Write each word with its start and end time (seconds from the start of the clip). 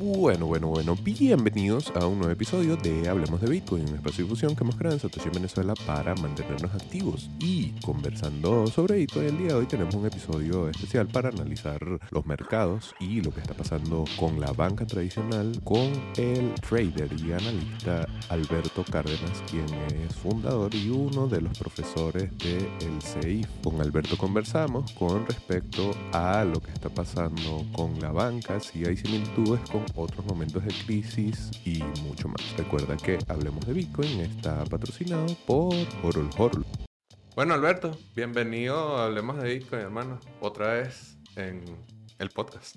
Bueno, 0.00 0.46
bueno, 0.46 0.68
bueno, 0.68 0.96
bienvenidos 1.02 1.90
a 1.96 2.06
un 2.06 2.18
nuevo 2.18 2.32
episodio 2.32 2.76
de 2.76 3.08
Hablemos 3.08 3.40
de 3.40 3.50
Bitcoin, 3.50 3.82
un 3.82 3.96
espacio 3.96 4.18
de 4.18 4.22
difusión 4.28 4.54
que 4.54 4.62
hemos 4.62 4.76
creado 4.76 4.94
en 4.94 5.00
Satoshi 5.00 5.28
Venezuela 5.30 5.74
para 5.88 6.14
mantenernos 6.14 6.72
activos. 6.72 7.28
Y 7.40 7.72
conversando 7.84 8.68
sobre 8.68 8.98
Bitcoin, 8.98 9.26
el 9.26 9.38
día 9.38 9.48
de 9.48 9.54
hoy 9.54 9.66
tenemos 9.66 9.92
un 9.96 10.06
episodio 10.06 10.68
especial 10.68 11.08
para 11.08 11.30
analizar 11.30 11.80
los 12.12 12.26
mercados 12.26 12.94
y 13.00 13.22
lo 13.22 13.32
que 13.32 13.40
está 13.40 13.54
pasando 13.54 14.04
con 14.16 14.38
la 14.38 14.52
banca 14.52 14.86
tradicional, 14.86 15.60
con 15.64 15.90
el 16.16 16.54
trader 16.60 17.10
y 17.18 17.32
analista 17.32 18.06
Alberto 18.28 18.84
Cárdenas, 18.88 19.42
quien 19.50 19.66
es 20.04 20.14
fundador 20.14 20.72
y 20.76 20.90
uno 20.90 21.26
de 21.26 21.40
los 21.40 21.58
profesores 21.58 22.30
del 22.38 22.68
el 22.82 23.02
CEIF. 23.02 23.48
Con 23.64 23.80
Alberto 23.80 24.16
conversamos 24.16 24.92
con 24.92 25.26
respecto 25.26 25.90
a 26.12 26.44
lo 26.44 26.60
que 26.60 26.70
está 26.70 26.88
pasando 26.88 27.66
con 27.72 27.98
la 27.98 28.12
banca, 28.12 28.60
si 28.60 28.84
hay 28.84 28.96
similitudes 28.96 29.60
con 29.68 29.87
otros 29.94 30.24
momentos 30.26 30.64
de 30.64 30.72
crisis 30.84 31.50
y 31.64 31.82
mucho 32.02 32.28
más. 32.28 32.56
Recuerda 32.56 32.96
que 32.96 33.18
Hablemos 33.28 33.66
de 33.66 33.72
Bitcoin 33.72 34.20
está 34.20 34.64
patrocinado 34.64 35.26
por 35.46 35.74
Horol 36.02 36.30
Horol. 36.36 36.66
Bueno, 37.34 37.54
Alberto, 37.54 37.96
bienvenido 38.16 38.96
a 38.96 39.06
Hablemos 39.06 39.40
de 39.40 39.54
Bitcoin, 39.54 39.82
hermano. 39.82 40.20
Otra 40.40 40.74
vez 40.74 41.16
en 41.36 41.62
el 42.18 42.30
podcast. 42.30 42.76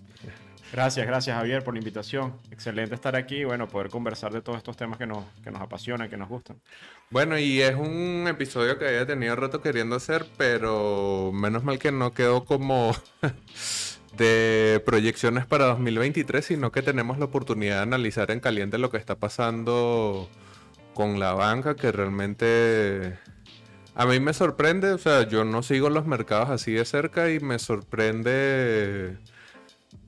Gracias, 0.71 1.05
gracias 1.05 1.35
Javier 1.35 1.63
por 1.63 1.73
la 1.73 1.79
invitación. 1.79 2.39
Excelente 2.49 2.95
estar 2.95 3.15
aquí 3.17 3.37
y 3.37 3.43
bueno, 3.43 3.67
poder 3.67 3.89
conversar 3.89 4.31
de 4.31 4.41
todos 4.41 4.57
estos 4.57 4.77
temas 4.77 4.97
que 4.97 5.05
nos, 5.05 5.25
que 5.43 5.51
nos 5.51 5.61
apasionan, 5.61 6.09
que 6.09 6.15
nos 6.15 6.29
gustan. 6.29 6.61
Bueno, 7.09 7.37
y 7.37 7.61
es 7.61 7.75
un 7.75 8.25
episodio 8.29 8.79
que 8.79 8.87
había 8.87 9.05
tenido 9.05 9.35
rato 9.35 9.61
queriendo 9.61 9.97
hacer, 9.97 10.25
pero 10.37 11.31
menos 11.33 11.65
mal 11.65 11.77
que 11.77 11.91
no 11.91 12.13
quedó 12.13 12.45
como 12.45 12.95
de 14.17 14.81
proyecciones 14.85 15.45
para 15.45 15.65
2023, 15.65 16.45
sino 16.45 16.71
que 16.71 16.81
tenemos 16.81 17.17
la 17.17 17.25
oportunidad 17.25 17.77
de 17.77 17.83
analizar 17.83 18.31
en 18.31 18.39
caliente 18.39 18.77
lo 18.77 18.89
que 18.89 18.97
está 18.97 19.15
pasando 19.15 20.29
con 20.93 21.19
la 21.19 21.33
banca, 21.33 21.75
que 21.75 21.91
realmente 21.91 23.17
a 23.95 24.05
mí 24.05 24.19
me 24.19 24.33
sorprende, 24.33 24.93
o 24.93 24.97
sea, 24.97 25.27
yo 25.27 25.43
no 25.43 25.63
sigo 25.63 25.89
los 25.89 26.05
mercados 26.05 26.49
así 26.49 26.71
de 26.71 26.85
cerca 26.85 27.31
y 27.31 27.39
me 27.39 27.59
sorprende 27.59 29.17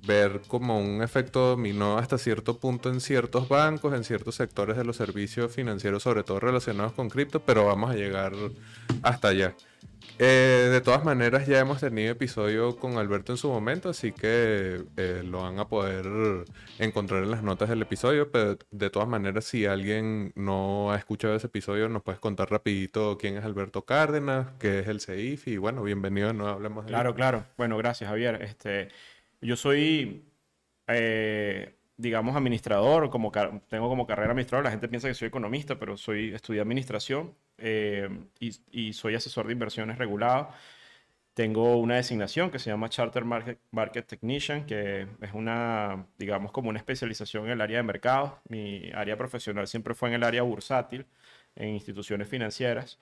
ver 0.06 0.42
como 0.48 0.80
un 0.80 1.02
efecto 1.02 1.50
dominó 1.50 1.98
hasta 1.98 2.18
cierto 2.18 2.60
punto 2.60 2.90
en 2.90 3.00
ciertos 3.00 3.48
bancos, 3.48 3.94
en 3.94 4.04
ciertos 4.04 4.36
sectores 4.36 4.78
de 4.78 4.84
los 4.84 4.98
servicios 4.98 5.54
financieros, 5.54 6.04
sobre 6.04 6.24
todo 6.24 6.40
relacionados 6.40 6.94
con 6.94 7.10
cripto, 7.10 7.42
pero 7.42 7.66
vamos 7.66 7.92
a 7.92 7.96
llegar 7.96 8.34
hasta 9.02 9.30
allá. 9.30 9.56
Eh, 10.20 10.70
de 10.72 10.82
todas 10.82 11.04
maneras, 11.04 11.48
ya 11.48 11.60
hemos 11.60 11.80
tenido 11.80 12.12
episodio 12.12 12.78
con 12.78 12.98
Alberto 12.98 13.34
en 13.34 13.38
su 13.38 13.50
momento, 13.50 13.90
así 13.90 14.12
que 14.12 14.84
eh, 14.96 15.22
lo 15.26 15.42
van 15.42 15.60
a 15.60 15.68
poder 15.68 16.46
encontrar 16.78 17.24
en 17.24 17.32
las 17.32 17.42
notas 17.44 17.70
del 17.70 17.82
episodio. 17.82 18.32
Pero 18.32 18.58
de 18.70 18.90
todas 18.90 19.08
maneras, 19.08 19.46
si 19.46 19.66
alguien 19.66 20.32
no 20.36 20.92
ha 20.92 20.98
escuchado 20.98 21.36
ese 21.36 21.48
episodio, 21.48 21.90
nos 21.90 22.04
puedes 22.04 22.20
contar 22.20 22.52
rapidito 22.52 23.18
quién 23.18 23.38
es 23.38 23.44
Alberto 23.44 23.86
Cárdenas, 23.86 24.48
qué 24.60 24.80
es 24.80 24.88
el 24.88 25.02
CEIF 25.02 25.48
y 25.48 25.58
bueno, 25.58 25.84
bienvenido 25.84 26.32
no 26.32 26.48
hablemos 26.48 26.86
de 26.86 26.90
Claro, 26.92 27.16
claro. 27.16 27.46
Bueno, 27.58 27.78
gracias 27.78 28.10
Javier. 28.10 28.42
Este, 28.44 28.90
yo 29.42 29.56
soy, 29.56 30.24
eh, 30.88 31.76
digamos, 32.04 32.36
administrador, 32.36 33.10
como 33.10 33.32
tengo 33.70 33.90
como 33.90 34.06
carrera 34.06 34.32
administrador. 34.32 34.66
La 34.66 34.72
gente 34.72 34.90
piensa 34.90 35.08
que 35.08 35.14
soy 35.14 35.30
economista, 35.30 35.80
pero 35.80 35.98
soy 35.98 36.34
estudié 36.34 36.62
administración 36.62 37.34
eh, 37.58 38.10
y, 38.40 38.94
soy 38.94 39.16
asesor 39.16 39.48
de 39.48 39.54
inversiones 39.54 39.98
regulado. 39.98 40.50
Tengo 41.34 41.78
una 41.78 41.96
designación 41.96 42.52
que 42.52 42.60
se 42.60 42.70
llama 42.70 42.90
Charter 42.90 43.26
Market, 43.26 43.58
Market 43.72 44.06
Technician, 44.06 44.66
que 44.66 45.08
es 45.22 45.34
una, 45.34 46.06
digamos, 46.20 46.52
como 46.52 46.70
una 46.70 46.78
especialización 46.80 47.46
en 47.46 47.52
el 47.54 47.62
área 47.62 47.78
de 47.78 47.84
mercados. 47.84 48.34
Mi 48.50 48.92
área 48.94 49.18
profesional 49.18 49.68
siempre 49.68 49.96
fue 49.96 50.10
en 50.10 50.16
el 50.16 50.24
área 50.24 50.44
bursátil, 50.44 51.06
en 51.56 51.70
instituciones 51.70 52.28
financieras. 52.28 53.00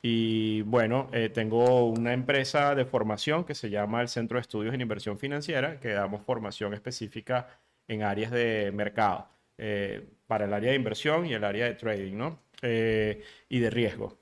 Y 0.00 0.62
bueno, 0.62 1.08
eh, 1.12 1.28
tengo 1.28 1.86
una 1.86 2.12
empresa 2.14 2.74
de 2.74 2.84
formación 2.86 3.44
que 3.44 3.54
se 3.54 3.70
llama 3.70 4.00
el 4.00 4.08
Centro 4.08 4.36
de 4.38 4.40
Estudios 4.42 4.74
en 4.74 4.80
Inversión 4.80 5.18
Financiera, 5.18 5.78
que 5.80 5.90
damos 5.90 6.22
formación 6.22 6.74
específica 6.74 7.46
en 7.92 8.02
áreas 8.02 8.30
de 8.32 8.72
mercado, 8.72 9.28
eh, 9.58 10.08
para 10.26 10.46
el 10.46 10.54
área 10.54 10.70
de 10.70 10.76
inversión 10.76 11.26
y 11.26 11.34
el 11.34 11.44
área 11.44 11.66
de 11.66 11.74
trading, 11.74 12.16
¿no? 12.16 12.40
Eh, 12.62 13.22
y 13.48 13.58
de 13.60 13.70
riesgo. 13.70 14.18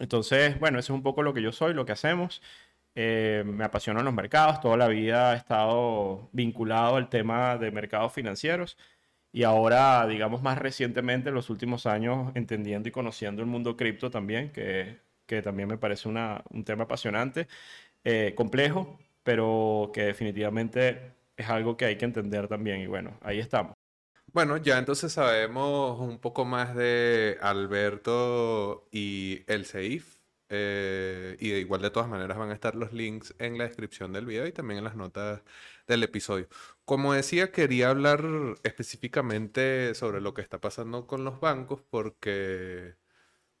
Entonces, 0.00 0.58
bueno, 0.60 0.78
eso 0.78 0.92
es 0.92 0.96
un 0.96 1.02
poco 1.02 1.22
lo 1.22 1.34
que 1.34 1.42
yo 1.42 1.52
soy, 1.52 1.74
lo 1.74 1.86
que 1.86 1.92
hacemos. 1.92 2.42
me 2.94 3.64
apasionan 3.64 4.04
los 4.04 4.14
mercados, 4.14 4.60
toda 4.60 4.76
la 4.76 4.88
vida 4.88 5.34
he 5.34 5.36
estado 5.36 6.28
vinculado 6.32 6.96
al 6.96 7.08
tema 7.08 7.56
de 7.58 7.70
mercados 7.70 8.12
financieros 8.12 8.76
y 9.32 9.42
ahora, 9.44 10.06
digamos, 10.06 10.42
más 10.42 10.58
recientemente, 10.58 11.28
en 11.28 11.34
los 11.34 11.50
últimos 11.50 11.86
años, 11.86 12.32
entendiendo 12.34 12.88
y 12.88 12.92
conociendo 12.92 13.42
el 13.42 13.48
mundo 13.48 13.76
cripto 13.76 14.10
también, 14.10 14.50
que, 14.52 14.98
que 15.26 15.42
también 15.42 15.68
me 15.68 15.78
parece 15.78 16.08
una, 16.08 16.42
un 16.50 16.64
tema 16.64 16.84
apasionante, 16.84 17.46
eh, 18.04 18.34
complejo, 18.36 18.98
pero 19.22 19.90
que 19.94 20.02
definitivamente 20.04 21.12
es 21.38 21.48
algo 21.48 21.76
que 21.76 21.86
hay 21.86 21.96
que 21.96 22.04
entender 22.04 22.48
también. 22.48 22.80
Y 22.80 22.86
bueno, 22.86 23.18
ahí 23.22 23.38
estamos. 23.38 23.74
Bueno, 24.32 24.58
ya 24.58 24.78
entonces 24.78 25.12
sabemos 25.12 25.98
un 26.00 26.18
poco 26.18 26.44
más 26.44 26.74
de 26.76 27.38
Alberto 27.40 28.86
y 28.92 29.44
el 29.46 29.64
CEIF. 29.64 30.18
Eh, 30.50 31.36
y 31.40 31.50
de 31.50 31.60
igual 31.60 31.82
de 31.82 31.90
todas 31.90 32.08
maneras 32.08 32.38
van 32.38 32.50
a 32.50 32.54
estar 32.54 32.74
los 32.74 32.92
links 32.94 33.34
en 33.38 33.58
la 33.58 33.64
descripción 33.64 34.12
del 34.14 34.24
video 34.24 34.46
y 34.46 34.52
también 34.52 34.78
en 34.78 34.84
las 34.84 34.96
notas 34.96 35.42
del 35.86 36.02
episodio. 36.02 36.48
Como 36.84 37.12
decía, 37.12 37.52
quería 37.52 37.90
hablar 37.90 38.24
específicamente 38.62 39.94
sobre 39.94 40.20
lo 40.20 40.32
que 40.34 40.40
está 40.42 40.60
pasando 40.60 41.06
con 41.06 41.24
los 41.24 41.40
bancos 41.40 41.82
porque, 41.90 42.96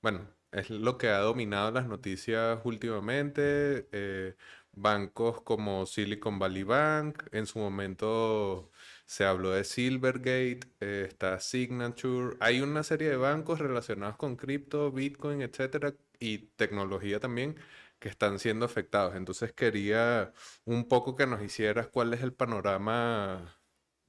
bueno, 0.02 0.28
es 0.52 0.70
lo 0.70 0.98
que 0.98 1.08
ha 1.08 1.18
dominado 1.20 1.70
las 1.70 1.86
noticias 1.88 2.60
últimamente. 2.64 3.88
Eh, 3.92 4.36
bancos 4.80 5.40
como 5.42 5.86
Silicon 5.86 6.38
Valley 6.38 6.62
Bank, 6.62 7.24
en 7.32 7.46
su 7.46 7.58
momento 7.58 8.70
se 9.06 9.24
habló 9.24 9.50
de 9.50 9.64
Silvergate, 9.64 10.60
eh, 10.80 11.06
está 11.08 11.40
Signature. 11.40 12.36
Hay 12.40 12.60
una 12.60 12.82
serie 12.82 13.08
de 13.08 13.16
bancos 13.16 13.58
relacionados 13.58 14.16
con 14.16 14.36
cripto, 14.36 14.92
Bitcoin, 14.92 15.42
etcétera, 15.42 15.94
y 16.20 16.38
tecnología 16.56 17.20
también 17.20 17.56
que 17.98 18.08
están 18.08 18.38
siendo 18.38 18.66
afectados. 18.66 19.14
Entonces 19.16 19.52
quería 19.52 20.32
un 20.64 20.88
poco 20.88 21.16
que 21.16 21.26
nos 21.26 21.42
hicieras 21.42 21.88
cuál 21.88 22.14
es 22.14 22.22
el 22.22 22.32
panorama 22.32 23.58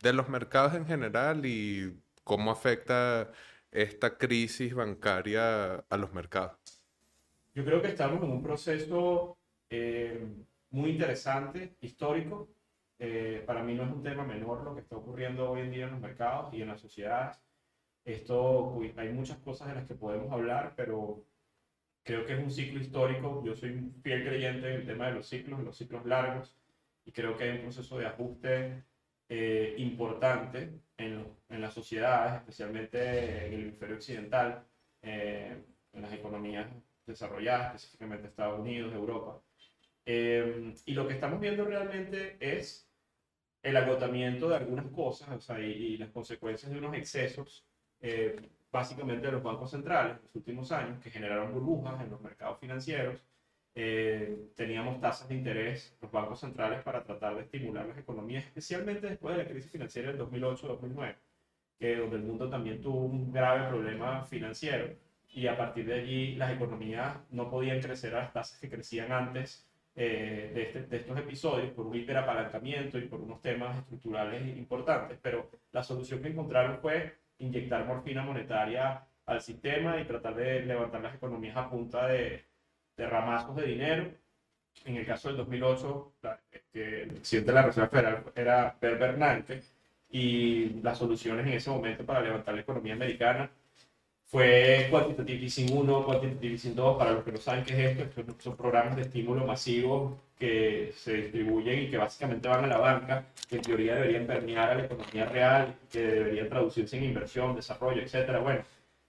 de 0.02 0.14
los 0.14 0.30
mercados 0.30 0.76
en 0.76 0.86
general 0.86 1.46
y 1.46 2.02
cómo 2.24 2.52
afecta 2.52 3.32
esta 3.72 4.18
crisis 4.18 4.74
bancaria 4.74 5.76
a 5.90 5.98
los 5.98 6.14
mercados. 6.14 6.58
Yo 7.54 7.66
creo 7.66 7.82
que 7.82 7.90
estamos 7.90 8.24
en 8.24 8.32
un 8.32 8.44
proceso 8.44 9.38
eh, 9.70 10.26
muy 10.72 10.92
interesante, 10.92 11.76
histórico. 11.82 12.50
Eh, 13.00 13.44
para 13.46 13.64
mí 13.64 13.74
no 13.76 13.84
es 13.84 13.92
un 13.92 14.04
tema 14.04 14.24
menor 14.26 14.64
lo 14.64 14.76
que 14.76 14.82
está 14.82 14.98
ocurriendo 14.98 15.52
hoy 15.52 15.62
en 15.62 15.72
día 15.72 15.86
en 15.86 15.92
los 15.92 16.02
mercados 16.02 16.54
y 16.54 16.62
en 16.62 16.68
las 16.68 16.82
sociedades. 16.82 17.42
Esto, 18.04 18.80
hay 18.98 19.10
muchas 19.10 19.38
cosas 19.40 19.70
de 19.70 19.76
las 19.76 19.88
que 19.88 19.96
podemos 19.96 20.32
hablar, 20.32 20.74
pero 20.76 21.26
creo 22.04 22.26
que 22.26 22.34
es 22.34 22.40
un 22.40 22.52
ciclo 22.52 22.80
histórico. 22.80 23.44
Yo 23.46 23.56
soy 23.56 23.72
un 23.72 23.94
fiel 24.02 24.26
creyente 24.28 24.68
en 24.68 24.82
el 24.82 24.86
tema 24.86 25.08
de 25.08 25.14
los 25.14 25.28
ciclos, 25.28 25.60
los 25.64 25.78
ciclos 25.78 26.06
largos, 26.06 26.58
y 27.06 27.12
creo 27.12 27.38
que 27.38 27.46
hay 27.46 27.58
un 27.58 27.64
proceso 27.64 27.98
de 27.98 28.08
ajuste 28.08 28.84
eh, 29.30 29.76
importante 29.78 30.82
en, 30.98 31.26
en, 31.50 31.62
las 31.62 31.74
sociedades, 31.74 32.42
especialmente 32.42 33.48
en 33.48 33.54
el 33.54 33.62
hemisferio 33.62 33.96
occidental, 33.96 34.66
eh, 35.02 35.64
en 35.94 36.02
las 36.02 36.14
economías 36.14 36.68
desarrolladas, 37.06 37.76
específicamente 37.76 38.28
Estados 38.28 38.60
Unidos, 38.60 38.94
Europa. 38.94 39.42
Eh, 40.06 40.74
y 40.86 40.94
lo 40.94 41.08
que 41.08 41.14
estamos 41.14 41.40
viendo 41.40 41.66
realmente 41.66 42.38
es 42.40 42.90
el 43.62 43.78
agotamiento 43.78 44.50
de 44.50 44.56
algunas 44.56 44.88
cosas 44.88 45.30
o 45.30 45.42
sea, 45.42 45.60
y, 45.60 45.72
y, 45.72 45.98
las 45.98 46.10
consecuencias 46.10 46.72
de 46.72 46.78
unos 46.78 46.96
excesos 46.96 47.66
básicamente 48.72 49.28
de 49.28 49.34
los 49.34 49.44
bancos 49.44 49.72
centrales 49.72 50.18
en 50.18 50.24
los 50.24 50.36
últimos 50.36 50.72
años, 50.72 51.02
que 51.02 51.10
generaron 51.10 51.54
burbujas 51.54 52.02
en 52.02 52.10
los 52.10 52.22
mercados 52.22 52.60
financieros. 52.60 53.26
Eh, 53.76 54.50
teníamos 54.56 55.00
tasas 55.00 55.30
de 55.30 55.36
interés, 55.36 55.98
los 56.02 56.12
bancos 56.12 56.40
centrales, 56.40 56.84
para 56.84 57.04
tratar 57.04 57.36
de 57.36 57.44
estimular 57.44 57.86
las 57.86 57.98
economías, 57.98 58.44
especialmente 58.46 59.08
después 59.08 59.38
de 59.38 59.44
la 59.44 59.50
crisis 59.50 59.72
financiera 59.72 60.12
del 60.12 60.20
2008-2009, 60.22 61.16
que 61.80 61.96
donde 61.96 62.18
el 62.18 62.24
mundo 62.24 62.50
también 62.50 62.82
tuvo 62.82 63.06
un 63.06 63.32
grave 63.32 63.70
problema 63.70 64.26
financiero 64.26 64.96
y 65.32 65.48
a 65.48 65.56
partir 65.56 65.86
de 65.86 65.94
allí 65.94 66.36
las 66.36 66.52
economías 66.52 67.18
no 67.30 67.50
podían 67.50 67.80
crecer 67.80 68.16
a 68.16 68.24
las 68.24 68.34
tasas 68.34 68.60
que 68.60 68.70
crecían 68.70 69.12
antes 69.12 69.69
eh, 70.02 70.52
de, 70.54 70.62
este, 70.62 70.84
de, 70.84 70.96
estos 70.96 71.20
episodios 71.20 71.72
por 71.72 71.86
un 71.86 71.94
hiperapalancamiento 71.94 72.98
y 72.98 73.02
por 73.02 73.20
unos 73.20 73.42
temas 73.42 73.78
estructurales 73.80 74.58
importantes, 74.58 75.20
pero 75.22 75.52
la 75.74 75.84
solución 75.84 76.22
que 76.22 76.30
encontraron 76.30 76.80
fue 76.80 77.18
inyectar 77.40 77.86
morfina 77.86 78.24
monetaria 78.24 79.06
al 79.26 79.42
sistema 79.42 80.00
y 80.00 80.06
tratar 80.06 80.36
de 80.36 80.62
levantar 80.62 81.02
las 81.02 81.16
economías 81.16 81.58
a 81.58 81.70
punta 81.70 82.08
de, 82.08 82.46
de 82.96 83.08
ramazos 83.08 83.58
de 83.58 83.66
dinero. 83.66 84.10
En 84.86 84.96
el 84.96 85.06
caso 85.06 85.28
del 85.28 85.36
2008, 85.36 86.14
este, 86.50 87.04
el 87.04 87.10
presidente 87.16 87.52
de 87.52 87.56
la 87.56 87.64
Reserva 87.64 87.90
Federal 87.90 88.24
era 88.34 88.76
Per 88.80 88.98
Bernanke 88.98 89.62
y 90.12 90.82
las 90.82 90.98
soluciones 90.98 91.46
en 91.46 91.54
ese 91.56 91.72
momento 91.72 92.06
para 92.06 92.22
levantar 92.22 92.56
la 92.56 92.62
economía 92.62 92.94
americana 92.94 93.52
fue 94.30 94.88
Quantitative 94.92 95.44
Easing 95.44 95.76
1, 95.76 96.06
Quantitative 96.06 96.54
Easing 96.54 96.76
2, 96.76 96.98
para 96.98 97.14
los 97.14 97.24
que 97.24 97.32
no 97.32 97.40
saben 97.40 97.64
qué 97.64 97.74
es 97.74 97.98
esto, 97.98 98.22
estos 98.22 98.44
son 98.44 98.56
programas 98.56 98.96
de 98.96 99.02
estímulo 99.02 99.46
masivo 99.46 100.20
que 100.38 100.94
se 100.96 101.14
distribuyen 101.14 101.84
y 101.84 101.90
que 101.90 101.98
básicamente 101.98 102.48
van 102.48 102.64
a 102.64 102.68
la 102.68 102.78
banca, 102.78 103.26
que 103.50 103.56
en 103.56 103.62
teoría 103.64 103.96
deberían 103.96 104.28
permear 104.28 104.70
a 104.70 104.76
la 104.76 104.86
economía 104.86 105.26
real, 105.26 105.76
que 105.92 106.02
deberían 106.02 106.48
traducirse 106.48 106.98
en 106.98 107.06
inversión, 107.06 107.56
desarrollo, 107.56 108.04
etcétera. 108.04 108.40
Bueno, 108.40 108.62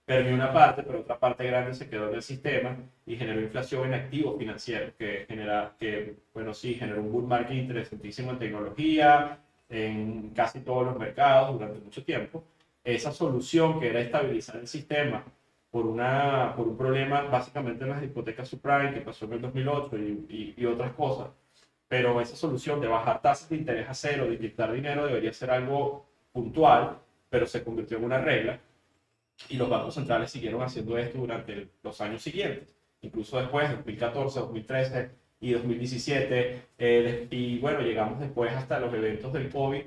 permeó 0.05 0.33
una 0.33 0.51
parte, 0.51 0.81
pero 0.81 1.01
otra 1.01 1.19
parte 1.19 1.45
grande 1.45 1.75
se 1.75 1.87
quedó 1.87 2.09
en 2.09 2.15
el 2.15 2.23
sistema 2.23 2.75
y 3.05 3.15
generó 3.15 3.41
inflación 3.41 3.85
en 3.85 3.93
activos 3.93 4.39
financieros, 4.39 4.93
que, 4.97 5.25
genera, 5.27 5.75
que 5.79 6.15
bueno, 6.33 6.53
sí, 6.55 6.73
generó 6.73 7.01
un 7.01 7.11
bull 7.11 7.27
market 7.27 7.57
interesantísimo 7.57 8.31
en 8.31 8.39
tecnología, 8.39 9.37
en 9.69 10.31
casi 10.31 10.61
todos 10.61 10.87
los 10.87 10.97
mercados 10.97 11.53
durante 11.53 11.79
mucho 11.79 12.03
tiempo 12.03 12.43
esa 12.83 13.11
solución 13.11 13.79
que 13.79 13.89
era 13.89 14.01
estabilizar 14.01 14.57
el 14.57 14.67
sistema 14.67 15.23
por, 15.69 15.85
una, 15.85 16.53
por 16.55 16.67
un 16.67 16.77
problema 16.77 17.23
básicamente 17.23 17.83
en 17.83 17.91
las 17.91 18.03
hipotecas 18.03 18.47
subprime 18.47 18.93
que 18.93 19.01
pasó 19.01 19.25
en 19.25 19.33
el 19.33 19.41
2008 19.41 19.97
y, 19.97 20.53
y, 20.57 20.65
otras 20.65 20.93
cosas, 20.93 21.29
pero 21.87 22.19
esa 22.19 22.35
solución 22.35 22.81
de 22.81 22.87
bajar 22.87 23.21
tasas 23.21 23.49
de 23.49 23.57
interés 23.57 23.87
a 23.89 23.93
cero, 23.93 24.25
de 24.25 24.35
inyectar 24.35 24.71
dinero, 24.71 25.05
debería 25.05 25.31
ser 25.33 25.51
algo 25.51 26.05
puntual, 26.31 26.99
pero 27.29 27.45
se 27.45 27.63
convirtió 27.63 27.97
en 27.97 28.03
una 28.03 28.19
regla. 28.19 28.59
Y 29.49 29.57
los 29.57 29.69
bancos 29.69 29.95
centrales 29.95 30.29
siguieron 30.29 30.61
haciendo 30.61 30.97
esto 30.97 31.17
durante 31.17 31.69
los 31.81 31.99
años 32.01 32.21
siguientes, 32.21 32.75
incluso 33.01 33.39
después, 33.39 33.69
2014, 33.71 34.39
2013 34.39 35.11
y 35.39 35.53
2017, 35.53 36.61
eh, 36.77 37.27
y 37.31 37.57
bueno, 37.59 37.81
llegamos 37.81 38.19
después 38.19 38.53
hasta 38.53 38.79
los 38.79 38.93
eventos 38.93 39.33
del 39.33 39.49
COVID 39.49 39.83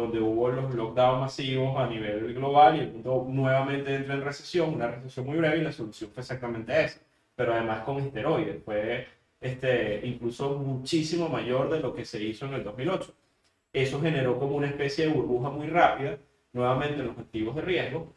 donde 0.00 0.20
hubo 0.20 0.48
los 0.50 0.74
lockdowns 0.74 1.20
masivos 1.20 1.76
a 1.78 1.86
nivel 1.86 2.34
global 2.34 2.76
y 2.76 2.80
el 2.80 2.92
mundo 2.92 3.26
nuevamente 3.28 3.94
entra 3.94 4.14
en 4.14 4.24
recesión, 4.24 4.74
una 4.74 4.88
recesión 4.88 5.26
muy 5.26 5.38
breve 5.38 5.58
y 5.58 5.62
la 5.62 5.72
solución 5.72 6.10
fue 6.12 6.22
exactamente 6.22 6.84
esa, 6.84 7.00
pero 7.34 7.54
además 7.54 7.84
con 7.84 7.98
esteroides, 7.98 8.62
fue 8.64 9.06
este, 9.40 10.00
incluso 10.06 10.58
muchísimo 10.58 11.28
mayor 11.28 11.70
de 11.70 11.80
lo 11.80 11.94
que 11.94 12.04
se 12.04 12.22
hizo 12.22 12.46
en 12.46 12.54
el 12.54 12.64
2008. 12.64 13.14
Eso 13.72 14.00
generó 14.00 14.38
como 14.38 14.56
una 14.56 14.66
especie 14.68 15.06
de 15.06 15.12
burbuja 15.12 15.50
muy 15.50 15.68
rápida, 15.68 16.18
nuevamente 16.52 17.00
en 17.00 17.06
los 17.06 17.18
activos 17.18 17.54
de 17.56 17.62
riesgo. 17.62 18.14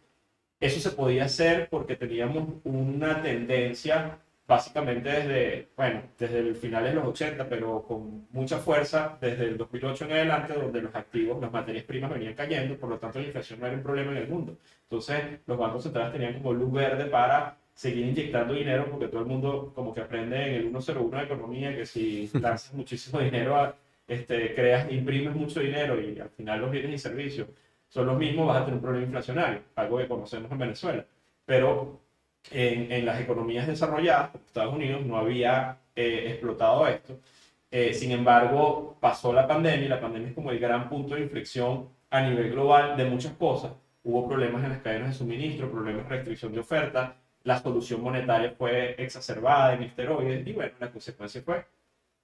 Eso 0.60 0.80
se 0.80 0.96
podía 0.96 1.26
hacer 1.26 1.70
porque 1.70 1.96
teníamos 1.96 2.48
una 2.64 3.22
tendencia 3.22 4.20
básicamente 4.48 5.10
desde, 5.10 5.70
bueno, 5.76 6.02
desde 6.18 6.40
el 6.40 6.56
finales 6.56 6.92
de 6.92 6.96
los 6.96 7.08
80, 7.08 7.48
pero 7.48 7.84
con 7.84 8.28
mucha 8.32 8.58
fuerza 8.58 9.18
desde 9.22 9.46
el 9.46 9.58
2008 9.58 10.06
en 10.06 10.12
adelante, 10.12 10.54
donde 10.54 10.82
los 10.82 10.94
activos, 10.96 11.42
las 11.42 11.52
materias 11.52 11.86
primas 11.86 12.12
venían 12.12 12.34
cayendo, 12.34 12.78
por 12.78 12.90
lo 12.90 13.00
tanto 13.00 13.20
la 13.20 13.26
inflación 13.26 13.60
no 13.60 13.68
era 13.68 13.78
un 13.78 13.84
problema 13.84 14.12
en 14.12 14.18
el 14.18 14.28
mundo. 14.28 14.58
Entonces, 14.84 15.40
los 15.46 15.58
bancos 15.58 15.84
centrales 15.84 16.12
tenían 16.12 16.34
como 16.34 16.54
luz 16.54 16.72
verde 16.74 17.06
para 17.06 17.58
seguir 17.74 18.06
inyectando 18.06 18.54
dinero, 18.54 18.88
porque 18.92 19.08
todo 19.08 19.22
el 19.22 19.28
mundo 19.28 19.72
como 19.74 19.94
que 19.94 20.02
aprende 20.02 20.38
en 20.48 20.54
el 20.56 20.70
101 20.70 21.18
de 21.18 21.24
economía 21.24 21.76
que 21.76 21.86
si 21.86 22.30
lanzas 22.40 22.74
muchísimo 22.74 23.20
dinero, 23.20 23.76
este, 24.08 24.54
creas, 24.54 24.92
imprimes 24.92 25.36
mucho 25.36 25.60
dinero 25.62 26.00
y 26.00 26.20
al 26.20 26.30
final 26.30 26.62
los 26.62 26.72
bienes 26.72 26.94
y 26.94 26.98
servicios 26.98 27.48
son 27.88 28.08
los 28.08 28.18
mismos, 28.18 28.48
vas 28.48 28.58
a 28.58 28.66
tener 28.66 28.76
un 28.76 28.82
problema 28.82 29.06
inflacionario, 29.06 29.62
algo 29.76 29.98
que 30.00 30.08
conocemos 30.08 30.52
en 30.52 30.58
Venezuela. 30.58 31.06
Pero 31.46 32.03
en, 32.52 32.92
en 32.92 33.06
las 33.06 33.20
economías 33.22 33.68
desarrolladas, 33.68 34.36
Estados 34.36 34.74
Unidos 34.74 35.06
no 35.06 35.18
había 35.18 35.78
eh, 35.96 36.26
explotado 36.30 36.88
esto. 36.88 37.20
Eh, 37.72 37.94
sin 37.94 38.12
embargo, 38.12 38.98
pasó 39.00 39.34
la 39.34 39.48
pandemia 39.48 39.86
y 39.86 39.90
la 39.90 40.00
pandemia 40.00 40.30
es 40.30 40.36
como 40.36 40.52
el 40.52 40.60
gran 40.60 40.90
punto 40.90 41.16
de 41.16 41.22
inflexión 41.22 41.90
a 42.10 42.22
nivel 42.22 42.52
global 42.52 42.96
de 42.98 43.06
muchas 43.06 43.34
cosas. 43.34 43.72
Hubo 44.04 44.28
problemas 44.28 44.64
en 44.64 44.70
las 44.72 44.82
cadenas 44.82 45.10
de 45.10 45.14
suministro, 45.16 45.72
problemas 45.72 46.04
de 46.04 46.10
restricción 46.10 46.54
de 46.54 46.60
oferta, 46.60 47.16
la 47.44 47.60
solución 47.60 48.02
monetaria 48.02 48.54
fue 48.58 48.96
exacerbada 48.98 49.74
en 49.74 49.84
esteroides 49.84 50.48
y 50.48 50.54
bueno, 50.54 50.72
la 50.80 50.92
consecuencia 50.92 51.42
fue 51.42 51.66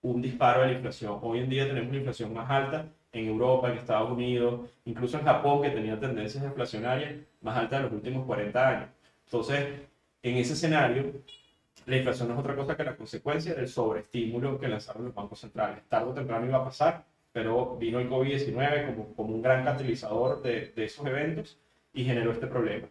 un 0.02 0.22
disparo 0.22 0.62
de 0.62 0.68
la 0.68 0.74
inflación. 0.74 1.20
Hoy 1.22 1.40
en 1.40 1.50
día 1.50 1.68
tenemos 1.68 1.90
una 1.90 1.98
inflación 1.98 2.34
más 2.34 2.50
alta 2.50 2.86
en 3.12 3.28
Europa, 3.28 3.70
en 3.70 3.78
Estados 3.78 4.12
Unidos, 4.12 4.70
incluso 4.86 5.18
en 5.18 5.26
Japón, 5.26 5.62
que 5.62 5.72
tenía 5.72 6.00
tendencias 6.00 6.44
inflacionarias 6.44 7.16
más 7.42 7.58
altas 7.58 7.80
de 7.80 7.84
los 7.86 7.94
últimos 7.94 8.26
40 8.26 8.68
años. 8.68 8.90
Entonces, 9.26 9.68
en 10.22 10.38
ese 10.38 10.54
escenario, 10.54 11.14
la 11.86 11.98
inflación 11.98 12.28
no 12.28 12.36
es 12.36 12.40
otra 12.40 12.56
cosa 12.56 12.76
que 12.76 12.84
la 12.84 12.96
consecuencia 12.96 13.54
del 13.54 13.68
sobreestímulo 13.68 14.60
que 14.60 14.68
lanzaron 14.68 15.06
los 15.06 15.16
bancos 15.16 15.40
centrales. 15.40 15.84
Tarde 15.88 16.12
o 16.12 16.14
temprano 16.14 16.46
iba 16.46 16.58
a 16.58 16.66
pasar, 16.66 17.06
pero 17.32 17.78
vino 17.78 18.00
el 18.00 18.10
COVID-19 18.10 18.86
como, 18.88 19.16
como 19.16 19.34
un 19.36 19.42
gran 19.42 19.64
catalizador 19.64 20.42
de, 20.42 20.72
de 20.76 20.84
esos 20.84 21.06
eventos 21.06 21.58
y 21.94 22.04
generó 22.04 22.32
este 22.32 22.48
problema. 22.48 22.88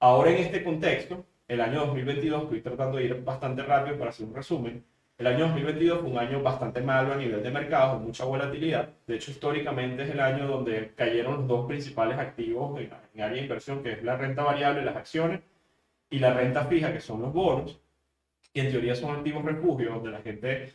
Ahora 0.00 0.30
en 0.30 0.38
este 0.38 0.64
contexto, 0.64 1.24
el 1.46 1.60
año 1.60 1.86
2022, 1.86 2.44
estoy 2.44 2.60
tratando 2.62 2.98
de 2.98 3.04
ir 3.04 3.22
bastante 3.22 3.62
rápido 3.62 3.98
para 3.98 4.10
hacer 4.10 4.26
un 4.26 4.34
resumen, 4.34 4.84
el 5.20 5.26
año 5.26 5.40
2022 5.48 6.00
fue 6.00 6.08
un 6.08 6.16
año 6.16 6.42
bastante 6.42 6.80
malo 6.80 7.12
a 7.12 7.16
nivel 7.16 7.42
de 7.42 7.50
mercado, 7.50 7.98
con 7.98 8.06
mucha 8.06 8.24
volatilidad. 8.24 8.88
De 9.06 9.16
hecho, 9.16 9.30
históricamente 9.30 10.04
es 10.04 10.10
el 10.12 10.20
año 10.20 10.48
donde 10.48 10.92
cayeron 10.96 11.34
los 11.34 11.46
dos 11.46 11.66
principales 11.66 12.18
activos 12.18 12.80
en, 12.80 12.90
en 13.14 13.20
área 13.20 13.36
de 13.36 13.42
inversión, 13.42 13.82
que 13.82 13.92
es 13.92 14.02
la 14.02 14.16
renta 14.16 14.42
variable 14.42 14.80
y 14.80 14.84
las 14.86 14.96
acciones, 14.96 15.40
y 16.10 16.18
la 16.18 16.34
renta 16.34 16.64
fija, 16.66 16.92
que 16.92 17.00
son 17.00 17.22
los 17.22 17.32
bonos, 17.32 17.80
que 18.52 18.60
en 18.60 18.70
teoría 18.70 18.94
son 18.96 19.16
activos 19.16 19.44
refugios, 19.44 19.94
donde 19.94 20.10
la 20.10 20.20
gente 20.20 20.72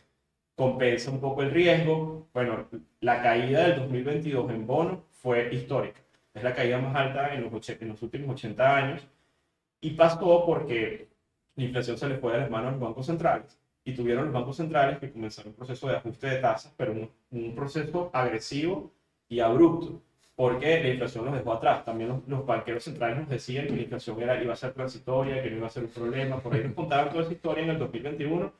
compensa 0.54 1.10
un 1.10 1.20
poco 1.20 1.42
el 1.42 1.50
riesgo. 1.50 2.28
Bueno, 2.32 2.66
la 3.00 3.22
caída 3.22 3.68
del 3.68 3.76
2022 3.76 4.50
en 4.50 4.66
bonos 4.66 4.98
fue 5.10 5.54
histórica. 5.54 6.00
Es 6.32 6.42
la 6.42 6.54
caída 6.54 6.78
más 6.78 6.96
alta 6.96 7.34
en 7.34 7.42
los, 7.42 8.02
últimos 8.02 8.30
80 8.34 8.76
años. 8.76 9.06
Y 9.80 9.90
pasó 9.90 10.44
porque 10.46 11.08
la 11.54 11.64
inflación 11.64 11.98
se 11.98 12.08
le 12.08 12.16
fue 12.16 12.32
de 12.32 12.40
las 12.40 12.50
manos 12.50 12.68
a 12.68 12.72
los 12.72 12.80
bancos 12.80 13.06
centrales. 13.06 13.58
Y 13.84 13.94
tuvieron 13.94 14.24
los 14.24 14.34
bancos 14.34 14.56
centrales 14.56 14.98
que 14.98 15.12
comenzaron 15.12 15.50
un 15.50 15.56
proceso 15.56 15.88
de 15.88 15.96
ajuste 15.96 16.28
de 16.28 16.38
tasas, 16.38 16.74
pero 16.76 16.94
un 17.30 17.54
proceso 17.54 18.10
agresivo 18.12 18.90
y 19.28 19.40
abrupto 19.40 20.02
porque 20.36 20.82
la 20.82 20.88
inflación 20.90 21.24
los 21.24 21.34
dejó 21.34 21.54
atrás. 21.54 21.84
También 21.84 22.10
los, 22.10 22.28
los, 22.28 22.46
banqueros 22.46 22.84
centrales 22.84 23.18
nos 23.18 23.28
decían 23.28 23.66
que 23.66 23.76
la 23.76 23.82
inflación 23.82 24.22
era, 24.22 24.42
iba 24.42 24.52
a 24.52 24.56
ser 24.56 24.72
transitoria, 24.74 25.42
que 25.42 25.50
no 25.50 25.56
iba 25.58 25.66
a 25.66 25.70
ser 25.70 25.84
un 25.84 25.90
problema. 25.90 26.40
Por 26.40 26.54
ahí 26.54 26.62
nos 26.64 26.74
contaban 26.74 27.10
toda 27.10 27.22
esa 27.22 27.32
historia 27.32 27.64
en 27.64 27.70
el 27.70 27.78
2021 27.78 28.52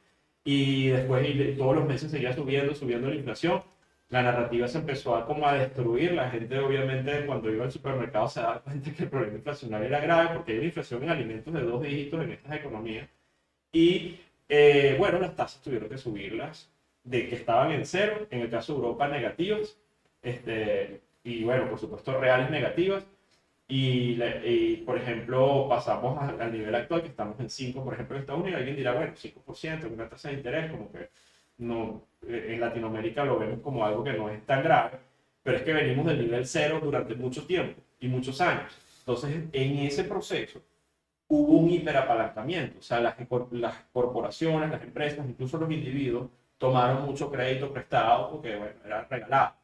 y 0.44 0.88
después 0.88 1.28
y 1.28 1.56
todos 1.56 1.76
los 1.76 1.86
meses 1.86 2.10
seguía 2.10 2.32
subiendo, 2.32 2.74
subiendo 2.74 3.08
la 3.08 3.16
inflación. 3.16 3.62
La 4.08 4.22
narrativa 4.22 4.68
se 4.68 4.78
empezó 4.78 5.16
a 5.16 5.26
como 5.26 5.46
a 5.46 5.54
destruir. 5.54 6.12
La 6.12 6.30
gente 6.30 6.58
obviamente 6.58 7.26
cuando 7.26 7.50
iba 7.52 7.64
al 7.64 7.72
supermercado 7.72 8.28
se 8.28 8.40
daba 8.40 8.60
cuenta 8.62 8.92
que 8.92 9.02
el 9.02 9.10
problema 9.10 9.36
inflacionario 9.36 9.86
era 9.88 10.00
grave 10.00 10.30
porque 10.34 10.52
hay 10.52 10.58
una 10.58 10.66
inflación 10.68 11.02
en 11.02 11.10
alimentos 11.10 11.52
de 11.52 11.62
dos 11.62 11.82
dígitos 11.82 12.22
en 12.24 12.32
estas 12.32 12.54
economías. 12.56 13.08
Y 13.72 14.20
eh, 14.48 14.96
bueno, 14.98 15.18
las 15.20 15.34
tasas 15.36 15.60
tuvieron 15.62 15.88
que 15.88 15.98
subirlas 15.98 16.70
de 17.04 17.28
que 17.28 17.36
estaban 17.36 17.72
en 17.72 17.84
cero, 17.86 18.26
en 18.30 18.40
el 18.40 18.50
caso 18.50 18.72
de 18.72 18.78
Europa 18.78 19.08
negativas. 19.08 19.78
Este, 20.22 21.02
y 21.26 21.42
bueno, 21.42 21.68
por 21.68 21.78
supuesto, 21.78 22.18
reales 22.18 22.50
negativas. 22.50 23.04
Y, 23.68 24.76
por 24.86 24.96
ejemplo, 24.96 25.66
pasamos 25.68 26.16
al 26.22 26.52
nivel 26.52 26.72
actual, 26.72 27.02
que 27.02 27.08
estamos 27.08 27.38
en 27.40 27.50
5, 27.50 27.82
por 27.82 27.94
ejemplo, 27.94 28.14
en 28.14 28.20
Estados 28.20 28.40
Unidos, 28.40 28.58
alguien 28.58 28.76
dirá, 28.76 28.92
bueno, 28.92 29.12
5%, 29.12 29.92
una 29.92 30.08
tasa 30.08 30.28
de 30.28 30.34
interés, 30.34 30.70
como 30.70 30.92
que 30.92 31.10
no, 31.58 32.04
eh, 32.28 32.50
en 32.54 32.60
Latinoamérica 32.60 33.24
lo 33.24 33.40
vemos 33.40 33.58
como 33.60 33.84
algo 33.84 34.04
que 34.04 34.12
no 34.12 34.28
es 34.30 34.46
tan 34.46 34.62
grave, 34.62 34.98
pero 35.42 35.56
es 35.56 35.64
que 35.64 35.72
venimos 35.72 36.06
del 36.06 36.20
nivel 36.20 36.46
cero 36.46 36.78
durante 36.80 37.16
mucho 37.16 37.44
tiempo 37.44 37.82
y 37.98 38.06
muchos 38.06 38.40
años. 38.40 38.72
Entonces, 39.00 39.48
en 39.52 39.78
ese 39.78 40.04
proceso 40.04 40.62
hubo 41.26 41.58
un 41.58 41.68
hiperapalancamiento, 41.68 42.78
o 42.78 42.82
sea, 42.82 43.00
las, 43.00 43.16
las 43.50 43.74
corporaciones, 43.92 44.70
las 44.70 44.82
empresas, 44.82 45.26
incluso 45.28 45.58
los 45.58 45.70
individuos, 45.72 46.28
tomaron 46.56 47.04
mucho 47.04 47.32
crédito 47.32 47.72
prestado 47.72 48.30
porque, 48.30 48.54
bueno, 48.54 48.74
era 48.84 49.04
regalado 49.10 49.54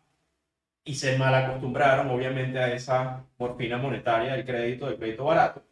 y 0.85 0.95
se 0.95 1.17
mal 1.19 1.35
acostumbraron 1.35 2.11
obviamente 2.11 2.59
a 2.59 2.73
esa 2.73 3.25
morfina 3.39 3.79
monetaria 3.79 4.33
del 4.35 4.45
crédito, 4.45 4.87
del 4.87 4.99
crédito 4.99 5.25
barato. 5.25 5.63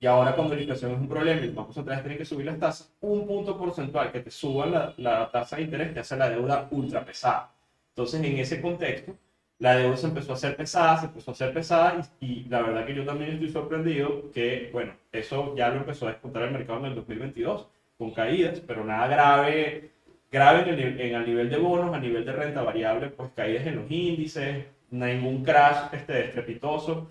Y 0.00 0.06
ahora 0.06 0.34
cuando 0.34 0.54
la 0.54 0.60
inflación 0.60 0.92
es 0.92 0.98
un 0.98 1.08
problema 1.08 1.40
y 1.40 1.46
los 1.46 1.54
bancos 1.54 1.74
centrales 1.74 2.02
tienen 2.02 2.18
que 2.18 2.24
subir 2.24 2.46
las 2.46 2.58
tasas, 2.58 2.92
un 3.00 3.26
punto 3.26 3.58
porcentual 3.58 4.12
que 4.12 4.20
te 4.20 4.30
suba 4.30 4.66
la, 4.66 4.94
la 4.96 5.30
tasa 5.30 5.56
de 5.56 5.62
interés 5.62 5.92
te 5.92 6.00
hace 6.00 6.16
la 6.16 6.30
deuda 6.30 6.68
ultra 6.70 7.04
pesada. 7.04 7.52
Entonces 7.90 8.22
en 8.22 8.38
ese 8.38 8.60
contexto, 8.60 9.16
la 9.58 9.76
deuda 9.76 9.96
se 9.96 10.06
empezó 10.06 10.32
a 10.32 10.34
hacer 10.36 10.56
pesada, 10.56 10.98
se 10.98 11.06
empezó 11.06 11.30
a 11.32 11.34
hacer 11.34 11.52
pesada 11.52 12.00
y, 12.20 12.26
y, 12.26 12.44
la 12.44 12.62
verdad 12.62 12.86
que 12.86 12.94
yo 12.94 13.04
también 13.04 13.32
estoy 13.32 13.50
sorprendido 13.50 14.30
que, 14.32 14.70
bueno, 14.72 14.92
eso 15.10 15.54
ya 15.56 15.68
lo 15.70 15.78
empezó 15.78 16.06
a 16.06 16.12
descontar 16.12 16.44
el 16.44 16.52
mercado 16.52 16.78
en 16.80 16.86
el 16.86 16.94
2022 16.94 17.66
con 17.98 18.12
caídas, 18.12 18.60
pero 18.60 18.84
nada 18.84 19.08
grave 19.08 19.90
grave 20.30 20.70
en 20.70 21.14
el, 21.14 21.26
nivel 21.26 21.50
de 21.50 21.56
bonos, 21.58 21.94
a 21.94 22.00
nivel 22.00 22.24
de 22.24 22.32
renta 22.32 22.62
variable, 22.62 23.10
pues 23.10 23.30
caídas 23.34 23.66
en 23.66 23.76
los 23.76 23.90
índices, 23.90 24.66
ningún 24.90 25.44
crash 25.44 25.92
este, 25.92 26.26
estrepitoso, 26.26 27.10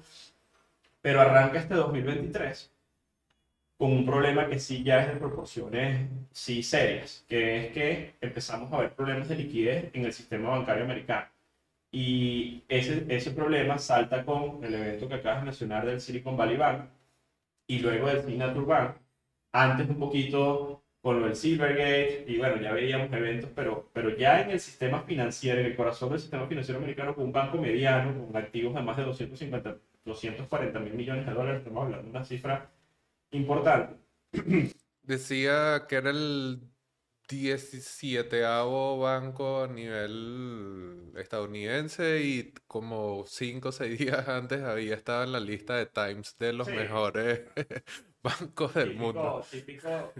pero 1.02 1.22
arranca 1.22 1.60
este 1.60 1.76
2023 1.76 2.72
con 3.78 3.92
un 3.92 4.06
problema 4.06 4.48
que 4.48 4.60
sí 4.60 4.84
ya 4.84 5.04
es 5.04 5.14
de 5.14 5.20
proporciones 5.20 6.10
sí 6.32 6.64
serias, 6.64 7.26
que 7.28 7.68
es 7.68 7.74
que 7.74 8.16
empezamos 8.22 8.72
a 8.74 8.80
ver 8.80 8.94
problemas 8.96 9.30
de 9.30 9.36
liquidez 9.36 9.92
en 9.94 10.06
el 10.06 10.14
sistema 10.14 10.50
bancario 10.50 10.84
americano. 10.84 11.28
Y 11.92 12.64
ese, 12.68 13.06
ese 13.10 13.32
problema 13.32 13.78
salta 13.78 14.26
con 14.26 14.64
el 14.64 14.74
evento 14.74 15.08
que 15.08 15.16
acabas 15.16 15.42
de 15.42 15.46
mencionar 15.46 15.86
del 15.86 16.02
Silicon 16.02 16.38
Valley 16.38 16.58
Bank 16.58 16.90
y 17.68 17.80
luego 17.80 18.08
del 18.08 18.26
Signature 18.26 18.66
Bank. 18.66 18.96
Antes 19.52 19.90
un 19.90 20.00
poquito 20.00 20.84
con 21.01 21.22
del 21.24 21.36
Silvergate 21.36 22.25
y 22.27 22.38
bueno, 22.38 22.62
ya 22.62 22.74
veíamos 22.74 23.12
eventos, 23.13 23.50
pero, 23.56 23.89
pero 23.94 24.16
ya 24.18 24.42
en 24.42 24.51
el 24.51 24.60
sistema 24.60 25.01
financiero, 25.04 25.60
en 25.62 25.68
el 25.68 25.75
corazón 25.75 26.10
del 26.10 26.20
sistema 26.20 26.48
financiero 26.48 26.80
americano, 26.80 27.16
con 27.16 27.25
un 27.25 27.32
banco 27.32 27.58
mediano, 27.58 28.25
con 28.25 28.36
activos 28.36 28.74
de 28.74 28.82
más 28.82 28.98
de 28.98 29.04
250, 29.04 29.77
240 30.06 30.80
mil 30.80 30.94
millones 30.94 31.25
de 31.25 31.34
dólares, 31.34 31.60
estamos 31.60 31.86
hablando 31.86 32.06
de 32.06 32.10
una 32.10 32.25
cifra 32.25 32.72
importante. 33.32 33.96
Decía 35.04 35.86
que 35.88 35.96
era 35.96 36.10
el 36.10 36.60
17 37.30 38.42
banco 38.42 39.63
a 39.63 39.68
nivel 39.68 41.12
estadounidense 41.16 42.22
y 42.22 42.54
como 42.68 43.25
5 43.25 43.70
o 43.70 43.72
6 43.72 44.00
días 44.00 44.27
antes 44.27 44.62
había 44.63 44.96
estado 44.96 45.24
en 45.24 45.34
la 45.34 45.39
lista 45.39 45.75
de 45.75 45.88
Times 45.88 46.38
de 46.39 46.54
los 46.54 46.68
mejores 46.68 47.42
bancos 48.24 48.74
del 48.74 48.96
mundo. 48.96 49.44
Típico, 49.50 50.14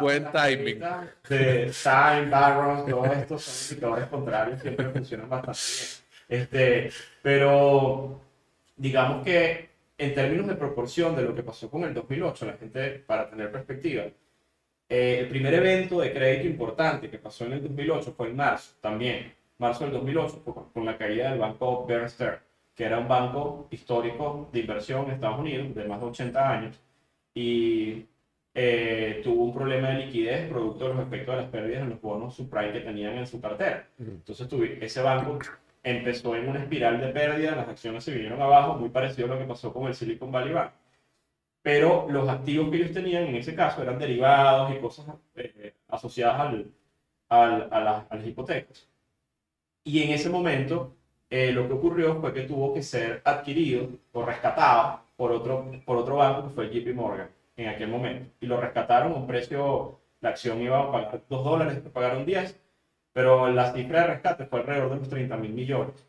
Buen 0.00 0.30
timing. 0.32 0.80
De 1.28 1.72
Time, 1.82 2.30
Barron, 2.30 2.88
todos 2.88 3.16
estos 3.16 3.42
son 3.42 3.76
indicadores 3.76 4.08
contrarios, 4.08 4.60
siempre 4.60 4.90
funcionan 4.90 5.28
bastante 5.28 5.60
bien. 5.60 6.06
Este, 6.28 6.90
pero 7.22 8.20
digamos 8.76 9.24
que 9.24 9.70
en 9.98 10.14
términos 10.14 10.46
de 10.46 10.56
proporción 10.56 11.14
de 11.14 11.22
lo 11.22 11.34
que 11.34 11.42
pasó 11.42 11.70
con 11.70 11.84
el 11.84 11.94
2008, 11.94 12.46
la 12.46 12.52
gente, 12.54 13.04
para 13.06 13.30
tener 13.30 13.50
perspectiva, 13.50 14.04
eh, 14.88 15.18
el 15.20 15.28
primer 15.28 15.54
evento 15.54 16.00
de 16.00 16.12
crédito 16.12 16.48
importante 16.48 17.10
que 17.10 17.18
pasó 17.18 17.44
en 17.44 17.54
el 17.54 17.62
2008 17.62 18.14
fue 18.16 18.28
en 18.28 18.36
marzo, 18.36 18.74
también, 18.80 19.34
marzo 19.58 19.84
del 19.84 19.94
2008, 19.94 20.70
con 20.72 20.84
la 20.84 20.98
caída 20.98 21.30
del 21.30 21.38
banco 21.38 21.86
Bear 21.86 22.08
Stearns, 22.10 22.42
que 22.74 22.84
era 22.84 22.98
un 22.98 23.08
banco 23.08 23.68
histórico 23.70 24.48
de 24.52 24.60
inversión 24.60 25.06
en 25.06 25.12
Estados 25.12 25.40
Unidos 25.40 25.74
de 25.74 25.84
más 25.84 26.00
de 26.00 26.06
80 26.06 26.50
años 26.50 26.80
y 27.36 28.06
eh, 28.54 29.20
tuvo 29.22 29.44
un 29.44 29.54
problema 29.54 29.90
de 29.90 30.06
liquidez 30.06 30.48
producto 30.48 30.88
de 30.88 30.94
los 30.94 31.06
efectos 31.06 31.36
de 31.36 31.42
las 31.42 31.50
pérdidas 31.50 31.82
en 31.82 31.90
los 31.90 32.00
bonos 32.00 32.34
subprime 32.34 32.72
que 32.72 32.80
tenían 32.80 33.18
en 33.18 33.26
su 33.26 33.40
cartera. 33.40 33.86
Entonces 33.98 34.48
tuve, 34.48 34.82
ese 34.84 35.02
banco 35.02 35.38
empezó 35.82 36.34
en 36.34 36.48
una 36.48 36.60
espiral 36.60 36.98
de 36.98 37.08
pérdidas, 37.08 37.56
las 37.56 37.68
acciones 37.68 38.02
se 38.02 38.12
vinieron 38.12 38.40
abajo, 38.40 38.78
muy 38.78 38.88
parecido 38.88 39.26
a 39.26 39.34
lo 39.34 39.38
que 39.38 39.44
pasó 39.44 39.72
con 39.72 39.86
el 39.86 39.94
Silicon 39.94 40.32
Valley 40.32 40.54
Bank 40.54 40.72
pero 41.66 42.06
los 42.08 42.28
activos 42.28 42.70
que 42.70 42.76
ellos 42.76 42.92
tenían 42.92 43.24
en 43.24 43.34
ese 43.34 43.52
caso 43.52 43.82
eran 43.82 43.98
derivados 43.98 44.72
y 44.72 44.78
cosas 44.78 45.06
eh, 45.34 45.74
asociadas 45.88 46.38
al, 46.38 46.70
al, 47.28 47.68
a, 47.72 48.06
las 48.08 48.24
hipotecas. 48.24 48.88
Y 49.82 50.00
en 50.04 50.10
ese 50.10 50.30
momento 50.30 50.94
eh, 51.28 51.50
lo 51.50 51.66
que 51.66 51.72
ocurrió 51.74 52.20
fue 52.20 52.32
que 52.32 52.42
tuvo 52.42 52.72
que 52.72 52.84
ser 52.84 53.20
adquirido 53.24 53.88
o 54.12 54.24
rescatado 54.24 55.05
por 55.16 55.32
otro, 55.32 55.70
por 55.84 55.96
otro 55.98 56.16
banco 56.16 56.48
que 56.48 56.54
fue 56.54 56.70
JP 56.70 56.94
Morgan 56.94 57.28
en 57.56 57.68
aquel 57.68 57.88
momento. 57.88 58.30
Y 58.40 58.46
lo 58.46 58.60
rescataron 58.60 59.12
a 59.12 59.16
un 59.16 59.26
precio, 59.26 60.00
la 60.20 60.30
acción 60.30 60.60
iba 60.60 60.80
a 60.80 60.92
pagar 60.92 61.22
2 61.28 61.44
dólares, 61.44 61.82
pagaron 61.92 62.26
10, 62.26 62.60
pero 63.12 63.48
la 63.50 63.72
cifra 63.72 64.02
de 64.02 64.06
rescate 64.08 64.46
fue 64.46 64.60
alrededor 64.60 64.90
de 64.90 64.96
los 64.96 65.08
30 65.08 65.36
mil 65.38 65.52
millones. 65.52 66.06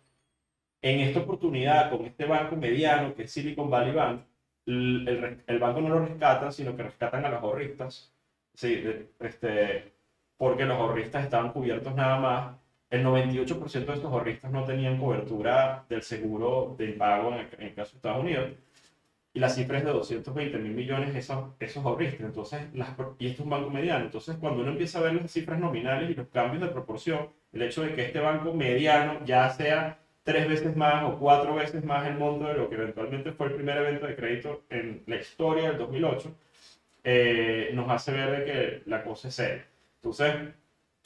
En 0.81 0.99
esta 0.99 1.21
oportunidad, 1.21 1.89
con 1.89 2.05
este 2.05 2.25
banco 2.25 2.55
mediano 2.55 3.15
que 3.15 3.23
es 3.23 3.31
Silicon 3.31 3.69
Valley 3.69 3.93
Bank, 3.93 4.21
el, 4.65 5.43
el, 5.47 5.59
banco 5.59 5.81
no 5.81 5.89
lo 5.89 6.05
rescata, 6.05 6.51
sino 6.51 6.75
que 6.75 6.83
rescatan 6.83 7.25
a 7.25 7.29
los 7.29 7.41
ahorristas. 7.41 8.13
Sí, 8.53 8.83
este, 9.19 9.93
porque 10.37 10.65
los 10.65 10.77
ahorristas 10.77 11.23
estaban 11.23 11.51
cubiertos 11.51 11.95
nada 11.95 12.19
más. 12.19 12.57
El 12.89 13.05
98% 13.05 13.71
de 13.71 13.93
estos 13.93 14.11
ahorristas 14.11 14.51
no 14.51 14.63
tenían 14.65 14.97
cobertura 14.97 15.85
del 15.89 16.03
seguro 16.03 16.75
de 16.77 16.91
impago 16.91 17.33
en 17.33 17.47
el, 17.59 17.73
caso 17.73 17.91
de 17.91 17.97
Estados 17.97 18.23
Unidos. 18.23 18.51
Y 19.33 19.39
la 19.39 19.49
cifra 19.49 19.77
es 19.77 19.85
de 19.85 19.91
220 19.91 20.57
mil 20.57 20.73
millones 20.73 21.15
esos, 21.15 21.51
esos 21.59 21.85
ahorristas. 21.85 22.21
Entonces, 22.21 22.61
las, 22.73 22.89
y 23.19 23.27
esto 23.27 23.41
es 23.41 23.45
un 23.45 23.49
banco 23.49 23.69
mediano. 23.69 24.05
Entonces, 24.05 24.35
cuando 24.37 24.61
uno 24.61 24.71
empieza 24.71 24.99
a 24.99 25.03
ver 25.03 25.13
las 25.13 25.31
cifras 25.31 25.59
nominales 25.59 26.09
y 26.09 26.15
los 26.15 26.27
cambios 26.27 26.63
de 26.63 26.69
proporción, 26.69 27.29
el 27.51 27.61
hecho 27.61 27.83
de 27.83 27.93
que 27.93 28.05
este 28.05 28.19
banco 28.19 28.53
mediano 28.53 29.23
ya 29.25 29.49
sea 29.49 29.99
tres 30.23 30.49
veces 30.49 30.75
más 30.75 31.05
o 31.05 31.17
cuatro 31.17 31.55
veces 31.55 31.83
más 31.85 32.05
el 32.05 32.15
monto 32.17 32.47
de 32.47 32.55
lo 32.55 32.69
que 32.69 32.75
eventualmente 32.75 33.31
fue 33.31 33.47
el 33.47 33.53
primer 33.53 33.77
evento 33.77 34.07
de 34.07 34.15
crédito 34.15 34.63
en 34.69 35.03
la 35.07 35.15
historia 35.15 35.69
del 35.69 35.77
2008, 35.77 36.35
eh, 37.05 37.71
nos 37.73 37.89
hace 37.89 38.11
ver 38.11 38.39
de 38.39 38.45
que 38.45 38.89
la 38.89 39.03
cosa 39.03 39.29
es 39.29 39.35
seria. 39.35 39.65
Entonces, 39.95 40.35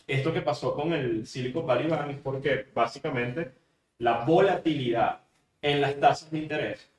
esto 0.08 0.34
que 0.34 0.42
pasó 0.42 0.74
con 0.74 0.92
el 0.94 1.28
Silicon 1.28 1.68
Valley 1.68 1.88
Bank 1.88 2.10
es 2.10 2.18
porque 2.18 2.66
básicamente 2.74 3.52
la 4.00 4.26
volatilidad 4.26 5.22
en 5.62 5.82
las 5.82 6.00
tasas 6.00 6.32
de 6.32 6.40
interés 6.40 6.91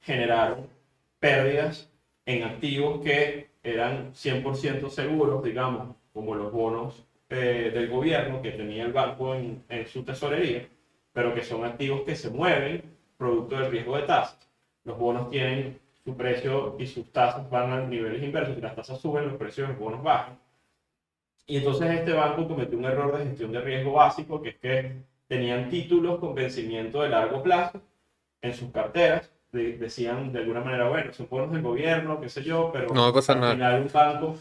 generaron 0.00 0.68
pérdidas 1.18 1.90
en 2.26 2.44
activos 2.44 3.02
que 3.02 3.50
eran 3.62 4.12
100% 4.14 4.88
seguros, 4.90 5.42
digamos, 5.44 5.96
como 6.12 6.34
los 6.34 6.52
bonos 6.52 7.04
eh, 7.28 7.70
del 7.72 7.88
gobierno 7.88 8.42
que 8.42 8.52
tenía 8.52 8.84
el 8.84 8.92
banco 8.92 9.34
en, 9.34 9.62
en 9.68 9.86
su 9.86 10.02
tesorería 10.02 10.66
pero 11.12 11.34
que 11.34 11.42
son 11.42 11.64
activos 11.64 12.02
que 12.02 12.16
se 12.16 12.30
mueven 12.30 12.82
producto 13.16 13.56
del 13.56 13.70
riesgo 13.70 13.96
de 13.96 14.02
tasas. 14.02 14.48
Los 14.84 14.98
bonos 14.98 15.30
tienen 15.30 15.78
su 16.04 16.16
precio 16.16 16.76
y 16.78 16.86
sus 16.86 17.12
tasas 17.12 17.48
van 17.50 17.72
a 17.72 17.80
niveles 17.80 18.22
inversos. 18.22 18.54
Si 18.54 18.60
las 18.60 18.74
tasas 18.74 19.00
suben, 19.00 19.28
los 19.28 19.36
precios 19.36 19.68
de 19.68 19.74
los 19.74 19.82
bonos 19.82 20.02
bajan. 20.02 20.38
Y 21.46 21.58
entonces 21.58 21.90
este 21.90 22.12
banco 22.12 22.46
cometió 22.46 22.78
un 22.78 22.84
error 22.84 23.18
de 23.18 23.26
gestión 23.26 23.52
de 23.52 23.60
riesgo 23.60 23.92
básico, 23.92 24.40
que 24.40 24.50
es 24.50 24.56
que 24.56 24.92
tenían 25.26 25.68
títulos 25.68 26.18
con 26.20 26.34
vencimiento 26.34 27.02
de 27.02 27.08
largo 27.08 27.42
plazo 27.42 27.82
en 28.40 28.54
sus 28.54 28.70
carteras. 28.70 29.30
Decían 29.52 30.32
de 30.32 30.40
alguna 30.40 30.60
manera, 30.60 30.88
bueno, 30.88 31.12
son 31.12 31.28
bonos 31.28 31.52
del 31.52 31.62
gobierno, 31.62 32.20
qué 32.20 32.28
sé 32.28 32.42
yo, 32.42 32.70
pero 32.72 32.92
no 32.94 33.06
al 33.06 33.22
final 33.22 33.82
un 33.82 33.90
banco 33.92 34.36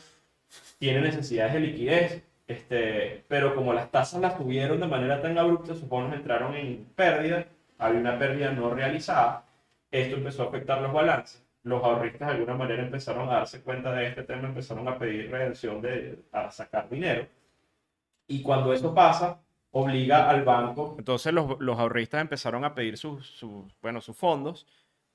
tiene 0.77 1.01
necesidades 1.01 1.53
de 1.53 1.59
liquidez 1.59 2.23
este, 2.49 3.23
pero 3.27 3.53
como 3.53 3.73
las 3.73 3.91
tasas 3.91 4.19
las 4.19 4.35
tuvieron 4.35 4.79
de 4.79 4.87
manera 4.87 5.21
tan 5.21 5.37
abrupta, 5.37 5.75
sus 5.75 5.87
bonos 5.87 6.15
entraron 6.15 6.55
en 6.55 6.83
pérdida, 6.95 7.45
había 7.77 7.99
una 7.99 8.17
pérdida 8.17 8.51
no 8.51 8.73
realizada, 8.73 9.45
esto 9.91 10.15
empezó 10.15 10.43
a 10.43 10.47
afectar 10.47 10.81
los 10.81 10.91
balances. 10.91 11.45
Los 11.61 11.83
ahorristas 11.83 12.27
de 12.27 12.33
alguna 12.33 12.55
manera 12.55 12.81
empezaron 12.81 13.29
a 13.29 13.33
darse 13.33 13.61
cuenta 13.61 13.91
de 13.91 14.07
este 14.07 14.23
tema, 14.23 14.47
empezaron 14.47 14.87
a 14.87 14.97
pedir 14.97 15.29
redención 15.29 15.79
de, 15.79 16.23
a 16.31 16.49
sacar 16.49 16.89
dinero. 16.89 17.27
Y 18.27 18.41
cuando 18.41 18.73
eso 18.73 18.95
pasa, 18.95 19.39
obliga 19.69 20.27
al 20.27 20.43
banco. 20.43 20.95
Entonces 20.97 21.31
los, 21.31 21.59
los 21.59 21.77
ahorristas 21.77 22.21
empezaron 22.21 22.65
a 22.65 22.73
pedir 22.73 22.97
sus, 22.97 23.27
sus, 23.27 23.79
bueno, 23.79 24.01
sus 24.01 24.17
fondos 24.17 24.65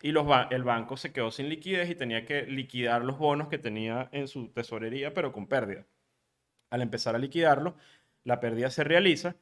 y 0.04 0.10
el 0.10 0.64
banco 0.64 0.98
se 0.98 1.12
quedó 1.12 1.30
sin 1.30 1.48
liquidez 1.48 1.88
y 1.88 1.94
tenía 1.94 2.26
que 2.26 2.42
liquidar 2.42 3.02
los 3.02 3.16
bonos 3.16 3.48
que 3.48 3.56
tenía 3.56 4.10
en 4.12 4.28
su 4.28 4.48
tesorería, 4.48 5.14
pero 5.14 5.32
con 5.32 5.46
pérdida 5.46 5.86
al 6.68 6.82
empezar 6.82 7.14
a 7.14 7.18
liquidarlo, 7.18 7.76
la 8.24 8.40
pérdida 8.40 8.68
se 8.68 8.84
realiza 8.84 9.36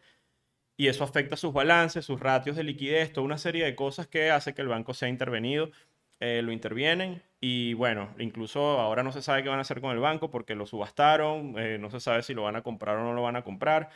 y 0.77 0.89
eso 0.89 1.03
afecta 1.03 1.37
sus 1.37 1.53
balances, 1.53 2.05
sus 2.05 2.21
ratios 2.21 2.57
de 2.57 2.63
liquidez, 2.63 3.13
toda 3.13 3.25
una 3.25 3.39
serie 3.39 3.65
de 3.65 3.75
cosas 3.75 4.07
que 4.07 4.31
hace 4.31 4.55
que 4.55 4.63
el 4.63 4.69
banco 4.69 4.95
sea 4.95 5.09
intervenido. 5.09 5.71
Eh, 6.21 6.43
lo 6.43 6.53
intervienen 6.53 7.23
y 7.41 7.75
bueno, 7.75 8.15
incluso 8.21 8.79
ahora 8.79 9.03
no 9.03 9.11
se 9.11 9.23
sabe 9.23 9.43
qué 9.43 9.49
van 9.49 9.59
a 9.59 9.63
hacer 9.63 9.81
con 9.81 9.91
el 9.91 9.99
banco 9.99 10.31
porque 10.31 10.55
lo 10.55 10.67
subastaron, 10.67 11.55
eh, 11.59 11.79
no 11.79 11.91
se 11.91 11.99
sabe 11.99 12.23
si 12.23 12.35
lo 12.35 12.45
van 12.45 12.55
a 12.55 12.63
comprar 12.63 12.99
o 12.99 13.03
no 13.03 13.13
lo 13.15 13.23
van 13.23 13.35
a 13.35 13.43
comprar. 13.43 13.91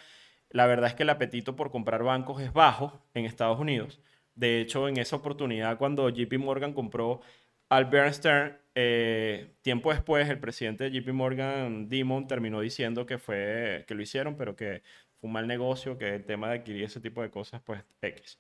La 0.51 0.67
verdad 0.67 0.89
es 0.89 0.95
que 0.95 1.05
el 1.05 1.11
apetito 1.11 1.55
por 1.55 1.71
comprar 1.71 2.03
bancos 2.03 2.43
es 2.43 2.53
bajo 2.53 3.01
en 3.15 3.25
Estados 3.27 3.61
Unidos. 3.61 4.01
De 4.37 4.61
hecho, 4.61 4.89
en 4.89 4.99
esa 4.99 5.17
oportunidad, 5.17 5.79
cuando 5.79 6.09
JP 6.11 6.39
Morgan 6.39 6.73
compró 6.75 7.21
Albert 7.69 8.15
Stern, 8.15 8.59
eh, 8.75 9.55
tiempo 9.63 9.93
después, 9.93 10.29
el 10.29 10.39
presidente 10.39 10.85
de 10.85 10.91
JP 11.01 11.13
Morgan, 11.13 11.89
Dimon, 11.89 12.29
terminó 12.29 12.61
diciendo 12.61 13.07
que, 13.07 13.19
fue, 13.19 13.85
que 13.89 13.95
lo 13.95 14.03
hicieron, 14.03 14.37
pero 14.37 14.55
que 14.57 14.83
fue 15.21 15.29
un 15.29 15.33
mal 15.33 15.47
negocio, 15.49 15.99
que 15.99 16.17
el 16.17 16.25
tema 16.25 16.49
de 16.51 16.59
adquirir 16.59 16.85
ese 16.85 17.01
tipo 17.01 17.23
de 17.23 17.31
cosas, 17.31 17.63
pues 17.63 17.83
X. 18.03 18.39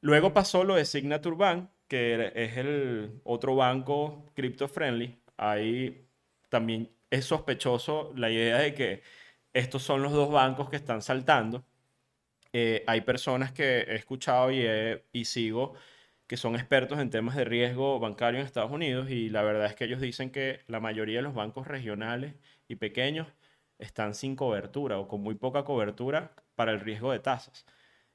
Luego 0.00 0.32
pasó 0.32 0.64
lo 0.64 0.76
de 0.76 0.84
Signature 0.84 1.36
Bank, 1.36 1.70
que 1.88 2.32
es 2.34 2.56
el 2.56 3.20
otro 3.24 3.56
banco 3.56 4.24
crypto 4.34 4.68
friendly. 4.68 5.18
Ahí 5.36 6.06
también 6.48 6.90
es 7.10 7.24
sospechoso 7.26 8.12
la 8.16 8.30
idea 8.30 8.58
de 8.58 8.74
que 8.74 9.02
estos 9.52 9.82
son 9.82 10.02
los 10.02 10.12
dos 10.12 10.30
bancos 10.30 10.70
que 10.70 10.76
están 10.76 11.02
saltando. 11.02 11.64
Eh, 12.52 12.84
hay 12.86 13.02
personas 13.02 13.52
que 13.52 13.80
he 13.80 13.94
escuchado 13.96 14.50
y, 14.52 14.66
y 15.12 15.24
sigo 15.26 15.74
que 16.26 16.36
son 16.36 16.56
expertos 16.56 16.98
en 16.98 17.10
temas 17.10 17.36
de 17.36 17.44
riesgo 17.44 17.98
bancario 18.00 18.40
en 18.40 18.46
Estados 18.46 18.72
Unidos 18.72 19.10
y 19.10 19.28
la 19.30 19.42
verdad 19.42 19.66
es 19.66 19.74
que 19.76 19.84
ellos 19.84 20.00
dicen 20.00 20.30
que 20.30 20.60
la 20.66 20.80
mayoría 20.80 21.18
de 21.18 21.22
los 21.22 21.34
bancos 21.34 21.66
regionales 21.68 22.34
y 22.68 22.76
pequeños 22.76 23.28
están 23.78 24.14
sin 24.14 24.34
cobertura 24.36 24.98
o 24.98 25.06
con 25.08 25.22
muy 25.22 25.34
poca 25.36 25.64
cobertura 25.64 26.34
para 26.56 26.72
el 26.72 26.80
riesgo 26.80 27.12
de 27.12 27.20
tasas. 27.20 27.66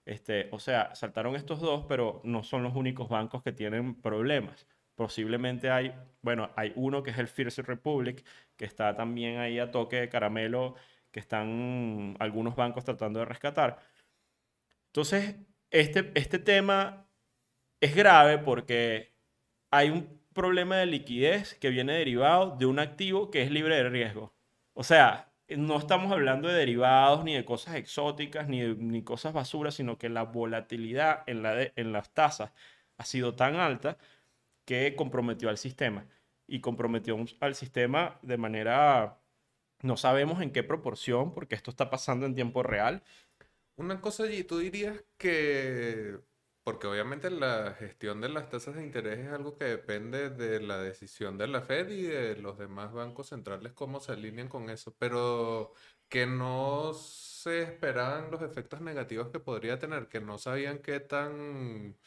Este, 0.05 0.49
o 0.51 0.59
sea, 0.59 0.93
saltaron 0.95 1.35
estos 1.35 1.59
dos, 1.61 1.85
pero 1.87 2.21
no 2.23 2.43
son 2.43 2.63
los 2.63 2.75
únicos 2.75 3.07
bancos 3.09 3.43
que 3.43 3.51
tienen 3.53 3.95
problemas. 4.01 4.67
Posiblemente 4.95 5.69
hay, 5.69 5.93
bueno, 6.21 6.51
hay 6.55 6.73
uno 6.75 7.03
que 7.03 7.11
es 7.11 7.17
el 7.17 7.27
First 7.27 7.59
Republic, 7.59 8.25
que 8.57 8.65
está 8.65 8.95
también 8.95 9.37
ahí 9.39 9.59
a 9.59 9.71
toque 9.71 9.97
de 9.97 10.09
caramelo, 10.09 10.75
que 11.11 11.19
están 11.19 12.15
algunos 12.19 12.55
bancos 12.55 12.83
tratando 12.83 13.19
de 13.19 13.25
rescatar. 13.25 13.79
Entonces, 14.91 15.37
este, 15.69 16.11
este 16.15 16.37
tema 16.39 17.07
es 17.79 17.95
grave 17.95 18.37
porque 18.39 19.13
hay 19.71 19.89
un 19.89 20.21
problema 20.33 20.77
de 20.77 20.85
liquidez 20.85 21.55
que 21.55 21.69
viene 21.69 21.93
derivado 21.93 22.57
de 22.57 22.65
un 22.65 22.79
activo 22.79 23.31
que 23.31 23.41
es 23.41 23.51
libre 23.51 23.75
de 23.75 23.89
riesgo. 23.89 24.33
O 24.73 24.83
sea, 24.83 25.31
no 25.47 25.77
estamos 25.77 26.11
hablando 26.11 26.47
de 26.47 26.55
derivados 26.55 27.23
ni 27.23 27.33
de 27.35 27.45
cosas 27.45 27.75
exóticas 27.75 28.47
ni, 28.47 28.61
ni 28.75 29.03
cosas 29.03 29.33
basuras, 29.33 29.75
sino 29.75 29.97
que 29.97 30.09
la 30.09 30.23
volatilidad 30.23 31.23
en, 31.27 31.43
la 31.43 31.71
en 31.75 31.91
las 31.93 32.13
tasas 32.13 32.51
ha 32.97 33.05
sido 33.05 33.35
tan 33.35 33.55
alta 33.55 33.97
que 34.65 34.95
comprometió 34.95 35.49
al 35.49 35.57
sistema. 35.57 36.05
Y 36.47 36.59
comprometió 36.59 37.17
al 37.39 37.55
sistema 37.55 38.19
de 38.21 38.37
manera, 38.37 39.19
no 39.81 39.97
sabemos 39.97 40.41
en 40.41 40.51
qué 40.51 40.63
proporción, 40.63 41.33
porque 41.33 41.55
esto 41.55 41.71
está 41.71 41.89
pasando 41.89 42.25
en 42.25 42.35
tiempo 42.35 42.61
real. 42.63 43.03
Una 43.75 43.99
cosa 44.01 44.23
allí, 44.23 44.43
tú 44.43 44.59
dirías 44.59 45.03
que 45.17 46.19
porque 46.63 46.87
obviamente 46.87 47.29
la 47.31 47.73
gestión 47.73 48.21
de 48.21 48.29
las 48.29 48.49
tasas 48.49 48.75
de 48.75 48.83
interés 48.83 49.19
es 49.19 49.33
algo 49.33 49.57
que 49.57 49.65
depende 49.65 50.29
de 50.29 50.59
la 50.61 50.77
decisión 50.77 51.37
de 51.37 51.47
la 51.47 51.61
Fed 51.61 51.89
y 51.89 52.03
de 52.03 52.35
los 52.35 52.57
demás 52.59 52.93
bancos 52.93 53.29
centrales, 53.29 53.73
cómo 53.73 53.99
se 53.99 54.11
alinean 54.11 54.47
con 54.47 54.69
eso, 54.69 54.95
pero 54.99 55.73
que 56.07 56.27
no 56.27 56.93
se 56.93 57.63
esperaban 57.63 58.29
los 58.29 58.41
efectos 58.43 58.81
negativos 58.81 59.29
que 59.29 59.39
podría 59.39 59.79
tener, 59.79 60.07
que 60.07 60.21
no 60.21 60.37
sabían 60.37 60.79
qué 60.79 60.99
tan 60.99 61.97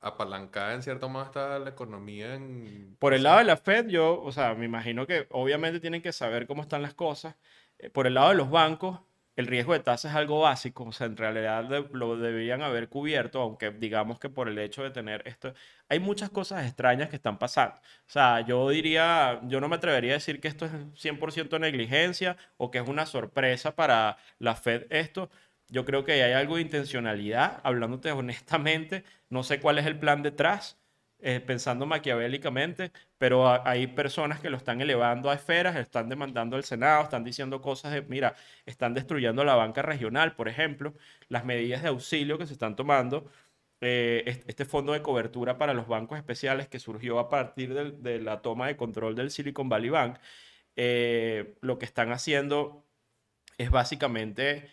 apalancada 0.00 0.72
en 0.72 0.82
cierto 0.82 1.10
modo 1.10 1.24
está 1.24 1.58
la 1.58 1.70
economía 1.70 2.34
en... 2.34 2.96
Por 2.98 3.12
el 3.12 3.24
lado 3.24 3.38
de 3.40 3.44
la 3.44 3.58
Fed, 3.58 3.88
yo, 3.88 4.22
o 4.22 4.32
sea, 4.32 4.54
me 4.54 4.64
imagino 4.64 5.06
que 5.06 5.26
obviamente 5.30 5.78
tienen 5.78 6.00
que 6.00 6.12
saber 6.12 6.46
cómo 6.46 6.62
están 6.62 6.80
las 6.80 6.94
cosas. 6.94 7.36
Eh, 7.78 7.90
por 7.90 8.06
el 8.06 8.14
lado 8.14 8.30
de 8.30 8.36
los 8.36 8.50
bancos, 8.50 9.00
el 9.40 9.46
riesgo 9.46 9.72
de 9.72 9.80
tasa 9.80 10.08
es 10.08 10.14
algo 10.14 10.40
básico, 10.40 10.84
o 10.84 10.92
sea, 10.92 11.06
en 11.06 11.16
realidad 11.16 11.64
lo 11.92 12.16
deberían 12.16 12.62
haber 12.62 12.88
cubierto, 12.88 13.40
aunque 13.40 13.70
digamos 13.70 14.18
que 14.20 14.28
por 14.28 14.48
el 14.48 14.58
hecho 14.58 14.82
de 14.82 14.90
tener 14.90 15.22
esto, 15.26 15.52
hay 15.88 15.98
muchas 16.00 16.30
cosas 16.30 16.64
extrañas 16.66 17.08
que 17.10 17.16
están 17.16 17.38
pasando. 17.38 17.76
O 17.76 18.10
sea, 18.10 18.40
yo 18.42 18.68
diría, 18.70 19.40
yo 19.44 19.60
no 19.60 19.68
me 19.68 19.76
atrevería 19.76 20.12
a 20.12 20.14
decir 20.14 20.40
que 20.40 20.48
esto 20.48 20.66
es 20.66 20.72
100% 20.72 21.58
negligencia 21.60 22.36
o 22.56 22.70
que 22.70 22.78
es 22.78 22.88
una 22.88 23.06
sorpresa 23.06 23.74
para 23.74 24.16
la 24.38 24.54
Fed 24.54 24.86
esto. 24.90 25.30
Yo 25.68 25.84
creo 25.84 26.04
que 26.04 26.12
hay 26.12 26.32
algo 26.32 26.56
de 26.56 26.62
intencionalidad, 26.62 27.60
hablándote 27.64 28.12
honestamente, 28.12 29.04
no 29.28 29.42
sé 29.42 29.60
cuál 29.60 29.78
es 29.78 29.86
el 29.86 29.98
plan 29.98 30.22
detrás, 30.22 30.79
eh, 31.22 31.40
pensando 31.40 31.86
maquiavélicamente, 31.86 32.92
pero 33.18 33.46
hay 33.66 33.86
personas 33.88 34.40
que 34.40 34.50
lo 34.50 34.56
están 34.56 34.80
elevando 34.80 35.30
a 35.30 35.34
esferas, 35.34 35.76
están 35.76 36.08
demandando 36.08 36.56
al 36.56 36.64
Senado, 36.64 37.02
están 37.02 37.24
diciendo 37.24 37.60
cosas 37.60 37.92
de, 37.92 38.02
mira, 38.02 38.34
están 38.66 38.94
destruyendo 38.94 39.44
la 39.44 39.54
banca 39.54 39.82
regional, 39.82 40.34
por 40.34 40.48
ejemplo, 40.48 40.94
las 41.28 41.44
medidas 41.44 41.82
de 41.82 41.88
auxilio 41.88 42.38
que 42.38 42.46
se 42.46 42.54
están 42.54 42.76
tomando, 42.76 43.30
eh, 43.80 44.42
este 44.46 44.64
fondo 44.64 44.92
de 44.92 45.02
cobertura 45.02 45.58
para 45.58 45.74
los 45.74 45.88
bancos 45.88 46.18
especiales 46.18 46.68
que 46.68 46.78
surgió 46.78 47.18
a 47.18 47.28
partir 47.30 47.74
de, 47.74 48.20
la 48.20 48.42
toma 48.42 48.66
de 48.66 48.76
control 48.76 49.14
del 49.14 49.30
Silicon 49.30 49.68
Valley 49.68 49.90
Bank, 49.90 50.18
eh, 50.76 51.56
lo 51.60 51.78
que 51.78 51.86
están 51.86 52.12
haciendo 52.12 52.86
es 53.58 53.70
básicamente 53.70 54.70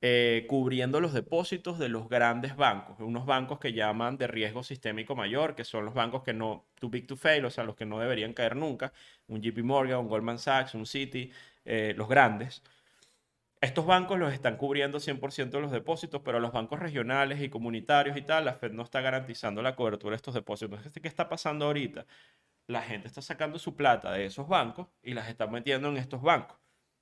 eh, 0.00 0.46
cubriendo 0.48 1.00
los 1.00 1.12
depósitos 1.12 1.78
de 1.78 1.88
los 1.88 2.08
grandes 2.08 2.54
bancos, 2.56 3.00
unos 3.00 3.26
bancos 3.26 3.58
que 3.58 3.72
llaman 3.72 4.16
de 4.16 4.28
riesgo 4.28 4.62
sistémico 4.62 5.16
mayor, 5.16 5.56
que 5.56 5.64
son 5.64 5.84
los 5.84 5.94
bancos 5.94 6.22
que 6.22 6.32
no, 6.32 6.66
too 6.76 6.88
big 6.88 7.06
to 7.06 7.16
fail, 7.16 7.44
o 7.44 7.50
sea, 7.50 7.64
los 7.64 7.74
que 7.74 7.84
no 7.84 7.98
deberían 7.98 8.32
caer 8.32 8.54
nunca, 8.54 8.92
un 9.26 9.42
JP 9.42 9.58
Morgan, 9.64 9.98
un 9.98 10.08
Goldman 10.08 10.38
Sachs, 10.38 10.74
un 10.74 10.86
Citi, 10.86 11.32
eh, 11.64 11.94
los 11.96 12.08
grandes. 12.08 12.62
Estos 13.60 13.86
bancos 13.86 14.18
los 14.20 14.32
están 14.32 14.56
cubriendo 14.56 15.00
100% 15.00 15.50
de 15.50 15.60
los 15.62 15.72
depósitos, 15.72 16.22
pero 16.24 16.38
los 16.38 16.52
bancos 16.52 16.78
regionales 16.78 17.40
y 17.42 17.48
comunitarios 17.48 18.16
y 18.16 18.22
tal, 18.22 18.44
la 18.44 18.54
Fed 18.54 18.72
no 18.72 18.84
está 18.84 19.00
garantizando 19.00 19.62
la 19.62 19.74
cobertura 19.74 20.12
de 20.12 20.16
estos 20.16 20.34
depósitos. 20.34 20.80
¿qué 20.92 21.08
está 21.08 21.28
pasando 21.28 21.66
ahorita? 21.66 22.06
La 22.68 22.82
gente 22.82 23.08
está 23.08 23.22
sacando 23.22 23.58
su 23.58 23.74
plata 23.76 24.12
de 24.12 24.26
esos 24.26 24.48
bancos 24.48 24.88
y 25.02 25.14
las 25.14 25.28
está 25.28 25.48
metiendo 25.48 25.88
en 25.88 25.96
estos 25.96 26.22
bancos 26.22 26.57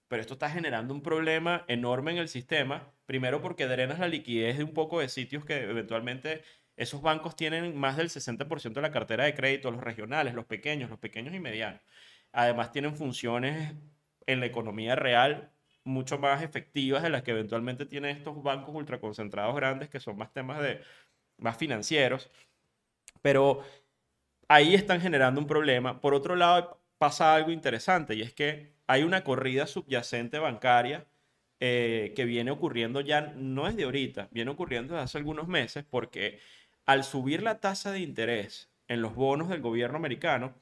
pero 0.09 0.21
esto 0.21 0.35
está 0.35 0.51
generando 0.51 0.95
un 0.95 1.03
problema 1.03 1.65
enorme 1.69 2.13
en 2.13 2.19
el 2.19 2.29
sistema, 2.29 2.93
primero 3.07 3.41
porque 3.43 3.67
drenas 3.67 3.99
la 3.99 4.09
liquidez 4.09 4.59
de 4.59 4.65
un 4.65 4.75
poco 4.75 5.01
de 5.01 5.09
sitios 5.09 5.45
que 5.45 5.63
eventualmente 5.65 6.43
esos 6.77 7.03
bancos 7.03 7.37
tienen 7.37 7.77
más 7.77 7.97
del 7.97 8.11
60% 8.11 8.75
de 8.75 8.83
la 8.83 8.93
cartera 8.93 9.25
de 9.25 9.35
crédito, 9.35 9.71
los 9.71 9.83
regionales, 9.83 10.35
los 10.35 10.45
pequeños, 10.45 10.91
los 10.91 10.99
pequeños 10.99 11.35
y 11.35 11.41
medianos. 11.41 11.81
Además 12.33 12.73
tienen 12.73 12.95
funciones 12.97 13.75
en 14.27 14.41
la 14.41 14.47
economía 14.47 14.95
real 14.97 15.53
mucho 15.85 16.19
más 16.19 16.43
efectivas 16.43 17.03
de 17.03 17.11
las 17.11 17.23
que 17.23 17.31
eventualmente 17.31 17.87
tienen 17.87 18.17
estos 18.17 18.43
bancos 18.43 18.75
ultraconcentrados 18.75 19.55
grandes 19.55 19.89
que 19.89 20.01
son 20.01 20.19
más 20.19 20.33
temas 20.33 20.61
de 20.61 20.83
más 21.39 21.57
financieros. 21.57 22.31
Pero 23.23 23.63
ahí 24.49 24.75
están 24.75 25.01
generando 25.01 25.41
un 25.41 25.47
problema. 25.47 26.01
Por 26.01 26.15
otro 26.15 26.37
lado, 26.37 26.81
pasa 26.99 27.35
algo 27.35 27.51
interesante 27.51 28.15
y 28.15 28.23
es 28.23 28.33
que 28.33 28.75
hay 28.87 29.03
una 29.03 29.25
corrida 29.25 29.67
subyacente 29.67 30.39
bancaria 30.39 31.07
eh, 31.61 32.13
que 32.17 32.25
viene 32.25 32.51
ocurriendo 32.51 33.01
ya, 33.01 33.33
no 33.37 33.69
es 33.69 33.77
de 33.77 33.85
ahorita, 33.85 34.29
viene 34.31 34.51
ocurriendo 34.51 34.95
desde 34.95 35.05
hace 35.05 35.19
algunos 35.19 35.49
meses 35.49 35.85
porque 35.89 36.41
al 36.87 37.05
subir 37.05 37.43
la 37.43 37.61
tasa 37.61 37.93
de 37.93 38.01
interés 38.01 38.71
en 38.89 39.03
los 39.03 39.15
bonos 39.15 39.49
del 39.49 39.61
gobierno 39.61 39.97
americano, 39.97 40.55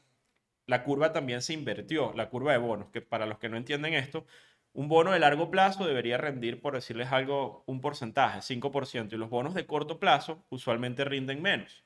la 0.66 0.84
curva 0.84 1.12
también 1.12 1.42
se 1.42 1.52
invirtió, 1.52 2.12
la 2.14 2.30
curva 2.30 2.52
de 2.52 2.58
bonos, 2.58 2.90
que 2.90 3.02
para 3.02 3.26
los 3.26 3.38
que 3.38 3.48
no 3.48 3.56
entienden 3.56 3.94
esto, 3.94 4.26
un 4.72 4.88
bono 4.88 5.12
de 5.12 5.20
largo 5.20 5.50
plazo 5.50 5.86
debería 5.86 6.16
rendir, 6.18 6.60
por 6.60 6.74
decirles 6.74 7.12
algo, 7.12 7.64
un 7.66 7.80
porcentaje, 7.80 8.40
5%, 8.40 9.12
y 9.12 9.16
los 9.16 9.30
bonos 9.30 9.54
de 9.54 9.66
corto 9.66 10.00
plazo 10.00 10.44
usualmente 10.48 11.04
rinden 11.04 11.42
menos. 11.42 11.84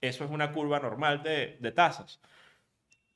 Eso 0.00 0.24
es 0.24 0.30
una 0.30 0.52
curva 0.52 0.80
normal 0.80 1.22
de, 1.22 1.58
de 1.60 1.72
tasas. 1.72 2.20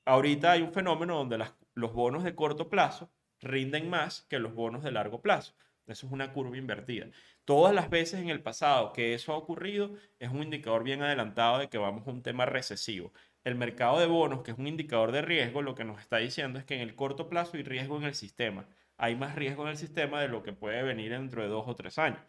Ahorita 0.08 0.52
hay 0.52 0.62
un 0.62 0.72
fenómeno 0.72 1.16
donde 1.16 1.36
los 1.74 1.92
bonos 1.92 2.24
de 2.24 2.34
corto 2.34 2.70
plazo 2.70 3.10
rinden 3.42 3.90
más 3.90 4.22
que 4.22 4.38
los 4.38 4.54
bonos 4.54 4.82
de 4.82 4.90
largo 4.90 5.20
plazo. 5.20 5.52
Eso 5.86 6.06
es 6.06 6.12
una 6.12 6.32
curva 6.32 6.56
invertida. 6.56 7.10
Todas 7.44 7.74
las 7.74 7.90
veces 7.90 8.20
en 8.20 8.30
el 8.30 8.42
pasado 8.42 8.94
que 8.94 9.12
eso 9.12 9.34
ha 9.34 9.36
ocurrido 9.36 9.96
es 10.18 10.30
un 10.30 10.42
indicador 10.42 10.82
bien 10.82 11.02
adelantado 11.02 11.58
de 11.58 11.68
que 11.68 11.76
vamos 11.76 12.08
a 12.08 12.10
un 12.10 12.22
tema 12.22 12.46
recesivo. 12.46 13.12
El 13.44 13.56
mercado 13.56 14.00
de 14.00 14.06
bonos, 14.06 14.42
que 14.42 14.52
es 14.52 14.58
un 14.58 14.66
indicador 14.66 15.12
de 15.12 15.20
riesgo, 15.20 15.60
lo 15.60 15.74
que 15.74 15.84
nos 15.84 16.00
está 16.00 16.16
diciendo 16.16 16.58
es 16.58 16.64
que 16.64 16.76
en 16.76 16.80
el 16.80 16.96
corto 16.96 17.28
plazo 17.28 17.58
hay 17.58 17.62
riesgo 17.62 17.98
en 17.98 18.04
el 18.04 18.14
sistema. 18.14 18.66
Hay 18.96 19.14
más 19.14 19.34
riesgo 19.34 19.64
en 19.64 19.72
el 19.72 19.76
sistema 19.76 20.22
de 20.22 20.28
lo 20.28 20.42
que 20.42 20.54
puede 20.54 20.82
venir 20.82 21.10
dentro 21.10 21.42
de 21.42 21.48
dos 21.48 21.68
o 21.68 21.76
tres 21.76 21.98
años. 21.98 22.20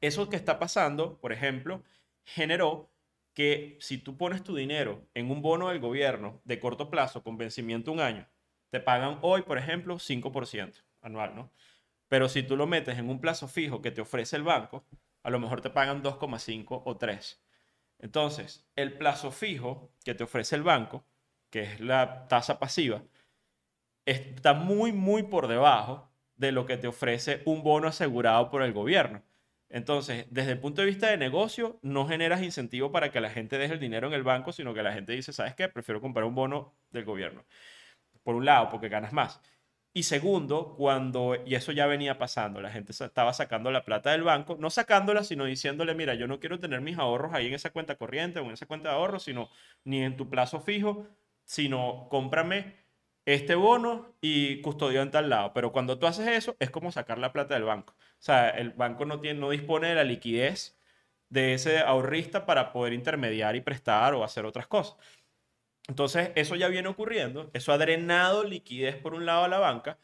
Eso 0.00 0.28
que 0.28 0.36
está 0.36 0.60
pasando, 0.60 1.18
por 1.18 1.32
ejemplo, 1.32 1.82
generó 2.24 2.91
que 3.34 3.78
si 3.80 3.98
tú 3.98 4.16
pones 4.16 4.42
tu 4.42 4.54
dinero 4.54 5.06
en 5.14 5.30
un 5.30 5.42
bono 5.42 5.68
del 5.68 5.80
gobierno 5.80 6.40
de 6.44 6.60
corto 6.60 6.90
plazo 6.90 7.22
con 7.22 7.36
vencimiento 7.36 7.92
un 7.92 8.00
año, 8.00 8.28
te 8.70 8.80
pagan 8.80 9.18
hoy, 9.22 9.42
por 9.42 9.58
ejemplo, 9.58 9.98
5% 9.98 10.82
anual, 11.00 11.34
¿no? 11.34 11.50
Pero 12.08 12.28
si 12.28 12.42
tú 12.42 12.56
lo 12.56 12.66
metes 12.66 12.98
en 12.98 13.08
un 13.08 13.20
plazo 13.20 13.48
fijo 13.48 13.80
que 13.80 13.90
te 13.90 14.02
ofrece 14.02 14.36
el 14.36 14.42
banco, 14.42 14.84
a 15.22 15.30
lo 15.30 15.38
mejor 15.38 15.60
te 15.60 15.70
pagan 15.70 16.02
2,5 16.02 16.82
o 16.84 16.96
3. 16.96 17.42
Entonces, 17.98 18.66
el 18.76 18.92
plazo 18.98 19.30
fijo 19.30 19.92
que 20.04 20.14
te 20.14 20.24
ofrece 20.24 20.56
el 20.56 20.62
banco, 20.62 21.04
que 21.50 21.62
es 21.62 21.80
la 21.80 22.26
tasa 22.28 22.58
pasiva, 22.58 23.02
está 24.04 24.54
muy, 24.54 24.92
muy 24.92 25.22
por 25.22 25.48
debajo 25.48 26.10
de 26.36 26.52
lo 26.52 26.66
que 26.66 26.76
te 26.76 26.88
ofrece 26.88 27.42
un 27.44 27.62
bono 27.62 27.88
asegurado 27.88 28.50
por 28.50 28.62
el 28.62 28.72
gobierno. 28.72 29.22
Entonces, 29.72 30.26
desde 30.28 30.52
el 30.52 30.60
punto 30.60 30.82
de 30.82 30.86
vista 30.86 31.08
de 31.08 31.16
negocio, 31.16 31.78
no 31.82 32.06
generas 32.06 32.42
incentivo 32.42 32.92
para 32.92 33.10
que 33.10 33.22
la 33.22 33.30
gente 33.30 33.56
deje 33.56 33.72
el 33.72 33.80
dinero 33.80 34.06
en 34.06 34.12
el 34.12 34.22
banco, 34.22 34.52
sino 34.52 34.74
que 34.74 34.82
la 34.82 34.92
gente 34.92 35.12
dice, 35.12 35.32
¿sabes 35.32 35.54
qué? 35.54 35.66
Prefiero 35.68 36.02
comprar 36.02 36.26
un 36.26 36.34
bono 36.34 36.74
del 36.90 37.06
gobierno. 37.06 37.44
Por 38.22 38.34
un 38.34 38.44
lado, 38.44 38.68
porque 38.70 38.90
ganas 38.90 39.14
más. 39.14 39.40
Y 39.94 40.02
segundo, 40.04 40.74
cuando, 40.76 41.36
y 41.46 41.54
eso 41.54 41.72
ya 41.72 41.86
venía 41.86 42.18
pasando, 42.18 42.60
la 42.60 42.70
gente 42.70 42.92
estaba 42.92 43.32
sacando 43.32 43.70
la 43.70 43.84
plata 43.84 44.10
del 44.12 44.22
banco, 44.22 44.56
no 44.58 44.68
sacándola, 44.70 45.24
sino 45.24 45.46
diciéndole, 45.46 45.94
mira, 45.94 46.14
yo 46.14 46.26
no 46.26 46.38
quiero 46.38 46.58
tener 46.58 46.82
mis 46.82 46.98
ahorros 46.98 47.32
ahí 47.34 47.46
en 47.46 47.54
esa 47.54 47.70
cuenta 47.70 47.96
corriente 47.96 48.40
o 48.40 48.44
en 48.44 48.52
esa 48.52 48.66
cuenta 48.66 48.90
de 48.90 48.94
ahorros, 48.96 49.22
sino 49.24 49.50
ni 49.84 50.02
en 50.02 50.16
tu 50.18 50.28
plazo 50.28 50.60
fijo, 50.60 51.06
sino 51.44 52.08
cómprame 52.10 52.81
este 53.24 53.54
bono 53.54 54.14
y 54.20 54.60
custodio 54.62 55.02
en 55.02 55.10
tal 55.10 55.30
lado. 55.30 55.52
Pero 55.54 55.72
cuando 55.72 55.98
tú 55.98 56.06
haces 56.06 56.28
eso, 56.28 56.56
es 56.58 56.70
como 56.70 56.92
sacar 56.92 57.18
la 57.18 57.32
plata 57.32 57.54
del 57.54 57.64
banco. 57.64 57.94
O 57.94 58.22
sea, 58.24 58.50
el 58.50 58.70
banco 58.70 59.04
no, 59.06 59.20
tiene, 59.20 59.40
no 59.40 59.50
dispone 59.50 59.88
de 59.88 59.94
la 59.94 60.04
liquidez 60.04 60.78
de 61.28 61.54
ese 61.54 61.78
ahorrista 61.80 62.46
para 62.46 62.72
poder 62.72 62.92
intermediar 62.92 63.56
y 63.56 63.60
prestar 63.62 64.14
o 64.14 64.24
hacer 64.24 64.44
otras 64.46 64.66
cosas. 64.66 64.96
Entonces, 65.88 66.30
eso 66.36 66.54
ya 66.56 66.68
viene 66.68 66.88
ocurriendo, 66.88 67.50
eso 67.54 67.72
ha 67.72 67.78
drenado 67.78 68.44
liquidez 68.44 68.96
por 68.96 69.14
un 69.14 69.26
lado 69.26 69.44
a 69.44 69.48
la 69.48 69.58
banca. 69.58 69.98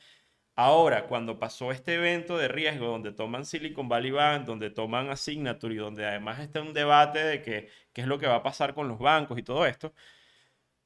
Ahora, 0.56 1.06
cuando 1.06 1.38
pasó 1.38 1.72
este 1.72 1.94
evento 1.94 2.36
de 2.36 2.48
riesgo 2.48 2.86
donde 2.88 3.12
toman 3.12 3.44
Silicon 3.46 3.88
Valley 3.88 4.10
Bank, 4.10 4.44
donde 4.46 4.70
toman 4.70 5.16
Signature 5.16 5.74
y 5.74 5.78
donde 5.78 6.06
además 6.06 6.40
está 6.40 6.60
un 6.62 6.74
debate 6.74 7.20
de 7.24 7.42
qué 7.42 7.70
es 7.94 8.06
lo 8.06 8.18
que 8.18 8.26
va 8.26 8.36
a 8.36 8.42
pasar 8.42 8.74
con 8.74 8.88
los 8.88 8.98
bancos 8.98 9.38
y 9.38 9.42
todo 9.42 9.66
esto, 9.66 9.94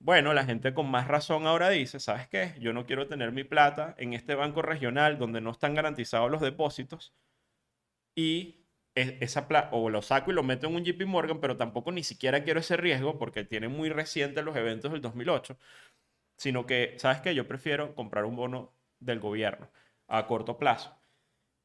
bueno, 0.02 0.34
la 0.34 0.44
gente 0.44 0.74
con 0.74 0.90
más 0.90 1.08
razón 1.08 1.46
ahora 1.46 1.70
dice, 1.70 1.98
¿sabes 2.00 2.28
qué? 2.28 2.54
Yo 2.60 2.72
no 2.72 2.84
quiero 2.86 3.06
tener 3.08 3.32
mi 3.32 3.44
plata 3.44 3.94
en 3.98 4.12
este 4.14 4.34
banco 4.34 4.60
regional 4.62 5.18
donde 5.18 5.40
no 5.40 5.50
están 5.52 5.74
garantizados 5.74 6.30
los 6.30 6.40
depósitos 6.42 7.14
y 8.14 8.66
esa 8.94 9.48
pla- 9.48 9.68
o 9.72 9.88
lo 9.90 10.02
saco 10.02 10.30
y 10.30 10.34
lo 10.34 10.42
meto 10.42 10.66
en 10.66 10.74
un 10.76 10.84
JP 10.84 11.06
Morgan, 11.06 11.40
pero 11.40 11.56
tampoco 11.56 11.92
ni 11.92 12.04
siquiera 12.04 12.44
quiero 12.44 12.60
ese 12.60 12.76
riesgo 12.76 13.18
porque 13.18 13.44
tiene 13.44 13.68
muy 13.68 13.88
reciente 13.88 14.42
los 14.42 14.56
eventos 14.56 14.92
del 14.92 15.00
2008, 15.00 15.56
sino 16.36 16.66
que, 16.66 16.96
¿sabes 16.98 17.20
qué? 17.22 17.34
Yo 17.34 17.48
prefiero 17.48 17.94
comprar 17.94 18.24
un 18.26 18.36
bono 18.36 18.74
del 19.00 19.20
gobierno 19.20 19.70
a 20.08 20.26
corto 20.26 20.58
plazo. 20.58 20.98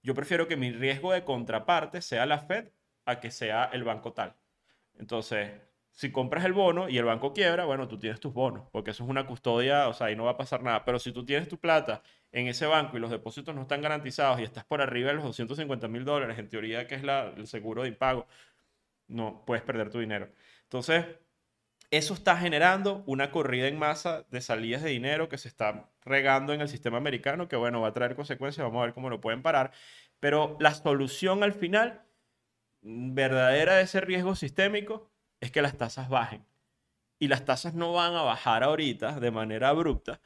Yo 0.03 0.15
prefiero 0.15 0.47
que 0.47 0.57
mi 0.57 0.71
riesgo 0.71 1.13
de 1.13 1.25
contraparte 1.25 2.01
sea 2.01 2.25
la 2.27 2.39
Fed 2.39 2.69
a 3.05 3.19
que 3.21 3.31
sea 3.31 3.65
el 3.73 3.83
banco 3.83 4.13
tal. 4.13 4.35
Entonces, 4.95 5.51
si 5.97 6.11
compras 6.11 6.45
el 6.45 6.53
bono 6.53 6.89
y 6.89 6.97
el 6.99 7.05
banco 7.05 7.33
quiebra, 7.33 7.65
bueno, 7.65 7.87
tú 7.87 7.97
tienes 7.99 8.19
tus 8.19 8.31
bonos, 8.33 8.69
porque 8.71 8.91
eso 8.91 9.03
es 9.03 9.09
una 9.09 9.25
custodia, 9.25 9.87
o 9.89 9.93
sea, 9.93 10.07
ahí 10.07 10.15
no 10.15 10.25
va 10.25 10.31
a 10.31 10.37
pasar 10.37 10.61
nada. 10.63 10.85
Pero 10.85 10.99
si 10.99 11.11
tú 11.11 11.25
tienes 11.25 11.47
tu 11.49 11.59
plata 11.59 12.03
en 12.31 12.47
ese 12.47 12.67
banco 12.67 12.97
y 12.97 12.99
los 12.99 13.09
depósitos 13.11 13.55
no 13.55 13.63
están 13.63 13.81
garantizados 13.81 14.39
y 14.39 14.43
estás 14.43 14.63
por 14.65 14.81
arriba 14.81 15.09
de 15.09 15.15
los 15.15 15.23
250 15.25 15.87
mil 15.87 16.05
dólares, 16.05 16.37
en 16.39 16.49
teoría 16.49 16.87
que 16.87 16.95
es 16.95 17.03
la- 17.03 17.29
el 17.35 17.47
seguro 17.47 17.81
de 17.83 17.89
impago, 17.89 18.27
no 19.07 19.43
puedes 19.45 19.63
perder 19.63 19.89
tu 19.91 19.99
dinero. 19.99 20.29
Entonces, 20.63 21.05
eso 21.91 22.13
está 22.13 22.37
generando 22.37 23.03
una 23.07 23.31
corrida 23.31 23.67
en 23.67 23.79
masa 23.79 24.25
de 24.29 24.41
salidas 24.41 24.83
de 24.83 24.89
dinero 24.89 25.29
que 25.29 25.37
se 25.37 25.47
está 25.47 25.89
regando 26.03 26.53
en 26.53 26.61
el 26.61 26.69
sistema 26.69 26.97
americano, 26.97 27.47
que 27.47 27.55
bueno, 27.55 27.81
va 27.81 27.89
a 27.89 27.93
traer 27.93 28.15
consecuencias, 28.15 28.65
vamos 28.65 28.81
a 28.81 28.85
ver 28.85 28.93
cómo 28.93 29.09
lo 29.09 29.21
pueden 29.21 29.41
parar. 29.41 29.71
Pero 30.19 30.57
la 30.59 30.73
solución 30.73 31.43
al 31.43 31.53
final 31.53 32.03
mm, 32.81 33.13
verdadera 33.15 33.75
de 33.77 33.83
ese 33.83 34.01
riesgo 34.01 34.35
sistémico 34.35 35.11
es 35.39 35.51
que 35.51 35.61
las 35.61 35.77
tasas 35.77 36.09
bajen. 36.09 36.45
Y 37.19 37.27
las 37.29 37.45
tasas 37.45 37.73
no 37.73 37.93
van 37.93 38.15
a 38.15 38.23
bajar 38.23 38.63
ahorita 38.63 39.19
de 39.19 39.31
manera 39.31 39.69
abrupta 39.69 40.21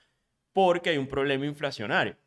porque 0.54 0.92
hay 0.92 0.98
un 0.98 1.08
problema 1.08 1.46
inflacionario. 1.46 2.18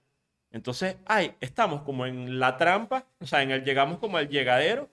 Entonces, 0.51 0.99
ay, 1.07 1.35
estamos 1.41 1.83
como 1.83 2.07
en 2.07 2.39
la 2.41 2.57
trampa, 2.57 3.07
o 3.21 3.27
sea, 3.27 3.43
en 3.43 3.51
el, 3.53 3.65
llegamos 3.65 3.99
como 3.99 4.19
al 4.19 4.29
llegadero 4.29 4.91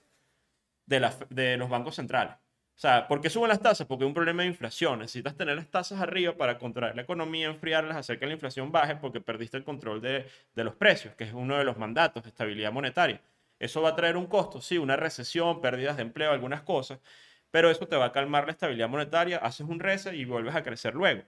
de, 0.86 1.00
la- 1.00 1.16
de 1.30 1.58
los 1.58 1.70
bancos 1.70 1.96
centrales. 1.96 2.36
O 2.76 2.80
sea, 2.82 3.08
¿por 3.08 3.22
qué 3.22 3.30
suben 3.30 3.50
las 3.50 3.62
tasas? 3.62 3.86
Porque 3.86 4.04
hay 4.04 4.08
un 4.08 4.14
problema 4.14 4.42
de 4.44 4.48
inflación. 4.50 5.00
Necesitas 5.00 5.36
tener 5.38 5.56
las 5.56 5.68
tasas 5.70 6.00
arriba 6.02 6.36
para 6.36 6.58
contraer 6.58 6.96
la 6.96 7.04
economía, 7.04 7.48
enfriarlas, 7.48 7.96
hacer 7.98 8.18
que 8.20 8.26
la 8.26 8.34
inflación 8.34 8.72
baje 8.72 8.96
porque 8.96 9.22
perdiste 9.22 9.58
el 9.58 9.64
control 9.64 10.02
de, 10.02 10.26
de 10.56 10.64
los 10.64 10.76
precios, 10.76 11.14
que 11.16 11.26
es 11.26 11.34
uno 11.34 11.58
de 11.58 11.64
los 11.64 11.78
mandatos 11.78 12.24
de 12.24 12.30
estabilidad 12.30 12.72
monetaria. 12.72 13.22
Eso 13.60 13.82
va 13.84 13.90
a 13.90 13.96
traer 13.96 14.18
un 14.18 14.26
costo, 14.26 14.62
sí, 14.62 14.78
una 14.80 14.96
recesión, 14.96 15.62
pérdidas 15.62 15.96
de 15.98 16.02
empleo, 16.04 16.32
algunas 16.32 16.64
cosas, 16.64 17.00
pero 17.52 17.70
eso 17.72 17.88
te 17.88 17.96
va 17.98 18.06
a 18.06 18.12
calmar 18.12 18.46
la 18.46 18.52
estabilidad 18.54 18.90
monetaria, 18.90 19.38
haces 19.38 19.68
un 19.68 19.80
reset 19.80 20.14
y 20.16 20.26
vuelves 20.26 20.56
a 20.56 20.64
crecer 20.64 20.96
luego. 20.96 21.24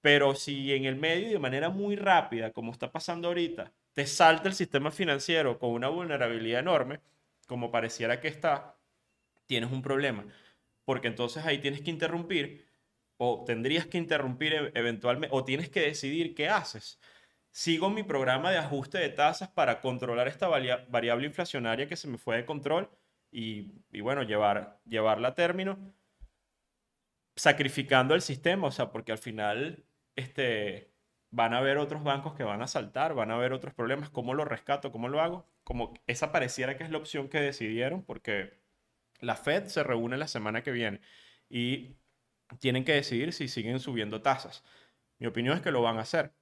Pero 0.00 0.34
si 0.34 0.72
en 0.72 0.84
el 0.84 0.96
medio 0.96 1.28
y 1.28 1.32
de 1.32 1.38
manera 1.38 1.70
muy 1.70 1.96
rápida, 1.96 2.52
como 2.52 2.72
está 2.72 2.90
pasando 2.92 3.28
ahorita, 3.28 3.72
te 3.94 4.06
salta 4.06 4.48
el 4.48 4.54
sistema 4.54 4.90
financiero 4.90 5.58
con 5.58 5.70
una 5.70 5.88
vulnerabilidad 5.88 6.60
enorme, 6.60 7.00
como 7.46 7.70
pareciera 7.70 8.20
que 8.20 8.28
está, 8.28 8.76
tienes 9.46 9.70
un 9.72 9.82
problema. 9.82 10.26
Porque 10.84 11.08
entonces 11.08 11.44
ahí 11.46 11.58
tienes 11.58 11.82
que 11.82 11.90
interrumpir, 11.90 12.66
o 13.18 13.44
tendrías 13.46 13.86
que 13.86 13.98
interrumpir 13.98 14.54
e- 14.54 14.72
eventualmente, 14.74 15.34
o 15.36 15.44
tienes 15.44 15.68
que 15.70 15.80
decidir 15.80 16.34
qué 16.34 16.48
haces. 16.48 17.00
Sigo 17.52 17.90
mi 17.90 18.02
programa 18.02 18.50
de 18.50 18.58
ajuste 18.58 18.98
de 18.98 19.10
tasas 19.10 19.50
para 19.50 19.80
controlar 19.80 20.28
esta 20.28 20.48
varia- 20.48 20.86
variable 20.90 21.26
inflacionaria 21.26 21.88
que 21.88 21.96
se 21.96 22.08
me 22.08 22.18
fue 22.18 22.36
de 22.38 22.46
control 22.46 22.90
y, 23.32 24.00
bueno, 24.00 24.22
llevar, 24.22 24.78
llevarla 24.84 25.28
a 25.28 25.34
término 25.34 25.78
sacrificando 27.34 28.14
el 28.14 28.20
sistema, 28.20 28.68
o 28.68 28.70
sea, 28.70 28.90
porque 28.90 29.10
al 29.10 29.18
final 29.18 29.84
este, 30.16 30.92
van 31.30 31.54
a 31.54 31.58
haber 31.58 31.78
otros 31.78 32.04
bancos 32.04 32.34
que 32.34 32.44
van 32.44 32.60
a 32.60 32.66
saltar, 32.66 33.14
van 33.14 33.30
a 33.30 33.34
haber 33.34 33.54
otros 33.54 33.72
problemas, 33.72 34.10
¿cómo 34.10 34.34
lo 34.34 34.44
rescato? 34.44 34.92
¿Cómo 34.92 35.08
lo 35.08 35.20
hago? 35.22 35.48
Como 35.64 35.94
esa 36.06 36.30
pareciera 36.30 36.76
que 36.76 36.84
es 36.84 36.90
la 36.90 36.98
opción 36.98 37.28
que 37.28 37.40
decidieron, 37.40 38.04
porque 38.04 38.60
la 39.20 39.34
Fed 39.34 39.66
se 39.66 39.82
reúne 39.82 40.18
la 40.18 40.28
semana 40.28 40.62
que 40.62 40.72
viene 40.72 41.00
y 41.48 41.96
tienen 42.60 42.84
que 42.84 42.92
decidir 42.92 43.32
si 43.32 43.48
siguen 43.48 43.80
subiendo 43.80 44.20
tasas. 44.20 44.62
Mi 45.18 45.26
opinión 45.26 45.56
es 45.56 45.62
que 45.62 45.70
lo 45.70 45.80
van 45.80 45.96
a 45.96 46.02
hacer. 46.02 46.34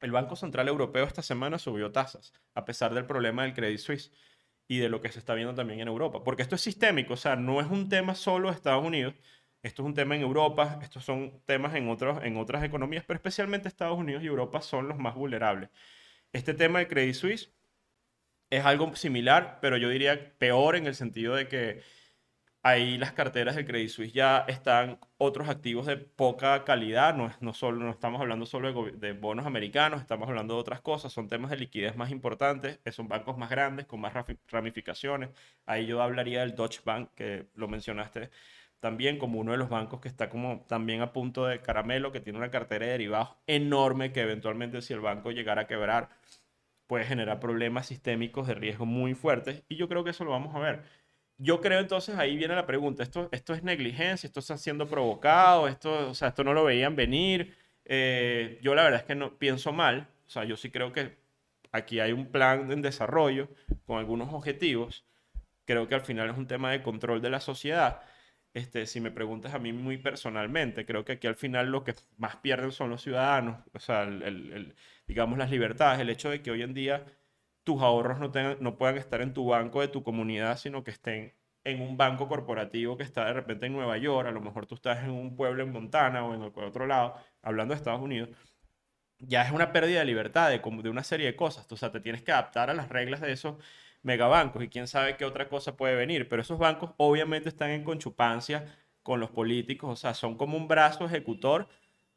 El 0.00 0.12
Banco 0.12 0.36
Central 0.36 0.68
Europeo 0.68 1.04
esta 1.04 1.22
semana 1.22 1.58
subió 1.58 1.90
tasas, 1.90 2.32
a 2.54 2.64
pesar 2.64 2.94
del 2.94 3.06
problema 3.06 3.42
del 3.42 3.54
Credit 3.54 3.78
Suisse 3.78 4.12
y 4.72 4.78
de 4.78 4.88
lo 4.88 5.02
que 5.02 5.10
se 5.10 5.18
está 5.18 5.34
viendo 5.34 5.54
también 5.54 5.80
en 5.80 5.88
Europa. 5.88 6.24
Porque 6.24 6.40
esto 6.40 6.54
es 6.54 6.62
sistémico, 6.62 7.12
o 7.12 7.16
sea, 7.18 7.36
no 7.36 7.60
es 7.60 7.66
un 7.66 7.90
tema 7.90 8.14
solo 8.14 8.48
de 8.48 8.54
Estados 8.54 8.82
Unidos, 8.82 9.14
esto 9.62 9.82
es 9.82 9.86
un 9.86 9.94
tema 9.94 10.16
en 10.16 10.22
Europa, 10.22 10.78
estos 10.82 11.04
son 11.04 11.42
temas 11.44 11.74
en, 11.74 11.90
otros, 11.90 12.24
en 12.24 12.38
otras 12.38 12.64
economías, 12.64 13.04
pero 13.06 13.18
especialmente 13.18 13.68
Estados 13.68 13.98
Unidos 13.98 14.22
y 14.22 14.28
Europa 14.28 14.62
son 14.62 14.88
los 14.88 14.98
más 14.98 15.14
vulnerables. 15.14 15.68
Este 16.32 16.54
tema 16.54 16.78
del 16.78 16.88
Credit 16.88 17.14
Suisse 17.14 17.52
es 18.48 18.64
algo 18.64 18.96
similar, 18.96 19.58
pero 19.60 19.76
yo 19.76 19.90
diría 19.90 20.32
peor 20.38 20.76
en 20.76 20.86
el 20.86 20.94
sentido 20.94 21.34
de 21.34 21.48
que 21.48 21.82
ahí 22.62 22.96
las 22.98 23.12
carteras 23.12 23.56
del 23.56 23.66
Credit 23.66 23.88
Suisse 23.88 24.12
ya 24.12 24.44
están 24.48 24.98
otros 25.18 25.48
activos 25.48 25.86
de 25.86 25.96
poca 25.96 26.64
calidad, 26.64 27.14
no, 27.14 27.30
no, 27.40 27.54
solo, 27.54 27.84
no 27.84 27.90
estamos 27.90 28.20
hablando 28.20 28.46
solo 28.46 28.72
de, 28.84 28.92
de 28.92 29.12
bonos 29.12 29.46
americanos, 29.46 30.00
estamos 30.00 30.28
hablando 30.28 30.54
de 30.54 30.60
otras 30.60 30.80
cosas, 30.80 31.12
son 31.12 31.28
temas 31.28 31.50
de 31.50 31.56
liquidez 31.58 31.96
más 31.96 32.10
importantes, 32.10 32.80
eh, 32.84 32.92
son 32.92 33.08
bancos 33.08 33.36
más 33.38 33.50
grandes, 33.50 33.86
con 33.86 34.00
más 34.00 34.12
ramificaciones. 34.48 35.30
Ahí 35.66 35.86
yo 35.86 36.02
hablaría 36.02 36.40
del 36.40 36.54
Deutsche 36.54 36.80
Bank, 36.84 37.10
que 37.14 37.48
lo 37.54 37.68
mencionaste 37.68 38.30
también 38.80 39.18
como 39.18 39.38
uno 39.40 39.52
de 39.52 39.58
los 39.58 39.68
bancos 39.68 40.00
que 40.00 40.08
está 40.08 40.28
como 40.28 40.64
también 40.68 41.02
a 41.02 41.12
punto 41.12 41.46
de 41.46 41.60
caramelo, 41.60 42.10
que 42.12 42.20
tiene 42.20 42.38
una 42.38 42.50
cartera 42.50 42.86
de 42.86 42.92
derivados 42.92 43.36
enorme, 43.46 44.12
que 44.12 44.22
eventualmente 44.22 44.82
si 44.82 44.92
el 44.92 45.00
banco 45.00 45.30
llegara 45.30 45.62
a 45.62 45.66
quebrar, 45.68 46.10
puede 46.86 47.04
generar 47.04 47.40
problemas 47.40 47.86
sistémicos 47.86 48.46
de 48.46 48.54
riesgo 48.54 48.86
muy 48.86 49.14
fuertes, 49.14 49.64
y 49.68 49.76
yo 49.76 49.88
creo 49.88 50.04
que 50.04 50.10
eso 50.10 50.24
lo 50.24 50.30
vamos 50.32 50.54
a 50.54 50.58
ver. 50.60 50.82
Yo 51.38 51.60
creo 51.60 51.80
entonces 51.80 52.16
ahí 52.16 52.36
viene 52.36 52.54
la 52.54 52.66
pregunta, 52.66 53.02
¿esto, 53.02 53.28
esto 53.32 53.52
es 53.54 53.62
negligencia? 53.64 54.26
¿Esto 54.26 54.40
está 54.40 54.56
siendo 54.56 54.86
provocado? 54.88 55.66
¿Esto, 55.68 56.10
o 56.10 56.14
sea, 56.14 56.28
esto 56.28 56.44
no 56.44 56.52
lo 56.54 56.64
veían 56.64 56.94
venir? 56.94 57.56
Eh, 57.84 58.58
yo 58.62 58.74
la 58.74 58.84
verdad 58.84 59.00
es 59.00 59.06
que 59.06 59.14
no 59.16 59.38
pienso 59.38 59.72
mal, 59.72 60.08
o 60.26 60.30
sea, 60.30 60.44
yo 60.44 60.56
sí 60.56 60.70
creo 60.70 60.92
que 60.92 61.16
aquí 61.72 61.98
hay 62.00 62.12
un 62.12 62.26
plan 62.30 62.70
en 62.70 62.82
desarrollo 62.82 63.48
con 63.86 63.98
algunos 63.98 64.32
objetivos. 64.32 65.04
Creo 65.66 65.88
que 65.88 65.94
al 65.96 66.02
final 66.02 66.30
es 66.30 66.38
un 66.38 66.46
tema 66.48 66.70
de 66.72 66.82
control 66.82 67.22
de 67.22 67.30
la 67.30 67.40
sociedad. 67.40 68.02
Este, 68.54 68.86
si 68.86 69.00
me 69.00 69.10
preguntas 69.10 69.54
a 69.54 69.58
mí 69.58 69.72
muy 69.72 69.98
personalmente, 69.98 70.86
creo 70.86 71.04
que 71.04 71.12
aquí 71.12 71.26
al 71.26 71.36
final 71.36 71.70
lo 71.70 71.84
que 71.84 71.94
más 72.18 72.36
pierden 72.36 72.72
son 72.72 72.90
los 72.90 73.02
ciudadanos, 73.02 73.64
o 73.72 73.78
sea, 73.80 74.02
el- 74.04 74.22
el- 74.22 74.74
digamos 75.06 75.38
las 75.38 75.50
libertades, 75.50 76.00
el 76.00 76.10
hecho 76.10 76.30
de 76.30 76.42
que 76.42 76.50
hoy 76.50 76.62
en 76.62 76.74
día 76.74 77.04
tus 77.64 77.82
ahorros 77.82 78.18
no, 78.20 78.30
tengan- 78.32 78.58
no 78.60 78.76
puedan 78.78 78.96
estar 78.98 79.20
en 79.22 79.32
tu 79.34 79.46
banco 79.46 79.80
de 79.80 79.88
tu 79.88 80.02
comunidad, 80.02 80.56
sino 80.58 80.84
que 80.84 80.90
estén 80.90 81.34
en 81.64 81.80
un 81.82 81.96
banco 81.96 82.28
corporativo 82.28 82.96
que 82.96 83.04
está 83.04 83.24
de 83.26 83.32
repente 83.34 83.66
en 83.66 83.72
Nueva 83.74 83.96
York, 83.98 84.28
a 84.28 84.32
lo 84.32 84.40
mejor 84.40 84.66
tú 84.66 84.74
estás 84.74 85.04
en 85.04 85.10
un 85.10 85.36
pueblo 85.36 85.62
en 85.62 85.72
Montana 85.72 86.24
o 86.24 86.34
en 86.34 86.42
el- 86.42 86.52
otro 86.64 86.86
lado, 86.86 87.14
hablando 87.42 87.74
de 87.74 87.78
Estados 87.78 88.00
Unidos, 88.02 88.30
ya 89.18 89.42
es 89.42 89.52
una 89.52 89.72
pérdida 89.72 90.00
de 90.00 90.04
libertad 90.06 90.50
de, 90.50 90.58
de 90.60 90.90
una 90.90 91.04
serie 91.04 91.26
de 91.26 91.36
cosas. 91.36 91.70
O 91.70 91.76
sea, 91.76 91.92
te 91.92 92.00
tienes 92.00 92.22
que 92.22 92.32
adaptar 92.32 92.70
a 92.70 92.74
las 92.74 92.88
reglas 92.88 93.20
de 93.20 93.32
esos 93.32 93.56
megabancos 94.02 94.62
y 94.64 94.68
quién 94.68 94.86
sabe 94.88 95.16
qué 95.16 95.24
otra 95.24 95.48
cosa 95.48 95.76
puede 95.76 95.94
venir. 95.94 96.28
Pero 96.28 96.42
esos 96.42 96.58
bancos 96.58 96.90
obviamente 96.96 97.48
están 97.48 97.70
en 97.70 97.84
conchupancia 97.84 98.66
con 99.02 99.20
los 99.20 99.30
políticos, 99.30 99.90
o 99.90 99.96
sea, 99.96 100.14
son 100.14 100.36
como 100.36 100.56
un 100.56 100.68
brazo 100.68 101.04
ejecutor 101.06 101.68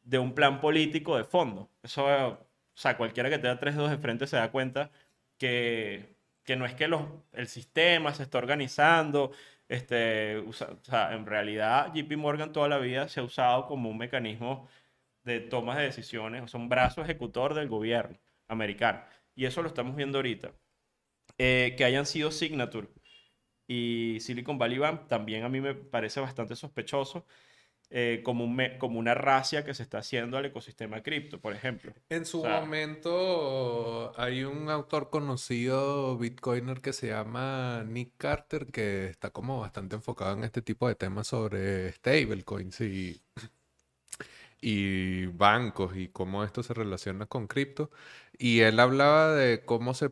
de 0.04 0.20
un 0.20 0.34
plan 0.36 0.62
político 0.62 1.18
de 1.18 1.24
fondo. 1.24 1.70
Eso, 1.84 2.06
o 2.06 2.48
sea, 2.76 2.98
cualquiera 2.98 3.30
que 3.30 3.38
tenga 3.40 3.60
tres 3.60 3.76
dedos 3.76 3.90
de 3.92 3.98
frente 3.98 4.28
se 4.28 4.38
da 4.38 4.52
cuenta 4.52 4.92
que, 5.38 6.18
que 6.44 6.56
no 6.56 6.66
es 6.66 6.74
que 6.76 6.88
los, 6.88 7.04
el 7.34 7.48
sistema 7.48 8.14
se 8.14 8.24
está 8.24 8.38
organizando, 8.40 9.32
este, 9.68 10.40
usa- 10.40 10.72
o 10.82 10.84
sea, 10.84 11.14
en 11.14 11.26
realidad 11.26 11.92
JP 11.94 12.18
Morgan 12.18 12.52
toda 12.54 12.70
la 12.70 12.78
vida 12.80 13.08
se 13.10 13.20
ha 13.20 13.24
usado 13.24 13.66
como 13.68 13.90
un 13.90 13.98
mecanismo 13.98 14.68
de 15.24 15.42
tomas 15.42 15.78
de 15.78 15.84
decisiones, 15.86 16.44
o 16.44 16.48
sea, 16.48 16.60
un 16.60 16.70
brazo 16.70 17.02
ejecutor 17.04 17.54
del 17.56 17.70
gobierno 17.70 18.18
americano. 18.48 19.04
Y 19.36 19.46
eso 19.46 19.62
lo 19.62 19.70
estamos 19.70 19.96
viendo 19.96 20.20
ahorita. 20.20 20.54
Eh, 21.38 21.76
que 21.78 21.84
hayan 21.86 22.06
sido 22.06 22.32
Signature 22.32 22.88
y 23.68 24.20
Silicon 24.22 24.58
Valley 24.58 24.78
Bank 24.80 25.08
también 25.08 25.44
a 25.44 25.50
mí 25.50 25.62
me 25.62 25.76
parece 25.76 26.20
bastante 26.22 26.56
sospechoso, 26.56 27.26
eh, 27.92 28.22
como, 28.24 28.44
un 28.46 28.56
me- 28.56 28.78
como 28.78 29.00
una 29.00 29.14
racia 29.14 29.64
que 29.66 29.74
se 29.74 29.84
está 29.84 30.00
haciendo 30.00 30.38
al 30.38 30.46
ecosistema 30.46 31.02
cripto, 31.04 31.40
por 31.40 31.54
ejemplo. 31.54 31.94
En 32.10 32.26
su 32.26 32.40
O 32.40 32.42
sea- 32.44 32.62
momento 32.62 34.14
hay 34.20 34.44
un 34.44 34.70
autor 34.70 35.10
conocido, 35.10 36.18
bitcoiner, 36.18 36.82
que 36.82 36.94
se 36.94 37.08
llama 37.08 37.84
Nick 37.88 38.14
Carter, 38.18 38.68
que 38.68 39.08
está 39.08 39.30
como 39.32 39.60
bastante 39.60 39.96
enfocado 39.96 40.34
en 40.38 40.44
este 40.44 40.62
tipo 40.62 40.88
de 40.88 40.96
temas 40.96 41.28
sobre 41.28 41.92
stablecoins 41.94 42.82
y, 42.82 43.22
y 44.62 45.28
bancos 45.28 45.96
y 45.96 46.08
cómo 46.10 46.44
esto 46.44 46.64
se 46.64 46.74
relaciona 46.74 47.26
con 47.28 47.48
cripto. 47.48 47.92
Y 48.38 48.62
él 48.62 48.80
hablaba 48.80 49.34
de 49.34 49.64
cómo 49.66 49.94
se, 49.94 50.10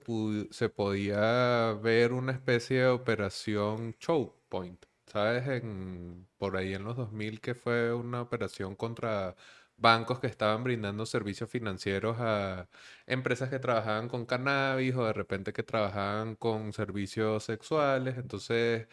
se 0.51 0.69
podía 0.69 1.73
ver 1.81 2.13
una 2.13 2.31
especie 2.33 2.79
de 2.81 2.87
operación 2.87 3.95
choke 3.99 4.35
point. 4.49 4.85
¿Sabes? 5.13 5.47
En, 5.47 6.27
por 6.37 6.57
ahí 6.57 6.73
en 6.73 6.83
los 6.83 6.97
2000 6.97 7.39
que 7.39 7.53
fue 7.53 7.93
una 7.93 8.21
operación 8.21 8.75
contra 8.75 9.35
bancos 9.77 10.19
que 10.19 10.25
estaban 10.27 10.63
brindando 10.63 11.05
servicios 11.05 11.49
financieros 11.51 12.17
a 12.19 12.67
empresas 13.05 13.49
que 13.51 13.59
trabajaban 13.59 14.09
con 14.09 14.25
cannabis 14.25 14.95
o 14.95 15.05
de 15.05 15.13
repente 15.13 15.53
que 15.53 15.61
trabajaban 15.63 16.35
con 16.35 16.73
servicios 16.73 17.43
sexuales. 17.43 18.17
Entonces, 18.17 18.87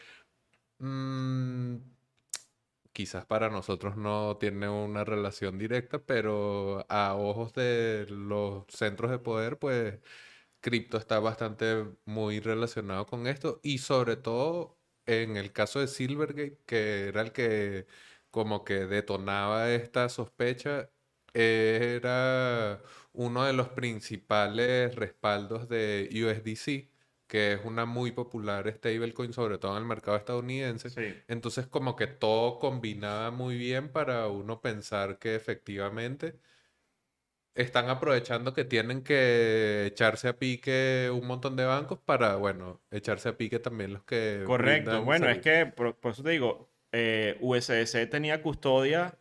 mm, 0.79 1.77
quizás 2.93 3.25
para 3.27 3.49
nosotros 3.51 3.97
no 3.97 4.37
tiene 4.39 4.69
una 4.69 5.05
relación 5.05 5.59
directa, 5.59 5.99
pero 6.05 6.85
a 6.89 7.15
ojos 7.17 7.53
de 7.55 8.07
los 8.11 8.65
centros 8.69 9.11
de 9.11 9.19
poder, 9.19 9.59
pues 9.59 10.01
cripto 10.61 10.99
está 10.99 11.21
bastante 11.21 11.87
muy 12.07 12.41
relacionado 12.41 13.07
con 13.07 13.29
esto 13.29 13.61
y 13.65 13.79
sobre 13.81 14.17
todo 14.19 14.80
en 15.11 15.37
el 15.37 15.53
caso 15.53 15.81
de 15.81 15.89
Silvergate, 15.89 16.59
que 16.67 17.09
era 17.09 17.23
el 17.23 17.33
que 17.33 17.87
como 18.31 18.65
que 18.65 18.87
detonaba 18.87 19.71
esta 19.73 20.09
sospecha, 20.09 20.91
era 21.33 22.83
uno 23.13 23.45
de 23.45 23.53
los 23.53 23.69
principales 23.71 24.95
respaldos 24.97 25.69
de 25.69 26.09
USDC, 26.13 26.91
que 27.27 27.53
es 27.55 27.65
una 27.65 27.87
muy 27.87 28.13
popular 28.13 28.69
stablecoin, 28.73 29.33
sobre 29.33 29.59
todo 29.59 29.73
en 29.73 29.79
el 29.83 29.85
mercado 29.89 30.17
estadounidense. 30.17 30.95
Sí. 30.95 31.23
Entonces 31.29 31.67
como 31.67 31.97
que 31.97 32.07
todo 32.09 32.59
combinaba 32.59 33.31
muy 33.31 33.57
bien 33.57 33.93
para 33.93 34.29
uno 34.29 34.61
pensar 34.61 35.19
que 35.19 35.35
efectivamente 35.37 36.41
están 37.55 37.89
aprovechando 37.89 38.55
que 38.55 38.65
tienen 38.65 39.03
que 39.03 39.87
echarse 39.87 40.29
a 40.29 40.39
pique 40.39 41.11
un 41.13 41.27
montón 41.27 41.57
de 41.57 41.65
bancos 41.65 41.99
para, 41.99 42.37
bueno, 42.37 42.81
echarse 42.91 43.29
a 43.31 43.37
pique 43.37 43.59
también 43.59 43.93
los 43.93 44.05
que... 44.05 44.43
Correcto. 44.47 45.03
Bueno, 45.05 45.29
es 45.29 45.39
que 45.39 45.67
por, 45.67 45.97
por 45.97 46.13
eso 46.13 46.23
te 46.23 46.31
digo, 46.31 46.71
eh, 46.93 47.37
USDC 47.41 48.09
tenía 48.09 48.43
custodia 48.43 49.19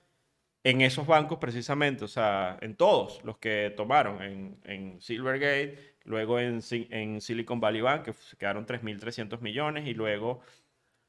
en 0.63 0.81
esos 0.81 1.07
bancos 1.07 1.39
precisamente, 1.39 2.03
o 2.05 2.07
sea, 2.07 2.57
en 2.61 2.75
todos 2.75 3.23
los 3.23 3.37
que 3.37 3.73
tomaron, 3.75 4.21
en, 4.21 4.59
en 4.65 5.01
Silvergate, 5.01 5.97
luego 6.03 6.39
en, 6.39 6.59
en 6.71 7.21
Silicon 7.21 7.59
Valley 7.59 7.81
Bank, 7.81 8.03
que 8.03 8.13
se 8.13 8.35
quedaron 8.37 8.65
3.300 8.65 9.39
millones, 9.41 9.87
y 9.87 9.93
luego 9.93 10.41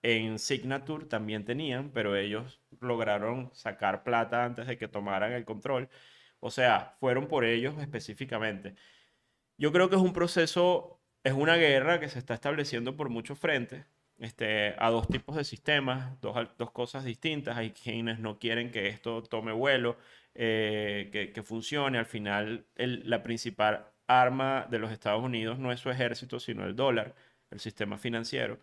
en 0.03 0.39
Signature 0.39 1.07
también 1.07 1.45
tenían, 1.45 1.91
pero 1.91 2.17
ellos 2.17 2.61
lograron 2.81 3.51
sacar 3.53 4.03
plata 4.03 4.45
antes 4.45 4.67
de 4.67 4.79
que 4.79 4.89
tomaran 4.89 5.33
el 5.33 5.45
control. 5.45 5.89
O 6.41 6.51
sea, 6.51 6.97
fueron 7.01 7.29
por 7.29 7.45
ellos 7.45 7.79
específicamente. 7.81 8.75
Yo 9.59 9.73
creo 9.73 9.91
que 9.91 9.97
es 9.97 10.03
un 10.03 10.13
proceso, 10.13 11.01
es 11.25 11.35
una 11.35 11.57
guerra 11.57 12.01
que 12.01 12.09
se 12.09 12.19
está 12.19 12.35
estableciendo 12.35 12.97
por 12.97 13.11
muchos 13.11 13.39
frentes, 13.39 13.87
este, 14.19 14.75
a 14.79 14.91
dos 14.91 15.09
tipos 15.09 15.37
de 15.37 15.45
sistemas, 15.45 16.21
dos, 16.21 16.37
dos 16.59 16.71
cosas 16.73 17.05
distintas. 17.05 17.57
Hay 17.59 17.71
quienes 17.73 18.19
no 18.21 18.39
quieren 18.39 18.71
que 18.71 18.89
esto 18.89 19.23
tome 19.23 19.53
vuelo, 19.53 19.99
eh, 20.35 21.11
que, 21.13 21.33
que 21.33 21.43
funcione. 21.43 21.99
Al 21.99 22.07
final, 22.07 22.67
la 22.77 23.23
principal 23.23 23.87
arma 24.07 24.67
de 24.71 24.79
los 24.79 24.93
Estados 24.93 25.23
Unidos 25.23 25.59
no 25.59 25.73
es 25.73 25.81
su 25.81 25.91
ejército, 25.91 26.41
sino 26.41 26.65
el 26.65 26.77
dólar, 26.77 27.15
el 27.51 27.61
sistema 27.61 27.99
financiero. 27.99 28.59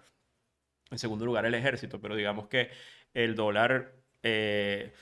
En 0.91 0.99
segundo 0.99 1.25
lugar, 1.25 1.45
el 1.45 1.53
ejército, 1.55 1.99
pero 2.01 2.15
digamos 2.15 2.47
que 2.47 2.69
el 3.13 3.35
dólar 3.35 3.93
eh, 4.23 4.93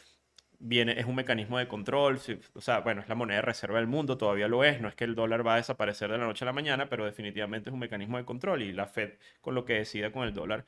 viene, 0.59 0.99
es 0.99 1.05
un 1.05 1.15
mecanismo 1.15 1.57
de 1.57 1.67
control, 1.67 2.19
o 2.53 2.61
sea, 2.61 2.79
bueno, 2.81 3.01
es 3.01 3.09
la 3.09 3.15
moneda 3.15 3.37
de 3.37 3.41
reserva 3.43 3.77
del 3.79 3.87
mundo, 3.87 4.17
todavía 4.17 4.47
lo 4.47 4.63
es, 4.63 4.81
no 4.81 4.87
es 4.87 4.95
que 4.95 5.03
el 5.03 5.15
dólar 5.15 5.45
va 5.45 5.55
a 5.55 5.57
desaparecer 5.57 6.11
de 6.11 6.17
la 6.17 6.25
noche 6.25 6.45
a 6.45 6.47
la 6.47 6.53
mañana, 6.53 6.89
pero 6.89 7.05
definitivamente 7.05 7.69
es 7.69 7.73
un 7.73 7.79
mecanismo 7.79 8.17
de 8.17 8.25
control 8.25 8.61
y 8.63 8.73
la 8.73 8.87
Fed 8.87 9.13
con 9.41 9.55
lo 9.55 9.65
que 9.65 9.73
decida 9.73 10.11
con 10.11 10.23
el 10.27 10.33
dólar, 10.33 10.65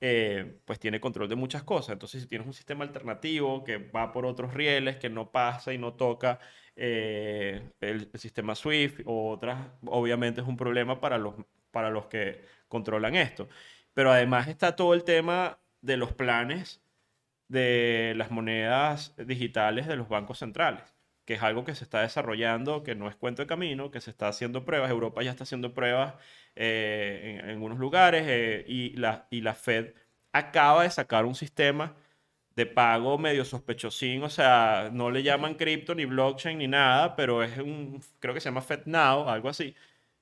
eh, 0.00 0.60
pues 0.64 0.78
tiene 0.78 1.00
control 1.00 1.28
de 1.28 1.36
muchas 1.36 1.62
cosas. 1.62 1.94
Entonces, 1.94 2.22
si 2.22 2.28
tienes 2.28 2.46
un 2.46 2.52
sistema 2.52 2.84
alternativo 2.84 3.64
que 3.64 3.78
va 3.78 4.12
por 4.12 4.26
otros 4.26 4.54
rieles, 4.54 4.96
que 4.96 5.08
no 5.10 5.30
pasa 5.32 5.72
y 5.72 5.78
no 5.78 5.94
toca 5.94 6.40
eh, 6.76 7.70
el, 7.80 8.10
el 8.12 8.20
sistema 8.20 8.54
SWIFT 8.54 9.02
o 9.06 9.30
otras, 9.30 9.68
obviamente 9.86 10.40
es 10.40 10.46
un 10.46 10.56
problema 10.56 11.00
para 11.00 11.18
los, 11.18 11.34
para 11.70 11.90
los 11.90 12.06
que 12.06 12.42
controlan 12.68 13.14
esto. 13.16 13.48
Pero 13.94 14.12
además 14.12 14.48
está 14.48 14.76
todo 14.76 14.94
el 14.94 15.04
tema 15.04 15.58
de 15.80 15.96
los 15.96 16.12
planes 16.12 16.83
de 17.48 18.14
las 18.16 18.30
monedas 18.30 19.14
digitales 19.18 19.86
de 19.86 19.96
los 19.96 20.08
bancos 20.08 20.38
centrales, 20.38 20.94
que 21.24 21.34
es 21.34 21.42
algo 21.42 21.64
que 21.64 21.74
se 21.74 21.84
está 21.84 22.00
desarrollando, 22.02 22.82
que 22.82 22.94
no 22.94 23.08
es 23.08 23.16
cuento 23.16 23.42
de 23.42 23.46
camino, 23.48 23.90
que 23.90 24.00
se 24.00 24.10
está 24.10 24.28
haciendo 24.28 24.64
pruebas. 24.64 24.90
Europa 24.90 25.22
ya 25.22 25.30
está 25.30 25.44
haciendo 25.44 25.74
pruebas 25.74 26.14
eh, 26.56 27.38
en, 27.40 27.44
en 27.44 27.50
algunos 27.50 27.78
lugares 27.78 28.24
eh, 28.26 28.64
y, 28.68 28.90
la, 28.96 29.26
y 29.30 29.40
la 29.42 29.54
Fed 29.54 29.94
acaba 30.32 30.82
de 30.84 30.90
sacar 30.90 31.24
un 31.24 31.34
sistema 31.34 31.96
de 32.56 32.66
pago 32.66 33.18
medio 33.18 33.44
sospechosín, 33.44 34.22
o 34.22 34.30
sea, 34.30 34.90
no 34.92 35.10
le 35.10 35.22
llaman 35.22 35.54
cripto 35.54 35.94
ni 35.94 36.04
blockchain 36.04 36.58
ni 36.58 36.68
nada, 36.68 37.16
pero 37.16 37.42
es 37.42 37.58
un, 37.58 38.00
creo 38.20 38.32
que 38.34 38.40
se 38.40 38.48
llama 38.48 38.62
FedNow, 38.62 39.28
algo 39.28 39.48
así, 39.48 39.74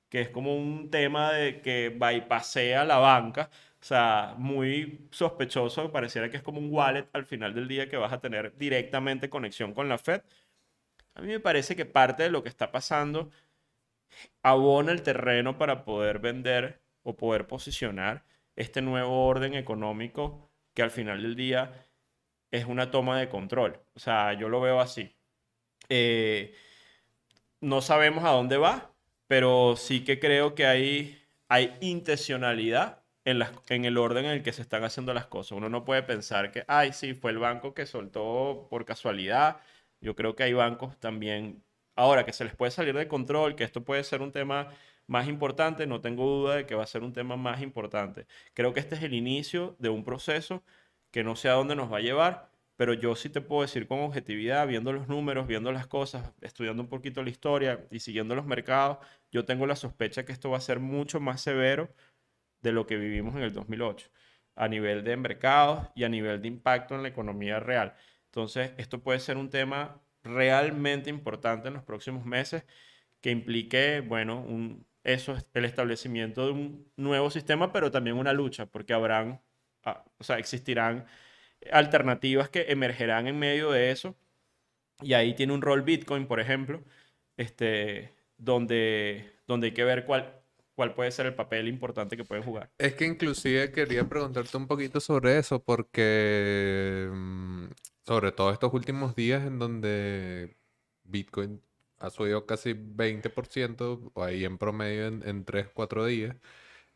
que 0.09 0.21
es 0.21 0.29
como 0.29 0.55
un 0.55 0.89
tema 0.91 1.31
de 1.33 1.61
que 1.61 1.89
bypasea 1.89 2.85
la 2.85 2.97
banca, 2.97 3.49
o 3.83 3.85
sea, 3.85 4.35
muy 4.37 5.09
sospechoso, 5.11 5.91
pareciera 5.91 6.29
que 6.31 6.37
es 6.37 6.43
como 6.43 6.57
un 6.59 6.73
wallet 6.73 7.09
al 7.11 7.25
final 7.25 7.53
del 7.53 7.67
día 7.67 7.89
que 7.89 7.97
vas 7.97 8.13
a 8.13 8.21
tener 8.21 8.57
directamente 8.57 9.29
conexión 9.29 9.73
con 9.73 9.89
la 9.89 9.97
Fed. 9.97 10.21
A 11.15 11.21
mí 11.21 11.27
me 11.27 11.41
parece 11.41 11.75
que 11.75 11.85
parte 11.85 12.23
de 12.23 12.29
lo 12.29 12.43
que 12.43 12.49
está 12.49 12.71
pasando 12.71 13.29
abona 14.41 14.93
el 14.93 15.03
terreno 15.03 15.57
para 15.57 15.83
poder 15.83 16.19
vender 16.19 16.81
o 17.03 17.17
poder 17.17 17.45
posicionar 17.45 18.23
este 18.55 18.81
nuevo 18.81 19.25
orden 19.27 19.53
económico 19.53 20.49
que 20.73 20.81
al 20.83 20.91
final 20.91 21.21
del 21.21 21.35
día 21.35 21.85
es 22.51 22.65
una 22.65 22.89
toma 22.89 23.19
de 23.19 23.27
control. 23.27 23.81
O 23.95 23.99
sea, 23.99 24.31
yo 24.31 24.47
lo 24.47 24.61
veo 24.61 24.79
así. 24.79 25.13
Eh, 25.89 26.55
no 27.59 27.81
sabemos 27.81 28.23
a 28.23 28.29
dónde 28.29 28.55
va, 28.57 28.93
pero 29.27 29.75
sí 29.75 30.05
que 30.05 30.19
creo 30.19 30.55
que 30.55 30.67
hay, 30.67 31.21
hay 31.49 31.75
intencionalidad 31.81 33.02
en, 33.25 33.85
el 33.85 33.97
orden 33.97 34.25
en 34.25 34.31
el 34.31 34.43
que 34.43 34.53
se 34.53 34.61
están 34.61 34.83
haciendo 34.83 35.13
las 35.13 35.27
cosas. 35.27 35.53
Uno 35.53 35.69
no 35.69 35.85
puede 35.85 36.03
pensar 36.03 36.51
que, 36.51 36.65
ay, 36.67 36.93
sí, 36.93 37.13
fue 37.13 37.31
el 37.31 37.39
banco 37.39 37.73
que 37.73 37.85
soltó 37.85 38.67
por 38.69 38.85
casualidad. 38.85 39.57
Yo 40.01 40.15
creo 40.15 40.35
que 40.35 40.43
hay 40.43 40.53
bancos 40.53 40.99
también, 40.99 41.63
ahora 41.95 42.25
que 42.25 42.33
se 42.33 42.43
les 42.45 42.55
puede 42.55 42.71
salir 42.71 42.95
de 42.95 43.07
control, 43.07 43.55
que 43.55 43.63
esto 43.63 43.83
puede 43.83 44.03
ser 44.03 44.21
un 44.21 44.31
tema 44.31 44.69
más 45.07 45.27
importante, 45.27 45.87
no 45.87 46.01
tengo 46.01 46.25
duda 46.25 46.55
de 46.55 46.65
que 46.65 46.75
va 46.75 46.83
a 46.83 46.87
ser 46.87 47.03
un 47.03 47.13
tema 47.13 47.37
más 47.37 47.61
importante. 47.61 48.25
Creo 48.53 48.73
que 48.73 48.79
este 48.79 48.95
es 48.95 49.03
el 49.03 49.13
inicio 49.13 49.75
de 49.79 49.89
un 49.89 50.03
proceso 50.03 50.63
que 51.11 51.23
no 51.23 51.35
sé 51.35 51.49
a 51.49 51.53
dónde 51.53 51.75
nos 51.75 51.91
va 51.91 51.97
a 51.97 52.01
llevar, 52.01 52.49
pero 52.75 52.93
yo 52.93 53.15
sí 53.15 53.29
te 53.29 53.41
puedo 53.41 53.61
decir 53.61 53.87
con 53.87 53.99
objetividad, 53.99 54.67
viendo 54.67 54.91
los 54.93 55.07
números, 55.07 55.47
viendo 55.47 55.71
las 55.71 55.87
cosas, 55.87 56.31
estudiando 56.41 56.81
un 56.83 56.89
poquito 56.89 57.23
la 57.23 57.29
historia 57.29 57.85
y 57.91 57.99
siguiendo 57.99 58.35
los 58.35 58.45
mercados, 58.45 58.97
yo 59.31 59.45
tengo 59.45 59.67
la 59.67 59.75
sospecha 59.75 60.25
que 60.25 60.31
esto 60.31 60.49
va 60.49 60.57
a 60.57 60.61
ser 60.61 60.79
mucho 60.79 61.19
más 61.19 61.41
severo 61.41 61.89
de 62.63 62.71
lo 62.71 62.87
que 62.87 62.97
vivimos 62.97 63.35
en 63.35 63.43
el 63.43 63.53
2008, 63.53 64.09
a 64.55 64.67
nivel 64.67 65.03
de 65.03 65.17
mercados 65.17 65.87
y 65.95 66.03
a 66.05 66.09
nivel 66.09 66.41
de 66.41 66.47
impacto 66.47 66.95
en 66.95 67.03
la 67.03 67.09
economía 67.09 67.59
real. 67.59 67.95
Entonces, 68.25 68.71
esto 68.77 69.03
puede 69.03 69.19
ser 69.19 69.37
un 69.37 69.49
tema 69.49 70.01
realmente 70.23 71.09
importante 71.09 71.67
en 71.67 71.75
los 71.75 71.83
próximos 71.83 72.25
meses 72.25 72.65
que 73.21 73.31
implique, 73.31 74.01
bueno, 74.01 74.45
eso 75.03 75.33
es 75.33 75.47
el 75.53 75.65
establecimiento 75.65 76.45
de 76.45 76.51
un 76.53 76.91
nuevo 76.97 77.29
sistema, 77.29 77.71
pero 77.73 77.91
también 77.91 78.17
una 78.17 78.33
lucha, 78.33 78.65
porque 78.65 78.93
habrán, 78.93 79.41
ah, 79.83 80.03
o 80.17 80.23
sea, 80.23 80.39
existirán 80.39 81.05
alternativas 81.71 82.49
que 82.49 82.65
emergerán 82.69 83.27
en 83.27 83.39
medio 83.39 83.71
de 83.71 83.91
eso. 83.91 84.15
Y 85.01 85.13
ahí 85.13 85.33
tiene 85.35 85.53
un 85.53 85.61
rol 85.61 85.83
Bitcoin, 85.83 86.27
por 86.27 86.39
ejemplo, 86.39 86.83
este, 87.37 88.13
donde, 88.37 89.33
donde 89.47 89.67
hay 89.67 89.73
que 89.73 89.83
ver 89.83 90.05
cuál, 90.05 90.42
cuál 90.75 90.93
puede 90.93 91.11
ser 91.11 91.25
el 91.27 91.35
papel 91.35 91.67
importante 91.67 92.17
que 92.17 92.23
pueden 92.25 92.43
jugar. 92.43 92.71
Es 92.77 92.95
que 92.95 93.05
inclusive 93.05 93.71
quería 93.71 94.07
preguntarte 94.07 94.57
un 94.57 94.67
poquito 94.67 94.99
sobre 94.99 95.37
eso, 95.37 95.63
porque 95.63 97.09
mm, 97.11 97.65
sobre 98.05 98.31
todo 98.31 98.51
estos 98.51 98.73
últimos 98.73 99.15
días 99.15 99.45
en 99.45 99.59
donde 99.59 100.57
Bitcoin 101.03 101.61
ha 101.99 102.09
subido 102.09 102.45
casi 102.45 102.73
20%, 102.73 104.11
o 104.13 104.23
ahí 104.23 104.45
en 104.45 104.57
promedio 104.57 105.07
en, 105.07 105.27
en 105.27 105.45
3, 105.45 105.69
4 105.73 106.05
días, 106.05 106.35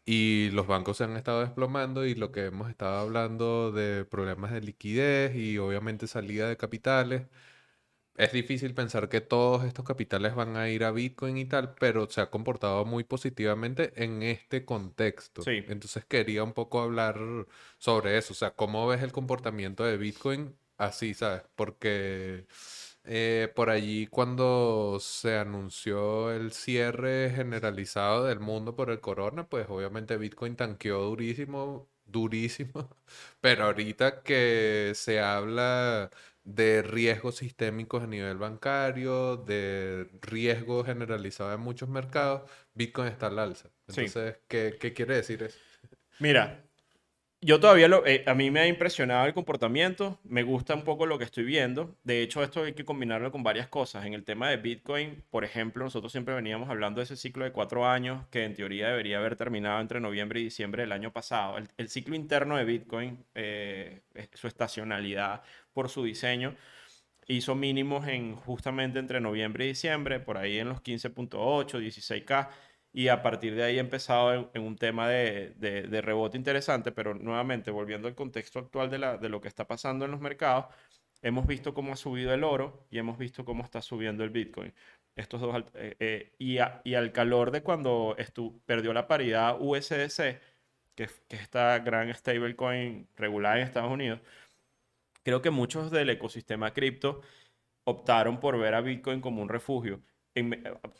y 0.05 0.49
los 0.51 0.67
bancos 0.67 0.97
se 0.97 1.03
han 1.05 1.17
estado 1.17 1.41
desplomando 1.41 2.05
y 2.05 2.15
lo 2.15 2.31
que 2.31 2.45
hemos 2.45 2.69
estado 2.69 2.99
hablando 2.99 3.71
de 3.71 4.05
problemas 4.05 4.51
de 4.53 4.61
liquidez 4.61 5.35
y 5.35 5.57
obviamente 5.59 6.07
salida 6.07 6.49
de 6.49 6.57
capitales. 6.57 7.27
Es 8.17 8.32
difícil 8.32 8.73
pensar 8.73 9.10
que 9.10 9.21
todos 9.21 9.63
estos 9.63 9.86
capitales 9.86 10.34
van 10.34 10.58
a 10.58 10.69
ir 10.69 10.84
a 10.84 10.91
Bitcoin 10.91 11.38
y 11.38 11.45
tal, 11.45 11.75
pero 11.75 12.10
se 12.10 12.19
ha 12.19 12.32
comportado 12.32 12.84
muy 12.84 13.03
positivamente 13.03 13.93
en 14.03 14.23
este 14.23 14.65
contexto. 14.65 15.43
Sí. 15.43 15.63
Entonces 15.67 16.03
quería 16.06 16.43
un 16.43 16.53
poco 16.53 16.82
hablar 16.82 17.19
sobre 17.77 18.17
eso. 18.17 18.34
O 18.34 18.36
sea, 18.36 18.56
¿cómo 18.56 18.88
ves 18.88 19.03
el 19.03 19.12
comportamiento 19.12 19.84
de 19.84 19.97
Bitcoin 19.97 20.58
así, 20.77 21.13
sabes? 21.13 21.43
Porque 21.56 22.47
eh, 23.03 23.51
por 23.56 23.69
allí 23.69 24.08
cuando 24.08 24.97
se 24.99 25.38
anunció 25.38 26.32
el 26.32 26.51
cierre 26.51 27.32
generalizado 27.36 28.25
del 28.25 28.39
mundo 28.39 28.75
por 28.75 28.89
el 28.89 28.99
corona, 28.99 29.47
pues 29.47 29.67
obviamente 29.69 30.17
Bitcoin 30.17 30.56
tanqueó 30.56 31.01
durísimo, 31.03 31.89
durísimo. 32.06 32.89
Pero 33.41 33.65
ahorita 33.65 34.23
que 34.23 34.91
se 34.95 35.19
habla 35.21 36.10
de 36.47 36.81
riesgos 36.81 37.36
sistémicos 37.36 38.03
a 38.03 38.07
nivel 38.07 38.38
bancario, 38.38 39.36
de 39.36 40.10
riesgo 40.21 40.86
generalizado 40.86 41.53
en 41.53 41.60
muchos 41.60 41.89
mercados, 41.89 42.49
Bitcoin 42.73 43.10
está 43.10 43.27
al 43.27 43.39
alza. 43.39 43.69
Sí. 43.89 44.01
Entonces, 44.05 44.39
¿qué, 44.47 44.77
qué 44.79 44.93
quiere 44.93 45.15
decir 45.15 45.43
eso? 45.43 45.60
Mira, 46.19 46.66
yo 47.41 47.60
todavía 47.60 47.88
lo, 47.88 48.06
eh, 48.08 48.23
a 48.26 48.34
mí 48.34 48.50
me 48.50 48.62
ha 48.62 48.67
impresionado 48.67 49.28
el 49.28 49.34
comportamiento, 49.34 50.19
me 50.23 50.41
gusta 50.41 50.73
un 50.73 50.84
poco 50.84 51.06
lo 51.06 51.19
que 51.19 51.23
estoy 51.23 51.43
viendo. 51.43 51.95
De 52.04 52.23
hecho, 52.23 52.41
esto 52.43 52.63
hay 52.63 52.73
que 52.73 52.84
combinarlo 52.84 53.32
con 53.32 53.43
varias 53.43 53.67
cosas. 53.67 54.06
En 54.06 54.13
el 54.15 54.23
tema 54.23 54.50
de 54.50 54.58
Bitcoin, 54.58 55.23
por 55.30 55.45
ejemplo, 55.45 55.84
nosotros 55.84 56.12
siempre 56.12 56.34
veníamos 56.34 56.69
hablando 56.69 57.00
de 57.00 57.04
ese 57.06 57.15
ciclo 57.15 57.45
de 57.45 57.52
cuatro 57.52 57.88
años 57.88 58.26
que 58.32 58.43
en 58.43 58.56
teoría 58.56 58.89
debería 58.89 59.19
haber 59.19 59.36
terminado 59.36 59.80
entre 59.82 60.00
noviembre 60.00 60.39
y 60.39 60.45
diciembre 60.45 60.82
del 60.82 60.91
año 60.91 61.13
pasado. 61.13 61.58
El, 61.78 61.89
ciclo 61.89 62.15
interno 62.15 62.58
de 62.58 62.65
Bitcoin, 62.65 63.23
eh, 63.36 64.02
su 64.34 64.47
estacionalidad 64.47 65.43
por 65.73 65.89
su 65.89 66.04
diseño, 66.04 66.56
hizo 67.28 67.56
mínimos 67.56 68.08
en 68.08 68.36
justamente 68.36 69.00
entre 69.00 69.19
noviembre 69.21 69.65
y 69.65 69.69
diciembre, 69.69 70.19
por 70.19 70.38
ahí 70.38 70.58
en 70.58 70.69
los 70.69 70.82
15.8, 70.82 71.80
16K, 71.80 72.50
y 72.97 73.10
a 73.10 73.21
partir 73.21 73.53
de 73.55 73.63
ahí 73.63 73.77
ha 73.77 73.81
empezado 73.81 74.33
en, 74.33 74.49
en 74.55 74.63
un 74.63 74.75
tema 74.77 75.07
de, 75.07 75.51
de- 75.57 75.83
de 75.83 76.01
rebote 76.01 76.36
interesante, 76.38 76.91
pero 76.91 77.13
nuevamente, 77.13 77.69
volviendo 77.71 78.07
al 78.07 78.15
contexto 78.15 78.57
actual 78.60 78.89
de, 78.89 78.97
la, 78.99 79.17
de 79.17 79.29
lo 79.29 79.39
que 79.41 79.47
está 79.49 79.67
pasando 79.67 80.05
en 80.05 80.12
los 80.12 80.19
mercados, 80.19 80.65
hemos 81.21 81.45
visto 81.47 81.73
cómo 81.75 81.93
ha 81.93 81.95
subido 81.95 82.33
el 82.33 82.43
oro 82.43 82.88
y 82.89 82.97
hemos 82.99 83.17
visto 83.19 83.45
cómo 83.45 83.63
está 83.63 83.81
subiendo 83.83 84.23
el 84.23 84.31
Bitcoin. 84.31 84.73
Estos 85.15 85.41
dos, 85.41 85.63
eh, 85.75 85.95
eh, 85.99 86.31
y, 86.39 86.57
a- 86.60 86.81
y 86.83 86.95
al 86.95 87.12
calor 87.12 87.51
de 87.51 87.62
cuando 87.63 88.15
perdió 88.65 88.93
la 88.93 89.07
paridad 89.07 89.57
USDC, 89.60 90.39
que, 90.95 91.07
que 91.27 91.36
es 91.36 91.41
esta 91.43 91.77
gran 91.79 92.13
stablecoin 92.15 93.07
regulada 93.15 93.57
en 93.57 93.63
Estados 93.63 93.91
Unidos, 93.91 94.21
creo 95.23 95.41
que 95.41 95.49
muchos 95.51 95.91
del 95.91 96.10
ecosistema 96.10 96.73
cripto 96.73 97.21
optaron 97.86 98.39
por 98.39 98.57
ver 98.60 98.73
a 98.75 98.81
Bitcoin 98.81 99.21
como 99.21 99.41
un 99.41 99.49
refugio, 99.49 100.01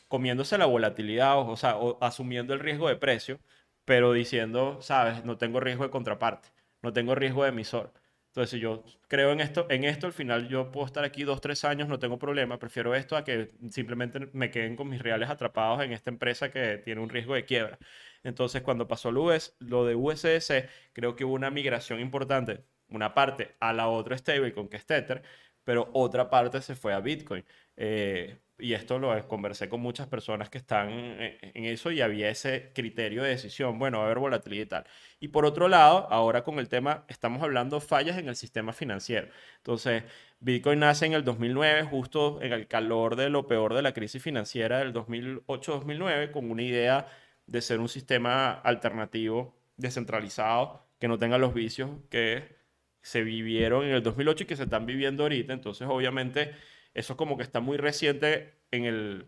comiéndose 0.08 0.58
la 0.58 0.66
volatilidad, 0.66 1.38
o, 1.38 1.56
sea, 1.56 1.76
asumiendo 2.00 2.54
el 2.54 2.60
riesgo 2.60 2.88
de 2.88 2.96
precio, 2.96 3.40
pero 3.84 4.12
diciendo, 4.12 4.80
sabes, 4.82 5.24
no 5.24 5.38
tengo 5.38 5.60
riesgo 5.60 5.84
de 5.84 5.90
contraparte, 5.90 6.48
no 6.82 6.92
tengo 6.92 7.14
riesgo 7.14 7.44
de 7.44 7.50
emisor. 7.50 7.92
Entonces, 8.28 8.50
si 8.50 8.60
yo 8.60 8.84
creo 9.08 9.32
en 9.32 9.40
esto, 9.40 9.66
en 9.70 9.84
esto, 9.84 10.06
al 10.06 10.12
final 10.12 10.48
yo 10.48 10.70
puedo 10.70 10.86
estar 10.86 11.04
aquí 11.04 11.24
dos, 11.24 11.40
tres 11.40 11.64
años, 11.64 11.88
no 11.88 11.98
tengo 11.98 12.18
problema. 12.18 12.58
Prefiero 12.58 12.94
esto 12.94 13.16
a 13.16 13.24
que 13.24 13.50
simplemente 13.70 14.28
me 14.32 14.50
queden 14.50 14.76
con 14.76 14.88
mis 14.88 15.02
reales 15.02 15.28
atrapados 15.30 15.82
en 15.82 15.92
esta 15.92 16.10
empresa 16.10 16.50
que 16.50 16.78
tiene 16.78 17.00
un 17.00 17.08
riesgo 17.08 17.34
de 17.34 17.44
quiebra. 17.44 17.78
Entonces, 18.22 18.62
cuando 18.62 18.86
pasó 18.86 19.10
lo, 19.10 19.24
US, 19.24 19.56
lo 19.60 19.84
de 19.86 19.94
USDC, 19.94 20.68
creo 20.92 21.16
que 21.16 21.24
hubo 21.24 21.34
una 21.34 21.50
migración 21.50 22.00
importante. 22.00 22.64
Una 22.90 23.14
parte 23.14 23.56
a 23.60 23.72
la 23.72 23.88
otra 23.88 24.16
stablecoin 24.16 24.68
que 24.68 24.76
es 24.76 24.86
pero 25.64 25.90
otra 25.92 26.30
parte 26.30 26.62
se 26.62 26.74
fue 26.74 26.94
a 26.94 27.00
Bitcoin. 27.00 27.44
Eh, 27.76 28.38
y 28.58 28.74
esto 28.74 28.98
lo 28.98 29.28
conversé 29.28 29.68
con 29.68 29.80
muchas 29.80 30.08
personas 30.08 30.50
que 30.50 30.58
están 30.58 30.90
en, 30.90 31.64
eso 31.64 31.92
y 31.92 32.00
había 32.00 32.28
ese 32.28 32.72
criterio 32.74 33.22
de 33.22 33.30
decisión. 33.30 33.78
Bueno, 33.78 33.98
va 33.98 34.04
a 34.04 34.06
haber 34.06 34.18
volatilidad 34.18 34.62
y 34.62 34.66
tal. 34.66 34.84
Y 35.20 35.28
por 35.28 35.44
otro 35.44 35.68
lado, 35.68 36.08
ahora 36.10 36.42
con 36.42 36.58
el 36.58 36.68
tema, 36.68 37.04
estamos 37.08 37.42
hablando 37.42 37.80
fallas 37.80 38.18
en 38.18 38.28
el 38.28 38.34
sistema 38.34 38.72
financiero. 38.72 39.28
Entonces, 39.58 40.02
Bitcoin 40.40 40.80
nace 40.80 41.06
en 41.06 41.12
el 41.12 41.24
2009, 41.24 41.84
justo 41.84 42.40
en 42.42 42.52
el 42.52 42.66
calor 42.66 43.14
de 43.14 43.30
lo 43.30 43.46
peor 43.46 43.74
de 43.74 43.82
la 43.82 43.92
crisis 43.92 44.22
financiera 44.22 44.78
del 44.78 44.92
2008-2009, 44.92 46.32
con 46.32 46.50
una 46.50 46.62
idea 46.62 47.06
de 47.46 47.62
ser 47.62 47.78
un 47.78 47.88
sistema 47.88 48.52
alternativo, 48.52 49.54
descentralizado, 49.76 50.84
que 50.98 51.06
no 51.06 51.18
tenga 51.18 51.38
los 51.38 51.54
vicios 51.54 51.90
que 52.10 52.58
se 53.02 53.22
vivieron 53.22 53.84
en 53.84 53.92
el 53.92 54.02
2008 54.02 54.44
y 54.44 54.46
que 54.46 54.56
se 54.56 54.64
están 54.64 54.84
viviendo 54.84 55.22
ahorita. 55.22 55.52
Entonces, 55.52 55.86
obviamente, 55.88 56.54
eso 56.98 57.16
como 57.16 57.36
que 57.36 57.42
está 57.44 57.60
muy 57.60 57.76
reciente 57.76 58.54
en, 58.70 58.84
el, 58.84 59.26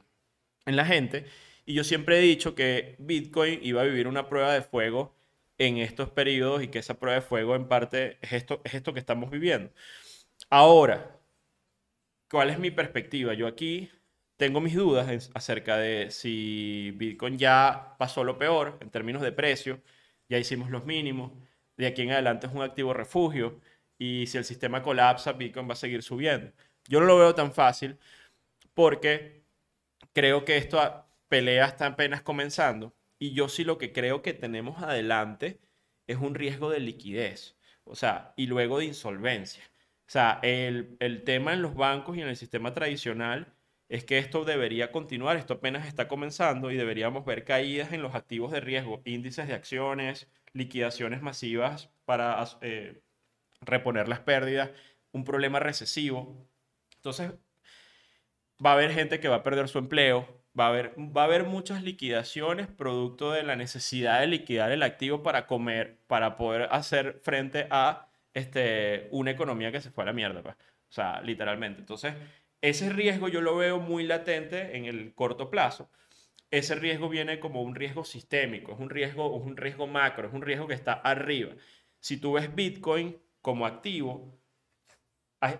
en 0.67 0.77
la 0.77 0.85
gente. 0.85 1.27
Y 1.67 1.75
yo 1.75 1.85
siempre 1.85 2.19
he 2.19 2.23
dicho 2.23 2.55
que 2.55 2.97
Bitcoin 2.99 3.61
iba 3.63 3.83
a 3.83 3.85
vivir 3.85 4.09
una 4.09 4.29
prueba 4.29 4.53
de 4.53 4.63
fuego 4.63 5.15
en 5.59 5.79
estos 5.79 6.11
periodos 6.11 6.63
y 6.63 6.69
que 6.69 6.81
esa 6.81 6.99
prueba 6.99 7.21
de 7.21 7.27
fuego 7.27 7.55
en 7.57 7.69
parte 7.69 8.19
es 8.23 8.33
esto, 8.33 8.61
es 8.65 8.75
esto 8.75 8.93
que 8.95 9.01
estamos 9.01 9.31
viviendo. 9.31 9.71
Ahora, 10.51 11.21
¿cuál 12.31 12.51
es 12.51 12.59
mi 12.59 12.71
perspectiva? 12.71 13.35
Yo 13.35 13.47
aquí 13.47 13.91
tengo 14.37 14.61
mis 14.61 14.75
dudas 14.75 15.31
acerca 15.35 15.77
de 15.79 16.11
si 16.11 16.93
Bitcoin 16.97 17.39
ya 17.39 17.97
pasó 17.99 18.25
lo 18.25 18.39
peor 18.39 18.79
en 18.81 18.91
términos 18.91 19.23
de 19.23 19.33
precio, 19.33 19.83
ya 20.29 20.39
hicimos 20.39 20.71
los 20.71 20.87
mínimos, 20.87 21.33
de 21.77 21.87
aquí 21.87 22.03
en 22.03 22.13
adelante 22.13 22.47
es 22.47 22.53
un 22.53 22.63
activo 22.63 22.95
refugio 22.95 23.61
y 23.99 24.27
si 24.27 24.39
el 24.39 24.45
sistema 24.45 24.83
colapsa, 24.83 25.33
Bitcoin 25.35 25.69
va 25.69 25.75
a 25.75 25.77
seguir 25.77 26.03
subiendo. 26.03 26.53
Yo 26.89 27.01
no 27.01 27.07
lo 27.07 27.19
veo 27.19 27.35
tan 27.35 27.53
fácil 27.53 27.99
porque 28.75 29.45
creo 30.13 30.45
que 30.45 30.57
esta 30.57 31.07
pelea 31.29 31.67
está 31.67 31.87
apenas 31.87 32.23
comenzando 32.23 32.95
y 33.19 33.33
yo 33.35 33.49
sí 33.49 33.65
lo 33.65 33.79
que 33.79 33.93
creo 33.93 34.23
que 34.23 34.35
tenemos 34.35 34.83
adelante 34.83 35.61
es 36.07 36.17
un 36.19 36.35
riesgo 36.35 36.71
de 36.71 36.81
liquidez, 36.81 37.57
o 37.85 37.95
sea, 37.95 38.33
y 38.37 38.47
luego 38.47 38.79
de 38.79 38.87
insolvencia. 38.87 39.63
O 40.09 40.11
sea, 40.13 40.41
el, 40.43 40.97
el 41.01 41.23
tema 41.25 41.53
en 41.53 41.63
los 41.63 41.75
bancos 41.75 42.17
y 42.17 42.23
en 42.23 42.29
el 42.29 42.37
sistema 42.37 42.75
tradicional 42.75 43.55
es 43.89 44.05
que 44.05 44.19
esto 44.19 44.45
debería 44.45 44.93
continuar, 44.93 45.37
esto 45.37 45.55
apenas 45.55 45.87
está 45.87 46.09
comenzando 46.09 46.71
y 46.71 46.77
deberíamos 46.77 47.25
ver 47.25 47.45
caídas 47.45 47.93
en 47.93 48.03
los 48.03 48.15
activos 48.15 48.53
de 48.53 48.61
riesgo, 48.61 49.03
índices 49.05 49.49
de 49.49 49.55
acciones, 49.55 50.29
liquidaciones 50.53 51.23
masivas 51.23 51.91
para 52.05 52.45
eh, 52.63 53.03
reponer 53.63 54.09
las 54.09 54.21
pérdidas, 54.21 54.71
un 55.13 55.25
problema 55.25 55.61
recesivo. 55.61 56.49
Entonces, 57.01 57.33
va 58.65 58.71
a 58.71 58.73
haber 58.75 58.93
gente 58.93 59.21
que 59.21 59.29
va 59.29 59.37
a 59.37 59.43
perder 59.43 59.69
su 59.69 59.79
empleo, 59.79 60.29
va 60.59 60.67
a 60.67 60.69
haber, 60.69 60.95
va 60.99 61.23
a 61.23 61.25
haber 61.25 61.45
muchas 61.45 61.83
liquidaciones 61.83 62.69
producto 62.69 63.33
de 63.33 63.43
la 63.43 63.57
necesidad 63.57 64.21
de 64.21 64.27
liquidar 64.27 64.71
el 64.71 64.83
activo 64.83 65.23
para 65.23 65.47
comer, 65.47 65.99
para 66.07 66.37
poder 66.37 66.69
hacer 66.71 67.21
frente 67.23 67.67
a 67.71 68.11
este, 68.35 69.09
una 69.13 69.31
economía 69.31 69.73
que 69.73 69.81
se 69.81 69.91
fue 69.91 70.05
a 70.05 70.07
la 70.07 70.13
mierda, 70.13 70.43
pues. 70.43 70.57
O 70.57 70.93
sea, 70.93 71.23
literalmente. 71.23 71.81
Entonces, 71.81 72.15
ese 72.61 72.91
riesgo 72.91 73.29
yo 73.29 73.41
lo 73.41 73.57
veo 73.57 73.79
muy 73.79 74.05
latente 74.05 74.77
en 74.77 74.85
el 74.85 75.15
corto 75.15 75.51
plazo. 75.51 75.91
Ese 76.51 76.75
riesgo 76.75 77.09
viene 77.09 77.41
como 77.41 77.63
un 77.63 77.75
riesgo 77.75 78.05
sistémico, 78.05 78.73
es 78.73 78.81
un 78.81 78.91
riesgo, 78.91 79.39
es 79.39 79.47
un 79.47 79.57
riesgo 79.57 79.87
macro, 79.87 80.29
es 80.29 80.35
un 80.35 80.43
riesgo 80.43 80.67
que 80.67 80.75
está 80.75 80.95
arriba. 80.95 81.53
Si 82.01 82.19
tú 82.19 82.33
ves 82.33 82.55
Bitcoin 82.55 83.17
como 83.41 83.67
activo, 83.67 84.40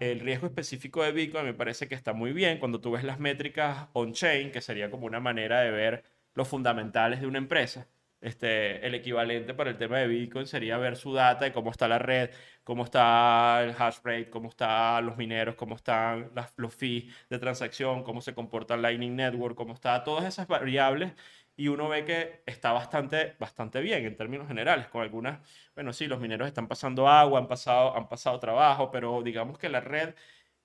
el 0.01 0.21
riesgo 0.21 0.47
específico 0.47 1.03
de 1.03 1.13
Bitcoin 1.13 1.45
me 1.45 1.55
parece 1.55 1.89
que 1.89 1.95
está 1.95 2.13
muy 2.13 2.33
bien 2.33 2.59
cuando 2.59 2.81
tú 2.81 2.91
ves 2.93 3.05
las 3.05 3.19
métricas 3.19 3.89
on-chain, 3.95 4.51
que 4.53 4.61
sería 4.61 4.91
como 4.91 5.07
una 5.07 5.21
manera 5.21 5.61
de 5.61 5.71
ver 5.71 6.05
los 6.35 6.49
fundamentales 6.49 7.21
de 7.21 7.27
una 7.27 7.39
empresa. 7.39 7.89
Este, 8.21 8.87
el 8.87 8.95
equivalente 8.95 9.55
para 9.55 9.71
el 9.71 9.79
tema 9.79 9.99
de 9.99 10.07
Bitcoin 10.07 10.47
sería 10.47 10.77
ver 10.77 10.97
su 10.97 11.15
data 11.15 11.47
de 11.47 11.53
cómo 11.53 11.71
está 11.71 11.89
la 11.89 11.99
red, 11.99 12.31
cómo 12.65 12.85
está 12.85 13.63
el 13.65 13.71
hash 13.79 13.99
rate, 14.05 14.29
cómo 14.29 14.51
están 14.51 15.07
los 15.07 15.17
mineros, 15.17 15.55
cómo 15.55 15.75
están 15.75 16.31
las- 16.35 16.53
los 16.59 16.75
fees 16.75 17.15
de 17.31 17.39
transacción, 17.39 18.03
cómo 18.05 18.21
se 18.21 18.35
comporta 18.35 18.75
el 18.75 18.83
Lightning 18.83 19.17
Network, 19.17 19.57
cómo 19.57 19.73
está 19.73 20.05
todas 20.05 20.27
esas 20.27 20.47
variables 20.49 21.13
y 21.61 21.69
uno 21.69 21.91
ve 21.91 22.07
que 22.07 22.43
está 22.47 22.73
bastante, 22.73 23.37
bastante 23.39 23.83
bien 23.83 24.07
en 24.07 24.17
términos 24.17 24.49
generales, 24.49 24.89
con 24.89 25.03
algunas, 25.03 25.47
bueno, 25.75 25.93
sí, 25.93 26.07
los 26.07 26.19
mineros 26.19 26.49
están 26.49 26.69
pasando 26.69 27.07
agua, 27.07 27.39
han 27.39 27.49
pasado, 27.49 27.95
han 27.95 28.09
pasado 28.09 28.41
trabajo, 28.41 28.91
pero 28.91 29.23
digamos 29.23 29.59
que 29.59 29.69
la 29.69 29.81
red 29.81 30.15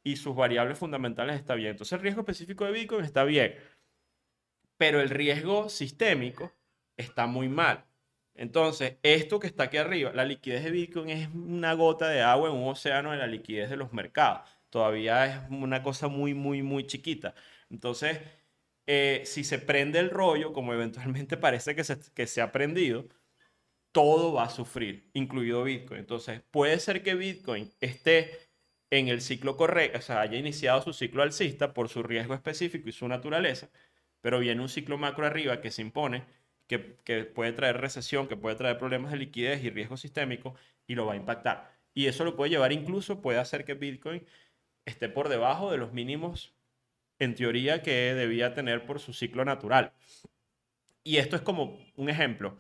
y 0.04 0.16
sus 0.16 0.34
variables 0.38 0.78
fundamentales 0.80 1.36
está 1.36 1.54
bien. 1.56 1.72
Entonces 1.72 1.92
el 1.98 2.00
riesgo 2.00 2.22
específico 2.22 2.64
de 2.64 2.72
Bitcoin 2.72 3.04
está 3.04 3.26
bien, 3.26 3.56
pero 4.78 5.02
el 5.02 5.10
riesgo 5.10 5.68
sistémico 5.68 6.54
está 6.96 7.28
muy 7.28 7.50
mal. 7.50 7.84
Entonces, 8.34 8.98
esto 9.04 9.40
que 9.40 9.48
está 9.48 9.64
aquí 9.64 9.78
arriba, 9.78 10.14
la 10.14 10.24
liquidez 10.24 10.64
de 10.64 10.72
Bitcoin 10.72 11.10
es 11.10 11.28
una 11.34 11.74
gota 11.74 12.08
de 12.08 12.22
agua 12.22 12.50
en 12.50 12.56
un 12.56 12.70
océano 12.70 13.12
de 13.12 13.18
la 13.18 13.28
liquidez 13.28 13.70
de 13.70 13.76
los 13.78 13.92
mercados. 13.92 14.50
Todavía 14.70 15.26
es 15.26 15.52
una 15.52 15.84
cosa 15.84 16.08
muy, 16.08 16.34
muy, 16.34 16.64
muy 16.64 16.88
chiquita. 16.88 17.36
Entonces, 17.70 18.20
eh, 18.88 19.24
si 19.26 19.44
se 19.44 19.60
prende 19.60 20.00
el 20.00 20.10
rollo, 20.10 20.54
como 20.54 20.74
eventualmente 20.74 21.38
parece 21.38 21.76
que 21.76 21.84
se, 22.28 22.42
ha 22.42 22.52
prendido, 22.52 23.08
todo 23.92 24.34
va 24.34 24.46
a 24.46 24.50
sufrir, 24.50 25.10
incluido 25.14 25.64
Bitcoin. 25.64 26.02
Entonces, 26.02 26.42
puede 26.52 26.80
ser 26.80 27.04
que 27.04 27.16
Bitcoin 27.16 27.72
esté 27.80 28.40
en 28.92 29.08
el 29.08 29.22
ciclo 29.22 29.58
correcto, 29.58 30.00
o 30.00 30.02
sea, 30.02 30.22
haya 30.22 30.38
iniciado 30.38 30.82
su 30.82 30.94
ciclo 30.94 31.24
alcista 31.24 31.74
por 31.74 31.90
su 31.90 32.04
riesgo 32.04 32.34
específico 32.34 32.90
y 32.90 32.92
su 32.92 33.08
naturaleza, 33.08 33.70
pero 34.22 34.40
viene 34.40 34.62
un 34.62 34.70
ciclo 34.70 34.98
macro 34.98 35.26
arriba 35.26 35.62
que 35.62 35.72
se 35.72 35.82
impone, 35.82 36.26
que, 36.68 36.98
que 37.04 37.26
puede 37.26 37.54
traer 37.54 37.78
recesión, 37.78 38.28
que 38.28 38.38
puede 38.38 38.56
traer 38.56 38.78
problemas 38.78 39.12
de 39.12 39.18
liquidez 39.18 39.64
y 39.64 39.70
riesgo 39.70 39.98
sistémico 39.98 40.56
y 40.88 40.96
lo 40.96 41.06
va 41.06 41.14
a 41.14 41.18
impactar. 41.18 41.76
Y 41.94 42.08
eso 42.08 42.26
lo 42.26 42.36
puede 42.36 42.52
llevar 42.52 42.72
incluso, 42.74 43.22
puede 43.22 43.40
hacer 43.40 43.66
que 43.66 43.74
Bitcoin 43.76 44.26
esté 44.86 45.10
por 45.10 45.30
debajo 45.30 45.72
de 45.72 45.78
los 45.78 45.94
mínimos, 45.94 46.55
en 47.20 47.36
teoría, 47.36 47.82
que 47.82 48.14
debía 48.14 48.54
tener 48.54 48.86
por 48.86 49.00
su 49.00 49.14
ciclo 49.14 49.46
natural. 49.46 49.94
Y 51.04 51.18
esto 51.18 51.36
es 51.36 51.42
como 51.44 51.80
un 51.96 52.10
ejemplo. 52.10 52.58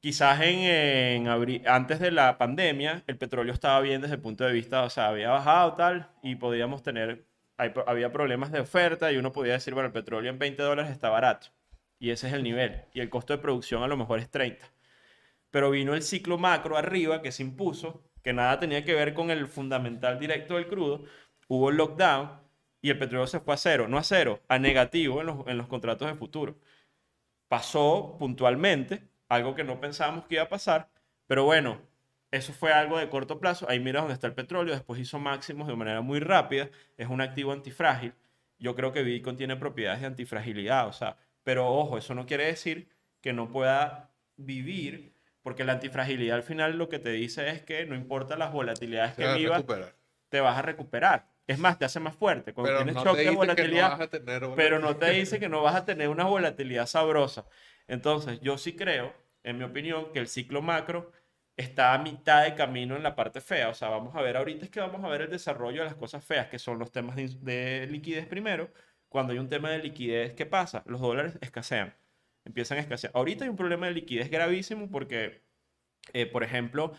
quizás 0.00 0.40
en, 0.42 1.28
antes 1.66 1.98
de 2.00 2.10
la 2.10 2.38
pandemia, 2.38 3.04
el 3.06 3.16
petróleo 3.18 3.54
estaba 3.54 3.80
bien 3.80 4.00
desde 4.02 4.16
el 4.16 4.20
punto 4.20 4.44
de 4.44 4.52
vista, 4.52 4.82
o 4.84 4.90
sea, 4.90 5.08
había 5.08 5.30
bajado 5.30 5.74
tal 5.74 6.10
y 6.22 6.36
podíamos 6.36 6.82
tener, 6.82 7.26
había 7.86 8.12
problemas 8.12 8.52
de 8.52 8.60
oferta 8.60 9.12
y 9.12 9.16
uno 9.16 9.32
podía 9.32 9.54
decir, 9.54 9.74
bueno, 9.74 9.88
el 9.88 9.92
petróleo 9.92 10.30
en 10.30 10.38
20 10.38 10.62
dólares 10.62 10.92
está 10.92 11.08
barato 11.10 11.48
y 11.98 12.10
ese 12.10 12.28
es 12.28 12.34
el 12.34 12.42
nivel 12.42 12.82
y 12.92 13.00
el 13.00 13.10
costo 13.10 13.32
de 13.32 13.38
producción 13.38 13.82
a 13.82 13.88
lo 13.88 13.96
mejor 13.96 14.18
es 14.20 14.30
30. 14.30 14.66
Pero 15.50 15.70
vino 15.70 15.94
el 15.94 16.02
ciclo 16.02 16.38
macro 16.38 16.76
arriba 16.76 17.22
que 17.22 17.32
se 17.32 17.42
impuso, 17.42 18.04
que 18.22 18.32
nada 18.32 18.58
tenía 18.60 18.84
que 18.84 18.94
ver 18.94 19.14
con 19.14 19.30
el 19.30 19.46
fundamental 19.48 20.18
directo 20.18 20.56
del 20.56 20.66
crudo, 20.68 21.04
hubo 21.48 21.70
el 21.70 21.76
lockdown 21.76 22.43
y 22.84 22.90
el 22.90 22.98
petróleo 22.98 23.26
se 23.26 23.40
fue 23.40 23.54
a 23.54 23.56
cero, 23.56 23.88
no 23.88 23.96
a 23.96 24.02
cero, 24.02 24.42
a 24.46 24.58
negativo 24.58 25.22
en 25.22 25.28
los, 25.28 25.46
en 25.46 25.56
los 25.56 25.68
contratos 25.68 26.06
de 26.06 26.16
futuro 26.16 26.58
pasó 27.48 28.16
puntualmente, 28.18 29.08
algo 29.28 29.54
que 29.54 29.64
no 29.64 29.80
pensábamos 29.80 30.26
que 30.26 30.34
iba 30.34 30.44
a 30.44 30.48
pasar, 30.50 30.90
pero 31.26 31.44
bueno, 31.44 31.80
eso 32.30 32.52
fue 32.52 32.74
algo 32.74 32.98
de 32.98 33.08
corto 33.08 33.38
plazo. 33.38 33.66
Ahí 33.70 33.80
mira 33.80 34.00
dónde 34.00 34.12
está 34.12 34.26
el 34.26 34.34
petróleo, 34.34 34.74
después 34.74 35.00
hizo 35.00 35.18
máximos 35.18 35.66
de 35.66 35.76
manera 35.76 36.02
muy 36.02 36.20
rápida, 36.20 36.68
es 36.98 37.08
un 37.08 37.22
activo 37.22 37.52
antifrágil. 37.52 38.12
Yo 38.58 38.74
creo 38.74 38.92
que 38.92 39.02
Bitcoin 39.02 39.36
tiene 39.38 39.56
propiedades 39.56 40.02
de 40.02 40.08
antifragilidad, 40.08 40.86
o 40.86 40.92
sea, 40.92 41.16
pero 41.42 41.72
ojo, 41.72 41.96
eso 41.96 42.14
no 42.14 42.26
quiere 42.26 42.46
decir 42.46 42.88
que 43.22 43.32
no 43.32 43.50
pueda 43.50 44.10
vivir, 44.36 45.14
porque 45.42 45.64
la 45.64 45.72
antifragilidad 45.72 46.36
al 46.36 46.42
final 46.42 46.76
lo 46.76 46.90
que 46.90 46.98
te 46.98 47.10
dice 47.10 47.48
es 47.48 47.62
que 47.62 47.86
no 47.86 47.94
importa 47.94 48.36
las 48.36 48.52
volatilidades 48.52 49.14
Se 49.14 49.22
que 49.22 49.34
vivas, 49.34 49.64
te 50.28 50.40
vas 50.40 50.58
a 50.58 50.62
recuperar. 50.62 51.33
Es 51.46 51.58
más, 51.58 51.78
te 51.78 51.84
hace 51.84 52.00
más 52.00 52.14
fuerte. 52.16 52.54
Cuando 52.54 52.70
Pero 52.72 52.78
tienes 52.84 52.94
no 52.94 53.12
te 53.12 53.18
de 53.18 53.24
no 53.26 53.34
volatilidad, 53.34 53.96
una- 53.96 54.54
pero 54.56 54.78
no 54.78 54.96
te 54.96 55.10
dice 55.10 55.38
que 55.38 55.48
no 55.48 55.62
vas 55.62 55.74
a 55.74 55.84
tener 55.84 56.08
una 56.08 56.24
volatilidad 56.24 56.86
sabrosa. 56.86 57.46
Entonces, 57.86 58.40
yo 58.40 58.56
sí 58.56 58.74
creo, 58.76 59.12
en 59.42 59.58
mi 59.58 59.64
opinión, 59.64 60.12
que 60.12 60.20
el 60.20 60.28
ciclo 60.28 60.62
macro 60.62 61.12
está 61.56 61.92
a 61.94 61.98
mitad 61.98 62.44
de 62.44 62.54
camino 62.54 62.96
en 62.96 63.02
la 63.02 63.14
parte 63.14 63.40
fea. 63.40 63.68
O 63.68 63.74
sea, 63.74 63.88
vamos 63.90 64.16
a 64.16 64.22
ver, 64.22 64.36
ahorita 64.36 64.64
es 64.64 64.70
que 64.70 64.80
vamos 64.80 65.04
a 65.04 65.08
ver 65.08 65.22
el 65.22 65.30
desarrollo 65.30 65.80
de 65.82 65.86
las 65.88 65.94
cosas 65.96 66.24
feas, 66.24 66.48
que 66.48 66.58
son 66.58 66.78
los 66.78 66.90
temas 66.90 67.14
de, 67.16 67.28
de 67.28 67.86
liquidez 67.88 68.26
primero. 68.26 68.70
Cuando 69.08 69.32
hay 69.32 69.38
un 69.38 69.48
tema 69.48 69.70
de 69.70 69.78
liquidez, 69.78 70.32
¿qué 70.34 70.46
pasa? 70.46 70.82
Los 70.86 71.00
dólares 71.00 71.38
escasean, 71.42 71.94
empiezan 72.44 72.78
a 72.78 72.80
escasear. 72.80 73.12
Ahorita 73.14 73.44
hay 73.44 73.50
un 73.50 73.56
problema 73.56 73.86
de 73.86 73.92
liquidez 73.92 74.30
gravísimo 74.30 74.90
porque, 74.90 75.42
eh, 76.12 76.26
por 76.26 76.42
ejemplo, 76.44 76.92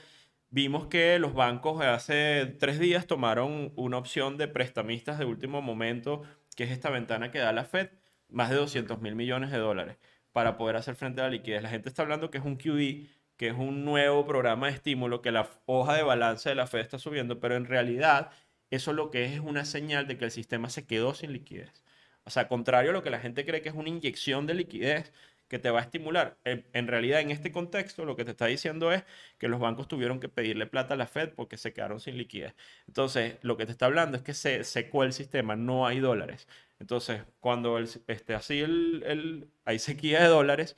Vimos 0.55 0.87
que 0.87 1.19
los 1.19 1.33
bancos 1.33 1.81
hace 1.81 2.45
tres 2.45 2.79
días 2.79 3.07
tomaron 3.07 3.73
una 3.75 3.97
opción 3.97 4.37
de 4.37 4.47
prestamistas 4.47 5.19
de 5.19 5.25
último 5.25 5.61
momento, 5.61 6.21
que 6.55 6.63
es 6.63 6.71
esta 6.71 6.89
ventana 6.89 7.29
que 7.29 7.39
da 7.39 7.51
la 7.51 7.65
Fed, 7.65 7.89
más 8.29 8.49
de 8.51 8.55
200 8.55 9.01
mil 9.01 9.15
millones 9.15 9.51
de 9.51 9.57
dólares 9.57 9.97
para 10.31 10.55
poder 10.55 10.77
hacer 10.77 10.95
frente 10.95 11.19
a 11.19 11.25
la 11.25 11.31
liquidez. 11.31 11.61
La 11.61 11.67
gente 11.67 11.89
está 11.89 12.03
hablando 12.03 12.31
que 12.31 12.37
es 12.37 12.45
un 12.45 12.55
QE, 12.55 13.09
que 13.35 13.49
es 13.49 13.53
un 13.53 13.83
nuevo 13.83 14.25
programa 14.25 14.67
de 14.67 14.73
estímulo, 14.75 15.21
que 15.21 15.33
la 15.33 15.49
hoja 15.65 15.93
de 15.93 16.03
balance 16.03 16.47
de 16.47 16.55
la 16.55 16.67
Fed 16.67 16.79
está 16.79 16.99
subiendo, 16.99 17.41
pero 17.41 17.57
en 17.57 17.65
realidad 17.65 18.31
eso 18.69 18.93
lo 18.93 19.11
que 19.11 19.25
es 19.25 19.33
es 19.33 19.41
una 19.41 19.65
señal 19.65 20.07
de 20.07 20.17
que 20.17 20.23
el 20.23 20.31
sistema 20.31 20.69
se 20.69 20.85
quedó 20.87 21.13
sin 21.13 21.33
liquidez. 21.33 21.83
O 22.23 22.29
sea, 22.29 22.47
contrario 22.47 22.91
a 22.91 22.93
lo 22.93 23.03
que 23.03 23.09
la 23.09 23.19
gente 23.19 23.45
cree 23.45 23.61
que 23.61 23.67
es 23.69 23.75
una 23.75 23.89
inyección 23.89 24.47
de 24.47 24.53
liquidez 24.53 25.11
que 25.47 25.59
te 25.59 25.69
va 25.69 25.79
a 25.79 25.83
estimular. 25.83 26.37
En, 26.43 26.87
realidad, 26.87 27.21
en 27.21 27.31
este 27.31 27.51
contexto, 27.51 28.05
lo 28.05 28.15
que 28.15 28.25
te 28.25 28.31
está 28.31 28.47
diciendo 28.47 28.91
es 28.91 29.03
que 29.37 29.47
los 29.47 29.59
bancos 29.59 29.87
tuvieron 29.87 30.19
que 30.19 30.29
pedirle 30.29 30.65
plata 30.67 30.95
a 30.95 30.97
la 30.97 31.07
Fed 31.07 31.33
porque 31.35 31.57
se 31.57 31.73
quedaron 31.73 31.99
sin 31.99 32.17
liquidez. 32.17 32.55
Entonces, 32.87 33.37
lo 33.41 33.57
que 33.57 33.65
te 33.65 33.71
está 33.71 33.85
hablando 33.85 34.17
es 34.17 34.23
que 34.23 34.33
se 34.33 34.63
secó 34.63 35.03
el 35.03 35.13
sistema, 35.13 35.55
no 35.55 35.85
hay 35.87 35.99
dólares. 35.99 36.47
Entonces, 36.79 37.21
cuando 37.39 37.77
el, 37.77 37.89
este, 38.07 38.33
así 38.35 38.59
el, 38.61 39.03
el- 39.05 39.49
hay 39.65 39.79
sequía 39.79 40.21
de 40.21 40.27
dólares, 40.27 40.75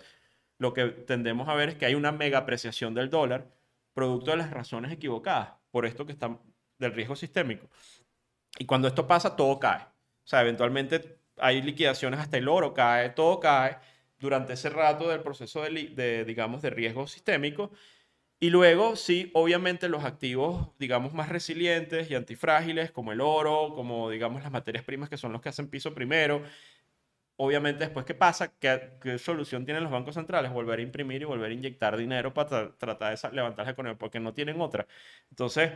lo 0.60 0.74
que 0.74 0.86
tendemos 0.88 1.48
a 1.50 1.56
ver 1.56 1.70
es 1.70 1.76
que 1.76 1.86
hay 1.86 1.96
una 1.96 2.12
mega 2.12 2.40
apreciación 2.40 2.94
del 2.94 3.10
dólar, 3.10 3.48
producto 3.94 4.32
de 4.32 4.38
las 4.38 4.52
razones 4.52 4.92
equivocadas, 4.92 5.52
por 5.72 5.86
esto 5.86 6.06
que 6.06 6.12
está 6.14 6.40
del 6.80 6.94
riesgo 6.94 7.16
sistémico. 7.16 7.70
Y 8.60 8.66
cuando 8.66 8.88
esto 8.88 9.08
pasa, 9.08 9.36
todo 9.36 9.60
cae. 9.60 9.82
O 9.84 10.28
sea, 10.28 10.42
eventualmente 10.42 11.20
hay 11.38 11.62
liquidaciones, 11.62 12.20
hasta 12.20 12.38
el 12.38 12.48
oro 12.48 12.74
cae, 12.74 13.10
todo 13.12 13.40
cae 13.40 13.78
durante 14.20 14.54
ese 14.54 14.70
rato 14.70 15.10
del 15.10 15.22
proceso 15.22 15.62
de, 15.64 15.70
de, 15.96 16.26
digamos, 16.26 16.62
de 16.62 16.70
riesgo 16.70 17.08
sistémico. 17.08 17.72
Y 18.40 18.52
luego, 18.52 18.96
sí, 18.96 19.32
obviamente 19.34 19.90
los 19.90 20.04
activos, 20.06 20.70
digamos, 20.80 21.14
más 21.14 21.30
resilientes 21.30 22.12
y 22.12 22.16
antifrágiles, 22.16 22.92
como 22.92 23.12
el 23.14 23.22
oro, 23.22 23.74
como, 23.76 24.10
digamos, 24.12 24.44
las 24.44 24.52
materias 24.52 24.84
primas 24.86 25.10
que 25.10 25.18
son 25.18 25.34
los 25.34 25.42
que 25.42 25.50
hacen 25.50 25.70
piso 25.70 25.94
primero. 25.96 26.44
Obviamente, 27.40 27.84
después, 27.86 28.06
¿qué 28.06 28.16
pasa? 28.16 28.54
¿Qué, 28.60 28.94
qué 29.02 29.18
solución 29.20 29.64
tienen 29.66 29.84
los 29.84 29.92
bancos 29.92 30.16
centrales? 30.16 30.52
Volver 30.52 30.80
a 30.80 30.82
imprimir 30.82 31.22
y 31.22 31.26
volver 31.26 31.52
a 31.52 31.54
inyectar 31.54 31.96
dinero 31.96 32.34
para 32.34 32.50
tra- 32.50 32.78
tratar 32.78 33.18
de 33.20 33.36
levantar 33.36 33.66
la 33.66 33.72
economía, 33.74 33.98
porque 33.98 34.20
no 34.20 34.34
tienen 34.34 34.60
otra. 34.60 34.88
Entonces, 35.30 35.72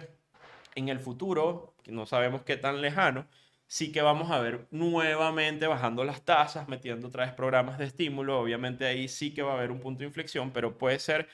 en 0.75 0.89
el 0.89 0.99
futuro, 0.99 1.75
no 1.87 2.05
sabemos 2.05 2.43
qué 2.43 2.57
tan 2.57 2.81
lejano, 2.81 3.27
sí 3.71 3.93
que 3.93 4.01
vamos 4.01 4.29
a 4.31 4.39
ver 4.39 4.67
nuevamente 4.71 5.65
bajando 5.65 6.03
las 6.03 6.25
tasas, 6.25 6.67
metiendo 6.67 7.07
otra 7.07 7.25
vez 7.25 7.33
programas 7.33 7.77
de 7.77 7.85
estímulo. 7.85 8.37
Obviamente 8.41 8.85
ahí 8.85 9.07
sí 9.07 9.33
que 9.33 9.43
va 9.43 9.53
a 9.53 9.57
haber 9.57 9.71
un 9.71 9.79
punto 9.79 9.99
de 9.99 10.07
inflexión, 10.07 10.51
pero 10.51 10.77
puede 10.77 10.99
ser 10.99 11.29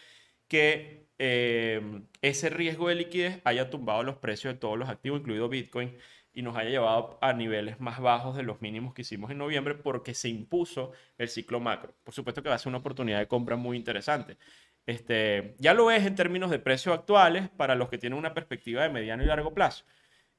que 0.48 1.08
eh, 1.18 1.82
ese 2.22 2.50
riesgo 2.52 2.90
de 2.90 2.96
liquidez 2.96 3.42
haya 3.44 3.72
tumbado 3.72 4.04
los 4.04 4.18
precios 4.18 4.54
de 4.54 4.60
todos 4.60 4.78
los 4.78 4.88
activos, 4.88 5.22
incluido 5.22 5.50
Bitcoin, 5.50 5.98
y 6.32 6.44
nos 6.44 6.56
haya 6.56 6.70
llevado 6.70 7.18
a 7.22 7.34
niveles 7.34 7.80
más 7.80 8.00
bajos 8.00 8.36
de 8.36 8.44
los 8.44 8.62
mínimos 8.62 8.94
que 8.94 9.02
hicimos 9.02 9.32
en 9.32 9.40
noviembre 9.40 9.74
porque 9.74 10.14
se 10.14 10.30
impuso 10.30 10.92
el 11.18 11.30
ciclo 11.30 11.60
macro. 11.60 11.96
Por 12.04 12.14
supuesto 12.14 12.44
que 12.44 12.50
va 12.50 12.56
a 12.56 12.60
ser 12.60 12.70
una 12.70 12.78
oportunidad 12.78 13.18
de 13.18 13.28
compra 13.28 13.56
muy 13.56 13.78
interesante. 13.78 14.38
Este, 14.86 15.56
ya 15.58 15.74
lo 15.74 15.90
es 15.90 16.06
en 16.06 16.14
términos 16.16 16.52
de 16.52 16.60
precios 16.60 16.96
actuales 16.96 17.50
para 17.50 17.74
los 17.74 17.90
que 17.90 17.98
tienen 17.98 18.20
una 18.20 18.36
perspectiva 18.36 18.84
de 18.84 18.90
mediano 18.90 19.24
y 19.24 19.26
largo 19.26 19.56
plazo. 19.56 19.86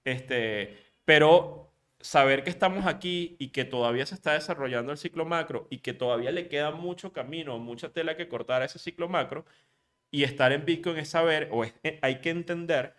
Este, 0.04 0.78
pero 1.04 1.67
saber 2.00 2.44
que 2.44 2.50
estamos 2.50 2.86
aquí 2.86 3.36
y 3.38 3.48
que 3.50 3.64
todavía 3.64 4.06
se 4.06 4.14
está 4.14 4.32
desarrollando 4.34 4.92
el 4.92 4.98
ciclo 4.98 5.24
macro 5.26 5.66
y 5.70 5.78
que 5.78 5.94
todavía 5.94 6.30
le 6.32 6.48
queda 6.48 6.70
mucho 6.70 7.12
camino, 7.12 7.58
mucha 7.58 7.92
tela 7.92 8.16
que 8.16 8.28
cortar 8.28 8.62
a 8.62 8.66
ese 8.66 8.78
ciclo 8.78 9.08
macro 9.08 9.44
y 10.10 10.24
estar 10.24 10.52
en 10.52 10.64
Bitcoin 10.64 10.98
es 10.98 11.10
saber 11.10 11.48
o 11.52 11.64
es- 11.64 11.74
eh, 11.82 11.98
hay 12.02 12.20
que 12.20 12.30
entender 12.30 12.94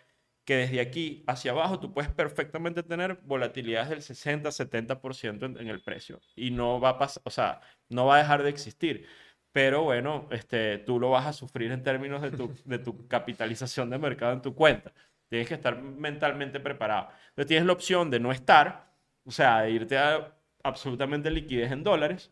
que 0.46 0.56
desde 0.58 0.82
aquí 0.82 1.24
hacia 1.28 1.52
abajo 1.52 1.80
tú 1.80 1.94
puedes 1.94 2.12
perfectamente 2.12 2.84
tener 2.84 3.20
volatilidades 3.24 3.90
del 3.90 4.02
60-70% 4.02 5.46
en, 5.46 5.58
en 5.60 5.68
el 5.68 5.82
precio 5.82 6.20
y 6.36 6.52
no 6.52 6.80
va 6.80 6.90
a 6.90 6.98
pasar, 7.00 7.22
o 7.26 7.30
sea, 7.30 7.62
no 7.90 8.06
va 8.08 8.16
a 8.16 8.20
dejar 8.20 8.44
de 8.44 8.50
existir. 8.50 9.08
Pero 9.52 9.84
bueno, 9.84 10.28
este, 10.32 10.78
tú 10.80 11.00
lo 11.00 11.10
vas 11.12 11.26
a 11.26 11.34
sufrir 11.34 11.72
en 11.72 11.84
términos 11.84 12.22
de 12.22 12.32
tu, 12.32 12.54
de 12.66 12.80
tu 12.80 13.08
capitalización 13.08 13.90
de 13.90 13.98
mercado 13.98 14.34
en 14.34 14.42
tu 14.42 14.54
cuenta. 14.56 14.94
Tienes 15.28 15.48
que 15.48 15.56
estar 15.56 15.80
mentalmente 15.82 16.60
preparado. 16.60 17.10
Entonces 17.30 17.48
tienes 17.48 17.66
la 17.68 17.74
opción 17.74 18.10
de 18.10 18.20
no 18.20 18.32
estar, 18.32 18.89
o 19.30 19.32
sea, 19.32 19.62
de 19.62 19.72
irte 19.72 19.96
a 19.98 20.36
absolutamente 20.64 21.30
liquidez 21.30 21.72
en 21.72 21.84
dólares, 21.84 22.32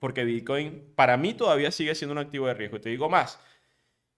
porque 0.00 0.24
Bitcoin 0.24 0.94
para 0.94 1.16
mí 1.16 1.34
todavía 1.34 1.72
sigue 1.72 1.96
siendo 1.96 2.12
un 2.12 2.18
activo 2.18 2.46
de 2.46 2.54
riesgo. 2.54 2.76
Y 2.76 2.80
te 2.80 2.90
digo 2.90 3.08
más, 3.08 3.40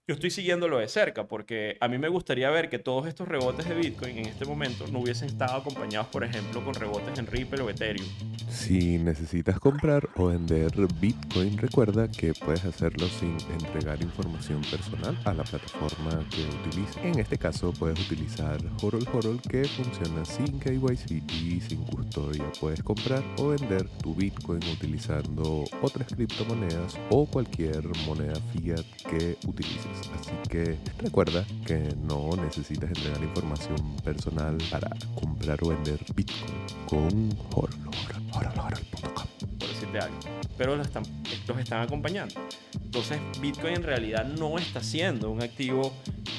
yo 0.09 0.15
estoy 0.15 0.31
siguiéndolo 0.31 0.79
de 0.79 0.87
cerca 0.87 1.27
porque 1.27 1.77
a 1.79 1.87
mí 1.87 1.99
me 1.99 2.09
gustaría 2.09 2.49
ver 2.49 2.67
que 2.67 2.79
todos 2.79 3.05
estos 3.05 3.27
rebotes 3.27 3.69
de 3.69 3.75
Bitcoin 3.75 4.17
en 4.17 4.25
este 4.25 4.43
momento 4.43 4.87
no 4.87 5.01
hubiesen 5.01 5.27
estado 5.27 5.57
acompañados, 5.57 6.07
por 6.07 6.23
ejemplo, 6.23 6.65
con 6.65 6.73
rebotes 6.73 7.19
en 7.19 7.27
Ripple 7.27 7.61
o 7.61 7.69
Ethereum. 7.69 8.07
Si 8.49 8.97
necesitas 8.97 9.59
comprar 9.59 10.09
o 10.15 10.29
vender 10.29 10.71
Bitcoin, 10.99 11.59
recuerda 11.59 12.07
que 12.07 12.33
puedes 12.33 12.65
hacerlo 12.65 13.07
sin 13.07 13.37
entregar 13.61 14.01
información 14.01 14.61
personal 14.61 15.15
a 15.25 15.33
la 15.35 15.43
plataforma 15.43 16.27
que 16.31 16.41
utilices. 16.67 16.97
En 17.03 17.19
este 17.19 17.37
caso, 17.37 17.71
puedes 17.77 17.99
utilizar 17.99 18.57
Horol 18.81 19.07
Horol 19.13 19.39
que 19.43 19.65
funciona 19.65 20.25
sin 20.25 20.59
KYC 20.59 21.21
y 21.33 21.61
sin 21.61 21.83
custodia. 21.83 22.45
Puedes 22.59 22.81
comprar 22.81 23.23
o 23.37 23.49
vender 23.49 23.87
tu 24.01 24.15
Bitcoin 24.15 24.61
utilizando 24.73 25.65
otras 25.83 26.11
criptomonedas 26.11 26.97
o 27.11 27.27
cualquier 27.27 27.83
moneda 28.07 28.33
fiat 28.51 28.85
que 29.07 29.37
utilices. 29.47 29.98
Así 30.19 30.31
que 30.49 30.77
recuerda 30.97 31.45
que 31.65 31.77
no 31.97 32.35
necesitas 32.35 32.89
entregar 32.89 33.21
información 33.23 33.95
personal 34.03 34.57
para 34.69 34.89
comprar 35.15 35.59
o 35.63 35.69
vender 35.69 35.99
Bitcoin 36.15 36.65
con 36.85 37.29
Horol. 37.53 37.89
HorolHorol.com. 38.31 39.27
por 39.57 39.67
decirte 39.67 39.99
algo, 39.99 40.19
pero 40.57 40.75
los 40.75 40.87
están, 40.87 41.03
los 41.47 41.57
están 41.57 41.81
acompañando. 41.81 42.35
Entonces, 42.75 43.19
Bitcoin 43.41 43.75
en 43.75 43.83
realidad 43.83 44.25
no 44.25 44.57
está 44.57 44.81
siendo 44.81 45.31
un 45.31 45.41
activo, 45.41 45.93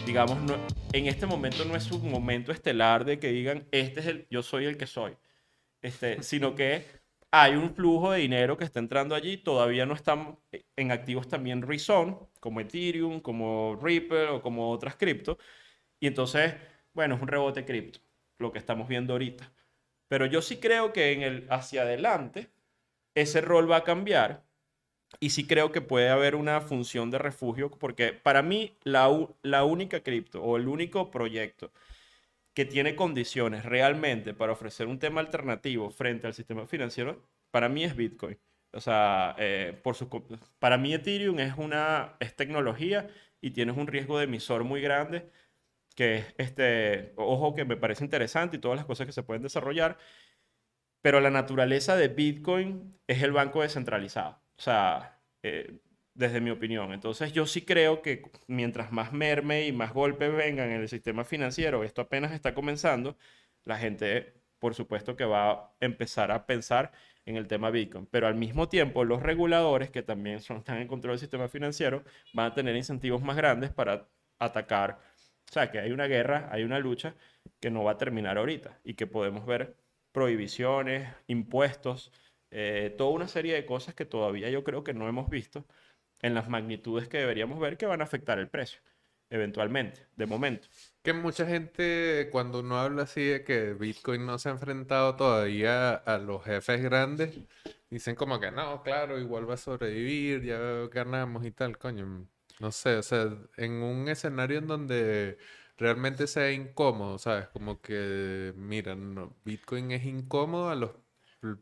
digamos, 0.06 0.38
en 0.92 1.06
este 1.06 1.26
momento 1.26 1.64
no 1.64 1.76
es 1.76 1.90
un 1.90 2.10
momento 2.10 2.52
estelar 2.52 3.04
de 3.04 3.18
que 3.18 3.28
digan, 3.28 3.66
este 3.72 4.00
es 4.00 4.06
el, 4.06 4.26
yo 4.30 4.42
soy 4.42 4.66
el 4.66 4.76
que 4.76 4.86
soy, 4.86 5.16
este, 5.82 6.22
sino 6.22 6.54
que 6.54 6.99
hay 7.30 7.54
un 7.56 7.74
flujo 7.74 8.12
de 8.12 8.20
dinero 8.20 8.56
que 8.56 8.64
está 8.64 8.80
entrando 8.80 9.14
allí, 9.14 9.36
todavía 9.38 9.86
no 9.86 9.94
están 9.94 10.38
en 10.76 10.92
activos 10.92 11.28
también 11.28 11.62
Reason, 11.62 12.18
como 12.40 12.60
Ethereum, 12.60 13.20
como 13.20 13.78
Ripple 13.82 14.28
o 14.28 14.42
como 14.42 14.70
otras 14.70 14.96
cripto, 14.96 15.38
y 16.00 16.06
entonces, 16.08 16.54
bueno, 16.94 17.16
es 17.16 17.22
un 17.22 17.28
rebote 17.28 17.64
cripto, 17.64 18.00
lo 18.38 18.52
que 18.52 18.58
estamos 18.58 18.88
viendo 18.88 19.14
ahorita. 19.14 19.52
Pero 20.08 20.26
yo 20.26 20.42
sí 20.42 20.58
creo 20.58 20.92
que 20.92 21.12
en 21.12 21.22
el 21.22 21.46
hacia 21.50 21.82
adelante 21.82 22.50
ese 23.14 23.40
rol 23.42 23.70
va 23.70 23.78
a 23.78 23.84
cambiar 23.84 24.44
Y 25.20 25.30
sí 25.30 25.46
creo 25.46 25.72
que 25.72 25.80
puede 25.80 26.08
haber 26.08 26.34
una 26.36 26.60
función 26.60 27.10
de 27.10 27.18
refugio, 27.18 27.70
porque 27.70 28.12
para 28.12 28.42
mí 28.42 28.76
la, 28.84 29.08
la 29.42 29.64
única 29.64 30.00
cripto 30.02 30.42
o 30.42 30.56
el 30.56 30.68
único 30.68 31.10
proyecto 31.10 31.72
que 32.60 32.66
tiene 32.66 32.94
condiciones 32.94 33.64
realmente 33.64 34.34
para 34.34 34.52
ofrecer 34.52 34.86
un 34.86 34.98
tema 34.98 35.22
alternativo 35.22 35.90
frente 35.90 36.26
al 36.26 36.34
sistema 36.34 36.66
financiero, 36.66 37.24
para 37.50 37.70
mí 37.70 37.84
es 37.84 37.96
Bitcoin. 37.96 38.38
O 38.74 38.80
sea, 38.82 39.34
eh, 39.38 39.80
por 39.82 39.94
su, 39.94 40.10
para 40.58 40.76
mí 40.76 40.92
Ethereum 40.92 41.38
es 41.38 41.54
una 41.56 42.16
es 42.20 42.36
tecnología 42.36 43.08
y 43.40 43.52
tienes 43.52 43.78
un 43.78 43.86
riesgo 43.86 44.18
de 44.18 44.24
emisor 44.24 44.64
muy 44.64 44.82
grande 44.82 45.30
que 45.96 46.26
este, 46.36 47.14
ojo 47.16 47.54
que 47.54 47.64
me 47.64 47.78
parece 47.78 48.04
interesante 48.04 48.58
y 48.58 48.60
todas 48.60 48.76
las 48.76 48.84
cosas 48.84 49.06
que 49.06 49.14
se 49.14 49.22
pueden 49.22 49.42
desarrollar, 49.42 49.96
pero 51.00 51.20
la 51.20 51.30
naturaleza 51.30 51.96
de 51.96 52.08
Bitcoin 52.08 53.00
es 53.06 53.22
el 53.22 53.32
banco 53.32 53.62
descentralizado. 53.62 54.32
O 54.58 54.62
sea, 54.62 55.18
eh, 55.42 55.80
desde 56.20 56.40
mi 56.42 56.50
opinión. 56.50 56.92
Entonces 56.92 57.32
yo 57.32 57.46
sí 57.46 57.62
creo 57.62 58.02
que 58.02 58.30
mientras 58.46 58.92
más 58.92 59.12
merme 59.12 59.66
y 59.66 59.72
más 59.72 59.94
golpes 59.94 60.32
vengan 60.32 60.70
en 60.70 60.82
el 60.82 60.88
sistema 60.88 61.24
financiero, 61.24 61.82
esto 61.82 62.02
apenas 62.02 62.32
está 62.32 62.54
comenzando, 62.54 63.16
la 63.64 63.78
gente, 63.78 64.34
por 64.58 64.74
supuesto 64.74 65.16
que 65.16 65.24
va 65.24 65.50
a 65.50 65.72
empezar 65.80 66.30
a 66.30 66.44
pensar 66.46 66.92
en 67.24 67.36
el 67.36 67.48
tema 67.48 67.70
Bitcoin. 67.70 68.06
Pero 68.06 68.26
al 68.26 68.34
mismo 68.34 68.68
tiempo, 68.68 69.04
los 69.04 69.22
reguladores, 69.22 69.90
que 69.90 70.02
también 70.02 70.40
son, 70.40 70.58
están 70.58 70.78
en 70.78 70.88
control 70.88 71.12
del 71.12 71.20
sistema 71.20 71.48
financiero, 71.48 72.04
van 72.34 72.52
a 72.52 72.54
tener 72.54 72.76
incentivos 72.76 73.22
más 73.22 73.36
grandes 73.36 73.70
para 73.70 74.06
atacar. 74.38 75.00
O 75.48 75.52
sea, 75.52 75.70
que 75.70 75.78
hay 75.80 75.90
una 75.90 76.06
guerra, 76.06 76.48
hay 76.52 76.64
una 76.64 76.78
lucha 76.78 77.14
que 77.60 77.70
no 77.70 77.82
va 77.82 77.92
a 77.92 77.98
terminar 77.98 78.36
ahorita 78.36 78.78
y 78.84 78.94
que 78.94 79.06
podemos 79.06 79.46
ver 79.46 79.74
prohibiciones, 80.12 81.08
impuestos, 81.28 82.12
eh, 82.50 82.94
toda 82.98 83.10
una 83.10 83.28
serie 83.28 83.54
de 83.54 83.64
cosas 83.64 83.94
que 83.94 84.04
todavía 84.04 84.50
yo 84.50 84.64
creo 84.64 84.84
que 84.84 84.92
no 84.92 85.08
hemos 85.08 85.30
visto 85.30 85.64
en 86.22 86.34
las 86.34 86.48
magnitudes 86.48 87.08
que 87.08 87.18
deberíamos 87.18 87.58
ver 87.60 87.76
que 87.76 87.86
van 87.86 88.00
a 88.00 88.04
afectar 88.04 88.38
el 88.38 88.48
precio, 88.48 88.80
eventualmente, 89.30 90.06
de 90.16 90.26
momento. 90.26 90.68
Que 91.02 91.12
mucha 91.12 91.46
gente, 91.46 92.28
cuando 92.30 92.60
uno 92.60 92.78
habla 92.78 93.02
así 93.04 93.24
de 93.24 93.44
que 93.44 93.74
Bitcoin 93.74 94.26
no 94.26 94.38
se 94.38 94.48
ha 94.48 94.52
enfrentado 94.52 95.16
todavía 95.16 95.94
a 95.94 96.18
los 96.18 96.44
jefes 96.44 96.82
grandes, 96.82 97.38
dicen 97.90 98.14
como 98.14 98.38
que 98.40 98.50
no, 98.50 98.82
claro, 98.82 99.18
igual 99.18 99.48
va 99.48 99.54
a 99.54 99.56
sobrevivir, 99.56 100.42
ya 100.42 100.58
ganamos 100.92 101.44
y 101.44 101.50
tal, 101.52 101.78
coño. 101.78 102.26
No 102.60 102.72
sé, 102.72 102.96
o 102.96 103.02
sea, 103.02 103.30
en 103.56 103.72
un 103.82 104.08
escenario 104.08 104.58
en 104.58 104.66
donde 104.66 105.38
realmente 105.78 106.26
sea 106.26 106.52
incómodo, 106.52 107.18
¿sabes? 107.18 107.48
Como 107.48 107.80
que, 107.80 108.52
mira, 108.56 108.94
Bitcoin 109.44 109.92
es 109.92 110.04
incómodo 110.04 110.68
a 110.68 110.74
los 110.76 110.90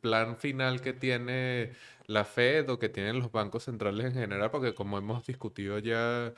plan 0.01 0.37
final 0.37 0.81
que 0.81 0.93
tiene 0.93 1.73
la 2.07 2.25
Fed 2.25 2.69
o 2.71 2.79
que 2.79 2.89
tienen 2.89 3.19
los 3.19 3.33
bancos 3.33 3.65
centrales 3.65 4.07
en 4.07 4.15
general, 4.15 4.51
porque 4.51 4.75
como 4.75 4.99
hemos 4.99 5.27
discutido 5.27 5.79
ya, 5.79 6.33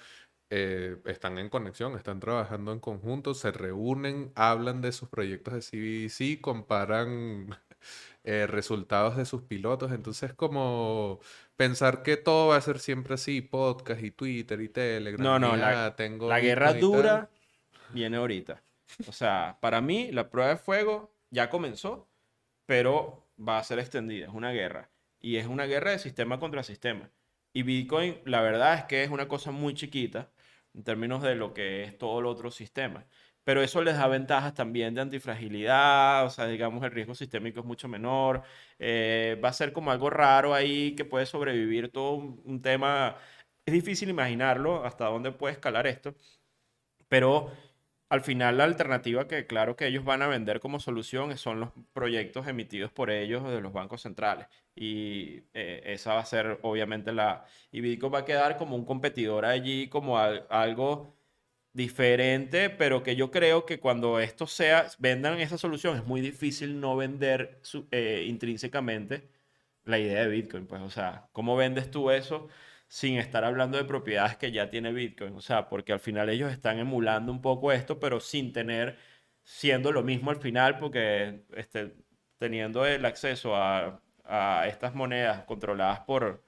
eh, 0.50 0.96
están 1.04 1.38
en 1.38 1.48
conexión, 1.48 1.96
están 1.96 2.18
trabajando 2.18 2.72
en 2.72 2.80
conjunto, 2.80 3.34
se 3.34 3.52
reúnen, 3.52 4.32
hablan 4.34 4.80
de 4.80 4.90
sus 4.90 5.08
proyectos 5.08 5.54
de 5.54 5.60
CBDC, 5.62 6.40
comparan 6.40 7.56
eh, 8.24 8.48
resultados 8.48 9.16
de 9.16 9.26
sus 9.26 9.42
pilotos, 9.42 9.92
entonces 9.92 10.34
como 10.34 11.20
pensar 11.56 12.02
que 12.02 12.16
todo 12.16 12.48
va 12.48 12.56
a 12.56 12.60
ser 12.60 12.80
siempre 12.80 13.14
así, 13.14 13.42
podcast 13.42 14.02
y 14.02 14.10
Twitter 14.10 14.60
y 14.60 14.68
Telegram. 14.68 15.22
No, 15.22 15.38
no, 15.38 15.56
la, 15.56 15.94
tengo 15.94 16.28
la 16.28 16.40
guerra 16.40 16.74
dura 16.74 17.30
viene 17.92 18.16
ahorita. 18.16 18.62
O 19.06 19.12
sea, 19.12 19.58
para 19.60 19.80
mí 19.80 20.10
la 20.10 20.30
prueba 20.30 20.50
de 20.50 20.56
fuego 20.56 21.14
ya 21.30 21.48
comenzó, 21.48 22.08
pero 22.66 23.29
va 23.46 23.58
a 23.58 23.64
ser 23.64 23.78
extendida, 23.78 24.26
es 24.26 24.32
una 24.32 24.52
guerra. 24.52 24.90
Y 25.20 25.36
es 25.36 25.46
una 25.46 25.66
guerra 25.66 25.92
de 25.92 25.98
sistema 25.98 26.38
contra 26.40 26.62
sistema. 26.62 27.10
Y 27.52 27.62
Bitcoin, 27.62 28.20
la 28.24 28.42
verdad 28.42 28.74
es 28.74 28.84
que 28.84 29.02
es 29.02 29.10
una 29.10 29.28
cosa 29.28 29.50
muy 29.50 29.74
chiquita 29.74 30.30
en 30.74 30.84
términos 30.84 31.22
de 31.22 31.34
lo 31.34 31.52
que 31.52 31.82
es 31.84 31.98
todo 31.98 32.20
el 32.20 32.26
otro 32.26 32.50
sistema. 32.50 33.06
Pero 33.44 33.62
eso 33.62 33.82
les 33.82 33.96
da 33.96 34.06
ventajas 34.06 34.54
también 34.54 34.94
de 34.94 35.00
antifragilidad, 35.00 36.24
o 36.26 36.30
sea, 36.30 36.46
digamos, 36.46 36.84
el 36.84 36.90
riesgo 36.92 37.14
sistémico 37.14 37.60
es 37.60 37.66
mucho 37.66 37.88
menor. 37.88 38.42
Eh, 38.78 39.40
va 39.42 39.48
a 39.48 39.52
ser 39.52 39.72
como 39.72 39.90
algo 39.90 40.10
raro 40.10 40.54
ahí 40.54 40.94
que 40.94 41.04
puede 41.04 41.26
sobrevivir 41.26 41.90
todo 41.90 42.12
un, 42.14 42.40
un 42.44 42.62
tema. 42.62 43.16
Es 43.64 43.74
difícil 43.74 44.08
imaginarlo 44.10 44.84
hasta 44.84 45.06
dónde 45.06 45.32
puede 45.32 45.54
escalar 45.54 45.86
esto, 45.86 46.14
pero 47.08 47.50
al 48.10 48.22
final 48.22 48.58
la 48.58 48.64
alternativa 48.64 49.28
que 49.28 49.46
claro 49.46 49.76
que 49.76 49.86
ellos 49.86 50.04
van 50.04 50.22
a 50.22 50.28
vender 50.28 50.60
como 50.60 50.80
solución 50.80 51.36
son 51.38 51.60
los 51.60 51.70
proyectos 51.92 52.48
emitidos 52.48 52.92
por 52.92 53.10
ellos 53.10 53.48
de 53.50 53.60
los 53.60 53.72
bancos 53.72 54.02
centrales. 54.02 54.48
Y 54.74 55.44
eh, 55.54 55.82
esa 55.86 56.14
va 56.14 56.20
a 56.20 56.26
ser 56.26 56.58
obviamente 56.62 57.12
la... 57.12 57.44
Y 57.70 57.80
Bitcoin 57.80 58.12
va 58.14 58.20
a 58.20 58.24
quedar 58.24 58.56
como 58.58 58.76
un 58.76 58.84
competidor 58.84 59.44
allí, 59.44 59.88
como 59.88 60.18
algo 60.18 61.16
diferente, 61.72 62.70
pero 62.70 63.02
que 63.02 63.16
yo 63.16 63.30
creo 63.30 63.64
que 63.66 63.78
cuando 63.80 64.18
esto 64.20 64.46
sea, 64.46 64.88
vendan 64.98 65.38
esa 65.40 65.58
solución, 65.58 65.96
es 65.96 66.04
muy 66.04 66.20
difícil 66.20 66.80
no 66.80 66.96
vender 66.96 67.60
eh, 67.92 68.24
intrínsecamente 68.28 69.28
la 69.84 69.98
idea 69.98 70.22
de 70.22 70.28
Bitcoin. 70.28 70.66
Pues, 70.66 70.82
o 70.82 70.90
sea, 70.90 71.28
¿cómo 71.32 71.56
vendes 71.56 71.90
tú 71.90 72.10
eso? 72.10 72.48
Sin 72.90 73.18
estar 73.18 73.44
hablando 73.44 73.78
de 73.78 73.84
propiedades 73.84 74.36
que 74.36 74.52
ya 74.52 74.70
tiene 74.70 74.92
Bitcoin. 74.92 75.34
O 75.36 75.40
sea, 75.40 75.68
porque 75.68 75.92
al 75.92 76.00
final 76.00 76.28
ellos 76.28 76.52
están 76.52 76.78
emulando 76.80 77.30
un 77.32 77.40
poco 77.42 77.72
esto, 77.72 78.00
pero 78.00 78.20
sin 78.20 78.52
tener, 78.52 78.98
siendo 79.44 79.92
lo 79.92 80.02
mismo 80.02 80.30
al 80.32 80.38
final, 80.38 80.78
porque 80.78 81.44
este, 81.54 81.94
teniendo 82.38 82.84
el 82.86 83.04
acceso 83.06 83.54
a, 83.56 84.02
a 84.24 84.66
estas 84.68 84.94
monedas 84.94 85.44
controladas 85.44 86.00
por, 86.00 86.42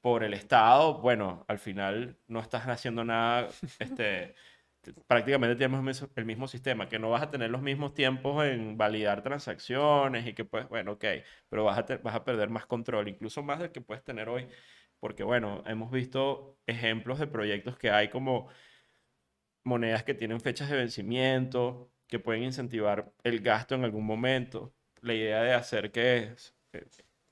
por 0.00 0.24
el 0.24 0.34
Estado, 0.34 1.00
bueno, 1.00 1.44
al 1.48 1.58
final 1.60 2.18
no 2.28 2.40
estás 2.40 2.66
haciendo 2.68 3.04
nada, 3.04 3.48
este, 3.78 4.34
prácticamente 5.06 5.56
tenemos 5.56 6.08
el 6.16 6.24
mismo 6.24 6.48
sistema, 6.48 6.88
que 6.88 6.98
no 6.98 7.10
vas 7.10 7.22
a 7.22 7.30
tener 7.30 7.50
los 7.50 7.62
mismos 7.62 7.94
tiempos 7.94 8.44
en 8.44 8.76
validar 8.76 9.22
transacciones 9.22 10.26
y 10.26 10.34
que 10.34 10.44
pues, 10.44 10.68
bueno, 10.68 10.92
ok, 10.92 11.04
pero 11.48 11.64
vas 11.64 11.78
a, 11.78 11.96
vas 11.98 12.14
a 12.14 12.24
perder 12.24 12.50
más 12.50 12.66
control, 12.66 13.08
incluso 13.08 13.42
más 13.42 13.58
del 13.60 13.72
que 13.72 13.80
puedes 13.80 14.04
tener 14.04 14.28
hoy 14.28 14.48
porque 15.00 15.24
bueno, 15.24 15.62
hemos 15.66 15.90
visto 15.90 16.58
ejemplos 16.66 17.18
de 17.18 17.26
proyectos 17.26 17.78
que 17.78 17.90
hay 17.90 18.08
como 18.08 18.48
monedas 19.64 20.04
que 20.04 20.14
tienen 20.14 20.40
fechas 20.40 20.70
de 20.70 20.76
vencimiento, 20.76 21.90
que 22.06 22.18
pueden 22.18 22.44
incentivar 22.44 23.12
el 23.24 23.40
gasto 23.40 23.74
en 23.74 23.84
algún 23.84 24.06
momento. 24.06 24.72
La 25.02 25.14
idea 25.14 25.42
de 25.42 25.54
hacer 25.54 25.92
que 25.92 26.34
eh, 26.72 26.86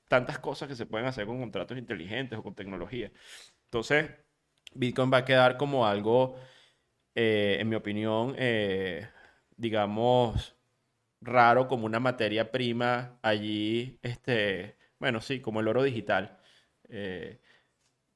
tantas 0.07 0.39
cosas 0.39 0.67
que 0.67 0.75
se 0.75 0.85
pueden 0.85 1.07
hacer 1.07 1.25
con 1.25 1.39
contratos 1.39 1.77
inteligentes 1.77 2.37
o 2.39 2.43
con 2.43 2.55
tecnología. 2.55 3.11
Entonces, 3.65 4.11
Bitcoin 4.73 5.11
va 5.11 5.19
a 5.19 5.25
quedar 5.25 5.57
como 5.57 5.87
algo, 5.87 6.37
eh, 7.15 7.57
en 7.59 7.69
mi 7.69 7.75
opinión, 7.75 8.35
eh, 8.37 9.09
digamos, 9.57 10.55
raro, 11.21 11.67
como 11.67 11.85
una 11.85 11.99
materia 11.99 12.51
prima 12.51 13.19
allí, 13.21 13.99
este, 14.03 14.77
bueno, 14.99 15.21
sí, 15.21 15.41
como 15.41 15.61
el 15.61 15.67
oro 15.67 15.83
digital 15.83 16.39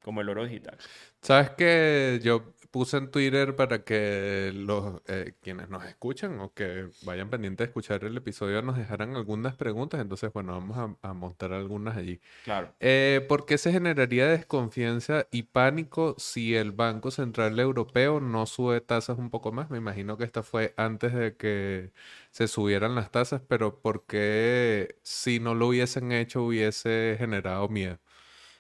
como 0.03 0.21
el 0.21 0.29
oro 0.29 0.45
digital. 0.45 0.77
¿Sabes 1.21 1.51
que 1.51 2.19
Yo 2.23 2.53
puse 2.71 2.97
en 2.97 3.09
Twitter 3.09 3.55
para 3.55 3.83
que 3.83 4.51
los 4.53 5.01
eh, 5.07 5.33
quienes 5.41 5.69
nos 5.69 5.85
escuchan 5.85 6.39
o 6.39 6.53
que 6.53 6.89
vayan 7.01 7.29
pendientes 7.29 7.65
de 7.65 7.69
escuchar 7.69 8.03
el 8.03 8.15
episodio 8.17 8.61
nos 8.61 8.77
dejaran 8.77 9.15
algunas 9.15 9.55
preguntas. 9.55 9.99
Entonces, 9.99 10.31
bueno, 10.33 10.53
vamos 10.53 10.97
a, 11.01 11.13
mostrar 11.13 11.53
algunas 11.53 11.97
allí. 11.97 12.21
Claro. 12.43 12.73
Eh, 12.79 13.25
¿Por 13.27 13.45
qué 13.45 13.57
se 13.57 13.71
generaría 13.71 14.27
desconfianza 14.27 15.27
y 15.31 15.43
pánico 15.43 16.15
si 16.17 16.55
el 16.55 16.71
Banco 16.71 17.11
Central 17.11 17.59
Europeo 17.59 18.19
no 18.19 18.45
sube 18.45 18.81
tasas 18.81 19.17
un 19.17 19.29
poco 19.29 19.51
más? 19.51 19.69
Me 19.69 19.77
imagino 19.77 20.17
que 20.17 20.23
esta 20.23 20.43
fue 20.43 20.73
antes 20.77 21.13
de 21.13 21.35
que 21.35 21.91
se 22.31 22.47
subieran 22.47 22.95
las 22.95 23.11
tasas, 23.11 23.41
pero 23.47 23.81
¿por 23.81 24.05
qué 24.05 24.97
si 25.01 25.39
no 25.39 25.55
lo 25.55 25.67
hubiesen 25.67 26.11
hecho 26.11 26.43
hubiese 26.43 27.15
generado 27.17 27.67
miedo? 27.69 27.99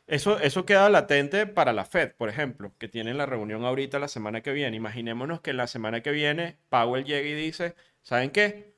Eso, 0.09 0.39
eso 0.39 0.65
queda 0.65 0.89
latente 0.89 1.45
para 1.45 1.71
la 1.71 1.85
Fed, 1.85 2.13
por 2.15 2.29
ejemplo, 2.29 2.73
que 2.79 2.87
tienen 2.87 3.17
la 3.17 3.27
reunión 3.27 3.63
ahorita 3.63 3.99
la 3.99 4.07
semana 4.07 4.41
que 4.41 4.51
viene. 4.53 4.75
Imaginémonos 4.75 5.41
que 5.41 5.53
la 5.53 5.67
semana 5.67 6.01
que 6.01 6.11
viene 6.11 6.57
Powell 6.69 7.05
llega 7.05 7.29
y 7.29 7.33
dice, 7.35 7.75
¿saben 8.01 8.31
qué? 8.31 8.75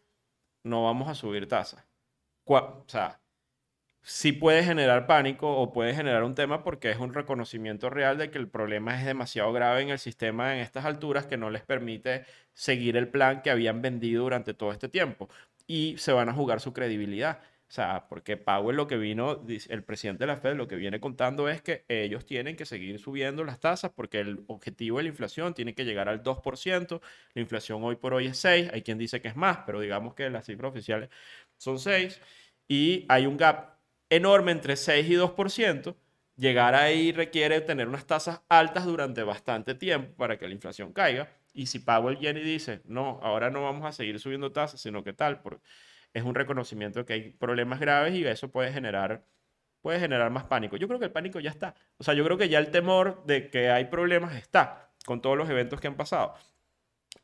No 0.64 0.84
vamos 0.84 1.08
a 1.10 1.16
subir 1.16 1.48
tasas. 1.48 1.88
O 2.46 2.84
sea, 2.88 3.22
sí 4.02 4.34
puede 4.34 4.64
generar 4.64 5.08
pánico 5.08 5.58
o 5.58 5.74
puede 5.74 5.94
generar 5.96 6.24
un 6.24 6.36
tema 6.36 6.64
porque 6.64 6.92
es 6.92 6.98
un 6.98 7.14
reconocimiento 7.14 7.90
real 7.90 8.18
de 8.18 8.32
que 8.32 8.38
el 8.40 8.50
problema 8.50 9.00
es 9.00 9.06
demasiado 9.06 9.54
grave 9.54 9.82
en 9.84 9.90
el 9.90 10.00
sistema 10.00 10.56
en 10.56 10.62
estas 10.62 10.86
alturas 10.86 11.28
que 11.28 11.38
no 11.38 11.50
les 11.52 11.64
permite 11.64 12.26
seguir 12.54 12.98
el 12.98 13.10
plan 13.10 13.42
que 13.42 13.52
habían 13.52 13.82
vendido 13.82 14.24
durante 14.24 14.54
todo 14.54 14.72
este 14.74 14.90
tiempo 14.90 15.30
y 15.68 15.96
se 15.98 16.14
van 16.14 16.30
a 16.30 16.34
jugar 16.34 16.62
su 16.62 16.74
credibilidad. 16.74 17.40
O 17.72 17.74
sea, 17.74 18.10
porque 18.10 18.36
Powell 18.36 18.76
lo 18.76 18.86
que 18.86 18.98
vino, 18.98 19.46
el 19.48 19.84
presidente 19.86 20.24
de 20.24 20.28
la 20.28 20.36
Fed 20.36 20.56
lo 20.56 20.68
que 20.68 20.76
viene 20.76 21.00
contando 21.00 21.48
es 21.48 21.62
que 21.62 21.86
ellos 21.88 22.26
tienen 22.26 22.58
que 22.58 22.66
seguir 22.66 23.00
subiendo 23.00 23.46
las 23.46 23.62
tasas 23.62 23.92
porque 23.96 24.20
el 24.20 24.44
objetivo 24.48 24.98
de 24.98 25.04
la 25.04 25.10
inflación 25.10 25.54
tiene 25.54 25.74
que 25.74 25.86
llegar 25.86 26.10
al 26.10 26.22
2%. 26.22 27.02
La 27.34 27.42
inflación 27.42 27.82
hoy 27.82 27.96
por 27.96 28.14
hoy 28.14 28.28
es 28.28 28.38
6, 28.40 28.72
hay 28.74 28.82
quien 28.82 28.98
dice 28.98 29.22
que 29.22 29.30
es 29.30 29.38
más, 29.38 29.60
pero 29.66 29.80
digamos 29.80 30.16
que 30.16 30.30
las 30.30 30.48
cifras 30.48 30.70
oficiales 30.72 31.10
son 31.56 31.80
6. 31.80 32.20
Y 32.68 33.06
hay 33.08 33.26
un 33.26 33.38
gap 33.38 33.78
enorme 34.10 34.52
entre 34.52 34.76
6 34.76 35.10
y 35.10 35.14
2% 35.14 35.96
llegar 36.36 36.76
ahí 36.76 37.14
requiere 37.14 37.62
tener 37.62 37.88
unas 37.88 38.06
tasas 38.06 38.42
altas 38.50 38.84
durante 38.86 39.24
bastante 39.24 39.76
tiempo 39.76 40.14
para 40.18 40.38
que 40.38 40.46
la 40.46 40.54
inflación 40.54 40.92
caiga. 40.92 41.30
Y 41.54 41.68
si 41.68 41.80
Powell 41.80 42.18
viene 42.18 42.42
y 42.42 42.44
dice, 42.44 42.82
no, 42.84 43.20
ahora 43.24 43.50
no 43.50 43.64
vamos 43.64 43.86
a 43.86 43.94
seguir 43.94 44.20
subiendo 44.20 44.52
tasas, 44.52 44.82
sino 44.82 45.06
que 45.06 45.14
tal, 45.14 45.42
porque 45.42 45.62
es 46.14 46.24
un 46.24 46.36
reconocimiento 46.36 47.00
de 47.00 47.06
que 47.06 47.14
hay 47.14 47.30
problemas 47.32 47.80
graves 47.80 48.14
y 48.14 48.26
eso 48.26 48.52
puede 48.52 48.72
generar, 48.72 49.24
puede 49.82 50.00
generar 50.00 50.30
más 50.32 50.46
pánico. 50.46 50.78
Yo 50.78 50.88
creo 50.88 51.00
que 51.00 51.06
el 51.06 51.12
pánico 51.12 51.40
ya 51.40 51.50
está. 51.50 51.76
O 51.98 52.04
sea, 52.04 52.14
yo 52.14 52.24
creo 52.24 52.38
que 52.38 52.50
ya 52.50 52.60
el 52.60 52.72
temor 52.72 53.24
de 53.26 53.50
que 53.50 53.70
hay 53.70 53.86
problemas 53.86 54.36
está 54.36 54.92
con 55.06 55.22
todos 55.22 55.38
los 55.38 55.50
eventos 55.50 55.80
que 55.80 55.88
han 55.88 55.96
pasado. 55.96 56.36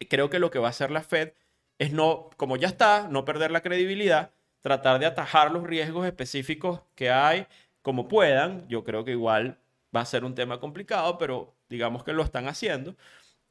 Creo 0.10 0.30
que 0.30 0.40
lo 0.40 0.52
que 0.52 0.60
va 0.60 0.68
a 0.68 0.72
hacer 0.72 0.92
la 0.92 1.02
Fed 1.02 1.34
es 1.80 1.92
no, 1.94 2.30
como 2.38 2.58
ya 2.58 2.68
está, 2.68 3.08
no 3.10 3.26
perder 3.26 3.52
la 3.52 3.62
credibilidad, 3.62 4.32
tratar 4.62 5.00
de 5.00 5.06
atajar 5.06 5.52
los 5.52 5.64
riesgos 5.64 6.06
específicos 6.06 6.82
que 6.96 7.10
hay 7.12 7.48
como 7.82 8.08
puedan. 8.08 8.68
Yo 8.68 8.84
creo 8.84 9.06
que 9.06 9.12
igual 9.12 9.60
va 9.96 10.02
a 10.02 10.06
ser 10.06 10.26
un 10.26 10.36
tema 10.36 10.60
complicado, 10.60 11.18
pero 11.18 11.56
digamos 11.70 12.04
que 12.04 12.14
lo 12.14 12.24
están 12.24 12.48
haciendo. 12.48 12.96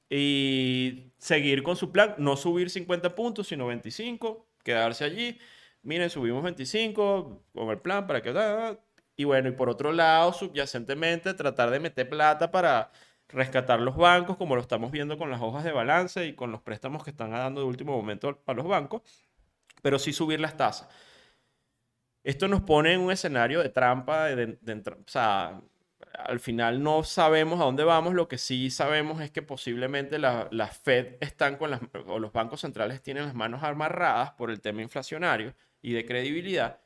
Y 0.09 1.13
seguir 1.19 1.63
con 1.63 1.77
su 1.77 1.91
plan, 1.91 2.15
no 2.19 2.37
subir 2.37 2.71
50 2.71 3.15
puntos, 3.15 3.49
sino 3.49 3.67
25, 3.67 4.46
quedarse 4.67 5.05
allí. 5.05 5.39
Miren, 5.83 6.11
subimos 6.11 6.43
25 6.43 7.45
con 7.55 7.71
el 7.71 7.81
plan 7.81 8.07
para 8.07 8.21
que... 8.21 8.35
Y 9.17 9.25
bueno, 9.25 9.49
y 9.49 9.53
por 9.53 9.71
otro 9.71 9.93
lado, 9.93 10.33
subyacentemente, 10.33 11.33
tratar 11.35 11.71
de 11.71 11.81
meter 11.81 12.09
plata 12.09 12.51
para 12.51 12.91
rescatar 13.29 13.81
los 13.81 13.97
bancos, 13.97 14.37
como 14.37 14.57
lo 14.57 14.61
estamos 14.61 14.91
viendo 14.91 15.17
con 15.17 15.31
las 15.31 15.41
hojas 15.41 15.65
de 15.65 15.73
balance 15.73 16.27
y 16.27 16.35
con 16.35 16.53
los 16.53 16.61
préstamos 16.61 17.03
que 17.05 17.11
están 17.11 17.31
dando 17.31 17.61
de 17.63 17.67
último 17.67 17.97
momento 17.97 18.43
a 18.47 18.53
los 18.53 18.67
bancos, 18.67 19.03
pero 19.83 19.99
sí 19.99 20.13
subir 20.13 20.41
las 20.41 20.57
tasas. 20.57 20.89
Esto 22.25 22.49
nos 22.49 22.63
pone 22.63 22.93
en 22.93 23.01
un 23.01 23.13
escenario 23.13 23.63
de 23.63 23.69
trampa, 23.69 24.25
de, 24.27 24.59
o 24.65 25.09
sea, 25.09 25.61
al 26.19 26.41
final 26.41 26.83
no 26.83 27.05
sabemos 27.05 27.61
a 27.61 27.65
dónde 27.65 27.85
vamos, 27.85 28.15
lo 28.15 28.29
que 28.29 28.39
sí 28.39 28.71
sabemos 28.71 29.21
es 29.21 29.31
que 29.31 29.43
posiblemente 29.43 30.19
la, 30.19 30.49
la 30.51 30.69
Fed 30.69 31.17
están 31.21 31.57
con 31.57 31.71
las, 31.71 31.81
o 32.07 32.19
los 32.19 32.33
bancos 32.33 32.61
centrales 32.61 33.03
tienen 33.03 33.25
las 33.25 33.35
manos 33.35 33.63
amarradas 33.63 34.33
por 34.33 34.51
el 34.51 34.61
tema 34.61 34.83
inflacionario 34.83 35.55
y 35.83 35.93
de 35.93 36.07
credibilidad, 36.07 36.81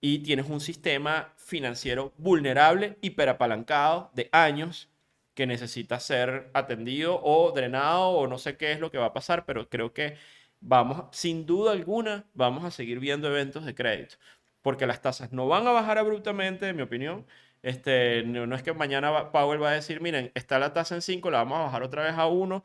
y 0.00 0.18
tienes 0.18 0.50
un 0.50 0.60
sistema 0.60 1.32
financiero 1.36 2.12
vulnerable, 2.18 2.98
hiperapalancado 3.02 4.10
de 4.14 4.28
años, 4.32 4.90
que 5.34 5.46
necesita 5.46 6.00
ser 6.00 6.50
atendido 6.52 7.20
o 7.22 7.52
drenado 7.52 8.10
o 8.10 8.26
no 8.26 8.38
sé 8.38 8.56
qué 8.56 8.72
es 8.72 8.80
lo 8.80 8.90
que 8.90 8.98
va 8.98 9.06
a 9.06 9.12
pasar, 9.14 9.46
pero 9.46 9.68
creo 9.68 9.92
que 9.94 10.16
vamos, 10.60 11.06
sin 11.12 11.46
duda 11.46 11.72
alguna, 11.72 12.26
vamos 12.34 12.64
a 12.64 12.70
seguir 12.70 13.00
viendo 13.00 13.28
eventos 13.28 13.64
de 13.64 13.74
crédito, 13.74 14.16
porque 14.60 14.86
las 14.86 15.00
tasas 15.02 15.32
no 15.32 15.48
van 15.48 15.66
a 15.66 15.72
bajar 15.72 15.98
abruptamente, 15.98 16.68
en 16.68 16.76
mi 16.76 16.82
opinión. 16.82 17.26
Este, 17.62 18.24
no, 18.24 18.54
es 18.54 18.62
que 18.62 18.72
mañana 18.72 19.30
Powell 19.30 19.62
va 19.62 19.70
a 19.70 19.74
decir, 19.74 20.00
miren, 20.00 20.32
está 20.34 20.58
la 20.58 20.72
tasa 20.72 20.94
en 20.96 21.02
5, 21.02 21.30
la 21.30 21.38
vamos 21.38 21.60
a 21.60 21.62
bajar 21.64 21.82
otra 21.82 22.04
vez 22.04 22.14
a 22.14 22.26
1. 22.26 22.56
O 22.56 22.64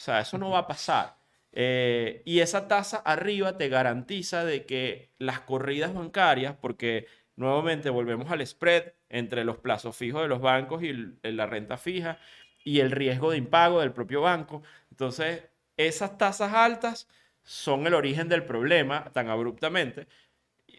sea, 0.00 0.20
eso 0.20 0.38
no 0.38 0.50
va 0.50 0.60
a 0.60 0.66
pasar. 0.66 1.16
Eh, 1.52 2.22
y 2.24 2.40
esa 2.40 2.68
tasa 2.68 2.98
arriba 2.98 3.56
te 3.56 3.68
garantiza 3.68 4.44
de 4.44 4.66
que 4.66 5.10
las 5.18 5.40
corridas 5.40 5.94
bancarias, 5.94 6.54
porque 6.60 7.06
nuevamente 7.36 7.90
volvemos 7.90 8.30
al 8.30 8.46
spread, 8.46 8.92
entre 9.08 9.44
los 9.44 9.58
plazos 9.58 9.96
fijos 9.96 10.22
de 10.22 10.28
los 10.28 10.40
bancos 10.40 10.82
y 10.82 10.92
la 11.22 11.46
renta 11.46 11.76
fija 11.76 12.18
y 12.64 12.80
el 12.80 12.90
riesgo 12.90 13.30
de 13.30 13.38
impago 13.38 13.80
del 13.80 13.92
propio 13.92 14.22
banco. 14.22 14.62
Entonces, 14.90 15.44
esas 15.76 16.18
tasas 16.18 16.52
altas 16.52 17.08
son 17.42 17.86
el 17.86 17.94
origen 17.94 18.28
del 18.28 18.44
problema 18.44 19.04
tan 19.12 19.28
abruptamente 19.28 20.08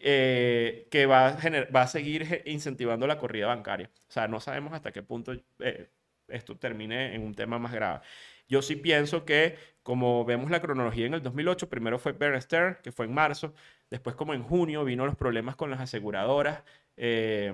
eh, 0.02 0.88
que 0.90 1.06
va 1.06 1.28
a, 1.28 1.66
va 1.74 1.82
a 1.82 1.88
seguir 1.88 2.42
incentivando 2.46 3.06
la 3.06 3.18
corrida 3.18 3.46
bancaria. 3.46 3.90
O 4.08 4.12
sea, 4.12 4.28
no 4.28 4.40
sabemos 4.40 4.72
hasta 4.72 4.92
qué 4.92 5.02
punto 5.02 5.32
eh, 5.60 5.90
esto 6.28 6.56
termine 6.56 7.14
en 7.14 7.22
un 7.22 7.34
tema 7.34 7.58
más 7.58 7.72
grave. 7.72 8.00
Yo 8.48 8.62
sí 8.62 8.76
pienso 8.76 9.24
que, 9.24 9.56
como 9.82 10.24
vemos 10.24 10.50
la 10.50 10.60
cronología 10.60 11.06
en 11.06 11.14
el 11.14 11.22
2008, 11.22 11.68
primero 11.68 11.98
fue 11.98 12.12
Bear 12.12 12.40
Stearns, 12.40 12.78
que 12.78 12.92
fue 12.92 13.06
en 13.06 13.14
marzo, 13.14 13.54
después 13.90 14.16
como 14.16 14.34
en 14.34 14.42
junio 14.42 14.84
vino 14.84 15.04
los 15.06 15.16
problemas 15.16 15.56
con 15.56 15.70
las 15.70 15.80
aseguradoras. 15.80 16.62
Eh, 16.96 17.52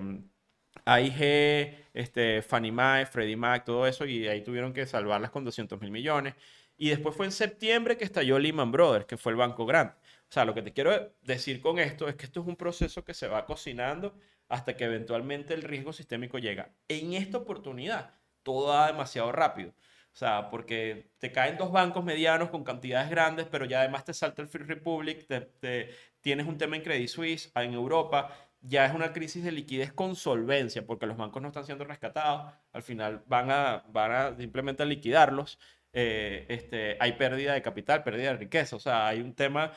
AIG, 0.85 1.87
este, 1.93 2.41
Fannie 2.41 2.71
Mae, 2.71 3.05
Freddie 3.05 3.37
Mac, 3.37 3.65
todo 3.65 3.87
eso, 3.87 4.05
y 4.05 4.27
ahí 4.27 4.41
tuvieron 4.41 4.73
que 4.73 4.85
salvarlas 4.85 5.31
con 5.31 5.43
200 5.43 5.79
mil 5.81 5.91
millones. 5.91 6.35
Y 6.77 6.89
después 6.89 7.15
fue 7.15 7.25
en 7.25 7.31
septiembre 7.31 7.97
que 7.97 8.03
estalló 8.03 8.37
Lehman 8.39 8.71
Brothers, 8.71 9.05
que 9.05 9.17
fue 9.17 9.31
el 9.31 9.37
banco 9.37 9.65
grande. 9.65 9.93
Sea, 10.35 10.43
lo 10.43 10.53
que 10.53 10.63
te 10.63 10.73
quiero 10.73 11.13
decir 11.21 11.61
con 11.61 11.79
esto 11.79 12.09
es 12.09 12.15
que 12.15 12.25
esto 12.25 12.41
es 12.41 12.47
un 12.47 12.57
proceso 12.57 13.05
que 13.05 13.13
se 13.13 13.29
va 13.29 13.45
cocinando 13.45 14.17
hasta 14.49 14.75
que 14.75 14.83
eventualmente 14.83 15.53
el 15.53 15.61
riesgo 15.61 15.93
sistémico 15.93 16.39
llega. 16.39 16.73
En 16.89 17.13
esta 17.13 17.37
oportunidad, 17.37 18.13
todo 18.43 18.67
va 18.67 18.87
demasiado 18.87 19.31
rápido. 19.31 19.69
O 19.69 20.17
sea, 20.17 20.49
porque 20.49 21.13
te 21.19 21.31
caen 21.31 21.55
dos 21.57 21.71
bancos 21.71 22.03
medianos 22.03 22.49
con 22.49 22.65
cantidades 22.65 23.09
grandes, 23.09 23.47
pero 23.49 23.63
ya 23.63 23.79
además 23.79 24.03
te 24.03 24.13
salta 24.13 24.41
el 24.41 24.49
Free 24.49 24.65
Republic, 24.65 25.25
te, 25.25 25.95
tienes 26.19 26.47
un 26.47 26.57
tema 26.57 26.75
en 26.75 26.81
Credit 26.81 27.07
Suisse, 27.07 27.49
en 27.55 27.73
Europa, 27.73 28.35
ya 28.59 28.85
es 28.85 28.93
una 28.93 29.13
crisis 29.13 29.41
de 29.41 29.53
liquidez 29.53 29.93
con 29.93 30.17
solvencia, 30.17 30.85
porque 30.85 31.05
los 31.05 31.15
bancos 31.15 31.41
no 31.41 31.47
están 31.47 31.65
siendo 31.65 31.85
rescatados, 31.85 32.53
al 32.73 32.83
final 32.83 33.23
van 33.27 33.51
a, 33.51 33.85
van 33.87 34.11
a 34.11 34.35
simplemente 34.35 34.85
liquidarlos, 34.85 35.59
eh, 35.97 36.45
este, 36.49 36.97
hay 36.99 37.13
pérdida 37.13 37.53
de 37.53 37.61
capital, 37.61 38.03
pérdida 38.03 38.31
de 38.31 38.37
riqueza, 38.37 38.75
o 38.75 38.79
sea, 38.79 39.07
hay 39.07 39.21
un 39.21 39.33
tema 39.33 39.71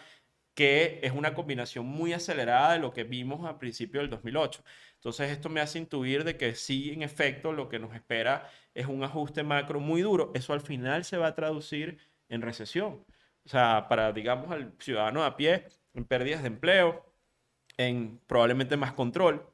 que 0.59 0.99
es 1.05 1.13
una 1.13 1.35
combinación 1.35 1.87
muy 1.87 2.13
acelerada 2.13 2.73
de 2.73 2.81
lo 2.81 2.93
que 2.93 3.05
vimos 3.05 3.47
al 3.47 3.59
principio 3.59 4.01
del 4.01 4.11
2008. 4.11 4.65
Entonces 4.97 5.31
esto 5.31 5.49
me 5.49 5.61
hace 5.61 5.79
intuir 5.79 6.25
de 6.25 6.37
que 6.37 6.57
sí, 6.57 6.91
en 6.93 7.05
efecto, 7.05 7.53
lo 7.53 7.69
que 7.69 7.79
nos 7.79 7.95
espera 7.95 8.51
es 8.75 8.87
un 8.87 9.05
ajuste 9.05 9.45
macro 9.45 9.79
muy 9.79 10.03
duro. 10.03 10.33
Eso 10.35 10.53
al 10.53 10.61
final 10.61 11.05
se 11.05 11.17
va 11.17 11.29
a 11.29 11.35
traducir 11.37 12.01
en 12.29 12.43
recesión. 12.43 13.05
O 13.45 13.49
sea, 13.49 13.87
para, 13.89 14.13
digamos, 14.13 14.51
al 14.51 14.73
ciudadano 14.81 15.23
a 15.23 15.37
pie, 15.37 15.69
en 15.95 16.05
pérdidas 16.05 16.43
de 16.43 16.49
empleo, 16.49 17.07
en 17.77 18.21
probablemente 18.27 18.77
más 18.77 18.93
control. 18.95 19.49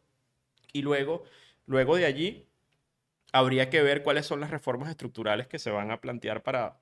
Y 0.72 0.80
luego, 0.80 1.24
luego 1.66 1.96
de 1.96 2.06
allí, 2.06 2.48
habría 3.30 3.68
que 3.68 3.82
ver 3.82 4.02
cuáles 4.02 4.24
son 4.24 4.40
las 4.40 4.50
reformas 4.50 4.88
estructurales 4.88 5.48
que 5.48 5.58
se 5.58 5.70
van 5.70 5.90
a 5.90 6.00
plantear 6.00 6.42
para 6.42 6.80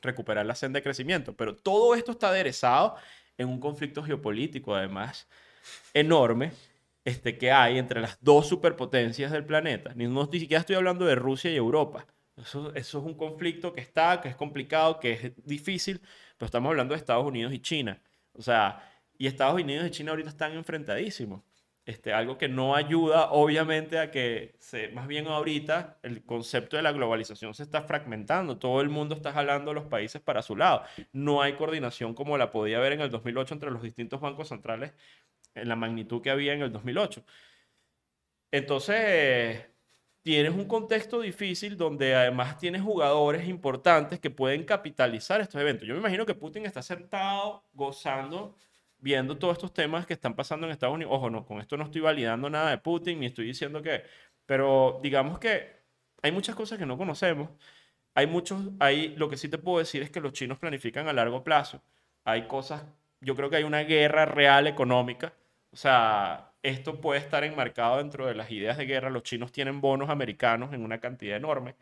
recuperar 0.00 0.46
la 0.46 0.54
senda 0.54 0.78
de 0.78 0.82
crecimiento. 0.82 1.36
Pero 1.36 1.56
todo 1.56 1.94
esto 1.94 2.12
está 2.12 2.30
aderezado 2.30 2.96
en 3.40 3.48
un 3.48 3.58
conflicto 3.58 4.02
geopolítico, 4.02 4.74
además, 4.74 5.26
enorme, 5.94 6.52
este, 7.04 7.38
que 7.38 7.50
hay 7.50 7.78
entre 7.78 8.00
las 8.00 8.18
dos 8.20 8.46
superpotencias 8.46 9.32
del 9.32 9.46
planeta. 9.46 9.92
Ni, 9.94 10.06
no, 10.06 10.28
ni 10.30 10.40
siquiera 10.40 10.60
estoy 10.60 10.76
hablando 10.76 11.06
de 11.06 11.14
Rusia 11.14 11.50
y 11.50 11.56
Europa. 11.56 12.06
Eso, 12.36 12.74
eso 12.74 12.98
es 12.98 13.04
un 13.04 13.14
conflicto 13.14 13.72
que 13.72 13.80
está, 13.80 14.20
que 14.20 14.28
es 14.28 14.36
complicado, 14.36 15.00
que 15.00 15.12
es 15.12 15.32
difícil, 15.44 16.00
pero 16.36 16.46
estamos 16.46 16.70
hablando 16.70 16.94
de 16.94 16.98
Estados 16.98 17.26
Unidos 17.26 17.52
y 17.52 17.60
China. 17.60 18.00
O 18.34 18.42
sea, 18.42 18.82
y 19.16 19.26
Estados 19.26 19.60
Unidos 19.60 19.86
y 19.86 19.90
China 19.90 20.10
ahorita 20.10 20.30
están 20.30 20.52
enfrentadísimos. 20.52 21.42
Este, 21.90 22.12
algo 22.12 22.38
que 22.38 22.48
no 22.48 22.76
ayuda, 22.76 23.32
obviamente, 23.32 23.98
a 23.98 24.12
que, 24.12 24.54
se, 24.60 24.90
más 24.90 25.08
bien 25.08 25.26
ahorita, 25.26 25.98
el 26.04 26.24
concepto 26.24 26.76
de 26.76 26.82
la 26.82 26.92
globalización 26.92 27.52
se 27.52 27.64
está 27.64 27.82
fragmentando. 27.82 28.58
Todo 28.58 28.80
el 28.80 28.88
mundo 28.88 29.16
está 29.16 29.32
jalando 29.32 29.74
los 29.74 29.86
países 29.86 30.22
para 30.22 30.40
su 30.40 30.54
lado. 30.54 30.84
No 31.12 31.42
hay 31.42 31.54
coordinación 31.54 32.14
como 32.14 32.38
la 32.38 32.52
podía 32.52 32.78
haber 32.78 32.92
en 32.92 33.00
el 33.00 33.10
2008 33.10 33.54
entre 33.54 33.72
los 33.72 33.82
distintos 33.82 34.20
bancos 34.20 34.48
centrales 34.48 34.92
en 35.56 35.68
la 35.68 35.74
magnitud 35.74 36.22
que 36.22 36.30
había 36.30 36.52
en 36.52 36.62
el 36.62 36.70
2008. 36.72 37.24
Entonces, 38.52 39.66
tienes 40.22 40.52
un 40.52 40.66
contexto 40.66 41.20
difícil 41.20 41.76
donde 41.76 42.14
además 42.14 42.56
tienes 42.58 42.82
jugadores 42.82 43.48
importantes 43.48 44.20
que 44.20 44.30
pueden 44.30 44.64
capitalizar 44.64 45.40
estos 45.40 45.60
eventos. 45.60 45.88
Yo 45.88 45.94
me 45.94 46.00
imagino 46.00 46.24
que 46.24 46.34
Putin 46.36 46.66
está 46.66 46.82
sentado 46.82 47.64
gozando 47.72 48.54
viendo 49.00 49.38
todos 49.38 49.54
estos 49.54 49.72
temas 49.72 50.06
que 50.06 50.14
están 50.14 50.34
pasando 50.34 50.66
en 50.66 50.72
Estados 50.72 50.94
Unidos. 50.94 51.12
Ojo, 51.14 51.30
no, 51.30 51.44
con 51.46 51.60
esto 51.60 51.76
no 51.76 51.84
estoy 51.84 52.00
validando 52.00 52.50
nada 52.50 52.70
de 52.70 52.78
Putin, 52.78 53.20
ni 53.20 53.26
estoy 53.26 53.46
diciendo 53.46 53.82
que, 53.82 54.02
pero 54.46 55.00
digamos 55.02 55.38
que 55.38 55.80
hay 56.22 56.32
muchas 56.32 56.54
cosas 56.54 56.78
que 56.78 56.86
no 56.86 56.98
conocemos. 56.98 57.50
Hay 58.14 58.26
muchos, 58.26 58.62
hay, 58.80 59.16
lo 59.16 59.28
que 59.28 59.36
sí 59.36 59.48
te 59.48 59.58
puedo 59.58 59.78
decir 59.78 60.02
es 60.02 60.10
que 60.10 60.20
los 60.20 60.32
chinos 60.32 60.58
planifican 60.58 61.08
a 61.08 61.12
largo 61.12 61.44
plazo. 61.44 61.82
Hay 62.24 62.46
cosas, 62.48 62.84
yo 63.20 63.36
creo 63.36 63.50
que 63.50 63.56
hay 63.56 63.64
una 63.64 63.80
guerra 63.80 64.26
real 64.26 64.66
económica. 64.66 65.34
O 65.72 65.76
sea, 65.76 66.52
esto 66.62 67.00
puede 67.00 67.20
estar 67.20 67.44
enmarcado 67.44 67.98
dentro 67.98 68.26
de 68.26 68.34
las 68.34 68.50
ideas 68.50 68.76
de 68.76 68.86
guerra. 68.86 69.10
Los 69.10 69.22
chinos 69.22 69.52
tienen 69.52 69.80
bonos 69.80 70.10
americanos 70.10 70.72
en 70.74 70.82
una 70.84 71.00
cantidad 71.00 71.36
enorme. 71.36 71.76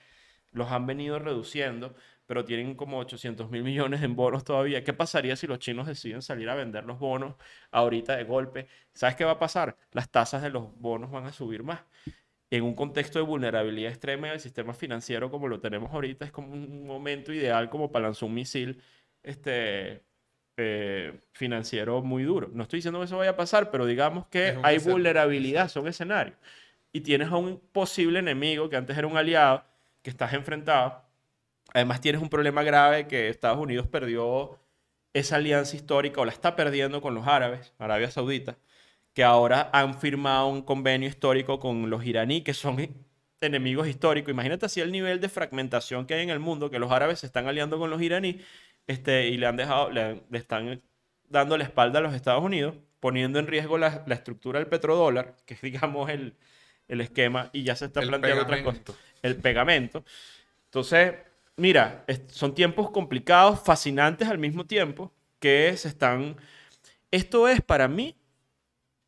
Los 0.53 0.71
han 0.73 0.87
venido 0.87 1.19
reduciendo 1.19 1.95
pero 2.29 2.45
tienen 2.45 2.74
como 2.74 2.99
800 2.99 3.51
mil 3.51 3.64
millones 3.64 4.03
en 4.03 4.14
bonos 4.14 4.45
todavía. 4.45 4.85
¿Qué 4.85 4.93
pasaría 4.93 5.35
si 5.35 5.47
los 5.47 5.61
chinos 5.61 5.87
deciden 5.87 6.20
salir 6.20 6.51
a 6.51 6.55
vender 6.55 6.85
los 6.85 6.99
bonos 6.99 7.37
ahorita 7.70 8.18
de 8.18 8.24
golpe? 8.24 8.68
¿Sabes 8.93 9.16
qué 9.16 9.24
va 9.24 9.33
a 9.33 9.39
pasar? 9.39 9.79
Las 9.93 10.11
tasas 10.11 10.43
de 10.43 10.51
los 10.51 10.79
bonos 10.79 11.11
van 11.11 11.24
a 11.24 11.33
subir 11.33 11.62
más. 11.62 11.81
En 12.51 12.64
un 12.64 12.74
contexto 12.74 13.18
de 13.18 13.24
vulnerabilidad 13.24 13.91
extrema 13.91 14.29
del 14.29 14.41
sistema 14.41 14.74
financiero 14.74 15.31
como 15.31 15.49
lo 15.49 15.59
tenemos 15.59 15.91
ahorita, 15.91 16.26
es 16.26 16.31
como 16.31 16.53
un 16.53 16.87
momento 16.87 17.33
ideal 17.33 17.70
como 17.70 17.91
para 17.91 18.05
lanzar 18.05 18.29
un 18.29 18.35
misil 18.35 18.83
este, 19.22 20.03
eh, 20.59 21.18
financiero 21.33 22.03
muy 22.03 22.24
duro. 22.24 22.51
No 22.53 22.64
estoy 22.64 22.79
diciendo 22.79 22.99
que 22.99 23.07
eso 23.07 23.16
vaya 23.16 23.31
a 23.31 23.37
pasar, 23.37 23.70
pero 23.70 23.87
digamos 23.87 24.26
que 24.26 24.55
hay 24.62 24.76
vulnerabilidad, 24.79 25.70
son 25.70 25.89
escenarios. 25.89 26.37
y 26.93 27.01
tienes 27.01 27.29
a 27.29 27.37
un 27.37 27.59
posible 27.72 28.18
enemigo 28.18 28.68
que 28.68 28.76
antes 28.76 28.99
era 28.99 29.07
un 29.07 29.16
aliado, 29.16 29.64
que 30.03 30.11
estás 30.11 30.35
enfrentado. 30.35 31.08
Además 31.75 32.01
tienes 32.01 32.23
un 32.23 32.29
problema 32.29 32.62
grave 32.62 33.07
que 33.07 33.29
Estados 33.29 33.59
Unidos 33.59 33.87
perdió 33.87 34.59
esa 35.12 35.37
alianza 35.37 35.77
histórica 35.77 36.21
o 36.21 36.25
la 36.25 36.33
está 36.33 36.57
perdiendo 36.57 37.01
con 37.01 37.14
los 37.14 37.27
árabes, 37.27 37.73
Arabia 37.79 38.11
Saudita, 38.11 38.57
que 39.14 39.25
ahora 39.25 39.71
han 39.73 39.99
firmado 39.99 40.47
un 40.49 40.62
convenio 40.62 41.09
histórico 41.09 41.59
con 41.59 41.91
los 41.91 42.05
iraníes, 42.05 42.45
que 42.45 42.55
son 42.55 42.77
enemigos 43.41 43.89
históricos. 43.89 44.31
Imagínate 44.31 44.66
así 44.66 44.81
el 44.81 44.93
nivel 44.93 45.21
de 45.21 45.29
fragmentación 45.29 46.07
que 46.07 46.14
hay 46.14 46.23
en 46.23 46.31
el 46.31 46.41
mundo, 46.41 46.71
que 46.71 46.79
los 46.79 46.91
árabes 46.91 47.21
se 47.21 47.27
están 47.27 47.47
aliando 47.47 47.79
con 47.79 47.91
los 47.91 48.01
iraníes 48.01 48.37
este, 48.87 49.29
y 49.29 49.37
le 49.37 49.47
han 49.47 49.57
dejado, 49.57 49.91
le, 49.91 50.23
están 50.33 50.83
dando 51.29 51.57
la 51.57 51.64
espalda 51.64 51.99
a 51.99 52.03
los 52.03 52.14
Estados 52.14 52.43
Unidos, 52.43 52.75
poniendo 53.01 53.39
en 53.39 53.47
riesgo 53.47 53.79
la, 53.79 54.05
estructura 54.09 54.59
del 54.59 54.69
petrodólar, 54.69 55.37
que 55.47 55.55
es 55.55 55.61
digamos 55.61 56.11
el, 56.11 56.35
esquema, 56.89 57.51
y 57.53 57.64
ya 57.64 57.77
se 57.77 57.85
está 57.87 58.01
planteando 58.01 58.45
otra 58.45 58.62
cosa, 58.62 58.81
el 59.23 59.37
pegamento. 59.37 60.05
Entonces, 60.64 61.14
mira, 61.59 62.05
son 62.29 62.55
tiempos 62.55 62.91
complicados, 62.91 63.61
fascinantes 63.63 64.29
al 64.29 64.39
mismo 64.39 64.67
tiempo, 64.67 65.13
que 65.41 65.77
se 65.77 65.89
están... 65.89 66.37
Esto 67.11 67.49
es 67.49 67.63
para 67.63 67.89
mí 67.89 68.17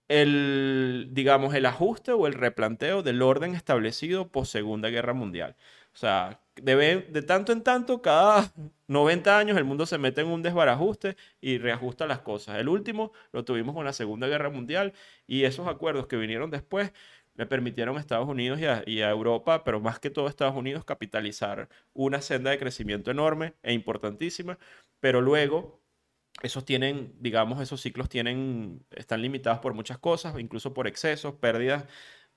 el, 0.09 1.09
digamos, 1.13 1.55
el 1.55 1.67
ajuste 1.67 2.13
o 2.13 2.27
el 2.27 2.35
replanteo 2.35 3.03
del 3.03 3.23
orden 3.23 3.55
establecido 3.55 4.29
post 4.29 4.53
Segunda 4.53 4.89
Guerra 4.91 5.15
Mundial. 5.15 5.57
O 5.95 5.97
sea, 5.97 6.41
de, 6.57 6.75
de 7.09 7.23
tanto 7.23 7.53
en 7.53 7.63
tanto, 7.63 8.03
cada 8.03 8.53
90 8.89 9.39
años 9.39 9.57
el 9.57 9.65
mundo 9.65 9.87
se 9.87 9.99
mete 9.99 10.23
en 10.23 10.29
un 10.29 10.43
desbarajuste 10.43 11.17
y 11.41 11.59
reajusta 11.59 12.07
las 12.07 12.21
cosas. 12.21 12.59
El 12.59 12.69
último 12.69 13.13
lo 13.33 13.45
tuvimos 13.45 13.75
con 13.75 13.85
la 13.85 13.93
Segunda 13.93 14.27
Guerra 14.27 14.51
Mundial 14.51 14.95
y 15.29 15.45
esos 15.45 15.69
acuerdos 15.69 16.09
que 16.09 16.17
vinieron 16.17 16.51
después 16.51 16.93
le 17.35 17.47
permitieron 17.47 17.97
a 17.97 18.01
Estados 18.01 18.29
Unidos 18.29 18.61
y 18.61 18.67
a, 18.67 18.83
y 18.87 19.03
a, 19.03 19.11
Europa, 19.11 19.65
pero 19.65 19.81
más 19.81 19.99
que 19.99 20.11
todo 20.11 20.27
a 20.27 20.31
Estados 20.31 20.57
Unidos, 20.57 20.85
capitalizar 20.85 21.69
una 21.95 22.21
senda 22.23 22.51
de 22.51 22.59
crecimiento 22.59 23.11
enorme 23.11 23.55
e 23.63 23.73
importantísima, 23.73 24.59
pero 25.01 25.21
luego 25.21 25.81
esos 26.43 26.65
tienen, 26.65 27.15
digamos, 27.21 27.61
esos 27.61 27.81
ciclos 27.81 28.09
tienen, 28.09 28.85
están 28.93 29.23
limitados 29.23 29.61
por 29.61 29.75
muchas 29.75 29.99
cosas, 29.99 30.39
incluso 30.39 30.75
por 30.75 30.87
excesos, 30.87 31.35
pérdidas, 31.35 31.87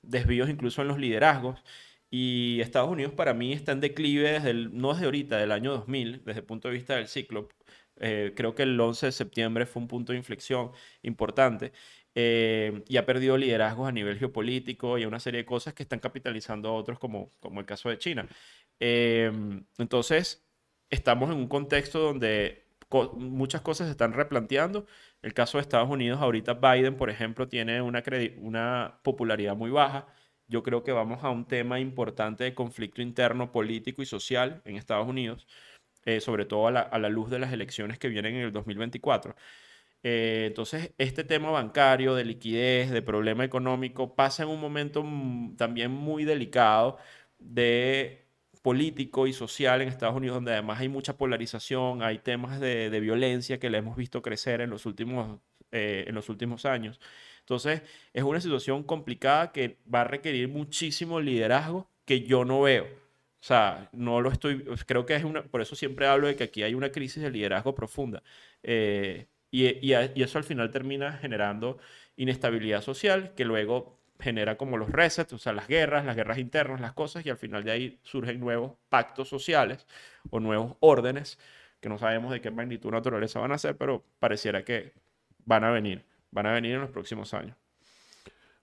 desvíos 0.02 0.50
incluso 0.50 0.82
en 0.82 0.90
los 0.90 1.00
liderazgos. 1.00 1.64
Y 2.10 2.60
Estados 2.62 2.90
Unidos 2.92 3.14
para 3.14 3.34
mí 3.34 3.54
está 3.54 3.72
en 3.72 3.80
declive 3.82 4.34
desde 4.34 4.52
el, 4.52 4.78
no 4.78 4.94
desde 4.94 5.06
ahorita, 5.06 5.38
del 5.38 5.52
año 5.52 5.72
2000, 5.72 6.24
desde 6.26 6.42
el 6.42 6.46
punto 6.46 6.68
de 6.68 6.76
vista 6.76 6.96
del 6.96 7.08
ciclo. 7.08 7.50
Eh, 7.98 8.34
creo 8.36 8.56
que 8.56 8.64
el 8.64 8.80
11 8.80 9.08
de 9.08 9.12
septiembre 9.12 9.66
fue 9.66 9.82
un 9.82 9.88
punto 9.88 10.12
de 10.12 10.18
inflexión 10.20 10.72
importante. 11.02 11.72
Eh, 12.16 12.84
y 12.88 12.98
ha 12.98 13.06
perdido 13.06 13.38
liderazgos 13.38 13.88
a 13.88 13.92
nivel 13.92 14.20
geopolítico 14.20 14.98
y 14.98 15.06
una 15.06 15.20
serie 15.20 15.40
de 15.40 15.46
cosas 15.46 15.74
que 15.74 15.84
están 15.84 16.00
capitalizando 16.00 16.70
a 16.70 16.74
otros, 16.74 17.00
como, 17.00 17.32
como 17.40 17.60
el 17.60 17.66
caso 17.66 17.90
de 17.90 17.98
China. 17.98 18.28
Eh, 18.80 19.32
entonces, 19.78 20.46
estamos 20.90 21.32
en 21.32 21.38
un 21.38 21.48
contexto 21.48 22.00
donde 22.00 22.64
muchas 23.16 23.62
cosas 23.62 23.88
se 23.88 23.92
están 23.92 24.14
replanteando. 24.14 24.86
El 25.22 25.34
caso 25.34 25.58
de 25.58 25.64
Estados 25.64 25.90
Unidos, 25.90 26.22
ahorita 26.22 26.54
Biden, 26.56 26.96
por 26.98 27.10
ejemplo, 27.10 27.48
tiene 27.48 27.82
una, 27.82 28.04
una 28.38 29.00
popularidad 29.04 29.56
muy 29.56 29.72
baja. 29.72 30.08
Yo 30.48 30.64
creo 30.64 30.84
que 30.84 30.92
vamos 30.92 31.24
a 31.24 31.30
un 31.30 31.48
tema 31.48 31.80
importante 31.80 32.44
de 32.44 32.54
conflicto 32.54 33.02
interno 33.02 33.52
político 33.52 34.02
y 34.02 34.06
social 34.06 34.62
en 34.66 34.76
Estados 34.76 35.08
Unidos, 35.08 35.48
eh, 36.06 36.20
sobre 36.20 36.46
todo 36.46 36.68
a 36.68 36.72
la, 36.72 37.10
luz 37.10 37.30
de 37.30 37.40
las 37.40 37.54
elecciones 37.54 37.98
que 37.98 38.10
vienen 38.10 38.36
en 38.36 38.42
el 38.42 38.52
2024. 38.52 39.36
Eh, 40.04 40.46
entonces, 40.48 40.94
este 40.98 41.24
tema 41.24 41.50
bancario, 41.52 42.16
de 42.16 42.26
liquidez, 42.26 42.92
de 42.92 43.02
problema 43.02 43.46
económico, 43.46 44.16
pasa 44.16 44.44
en 44.44 44.50
un 44.50 44.60
momento 44.60 45.04
también 45.58 45.92
muy 45.92 46.26
delicado 46.26 46.98
de 47.40 48.24
político 48.62 49.28
y 49.28 49.34
social 49.34 49.82
en 49.82 49.90
Estados 49.90 50.16
Unidos, 50.16 50.36
donde 50.36 50.54
además 50.54 50.80
hay 50.80 50.90
mucha 50.90 51.18
polarización, 51.18 52.02
hay 52.04 52.20
temas 52.20 52.60
de, 52.60 52.90
violencia 53.02 53.60
que 53.60 53.70
le 53.70 53.78
hemos 53.80 53.98
visto 53.98 54.22
crecer 54.22 54.62
en 54.62 54.70
los, 54.70 54.86
últimos, 54.86 55.40
eh, 55.72 56.06
en 56.08 56.16
los 56.16 56.30
últimos 56.30 56.66
años. 56.66 57.00
Entonces, 57.42 57.82
es 58.14 58.24
una 58.24 58.40
situación 58.42 58.84
complicada 58.84 59.52
que 59.52 59.80
va 59.94 60.02
a 60.02 60.04
requerir 60.06 60.48
muchísimo 60.50 61.20
liderazgo 61.20 61.90
que 62.06 62.22
yo 62.22 62.46
no 62.46 62.62
veo. 62.62 62.86
O 62.86 63.46
sea, 63.46 63.90
no 63.94 64.22
lo 64.22 64.32
estoy, 64.32 64.64
creo 64.88 65.06
que 65.06 65.16
es 65.16 65.24
una, 65.26 65.44
por 65.44 65.62
eso 65.62 65.76
siempre 65.76 66.08
hablo 66.08 66.28
de 66.28 66.36
que 66.38 66.46
aquí 66.46 66.64
hay 66.64 66.74
una 66.76 66.92
crisis 66.92 67.22
de 67.22 67.32
liderazgo 67.32 67.76
profunda. 67.76 68.24
Eh, 68.64 69.28
y, 69.54 69.94
eso 70.24 70.38
al 70.40 70.44
final 70.44 70.72
termina 70.72 71.14
generando 71.14 71.78
inestabilidad 72.18 72.82
social 72.82 73.34
que 73.36 73.46
luego 73.46 74.00
genera 74.20 74.58
como 74.58 74.78
los 74.78 74.90
resets, 74.90 75.34
o 75.34 75.38
sea, 75.38 75.54
las 75.54 75.68
guerras, 75.68 76.06
las 76.06 76.16
guerras 76.16 76.40
internas, 76.40 76.82
las 76.82 76.94
cosas, 76.94 77.26
y 77.26 77.30
al 77.30 77.38
final 77.38 77.64
de 77.64 77.72
ahí 77.72 78.00
surgen 78.04 78.40
nuevos 78.40 78.74
pactos 78.90 79.30
sociales 79.30 79.86
o 80.32 80.40
nuevos 80.40 80.76
órdenes 80.80 81.38
que 81.80 81.90
no 81.90 82.00
sabemos 82.00 82.32
de 82.32 82.42
qué 82.42 82.50
magnitud 82.50 82.92
naturaleza 82.92 83.40
van 83.40 83.52
a 83.52 83.58
ser, 83.58 83.78
pero 83.78 84.04
pareciera 84.20 84.64
que 84.64 84.94
van 85.46 85.64
a 85.64 85.72
venir, 85.72 86.06
van 86.32 86.48
a 86.48 86.54
venir 86.54 86.74
en 86.76 86.82
los 86.82 86.92
próximos 86.92 87.34
años. 87.34 87.63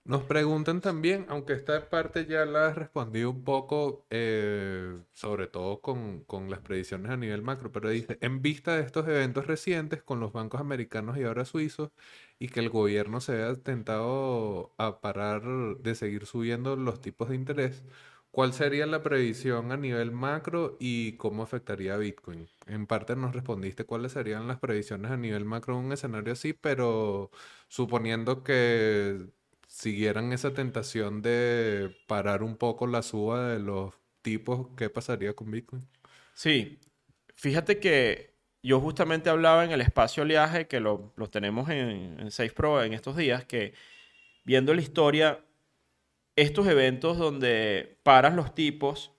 Nos 0.03 0.23
preguntan 0.23 0.81
también, 0.81 1.25
aunque 1.29 1.53
esta 1.53 1.87
parte 1.89 2.25
ya 2.25 2.43
la 2.45 2.67
has 2.67 2.75
respondido 2.75 3.29
un 3.29 3.43
poco, 3.43 4.05
eh, 4.09 4.99
sobre 5.13 5.45
todo 5.47 5.79
con, 5.79 6.23
con, 6.23 6.49
las 6.49 6.59
predicciones 6.59 7.11
a 7.11 7.17
nivel 7.17 7.43
macro, 7.43 7.71
pero 7.71 7.89
dice, 7.89 8.17
en 8.19 8.41
vista 8.41 8.75
de 8.75 8.81
estos 8.81 9.07
eventos 9.07 9.45
recientes 9.45 10.01
con 10.01 10.19
los 10.19 10.33
bancos 10.33 10.59
americanos 10.59 11.17
y 11.17 11.23
ahora 11.23 11.45
suizos, 11.45 11.91
y 12.39 12.47
que 12.49 12.59
el 12.61 12.69
gobierno 12.69 13.21
se 13.21 13.33
haya 13.43 13.55
tentado 13.61 14.73
a 14.77 15.01
parar 15.01 15.43
de 15.79 15.95
seguir 15.95 16.25
subiendo 16.25 16.75
los 16.75 16.99
tipos 16.99 17.29
de 17.29 17.35
interés, 17.35 17.83
¿cuál 18.31 18.53
sería 18.53 18.87
la 18.87 19.03
previsión 19.03 19.71
a 19.71 19.77
nivel 19.77 20.11
macro 20.11 20.77
y 20.79 21.13
cómo 21.17 21.43
afectaría 21.43 21.93
a 21.93 21.97
Bitcoin? 21.97 22.47
En 22.65 22.87
parte 22.87 23.15
nos 23.15 23.33
respondiste 23.35 23.85
cuáles 23.85 24.13
serían 24.13 24.47
las 24.47 24.59
previsiones 24.59 25.11
a 25.11 25.17
nivel 25.17 25.45
macro 25.45 25.77
en 25.79 25.85
un 25.85 25.91
escenario 25.91 26.33
así, 26.33 26.53
pero 26.53 27.29
suponiendo 27.67 28.43
que 28.43 29.29
siguieran 29.71 30.33
esa 30.33 30.53
tentación 30.53 31.21
de 31.21 31.95
parar 32.05 32.43
un 32.43 32.57
poco 32.57 32.87
la 32.87 33.01
suba 33.01 33.47
de 33.47 33.59
los 33.59 33.93
tipos, 34.21 34.67
¿qué 34.75 34.89
pasaría 34.89 35.33
con 35.33 35.49
Bitcoin? 35.49 35.87
Sí, 36.33 36.77
fíjate 37.35 37.79
que 37.79 38.35
yo 38.61 38.81
justamente 38.81 39.29
hablaba 39.29 39.63
en 39.63 39.71
el 39.71 39.79
espacio 39.79 40.23
oleaje, 40.23 40.67
que 40.67 40.81
lo, 40.81 41.13
tenemos 41.31 41.69
en, 41.69 42.19
en 42.19 42.31
Safe 42.31 42.51
Pro 42.51 42.83
en 42.83 42.93
estos 42.93 43.15
días, 43.15 43.45
que 43.45 43.73
viendo 44.43 44.73
la 44.73 44.81
historia, 44.81 45.39
estos 46.35 46.67
eventos 46.67 47.17
donde 47.17 47.97
paras 48.03 48.35
los 48.35 48.53
tipos 48.53 49.13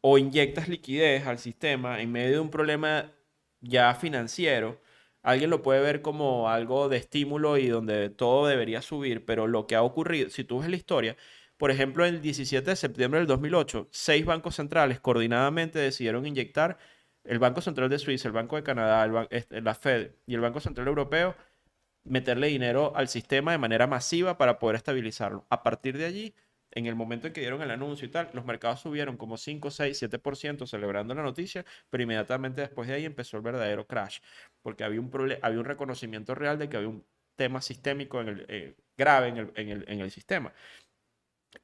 o 0.00 0.16
inyectas 0.16 0.68
liquidez 0.68 1.26
al 1.26 1.38
sistema 1.38 2.00
en 2.00 2.10
medio 2.10 2.32
de 2.32 2.40
un 2.40 2.50
problema 2.50 3.12
ya 3.60 3.94
financiero, 3.94 4.80
alguien 5.22 5.50
lo 5.50 5.62
puede 5.62 5.80
ver 5.80 6.02
como 6.02 6.48
algo 6.48 6.88
de 6.88 6.96
estímulo 6.96 7.58
y 7.58 7.68
donde 7.68 8.10
todo 8.10 8.46
debería 8.46 8.82
subir, 8.82 9.24
pero 9.24 9.46
lo 9.46 9.66
que 9.66 9.76
ha 9.76 9.82
ocurrido, 9.82 10.30
si 10.30 10.44
tú 10.44 10.60
ves 10.60 10.70
la 10.70 10.76
historia, 10.76 11.16
por 11.56 11.70
ejemplo, 11.70 12.06
el 12.06 12.22
17 12.22 12.70
de 12.70 12.76
septiembre 12.76 13.20
del 13.20 13.26
2008, 13.26 13.88
seis 13.90 14.24
bancos 14.24 14.56
centrales 14.56 14.98
coordinadamente 15.00 15.78
decidieron 15.78 16.26
inyectar 16.26 16.78
el 17.24 17.38
Banco 17.38 17.60
Central 17.60 17.90
de 17.90 17.98
Suiza, 17.98 18.28
el 18.28 18.32
Banco 18.32 18.56
de 18.56 18.62
Canadá, 18.62 19.28
este, 19.30 19.60
la 19.60 19.74
Fed 19.74 20.12
y 20.26 20.34
el 20.34 20.40
Banco 20.40 20.60
Central 20.60 20.88
Europeo, 20.88 21.36
meterle 22.04 22.48
dinero 22.48 22.92
al 22.96 23.08
sistema 23.08 23.52
de 23.52 23.58
manera 23.58 23.86
masiva 23.86 24.38
para 24.38 24.58
poder 24.58 24.76
estabilizarlo. 24.76 25.46
A 25.50 25.62
partir 25.62 25.98
de 25.98 26.06
allí, 26.06 26.34
en 26.72 26.86
el 26.86 26.94
momento 26.94 27.26
en 27.26 27.32
que 27.32 27.40
dieron 27.40 27.62
el 27.62 27.70
anuncio 27.70 28.06
y 28.06 28.10
tal, 28.10 28.30
los 28.32 28.44
mercados 28.44 28.80
subieron 28.80 29.16
como 29.16 29.36
5, 29.36 29.70
6, 29.70 29.98
7% 29.98 30.66
celebrando 30.66 31.14
la 31.14 31.22
noticia, 31.22 31.64
pero 31.90 32.02
inmediatamente 32.02 32.60
después 32.60 32.88
de 32.88 32.94
ahí 32.94 33.04
empezó 33.04 33.36
el 33.36 33.42
verdadero 33.42 33.86
crash, 33.86 34.20
porque 34.62 34.84
había 34.84 35.00
un, 35.00 35.10
había 35.42 35.58
un 35.58 35.64
reconocimiento 35.64 36.34
real 36.34 36.58
de 36.58 36.68
que 36.68 36.76
había 36.76 36.88
un 36.88 37.04
tema 37.36 37.60
sistémico 37.62 38.20
en 38.20 38.28
el, 38.28 38.46
eh, 38.48 38.76
grave 38.96 39.28
en 39.28 39.36
el, 39.38 39.52
en, 39.56 39.68
el, 39.70 39.84
en 39.88 40.00
el 40.00 40.10
sistema. 40.10 40.52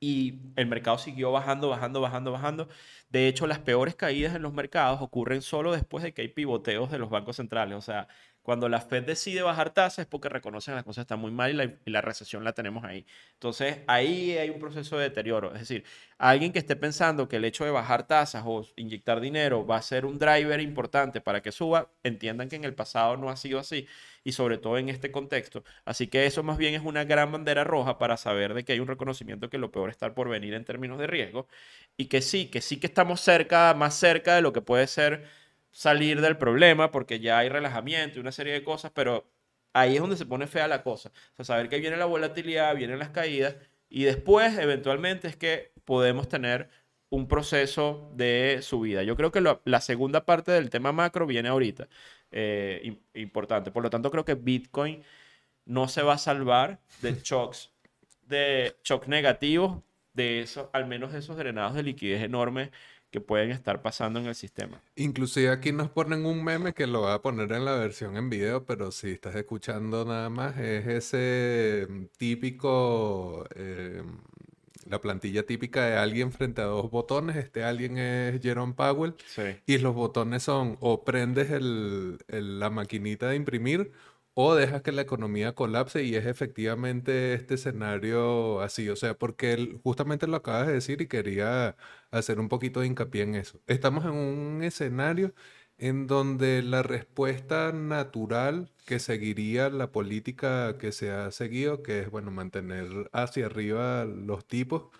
Y 0.00 0.40
el 0.56 0.66
mercado 0.66 0.98
siguió 0.98 1.30
bajando, 1.32 1.68
bajando, 1.68 2.00
bajando, 2.00 2.32
bajando. 2.32 2.68
De 3.08 3.28
hecho, 3.28 3.46
las 3.46 3.60
peores 3.60 3.94
caídas 3.94 4.34
en 4.34 4.42
los 4.42 4.52
mercados 4.52 5.00
ocurren 5.00 5.42
solo 5.42 5.72
después 5.72 6.02
de 6.02 6.12
que 6.12 6.22
hay 6.22 6.28
pivoteos 6.28 6.90
de 6.90 6.98
los 6.98 7.08
bancos 7.10 7.36
centrales. 7.36 7.76
O 7.78 7.80
sea, 7.80 8.08
cuando 8.46 8.68
la 8.68 8.80
Fed 8.80 9.02
decide 9.02 9.42
bajar 9.42 9.74
tasas 9.74 10.04
es 10.04 10.06
porque 10.06 10.28
reconocen 10.28 10.70
que 10.70 10.76
las 10.76 10.84
cosas 10.84 11.02
están 11.02 11.18
muy 11.18 11.32
mal 11.32 11.50
y 11.84 11.90
la, 11.90 12.00
recesión 12.00 12.44
la 12.44 12.52
tenemos 12.52 12.84
ahí. 12.84 13.04
Entonces, 13.32 13.78
ahí 13.88 14.38
hay 14.38 14.50
un 14.50 14.60
proceso 14.60 14.96
de 14.96 15.02
deterioro. 15.02 15.52
Es 15.52 15.58
decir, 15.58 15.82
alguien 16.16 16.52
que 16.52 16.60
esté 16.60 16.76
pensando 16.76 17.26
que 17.28 17.38
el 17.38 17.44
hecho 17.44 17.64
de 17.64 17.72
bajar 17.72 18.06
tasas 18.06 18.44
o 18.46 18.64
inyectar 18.76 19.20
dinero 19.20 19.66
va 19.66 19.78
a 19.78 19.82
ser 19.82 20.06
un 20.06 20.16
driver 20.20 20.60
importante 20.60 21.20
para 21.20 21.42
que 21.42 21.50
suba, 21.50 21.90
entiendan 22.04 22.48
que 22.48 22.54
en 22.54 22.62
el 22.62 22.72
pasado 22.72 23.16
no 23.16 23.30
ha 23.30 23.36
sido 23.36 23.58
así 23.58 23.88
y 24.22 24.30
sobre 24.30 24.58
todo 24.58 24.78
en 24.78 24.90
este 24.90 25.10
contexto. 25.10 25.64
Así 25.84 26.06
que 26.06 26.26
eso 26.26 26.44
más 26.44 26.56
bien 26.56 26.74
es 26.74 26.82
una 26.82 27.02
gran 27.02 27.32
bandera 27.32 27.64
roja 27.64 27.98
para 27.98 28.16
saber 28.16 28.54
de 28.54 28.64
que 28.64 28.74
hay 28.74 28.78
un 28.78 28.86
reconocimiento 28.86 29.50
que 29.50 29.58
lo 29.58 29.72
peor 29.72 29.90
está 29.90 30.14
por 30.14 30.28
venir 30.28 30.54
en 30.54 30.64
términos 30.64 31.00
de 31.00 31.08
riesgo 31.08 31.48
y 31.96 32.06
que 32.06 32.22
sí, 32.22 32.46
que 32.48 32.60
sí 32.60 32.78
que 32.78 32.86
estamos 32.86 33.20
cerca, 33.20 33.74
más 33.74 33.96
cerca 33.96 34.36
de 34.36 34.42
lo 34.42 34.52
que 34.52 34.60
puede 34.60 34.86
ser 34.86 35.24
salir 35.76 36.22
del 36.22 36.38
problema 36.38 36.90
porque 36.90 37.20
ya 37.20 37.36
hay 37.38 37.50
relajamiento 37.50 38.16
y 38.18 38.20
una 38.22 38.32
serie 38.32 38.54
de 38.54 38.64
cosas, 38.64 38.92
pero 38.94 39.30
ahí 39.74 39.94
es 39.96 40.00
donde 40.00 40.16
se 40.16 40.24
pone 40.24 40.46
fea 40.46 40.68
la 40.68 40.82
cosa. 40.82 41.10
O 41.32 41.36
sea, 41.36 41.44
saber 41.44 41.68
que 41.68 41.78
viene 41.80 41.98
la 41.98 42.06
volatilidad, 42.06 42.74
vienen 42.74 42.98
las 42.98 43.10
caídas 43.10 43.56
y 43.90 44.04
después, 44.04 44.56
eventualmente, 44.58 45.28
es 45.28 45.36
que 45.36 45.72
podemos 45.84 46.28
tener 46.28 46.70
un 47.10 47.28
proceso 47.28 48.10
de 48.14 48.60
subida. 48.62 49.02
Yo 49.02 49.16
creo 49.16 49.30
que 49.30 49.42
la 49.64 49.80
segunda 49.82 50.24
parte 50.24 50.50
del 50.50 50.70
tema 50.70 50.92
macro 50.92 51.26
viene 51.26 51.48
ahorita. 51.50 51.88
eh, 52.32 52.80
im- 52.84 52.98
importante. 53.14 53.70
Por 53.70 53.82
lo 53.82 53.90
tanto, 53.90 54.10
creo 54.10 54.24
que 54.24 54.34
Bitcoin 54.34 55.02
no 55.66 55.88
se 55.88 56.02
va 56.02 56.14
a 56.14 56.18
salvar 56.18 56.80
de 57.02 57.14
shocks, 57.22 57.70
de 58.22 58.76
shocks 58.84 59.08
negativos, 59.08 59.82
de 60.14 60.40
esos, 60.40 60.68
al 60.72 60.86
menos 60.86 61.12
de 61.12 61.18
esos 61.20 61.36
drenados 61.36 61.74
de 61.74 61.82
liquidez 61.82 62.22
enormes 62.22 62.70
que 63.16 63.20
pueden 63.22 63.50
estar 63.50 63.80
pasando 63.80 64.20
en 64.20 64.26
el 64.26 64.34
sistema. 64.34 64.78
Inclusive 64.94 65.48
aquí 65.48 65.72
nos 65.72 65.88
ponen 65.88 66.26
un 66.26 66.44
meme 66.44 66.74
que 66.74 66.86
lo 66.86 67.00
voy 67.00 67.12
a 67.12 67.22
poner 67.22 67.50
en 67.52 67.64
la 67.64 67.74
versión 67.74 68.14
en 68.18 68.28
video, 68.28 68.66
pero 68.66 68.92
si 68.92 69.08
estás 69.12 69.34
escuchando 69.36 70.04
nada 70.04 70.28
más, 70.28 70.58
es 70.58 70.86
ese 70.86 71.86
mm, 71.88 72.04
típico, 72.18 73.46
eh, 73.54 74.02
la 74.86 75.00
plantilla 75.00 75.46
típica 75.46 75.86
de 75.86 75.96
alguien 75.96 76.30
frente 76.30 76.60
a 76.60 76.64
dos 76.66 76.90
botones. 76.90 77.36
Este 77.36 77.64
alguien 77.64 77.96
es 77.96 78.42
Jerome 78.42 78.74
Powell 78.74 79.14
Sí. 79.26 79.44
y 79.64 79.78
los 79.78 79.94
botones 79.94 80.42
son 80.42 80.76
o 80.80 81.02
prendes 81.02 81.50
el- 81.50 82.18
el- 82.28 82.60
la 82.60 82.68
maquinita 82.68 83.30
de 83.30 83.36
imprimir 83.36 83.92
o 84.38 84.54
dejas 84.54 84.82
que 84.82 84.92
la 84.92 85.00
economía 85.02 85.54
colapse 85.54 86.04
y 86.04 86.14
es 86.14 86.26
efectivamente 86.26 87.32
este 87.34 87.54
escenario 87.54 88.60
así. 88.60 88.88
O 88.90 88.96
sea, 88.96 89.14
porque 89.18 89.78
justamente 89.82 90.26
lo 90.26 90.36
acabas 90.36 90.66
de 90.66 90.74
decir 90.74 91.00
y 91.00 91.08
quería 91.08 91.76
hacer 92.10 92.38
un 92.38 92.48
poquito 92.50 92.80
de 92.80 92.86
hincapié 92.88 93.22
en 93.22 93.34
eso. 93.36 93.62
Estamos 93.66 94.04
en 94.04 94.12
un 94.12 94.62
escenario 94.62 95.34
en 95.78 96.06
donde 96.06 96.62
la 96.62 96.82
respuesta 96.82 97.72
natural 97.72 98.70
que 98.86 98.98
seguiría 98.98 99.70
la 99.70 99.90
política 99.90 100.76
que 100.78 100.92
se 100.92 101.10
ha 101.10 101.30
seguido, 101.30 101.82
que 101.82 102.00
es, 102.00 102.10
bueno, 102.10 102.30
mantener 102.30 103.08
hacia 103.12 103.46
arriba 103.46 104.04
los 104.04 104.46
tipos, 104.46 104.90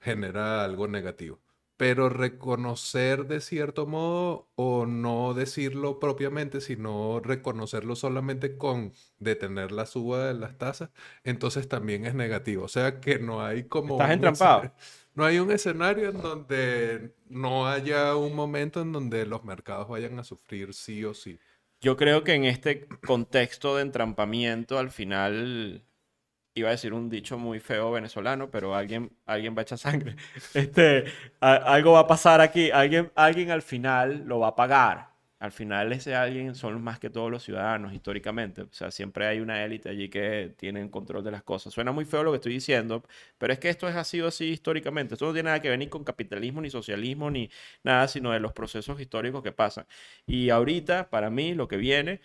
genera 0.00 0.64
algo 0.64 0.86
negativo. 0.86 1.40
Pero 1.76 2.08
reconocer 2.08 3.26
de 3.26 3.40
cierto 3.40 3.86
modo, 3.86 4.48
o 4.54 4.86
no 4.86 5.34
decirlo 5.34 5.98
propiamente, 5.98 6.60
sino 6.60 7.20
reconocerlo 7.20 7.96
solamente 7.96 8.56
con 8.56 8.92
detener 9.18 9.72
la 9.72 9.86
suba 9.86 10.26
de 10.26 10.34
las 10.34 10.56
tasas, 10.56 10.90
entonces 11.24 11.68
también 11.68 12.06
es 12.06 12.14
negativo. 12.14 12.64
O 12.64 12.68
sea 12.68 13.00
que 13.00 13.18
no 13.18 13.44
hay 13.44 13.64
como 13.64 13.94
Estás 13.94 14.08
un 14.08 14.12
entrampado. 14.12 14.72
no 15.14 15.24
hay 15.24 15.38
un 15.38 15.50
escenario 15.50 16.10
en 16.10 16.20
donde 16.20 17.14
no 17.28 17.66
haya 17.66 18.14
un 18.16 18.34
momento 18.34 18.80
en 18.80 18.92
donde 18.92 19.26
los 19.26 19.44
mercados 19.44 19.88
vayan 19.88 20.18
a 20.18 20.24
sufrir 20.24 20.74
sí 20.74 21.04
o 21.04 21.14
sí. 21.14 21.38
Yo 21.80 21.96
creo 21.96 22.24
que 22.24 22.32
en 22.32 22.44
este 22.44 22.88
contexto 23.06 23.76
de 23.76 23.82
entrampamiento, 23.82 24.78
al 24.78 24.90
final, 24.90 25.84
iba 26.54 26.68
a 26.68 26.72
decir 26.72 26.92
un 26.94 27.08
dicho 27.10 27.38
muy 27.38 27.60
feo 27.60 27.90
venezolano, 27.92 28.50
pero 28.50 28.74
alguien, 28.74 29.10
alguien 29.26 29.54
va 29.56 29.60
a 29.60 29.62
echar 29.62 29.78
sangre. 29.78 30.16
Este, 30.54 31.04
algo 31.40 31.92
va 31.92 32.00
a 32.00 32.06
pasar 32.06 32.40
aquí, 32.40 32.70
alguien, 32.70 33.10
alguien 33.16 33.50
al 33.50 33.62
final 33.62 34.24
lo 34.26 34.38
va 34.40 34.48
a 34.48 34.56
pagar. 34.56 35.14
Al 35.40 35.52
final 35.52 35.92
ese 35.92 36.14
alguien 36.14 36.54
son 36.54 36.80
más 36.82 36.98
que 36.98 37.10
todos 37.10 37.30
los 37.30 37.42
ciudadanos 37.42 37.92
históricamente. 37.92 38.62
O 38.62 38.72
sea, 38.72 38.90
siempre 38.90 39.26
hay 39.26 39.40
una 39.40 39.62
élite 39.64 39.90
allí 39.90 40.08
que 40.08 40.54
tienen 40.56 40.88
control 40.88 41.22
de 41.24 41.32
las 41.32 41.42
cosas. 41.42 41.74
Suena 41.74 41.92
muy 41.92 42.04
feo 42.06 42.22
lo 42.22 42.30
que 42.30 42.36
estoy 42.36 42.52
diciendo, 42.54 43.02
pero 43.36 43.52
es 43.52 43.58
que 43.58 43.68
esto 43.68 43.86
es, 43.88 43.94
ha 43.96 44.04
sido 44.04 44.28
así 44.28 44.46
históricamente. 44.46 45.14
Esto 45.14 45.26
no 45.26 45.32
tiene 45.34 45.48
nada 45.48 45.60
que 45.60 45.68
ver 45.68 45.78
ni 45.78 45.88
con 45.88 46.04
capitalismo, 46.04 46.62
ni 46.62 46.70
socialismo, 46.70 47.30
ni 47.30 47.50
nada, 47.82 48.08
sino 48.08 48.30
de 48.32 48.40
los 48.40 48.52
procesos 48.52 48.98
históricos 49.00 49.42
que 49.42 49.52
pasan. 49.52 49.86
Y 50.26 50.48
ahorita, 50.50 51.10
para 51.10 51.28
mí, 51.30 51.52
lo 51.54 51.68
que 51.68 51.76
viene 51.76 52.20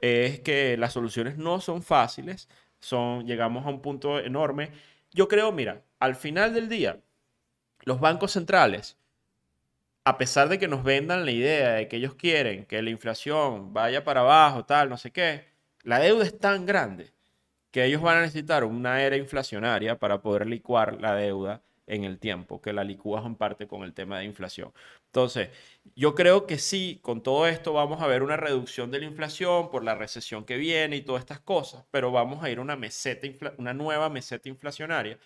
es 0.00 0.40
que 0.40 0.76
las 0.76 0.92
soluciones 0.92 1.38
no 1.38 1.60
son 1.60 1.82
fáciles, 1.82 2.48
son, 2.82 3.26
llegamos 3.26 3.64
a 3.64 3.70
un 3.70 3.80
punto 3.80 4.18
enorme. 4.20 4.70
Yo 5.12 5.28
creo, 5.28 5.52
mira, 5.52 5.82
al 5.98 6.16
final 6.16 6.52
del 6.52 6.68
día, 6.68 7.00
los 7.84 8.00
bancos 8.00 8.32
centrales, 8.32 8.98
a 10.04 10.18
pesar 10.18 10.48
de 10.48 10.58
que 10.58 10.68
nos 10.68 10.82
vendan 10.84 11.24
la 11.24 11.30
idea 11.30 11.72
de 11.74 11.88
que 11.88 11.96
ellos 11.96 12.14
quieren 12.14 12.66
que 12.66 12.82
la 12.82 12.90
inflación 12.90 13.72
vaya 13.72 14.04
para 14.04 14.20
abajo, 14.20 14.64
tal, 14.64 14.88
no 14.88 14.96
sé 14.96 15.12
qué, 15.12 15.46
la 15.82 16.00
deuda 16.00 16.24
es 16.24 16.38
tan 16.38 16.66
grande 16.66 17.12
que 17.70 17.84
ellos 17.84 18.02
van 18.02 18.18
a 18.18 18.20
necesitar 18.22 18.64
una 18.64 19.02
era 19.02 19.16
inflacionaria 19.16 19.98
para 19.98 20.20
poder 20.20 20.46
licuar 20.46 21.00
la 21.00 21.14
deuda 21.14 21.62
en 21.92 22.04
el 22.04 22.18
tiempo, 22.18 22.60
que 22.62 22.72
la 22.72 22.84
licúas 22.84 23.24
en 23.26 23.36
parte 23.36 23.66
con 23.68 23.82
el 23.84 23.92
tema 23.92 24.18
de 24.18 24.24
inflación. 24.24 24.72
Entonces, 25.06 25.50
yo 25.94 26.14
creo 26.14 26.46
que 26.46 26.58
sí, 26.58 26.98
con 27.02 27.22
todo 27.22 27.46
esto 27.46 27.74
vamos 27.74 28.00
a 28.00 28.06
ver 28.06 28.22
una 28.22 28.36
reducción 28.38 28.90
de 28.90 29.00
la 29.00 29.04
inflación 29.04 29.70
por 29.70 29.84
la 29.84 29.94
recesión 29.94 30.44
que 30.44 30.56
viene 30.56 30.96
y 30.96 31.02
todas 31.02 31.20
estas 31.20 31.40
cosas, 31.40 31.84
pero 31.90 32.10
vamos 32.10 32.42
a 32.42 32.50
ir 32.50 32.58
a 32.58 32.62
una 32.62 32.76
meseta, 32.76 33.26
una 33.58 33.74
nueva 33.74 34.08
meseta 34.08 34.48
inflacionaria 34.48 35.18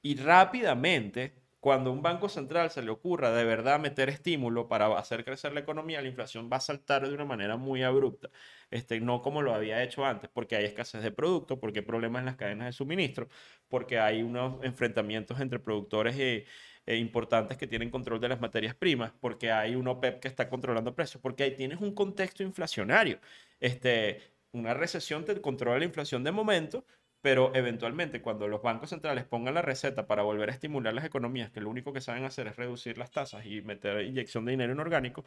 y 0.00 0.16
rápidamente, 0.16 1.41
cuando 1.62 1.92
un 1.92 2.02
banco 2.02 2.28
central 2.28 2.72
se 2.72 2.82
le 2.82 2.90
ocurra 2.90 3.30
de 3.30 3.44
verdad 3.44 3.78
meter 3.78 4.08
estímulo 4.08 4.66
para 4.66 4.98
hacer 4.98 5.24
crecer 5.24 5.52
la 5.52 5.60
economía, 5.60 6.02
la 6.02 6.08
inflación 6.08 6.50
va 6.52 6.56
a 6.56 6.60
saltar 6.60 7.06
de 7.06 7.14
una 7.14 7.24
manera 7.24 7.56
muy 7.56 7.84
abrupta, 7.84 8.30
este, 8.68 8.98
no 9.00 9.22
como 9.22 9.42
lo 9.42 9.54
había 9.54 9.80
hecho 9.84 10.04
antes, 10.04 10.28
porque 10.28 10.56
hay 10.56 10.64
escasez 10.64 11.04
de 11.04 11.12
producto, 11.12 11.60
porque 11.60 11.78
hay 11.78 11.84
problemas 11.84 12.18
en 12.20 12.26
las 12.26 12.34
cadenas 12.36 12.66
de 12.66 12.72
suministro, 12.72 13.28
porque 13.68 14.00
hay 14.00 14.24
unos 14.24 14.64
enfrentamientos 14.64 15.38
entre 15.40 15.60
productores 15.60 16.16
y, 16.16 16.44
e 16.84 16.96
importantes 16.96 17.56
que 17.56 17.68
tienen 17.68 17.90
control 17.90 18.20
de 18.20 18.30
las 18.30 18.40
materias 18.40 18.74
primas, 18.74 19.12
porque 19.20 19.52
hay 19.52 19.76
un 19.76 19.86
OPEP 19.86 20.18
que 20.18 20.26
está 20.26 20.48
controlando 20.48 20.96
precios, 20.96 21.22
porque 21.22 21.44
ahí 21.44 21.54
tienes 21.54 21.80
un 21.80 21.94
contexto 21.94 22.42
inflacionario. 22.42 23.20
Este, 23.60 24.20
una 24.50 24.74
recesión 24.74 25.24
te 25.24 25.40
controla 25.40 25.78
la 25.78 25.84
inflación 25.84 26.24
de 26.24 26.32
momento, 26.32 26.84
pero 27.22 27.52
eventualmente 27.54 28.20
cuando 28.20 28.48
los 28.48 28.62
bancos 28.62 28.90
centrales 28.90 29.24
pongan 29.24 29.54
la 29.54 29.62
receta 29.62 30.06
para 30.06 30.22
volver 30.22 30.50
a 30.50 30.52
estimular 30.52 30.92
las 30.92 31.04
economías, 31.04 31.50
que 31.50 31.60
lo 31.60 31.70
único 31.70 31.92
que 31.92 32.00
saben 32.00 32.24
hacer 32.24 32.48
es 32.48 32.56
reducir 32.56 32.98
las 32.98 33.10
tasas 33.12 33.46
y 33.46 33.62
meter 33.62 34.04
inyección 34.04 34.44
de 34.44 34.50
dinero 34.50 34.72
inorgánico, 34.72 35.24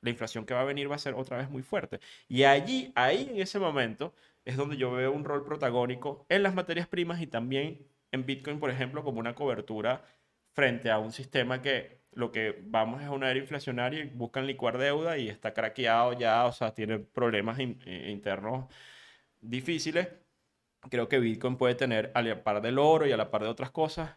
la 0.00 0.10
inflación 0.10 0.44
que 0.44 0.54
va 0.54 0.62
a 0.62 0.64
venir 0.64 0.90
va 0.90 0.96
a 0.96 0.98
ser 0.98 1.14
otra 1.14 1.38
vez 1.38 1.48
muy 1.48 1.62
fuerte. 1.62 2.00
Y 2.28 2.44
allí, 2.44 2.92
ahí 2.96 3.30
en 3.30 3.40
ese 3.40 3.58
momento, 3.58 4.14
es 4.44 4.56
donde 4.56 4.76
yo 4.76 4.92
veo 4.92 5.12
un 5.12 5.24
rol 5.24 5.44
protagónico 5.44 6.26
en 6.28 6.42
las 6.42 6.54
materias 6.54 6.88
primas 6.88 7.20
y 7.20 7.26
también 7.26 7.86
en 8.12 8.26
Bitcoin, 8.26 8.60
por 8.60 8.70
ejemplo, 8.70 9.04
como 9.04 9.20
una 9.20 9.34
cobertura 9.34 10.04
frente 10.52 10.90
a 10.90 10.98
un 10.98 11.12
sistema 11.12 11.62
que 11.62 12.00
lo 12.12 12.32
que 12.32 12.62
vamos 12.64 13.02
es 13.02 13.08
a 13.08 13.10
una 13.12 13.30
era 13.30 13.38
inflacionaria 13.38 14.00
y 14.00 14.08
buscan 14.08 14.46
licuar 14.46 14.78
deuda 14.78 15.18
y 15.18 15.28
está 15.28 15.52
craqueado 15.54 16.14
ya, 16.14 16.46
o 16.46 16.52
sea, 16.52 16.74
tiene 16.74 16.98
problemas 16.98 17.58
eh, 17.58 18.08
internos 18.10 18.66
difíciles. 19.40 20.08
Creo 20.90 21.08
que 21.08 21.18
Bitcoin 21.18 21.56
puede 21.56 21.74
tener, 21.74 22.12
a 22.14 22.22
la 22.22 22.42
par 22.42 22.62
del 22.62 22.78
oro 22.78 23.06
y 23.06 23.12
a 23.12 23.16
la 23.16 23.30
par 23.30 23.42
de 23.42 23.48
otras 23.48 23.70
cosas, 23.70 24.16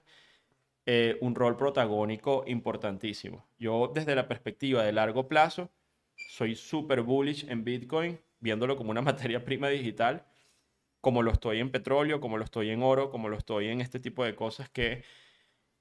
eh, 0.85 1.17
un 1.21 1.35
rol 1.35 1.57
protagónico 1.57 2.43
importantísimo. 2.47 3.47
Yo 3.57 3.91
desde 3.93 4.15
la 4.15 4.27
perspectiva 4.27 4.83
de 4.83 4.91
largo 4.91 5.27
plazo, 5.27 5.69
soy 6.15 6.55
súper 6.55 7.01
bullish 7.01 7.45
en 7.49 7.63
Bitcoin, 7.63 8.19
viéndolo 8.39 8.75
como 8.75 8.91
una 8.91 9.01
materia 9.03 9.43
prima 9.43 9.69
digital, 9.69 10.25
como 11.01 11.23
lo 11.23 11.31
estoy 11.31 11.59
en 11.59 11.71
petróleo, 11.71 12.19
como 12.19 12.37
lo 12.37 12.43
estoy 12.43 12.69
en 12.71 12.83
oro, 12.83 13.09
como 13.09 13.29
lo 13.29 13.37
estoy 13.37 13.67
en 13.67 13.81
este 13.81 13.99
tipo 13.99 14.23
de 14.23 14.35
cosas 14.35 14.69
que, 14.69 15.03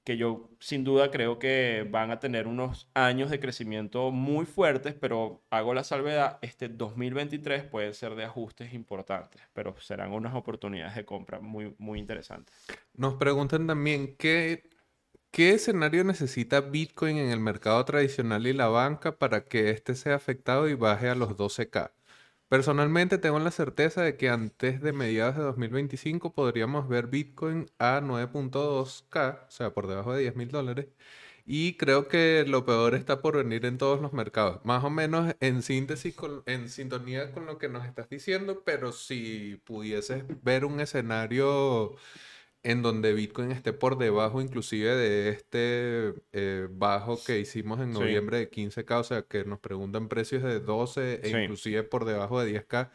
que 0.09 0.17
yo 0.17 0.49
sin 0.59 0.83
duda 0.83 1.11
creo 1.11 1.37
que 1.37 1.87
van 1.87 2.09
a 2.09 2.19
tener 2.19 2.47
unos 2.47 2.89
años 2.95 3.29
de 3.29 3.39
crecimiento 3.39 4.09
muy 4.09 4.47
fuertes, 4.47 4.95
pero 4.99 5.43
hago 5.51 5.75
la 5.75 5.83
salvedad, 5.83 6.39
este 6.41 6.67
2023 6.67 7.65
puede 7.65 7.93
ser 7.93 8.15
de 8.15 8.23
ajustes 8.23 8.73
importantes, 8.73 9.39
pero 9.53 9.79
serán 9.79 10.11
unas 10.11 10.33
oportunidades 10.33 10.95
de 10.95 11.05
compra 11.05 11.39
muy, 11.39 11.75
muy 11.77 11.99
interesantes. 11.99 12.55
Nos 12.95 13.13
preguntan 13.17 13.67
también 13.67 14.15
qué, 14.17 14.67
qué 15.29 15.51
escenario 15.51 16.03
necesita 16.03 16.61
Bitcoin 16.61 17.17
en 17.17 17.29
el 17.29 17.39
mercado 17.39 17.85
tradicional 17.85 18.47
y 18.47 18.53
la 18.53 18.67
banca 18.67 19.19
para 19.19 19.45
que 19.45 19.69
éste 19.69 19.93
sea 19.93 20.15
afectado 20.15 20.67
y 20.67 20.73
baje 20.73 21.07
a 21.07 21.13
los 21.13 21.37
12K. 21.37 21.91
Personalmente 22.49 23.19
tengo 23.19 23.37
la 23.39 23.51
certeza 23.51 24.01
de 24.01 24.17
que 24.17 24.29
antes 24.29 24.81
de 24.81 24.91
mediados 24.91 25.37
de 25.37 25.43
2025 25.43 26.33
podríamos 26.33 26.89
ver 26.89 27.05
Bitcoin 27.07 27.67
a 27.77 28.01
9.2K, 28.01 29.47
o 29.47 29.51
sea, 29.51 29.71
por 29.73 29.85
debajo 29.87 30.13
de 30.13 30.21
10 30.21 30.35
mil 30.35 30.49
dólares. 30.49 30.87
Y 31.45 31.77
creo 31.77 32.07
que 32.07 32.45
lo 32.47 32.65
peor 32.65 32.95
está 32.95 33.21
por 33.21 33.37
venir 33.37 33.65
en 33.65 33.77
todos 33.77 34.01
los 34.01 34.13
mercados. 34.13 34.61
Más 34.65 34.83
o 34.83 34.89
menos 34.89 35.35
en 35.39 35.61
síntesis, 35.63 36.15
en 36.47 36.69
sintonía 36.69 37.31
con 37.33 37.45
lo 37.45 37.57
que 37.59 37.69
nos 37.69 37.85
estás 37.85 38.09
diciendo, 38.09 38.63
pero 38.65 38.91
si 38.93 39.61
pudieses 39.65 40.23
ver 40.43 40.65
un 40.65 40.79
escenario 40.79 41.95
en 42.63 42.81
donde 42.81 43.13
Bitcoin 43.13 43.51
esté 43.51 43.71
por 43.73 43.97
debajo 43.97 44.41
inclusive 44.41 44.95
de 44.95 45.29
este 45.29 46.13
eh, 46.33 46.67
bajo 46.69 47.17
que 47.23 47.39
hicimos 47.39 47.79
en 47.79 47.93
Sí. 47.93 47.99
noviembre 47.99 48.37
de 48.37 48.49
15K, 48.49 48.99
o 48.99 49.03
sea 49.03 49.21
que 49.21 49.45
nos 49.45 49.59
preguntan 49.59 50.09
precios 50.09 50.43
de 50.43 50.59
12 50.59 51.21
e 51.23 51.29
Sí. 51.31 51.37
inclusive 51.37 51.83
por 51.83 52.05
debajo 52.05 52.41
de 52.41 52.51
10K, 52.51 52.91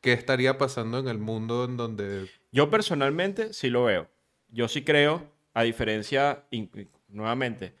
¿qué 0.00 0.12
estaría 0.12 0.56
pasando 0.58 0.98
en 1.00 1.08
el 1.08 1.18
mundo 1.18 1.64
en 1.64 1.76
donde... 1.76 2.28
Yo 2.52 2.70
personalmente 2.70 3.52
sí 3.52 3.70
lo 3.70 3.84
veo. 3.84 4.08
Yo 4.50 4.68
sí 4.68 4.84
creo, 4.84 5.28
a 5.52 5.64
diferencia, 5.64 6.44
nuevamente, 7.08 7.74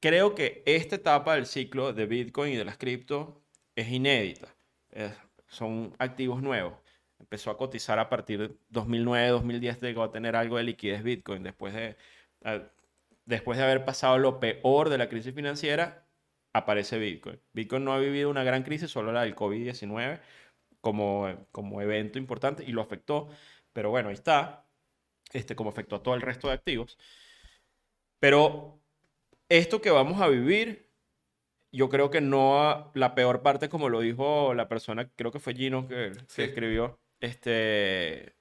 creo 0.00 0.34
que 0.34 0.62
esta 0.66 0.96
etapa 0.96 1.34
del 1.34 1.46
ciclo 1.46 1.92
de 1.94 2.04
Bitcoin 2.06 2.52
y 2.52 2.56
de 2.56 2.64
las 2.66 2.76
cripto 2.76 3.40
es 3.74 3.88
inédita. 3.90 4.54
Es- 4.90 5.12
son 5.48 5.94
activos 5.98 6.42
nuevos. 6.42 6.74
Empezó 7.18 7.50
a 7.50 7.56
cotizar 7.56 7.98
a 7.98 8.08
partir 8.08 8.38
de 8.40 8.56
2009, 8.70 9.28
2010, 9.28 9.80
llegó 9.80 10.02
a 10.02 10.12
tener 10.12 10.36
algo 10.36 10.56
de 10.56 10.64
liquidez 10.64 11.02
Bitcoin. 11.02 11.42
Después 11.42 11.74
de, 11.74 11.96
después 13.24 13.58
de 13.58 13.64
haber 13.64 13.84
pasado 13.84 14.18
lo 14.18 14.40
peor 14.40 14.88
de 14.88 14.98
la 14.98 15.08
crisis 15.08 15.34
financiera, 15.34 16.06
aparece 16.52 16.98
Bitcoin. 16.98 17.40
Bitcoin 17.52 17.84
no 17.84 17.92
ha 17.92 17.98
vivido 17.98 18.30
una 18.30 18.44
gran 18.44 18.62
crisis, 18.62 18.90
solo 18.90 19.12
la 19.12 19.22
del 19.22 19.34
COVID-19 19.34 20.20
como, 20.80 21.46
como 21.52 21.82
evento 21.82 22.18
importante 22.18 22.64
y 22.64 22.72
lo 22.72 22.82
afectó. 22.82 23.28
Pero 23.72 23.90
bueno, 23.90 24.08
ahí 24.08 24.14
está, 24.14 24.66
este, 25.32 25.56
como 25.56 25.70
afectó 25.70 25.96
a 25.96 26.02
todo 26.02 26.14
el 26.14 26.22
resto 26.22 26.48
de 26.48 26.54
activos. 26.54 26.98
Pero 28.20 28.80
esto 29.48 29.80
que 29.80 29.90
vamos 29.90 30.20
a 30.20 30.28
vivir, 30.28 30.90
yo 31.72 31.88
creo 31.88 32.10
que 32.10 32.20
no 32.20 32.90
la 32.94 33.14
peor 33.14 33.42
parte, 33.42 33.68
como 33.68 33.88
lo 33.88 34.00
dijo 34.00 34.54
la 34.54 34.68
persona, 34.68 35.10
creo 35.16 35.32
que 35.32 35.38
fue 35.40 35.54
Gino 35.54 35.86
que, 35.86 36.12
que 36.34 36.44
escribió, 36.44 36.98
este, 37.20 38.34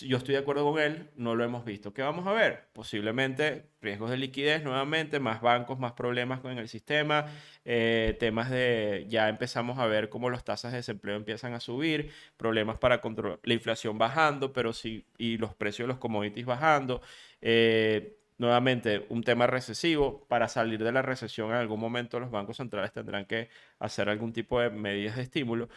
yo 0.00 0.16
estoy 0.16 0.34
de 0.34 0.40
acuerdo 0.40 0.70
con 0.70 0.80
él, 0.80 1.10
no 1.16 1.34
lo 1.34 1.44
hemos 1.44 1.64
visto. 1.64 1.92
¿Qué 1.92 2.02
vamos 2.02 2.26
a 2.26 2.32
ver? 2.32 2.68
Posiblemente 2.72 3.66
riesgos 3.80 4.10
de 4.10 4.16
liquidez 4.16 4.62
nuevamente, 4.62 5.20
más 5.20 5.42
bancos, 5.42 5.78
más 5.78 5.92
problemas 5.92 6.40
con 6.40 6.56
el 6.58 6.68
sistema, 6.68 7.26
eh, 7.64 8.16
temas 8.18 8.50
de, 8.50 9.04
ya 9.08 9.28
empezamos 9.28 9.78
a 9.78 9.86
ver 9.86 10.08
cómo 10.08 10.30
las 10.30 10.44
tasas 10.44 10.72
de 10.72 10.78
desempleo 10.78 11.16
empiezan 11.16 11.52
a 11.52 11.60
subir, 11.60 12.10
problemas 12.36 12.78
para 12.78 13.00
controlar 13.00 13.40
la 13.42 13.54
inflación 13.54 13.98
bajando, 13.98 14.52
pero 14.52 14.72
sí, 14.72 15.06
y 15.18 15.36
los 15.36 15.54
precios 15.54 15.86
de 15.86 15.88
los 15.88 15.98
commodities 15.98 16.46
bajando. 16.46 17.02
Eh, 17.42 18.16
nuevamente, 18.38 19.06
un 19.10 19.22
tema 19.22 19.46
recesivo. 19.46 20.26
Para 20.28 20.48
salir 20.48 20.82
de 20.82 20.92
la 20.92 21.02
recesión 21.02 21.50
en 21.50 21.56
algún 21.56 21.80
momento 21.80 22.18
los 22.20 22.30
bancos 22.30 22.56
centrales 22.56 22.92
tendrán 22.92 23.26
que 23.26 23.48
hacer 23.78 24.08
algún 24.08 24.32
tipo 24.32 24.60
de 24.60 24.70
medidas 24.70 25.16
de 25.16 25.22
estímulo. 25.22 25.68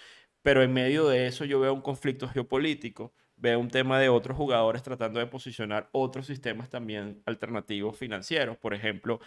Pero 0.48 0.64
en 0.64 0.72
medio 0.72 1.10
de 1.10 1.28
eso 1.28 1.44
yo 1.44 1.60
veo 1.60 1.74
un 1.74 1.82
conflicto 1.82 2.30
geopolítico 2.30 3.12
veo 3.36 3.60
un 3.60 3.70
tema 3.70 4.00
de 4.00 4.08
otros 4.08 4.38
jugadores 4.38 4.82
tratando 4.82 5.20
de 5.20 5.28
posicionar 5.28 5.90
otros 5.92 6.26
sistemas 6.26 6.70
también 6.70 7.22
alternativos 7.26 7.98
financieros. 7.98 8.56
Por 8.56 8.74
ejemplo, 8.74 9.20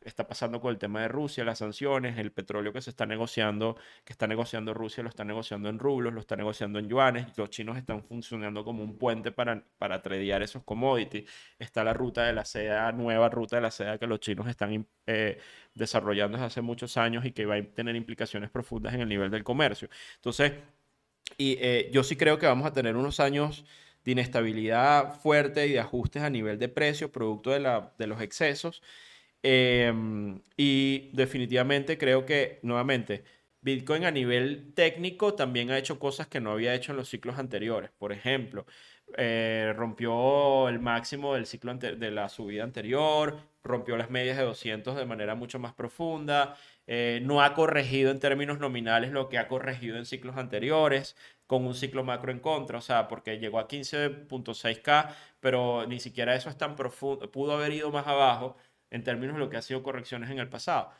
está 0.00 0.26
pasando 0.26 0.60
con 0.60 0.70
el 0.70 0.78
tema 0.78 1.02
de 1.02 1.08
Rusia, 1.08 1.44
las 1.44 1.58
sanciones, 1.58 2.18
el 2.18 2.32
petróleo 2.32 2.72
que 2.72 2.80
se 2.80 2.90
está 2.90 3.06
negociando, 3.06 3.76
que 4.04 4.12
está 4.12 4.26
negociando 4.26 4.74
Rusia, 4.74 5.02
lo 5.02 5.08
está 5.08 5.24
negociando 5.24 5.68
en 5.68 5.78
rublos, 5.78 6.12
lo 6.12 6.20
está 6.20 6.36
negociando 6.36 6.78
en 6.78 6.88
yuanes, 6.88 7.26
los 7.36 7.50
chinos 7.50 7.76
están 7.76 8.02
funcionando 8.02 8.64
como 8.64 8.82
un 8.82 8.96
puente 8.96 9.32
para, 9.32 9.62
para 9.78 10.00
tradear 10.02 10.42
esos 10.42 10.62
commodities. 10.64 11.28
Está 11.58 11.84
la 11.84 11.92
ruta 11.92 12.24
de 12.24 12.32
la 12.32 12.44
seda, 12.44 12.90
nueva 12.92 13.28
ruta 13.28 13.56
de 13.56 13.62
la 13.62 13.70
seda 13.70 13.98
que 13.98 14.06
los 14.06 14.20
chinos 14.20 14.48
están 14.48 14.86
eh, 15.06 15.38
desarrollando 15.74 16.36
desde 16.36 16.46
hace 16.46 16.60
muchos 16.62 16.96
años 16.96 17.24
y 17.24 17.32
que 17.32 17.46
va 17.46 17.56
a 17.56 17.62
tener 17.62 17.96
implicaciones 17.96 18.50
profundas 18.50 18.94
en 18.94 19.00
el 19.02 19.08
nivel 19.08 19.30
del 19.30 19.44
comercio. 19.44 19.88
Entonces, 20.16 20.52
y 21.36 21.58
eh, 21.60 21.90
yo 21.92 22.02
sí 22.04 22.16
creo 22.16 22.38
que 22.38 22.46
vamos 22.46 22.66
a 22.66 22.72
tener 22.72 22.96
unos 22.96 23.20
años 23.20 23.64
de 24.04 24.12
inestabilidad 24.12 25.20
fuerte 25.20 25.66
y 25.66 25.72
de 25.72 25.80
ajustes 25.80 26.22
a 26.22 26.30
nivel 26.30 26.58
de 26.58 26.68
precios, 26.68 27.10
producto 27.10 27.50
de, 27.50 27.60
la, 27.60 27.92
de 27.98 28.06
los 28.06 28.20
excesos. 28.20 28.82
Em, 29.50 30.42
y 30.58 31.08
definitivamente 31.14 31.96
creo 31.96 32.26
que, 32.26 32.58
nuevamente, 32.62 33.24
Bitcoin 33.62 34.04
a 34.04 34.10
nivel 34.10 34.74
técnico 34.74 35.32
también 35.34 35.70
ha 35.70 35.78
hecho 35.78 35.98
cosas 35.98 36.26
que 36.26 36.38
no 36.38 36.52
había 36.52 36.74
hecho 36.74 36.92
en 36.92 36.98
los 36.98 37.08
ciclos 37.08 37.38
anteriores. 37.38 37.90
Por 37.98 38.12
ejemplo, 38.12 38.66
eh, 39.16 39.72
rompió 39.74 40.68
el 40.68 40.80
máximo 40.80 41.34
del 41.34 41.46
ciclo 41.46 41.74
de 41.74 42.10
la 42.10 42.28
subida 42.28 42.62
anterior, 42.62 43.38
rompió 43.62 43.96
las 43.96 44.10
medias 44.10 44.36
de 44.36 44.44
200 44.44 44.96
de 44.96 45.06
manera 45.06 45.34
mucho 45.34 45.58
más 45.58 45.72
profunda, 45.72 46.54
eh, 46.86 47.20
no 47.22 47.42
ha 47.42 47.54
corregido 47.54 48.10
en 48.10 48.20
términos 48.20 48.58
nominales 48.58 49.12
lo 49.12 49.28
que 49.30 49.38
ha 49.38 49.48
corregido 49.48 49.96
en 49.96 50.04
ciclos 50.04 50.36
anteriores, 50.36 51.16
con 51.46 51.64
un 51.66 51.74
ciclo 51.74 52.04
macro 52.04 52.30
en 52.32 52.40
contra, 52.40 52.78
o 52.78 52.80
sea, 52.82 53.08
porque 53.08 53.38
llegó 53.38 53.58
a 53.58 53.66
15.6K, 53.68 55.14
pero 55.40 55.86
ni 55.86 56.00
siquiera 56.00 56.34
eso 56.34 56.50
es 56.50 56.58
tan 56.58 56.76
profundo, 56.76 57.30
pudo 57.30 57.52
haber 57.54 57.72
ido 57.72 57.90
más 57.90 58.06
abajo 58.06 58.56
en 58.90 59.04
términos 59.04 59.36
de 59.36 59.40
lo 59.40 59.50
que 59.50 59.56
ha 59.56 59.62
sido 59.62 59.82
correcciones 59.82 60.30
en 60.30 60.38
el 60.38 60.48
pasado. 60.48 60.90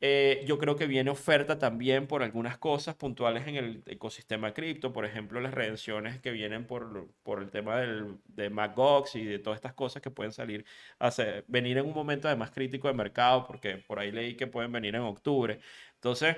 Eh, 0.00 0.44
yo 0.46 0.58
creo 0.58 0.76
que 0.76 0.86
viene 0.86 1.10
oferta 1.10 1.58
también 1.58 2.06
por 2.06 2.22
algunas 2.22 2.58
cosas 2.58 2.94
puntuales 2.96 3.46
en 3.46 3.56
el 3.56 3.82
ecosistema 3.86 4.52
cripto, 4.52 4.92
por 4.92 5.06
ejemplo, 5.06 5.40
las 5.40 5.54
redenciones 5.54 6.20
que 6.20 6.32
vienen 6.32 6.66
por, 6.66 7.08
por 7.22 7.42
el 7.42 7.50
tema 7.50 7.80
del, 7.80 8.18
de 8.26 8.50
MacGox 8.50 9.14
y 9.16 9.24
de 9.24 9.38
todas 9.38 9.56
estas 9.56 9.72
cosas 9.72 10.02
que 10.02 10.10
pueden 10.10 10.32
salir, 10.32 10.66
a 10.98 11.10
venir 11.48 11.78
en 11.78 11.86
un 11.86 11.94
momento 11.94 12.28
además 12.28 12.50
crítico 12.50 12.88
de 12.88 12.94
mercado, 12.94 13.46
porque 13.46 13.78
por 13.78 13.98
ahí 13.98 14.12
leí 14.12 14.36
que 14.36 14.46
pueden 14.46 14.70
venir 14.70 14.94
en 14.94 15.02
octubre. 15.02 15.60
Entonces, 15.94 16.36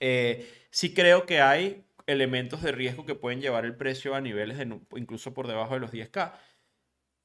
eh, 0.00 0.48
sí 0.70 0.94
creo 0.94 1.26
que 1.26 1.40
hay 1.40 1.84
elementos 2.06 2.62
de 2.62 2.72
riesgo 2.72 3.06
que 3.06 3.14
pueden 3.14 3.40
llevar 3.40 3.64
el 3.64 3.76
precio 3.76 4.14
a 4.14 4.20
niveles 4.20 4.58
de, 4.58 4.64
incluso 4.96 5.34
por 5.34 5.46
debajo 5.46 5.74
de 5.74 5.80
los 5.80 5.92
10K, 5.92 6.32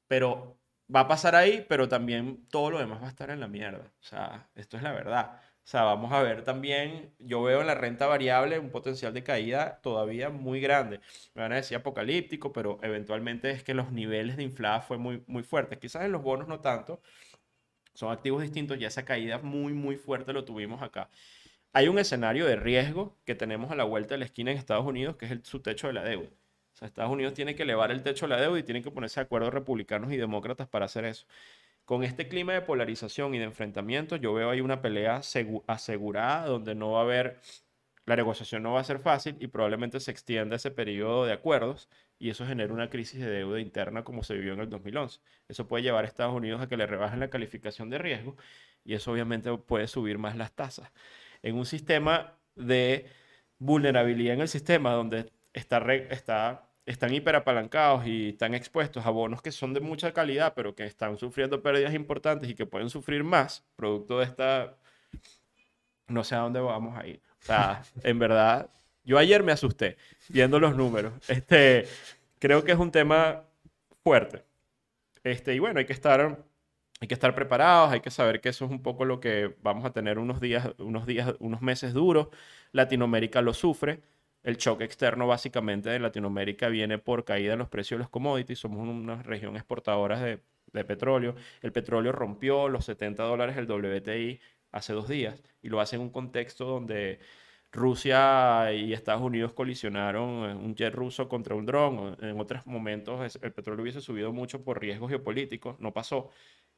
pero 0.07 0.56
va 0.93 1.01
a 1.01 1.07
pasar 1.07 1.35
ahí, 1.35 1.65
pero 1.67 1.87
también 1.89 2.45
todo 2.49 2.71
lo 2.71 2.79
demás 2.79 3.01
va 3.01 3.07
a 3.07 3.09
estar 3.09 3.29
en 3.29 3.39
la 3.39 3.47
mierda. 3.47 3.91
O 3.99 4.03
sea, 4.03 4.49
esto 4.55 4.77
es 4.77 4.83
la 4.83 4.91
verdad. 4.93 5.39
O 5.63 5.69
sea, 5.69 5.83
vamos 5.83 6.13
a 6.13 6.21
ver 6.23 6.43
también, 6.43 7.13
yo 7.19 7.43
veo 7.43 7.59
en 7.59 7.67
la 7.67 7.75
renta 7.75 8.07
variable 8.07 8.57
un 8.57 8.69
potencial 8.71 9.13
de 9.13 9.23
caída 9.23 9.81
todavía 9.81 10.29
muy 10.29 10.61
grande. 10.61 11.01
Me 11.33 11.41
van 11.41 11.51
a 11.51 11.55
decir 11.57 11.75
apocalíptico, 11.77 12.53
pero 12.53 12.79
eventualmente 12.83 13.51
es 13.51 13.63
que 13.63 13.73
los 13.73 13.91
niveles 13.91 14.37
de 14.37 14.43
inflada 14.43 14.79
fue 14.81 14.97
muy, 14.97 15.23
muy 15.27 15.43
fuertes. 15.43 15.77
Quizás 15.79 16.05
en 16.05 16.13
los 16.13 16.23
bonos 16.23 16.47
no 16.47 16.61
tanto, 16.61 17.01
son 17.93 18.11
activos 18.11 18.41
distintos, 18.43 18.79
ya 18.79 18.87
esa 18.87 19.05
caída 19.05 19.39
muy, 19.39 19.73
muy 19.73 19.97
fuerte 19.97 20.31
lo 20.33 20.45
tuvimos 20.45 20.81
acá. 20.81 21.09
Hay 21.73 21.87
un 21.89 21.99
escenario 21.99 22.45
de 22.45 22.55
riesgo 22.57 23.17
que 23.25 23.35
tenemos 23.35 23.71
a 23.71 23.75
la 23.75 23.83
vuelta 23.85 24.15
de 24.15 24.19
la 24.19 24.25
esquina 24.25 24.51
en 24.51 24.57
Estados 24.57 24.85
Unidos, 24.85 25.17
que 25.17 25.25
es 25.25 25.31
el, 25.31 25.43
su 25.45 25.61
techo 25.61 25.87
de 25.87 25.93
la 25.93 26.03
deuda. 26.03 26.29
Sea, 26.77 26.87
Estados 26.87 27.11
Unidos 27.11 27.33
tiene 27.33 27.55
que 27.55 27.63
elevar 27.63 27.89
el 27.91 28.03
techo 28.03 28.27
de 28.27 28.35
la 28.35 28.41
deuda 28.41 28.59
y 28.59 28.63
tienen 28.63 28.83
que 28.83 28.91
ponerse 28.91 29.19
de 29.19 29.25
acuerdo 29.25 29.49
republicanos 29.49 30.11
y 30.11 30.17
demócratas 30.17 30.67
para 30.67 30.85
hacer 30.85 31.05
eso. 31.05 31.25
Con 31.85 32.03
este 32.03 32.27
clima 32.27 32.53
de 32.53 32.61
polarización 32.61 33.33
y 33.33 33.39
de 33.39 33.45
enfrentamiento, 33.45 34.15
yo 34.15 34.33
veo 34.33 34.51
ahí 34.51 34.61
una 34.61 34.81
pelea 34.81 35.21
asegurada 35.67 36.45
donde 36.45 36.75
no 36.75 36.91
va 36.91 36.99
a 36.99 37.03
haber, 37.03 37.39
la 38.05 38.15
negociación 38.15 38.61
no 38.61 38.73
va 38.73 38.81
a 38.81 38.83
ser 38.83 38.99
fácil 38.99 39.37
y 39.39 39.47
probablemente 39.47 39.99
se 39.99 40.11
extienda 40.11 40.57
ese 40.57 40.69
periodo 40.69 41.25
de 41.25 41.33
acuerdos 41.33 41.89
y 42.19 42.29
eso 42.29 42.45
genera 42.45 42.71
una 42.71 42.91
crisis 42.91 43.21
de 43.21 43.29
deuda 43.29 43.59
interna 43.59 44.03
como 44.03 44.21
se 44.21 44.35
vivió 44.35 44.53
en 44.53 44.59
el 44.59 44.69
2011. 44.69 45.19
Eso 45.47 45.67
puede 45.67 45.83
llevar 45.83 46.05
a 46.05 46.07
Estados 46.07 46.35
Unidos 46.35 46.61
a 46.61 46.67
que 46.67 46.77
le 46.77 46.85
rebajen 46.85 47.19
la 47.19 47.31
calificación 47.31 47.89
de 47.89 47.97
riesgo 47.97 48.35
y 48.85 48.93
eso 48.93 49.11
obviamente 49.11 49.55
puede 49.57 49.87
subir 49.87 50.19
más 50.19 50.35
las 50.35 50.53
tasas. 50.53 50.91
En 51.41 51.55
un 51.55 51.65
sistema 51.65 52.37
de 52.55 53.07
vulnerabilidad 53.57 54.35
en 54.35 54.41
el 54.41 54.47
sistema 54.47 54.91
donde 54.91 55.31
está, 55.53 55.79
está 55.93 56.66
están 56.87 57.13
hiperapalancados 57.13 58.07
y 58.07 58.29
están 58.29 58.55
expuestos 58.55 59.05
a 59.05 59.09
bonos 59.09 59.41
que 59.41 59.51
son 59.51 59.73
de 59.73 59.81
mucha 59.81 60.13
calidad, 60.13 60.53
pero 60.55 60.73
que 60.73 60.85
están 60.85 61.17
sufriendo 61.17 61.61
pérdidas 61.61 61.93
importantes 61.93 62.49
y 62.49 62.55
que 62.55 62.65
pueden 62.65 62.89
sufrir 62.89 63.23
más, 63.23 63.65
producto 63.75 64.19
de 64.19 64.25
esta... 64.25 64.77
No 66.07 66.23
sé 66.23 66.35
a 66.35 66.39
dónde 66.39 66.61
vamos 66.61 66.97
a 66.97 67.05
ir. 67.05 67.21
O 67.41 67.45
sea, 67.45 67.83
en 68.03 68.17
verdad, 68.17 68.69
yo 69.03 69.17
ayer 69.17 69.43
me 69.43 69.51
asusté 69.51 69.97
viendo 70.29 70.61
los 70.61 70.77
números. 70.77 71.13
Este, 71.27 71.85
creo 72.39 72.63
que 72.63 72.71
es 72.71 72.77
un 72.77 72.91
tema 72.91 73.43
fuerte. 74.01 74.45
Este, 75.25 75.53
y 75.53 75.59
bueno, 75.59 75.79
hay 75.79 75.85
que 75.85 75.93
estar 75.93 76.45
hay 77.01 77.07
que 77.09 77.13
estar 77.13 77.35
preparados, 77.35 77.91
hay 77.91 77.99
que 77.99 78.09
saber 78.09 78.39
que 78.39 78.49
eso 78.49 78.65
es 78.65 78.71
un 78.71 78.81
poco 78.81 79.03
lo 79.03 79.19
que 79.19 79.55
vamos 79.61 79.83
a 79.83 79.91
tener 79.91 80.17
unos 80.17 80.39
días, 80.39 80.69
unos 80.79 81.05
días, 81.05 81.35
unos 81.39 81.61
meses 81.61 81.93
duros. 81.93 82.29
Latinoamérica 82.71 83.41
lo 83.41 83.53
sufre 83.53 84.01
el 84.43 84.57
choque 84.57 84.83
externo 84.83 85.27
básicamente 85.27 85.89
de 85.89 85.99
Latinoamérica 85.99 86.69
viene 86.69 86.97
por 86.97 87.25
caída 87.25 87.53
en 87.53 87.59
los 87.59 87.69
precios 87.69 87.97
de 87.97 88.03
los 88.03 88.09
commodities. 88.09 88.59
Somos 88.59 88.87
una 88.87 89.21
región 89.23 89.55
exportadora 89.55 90.19
de, 90.19 90.39
petróleo. 90.85 91.35
El 91.61 91.71
petróleo 91.71 92.11
rompió 92.11 92.69
los 92.69 92.85
70 92.85 93.23
dólares 93.23 93.57
el 93.57 93.65
WTI 93.69 94.39
hace 94.71 94.93
dos 94.93 95.07
días 95.07 95.41
y 95.61 95.69
lo 95.69 95.81
hace 95.81 95.95
en 95.95 96.03
un 96.03 96.11
contexto 96.11 96.65
donde 96.65 97.19
Rusia 97.71 98.71
y 98.73 98.93
Estados 98.93 99.23
Unidos 99.23 99.53
colisionaron 99.53 100.25
un 100.25 100.75
jet 100.75 100.93
ruso 100.93 101.27
contra 101.27 101.55
un 101.55 101.65
dron. 101.65 102.15
En 102.21 102.39
otros 102.39 102.65
momentos 102.67 103.37
el 103.41 103.53
petróleo 103.53 103.81
hubiese 103.83 104.01
subido 104.01 104.31
mucho 104.33 104.63
por 104.63 104.79
riesgos 104.79 105.09
geopolíticos, 105.09 105.79
no 105.79 105.93
pasó. 105.93 106.29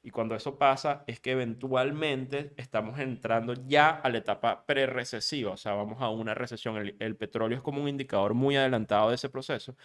Y 0.02 0.12
cuando 0.12 0.36
eso 0.36 0.58
pasa 0.58 1.04
es 1.08 1.20
que 1.20 1.32
eventualmente 1.32 2.54
estamos 2.58 3.00
entrando 3.00 3.54
ya 3.68 3.90
a 3.90 4.10
la 4.10 4.20
etapa 4.20 4.66
pre-recesiva, 4.66 5.52
o 5.52 5.58
sea, 5.58 5.74
vamos 5.74 6.02
a 6.02 6.10
una 6.10 6.34
recesión. 6.34 6.78
El, 6.78 6.96
el, 7.00 7.16
petróleo 7.18 7.58
es 7.58 7.64
como 7.64 7.82
un 7.82 7.90
indicador 7.90 8.34
muy 8.34 8.56
adelantado 8.56 9.10
de 9.10 9.16
ese 9.16 9.30
proceso. 9.30 9.76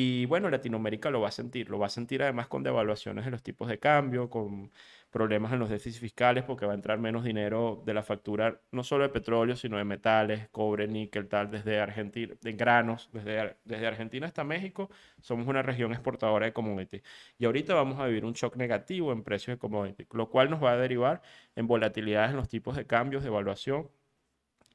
Y 0.00 0.26
bueno, 0.26 0.48
Latinoamérica 0.48 1.10
lo 1.10 1.20
va 1.20 1.26
a 1.28 1.32
sentir, 1.32 1.70
lo 1.70 1.78
va 1.80 1.86
a 1.86 1.88
sentir 1.90 2.22
además 2.22 2.46
con 2.46 2.62
devaluaciones 2.62 3.24
de 3.24 3.32
los 3.32 3.42
tipos 3.42 3.66
de 3.68 3.80
cambio, 3.80 4.30
con 4.30 4.70
problemas 5.10 5.52
en 5.52 5.58
los 5.58 5.70
déficits 5.70 5.98
fiscales 5.98 6.44
porque 6.44 6.66
va 6.66 6.72
a 6.72 6.76
entrar 6.76 7.00
menos 7.00 7.24
dinero 7.24 7.82
de 7.84 7.94
la 7.94 8.04
factura, 8.04 8.60
no 8.70 8.84
solo 8.84 9.02
de 9.02 9.08
petróleo, 9.08 9.56
sino 9.56 9.76
de 9.76 9.82
metales, 9.82 10.48
cobre, 10.50 10.86
níquel, 10.86 11.26
tal, 11.26 11.50
desde 11.50 11.80
Argentina, 11.80 12.32
de 12.40 12.52
granos, 12.52 13.10
desde, 13.12 13.56
desde 13.64 13.86
Argentina 13.88 14.28
hasta 14.28 14.44
México, 14.44 14.88
somos 15.20 15.48
una 15.48 15.62
región 15.62 15.90
exportadora 15.92 16.46
de 16.46 16.52
commodities. 16.52 17.02
Y 17.36 17.46
ahorita 17.46 17.74
vamos 17.74 17.98
a 17.98 18.06
vivir 18.06 18.24
un 18.24 18.34
shock 18.34 18.54
negativo 18.54 19.10
en 19.12 19.24
precios 19.24 19.56
de 19.56 19.58
commodities, 19.58 20.06
lo 20.12 20.30
cual 20.30 20.48
nos 20.48 20.62
va 20.62 20.72
a 20.74 20.76
derivar 20.76 21.22
en 21.56 21.66
volatilidades 21.66 22.30
en 22.30 22.36
los 22.36 22.48
tipos 22.48 22.76
de 22.76 22.86
cambios, 22.86 23.24
de 23.24 23.30
evaluación. 23.30 23.90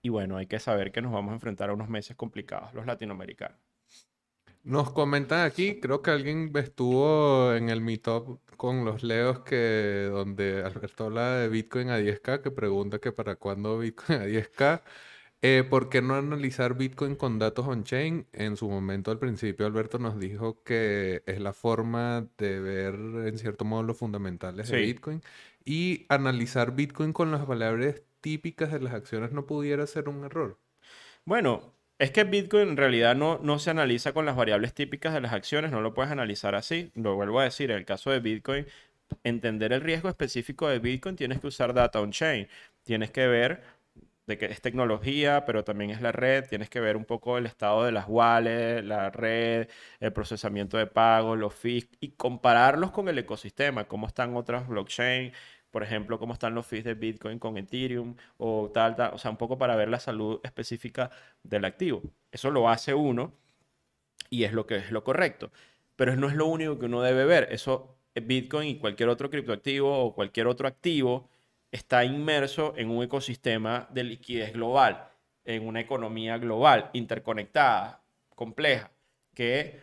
Y 0.01 0.09
bueno, 0.09 0.37
hay 0.37 0.47
que 0.47 0.59
saber 0.59 0.91
que 0.91 1.01
nos 1.01 1.13
vamos 1.13 1.31
a 1.31 1.35
enfrentar 1.35 1.69
a 1.69 1.73
unos 1.73 1.89
meses 1.89 2.15
complicados, 2.17 2.73
los 2.73 2.85
latinoamericanos. 2.85 3.62
Nos 4.65 4.91
comentan 4.93 5.41
aquí, 5.45 5.79
creo 5.81 6.01
que 6.01 6.11
alguien 6.11 6.49
estuvo 6.55 7.53
en 7.53 7.69
el 7.69 7.81
meetup 7.81 8.39
con 8.55 8.85
los 8.85 9.03
leos 9.03 9.39
que 9.41 10.07
donde 10.09 10.63
Alberto 10.63 11.05
habla 11.05 11.35
de 11.35 11.49
Bitcoin 11.49 11.89
a 11.89 11.99
10K, 11.99 12.41
que 12.41 12.49
pregunta 12.49 12.99
que 12.99 13.11
para 13.11 13.35
cuándo 13.35 13.77
Bitcoin 13.79 14.19
a 14.21 14.25
10K. 14.25 14.83
Eh, 15.41 15.65
¿por 15.69 15.89
qué 15.89 16.01
no 16.01 16.15
analizar 16.15 16.75
Bitcoin 16.77 17.15
con 17.17 17.39
datos 17.39 17.67
on-chain? 17.67 18.29
En 18.31 18.55
su 18.55 18.69
momento, 18.69 19.11
al 19.11 19.19
principio, 19.19 19.65
Alberto 19.65 19.99
nos 19.99 20.17
dijo 20.17 20.63
que 20.63 21.23
es 21.25 21.41
la 21.41 21.51
forma 21.53 22.29
de 22.37 22.59
ver, 22.61 22.95
en 23.27 23.37
cierto 23.37 23.65
modo, 23.65 23.83
los 23.83 23.97
fundamentales 23.97 24.69
de 24.69 24.77
Sí. 24.77 24.81
Bitcoin. 24.81 25.21
Y 25.65 26.05
analizar 26.07 26.73
Bitcoin 26.73 27.11
con 27.11 27.31
las 27.31 27.45
variables 27.45 28.03
típicas 28.21 28.71
de 28.71 28.79
las 28.79 28.93
acciones 28.93 29.33
no 29.33 29.45
pudiera 29.45 29.85
ser 29.87 30.07
un 30.07 30.23
error. 30.23 30.61
Bueno, 31.25 31.72
es 31.99 32.11
que 32.11 32.23
Bitcoin 32.23 32.69
en 32.69 32.77
realidad 32.77 33.15
no, 33.15 33.39
no 33.41 33.59
se 33.59 33.69
analiza 33.69 34.13
con 34.13 34.25
las 34.25 34.35
variables 34.35 34.73
típicas 34.73 35.13
de 35.13 35.21
las 35.21 35.33
acciones, 35.33 35.71
no 35.71 35.81
lo 35.81 35.93
puedes 35.93 36.11
analizar 36.11 36.55
así. 36.55 36.91
Lo 36.95 37.15
vuelvo 37.15 37.39
a 37.39 37.45
decir, 37.45 37.71
en 37.71 37.77
el 37.77 37.85
caso 37.85 38.11
de 38.11 38.19
Bitcoin, 38.19 38.65
entender 39.23 39.73
el 39.73 39.81
riesgo 39.81 40.09
específico 40.09 40.67
de 40.67 40.79
Bitcoin, 40.79 41.15
tienes 41.15 41.39
que 41.39 41.47
usar 41.47 41.73
data 41.73 42.01
on-chain. 42.01 42.47
Tienes 42.83 43.11
que 43.11 43.27
ver 43.27 43.63
de 44.25 44.37
que 44.37 44.45
es 44.45 44.61
tecnología, 44.61 45.45
pero 45.45 45.63
también 45.63 45.91
es 45.91 46.01
la 46.01 46.11
red. 46.11 46.45
Tienes 46.47 46.69
que 46.69 46.79
ver 46.79 46.97
un 46.97 47.05
poco 47.05 47.37
el 47.37 47.45
estado 47.45 47.83
de 47.85 47.91
las 47.91 48.05
wallets, 48.07 48.85
la 48.85 49.09
red, 49.11 49.67
el 49.99 50.13
procesamiento 50.13 50.77
de 50.77 50.87
pagos, 50.87 51.37
los 51.37 51.53
fees, 51.53 51.87
y 51.99 52.09
compararlos 52.11 52.91
con 52.91 53.07
el 53.09 53.17
ecosistema, 53.19 53.85
cómo 53.87 54.07
están 54.07 54.35
otras 54.35 54.67
blockchain, 54.67 55.33
por 55.73 55.81
ejemplo, 55.81 56.19
cómo 56.19 56.33
están 56.33 56.53
los 56.53 56.67
fees 56.67 56.83
de 56.83 56.93
Bitcoin 56.93 57.39
con 57.39 57.57
Ethereum 57.57 58.15
o 58.37 58.69
tal, 58.71 58.95
tal, 58.95 59.11
o 59.15 59.17
sea, 59.17 59.31
un 59.31 59.37
poco 59.37 59.57
para 59.57 59.75
ver 59.75 59.89
la 59.89 59.99
salud 59.99 60.39
específica 60.43 61.09
del 61.41 61.65
activo. 61.65 62.03
Eso 62.31 62.51
lo 62.51 62.69
hace 62.69 62.93
uno 62.93 63.33
y 64.29 64.43
es 64.43 64.53
lo 64.53 64.67
que 64.67 64.75
es 64.75 64.91
lo 64.91 65.03
correcto. 65.03 65.51
Pero 65.95 66.15
no 66.15 66.29
es 66.29 66.35
lo 66.35 66.45
único 66.45 66.77
que 66.77 66.85
uno 66.85 67.01
debe 67.01 67.25
ver. 67.25 67.47
Eso, 67.51 67.97
eh, 68.13 68.19
Bitcoin 68.19 68.69
y 68.69 68.77
cualquier 68.77 69.09
otro 69.09 69.31
criptoactivo 69.31 69.97
o 69.97 70.13
cualquier 70.13 70.45
otro 70.45 70.67
activo 70.67 71.27
está 71.71 72.05
inmerso 72.05 72.75
en 72.77 72.91
un 72.91 73.03
ecosistema 73.03 73.87
de 73.89 74.03
liquidez 74.03 74.53
global, 74.53 75.09
en 75.43 75.65
una 75.65 75.79
economía 75.79 76.37
global, 76.37 76.91
interconectada, 76.93 78.03
compleja, 78.35 78.91
que 79.33 79.81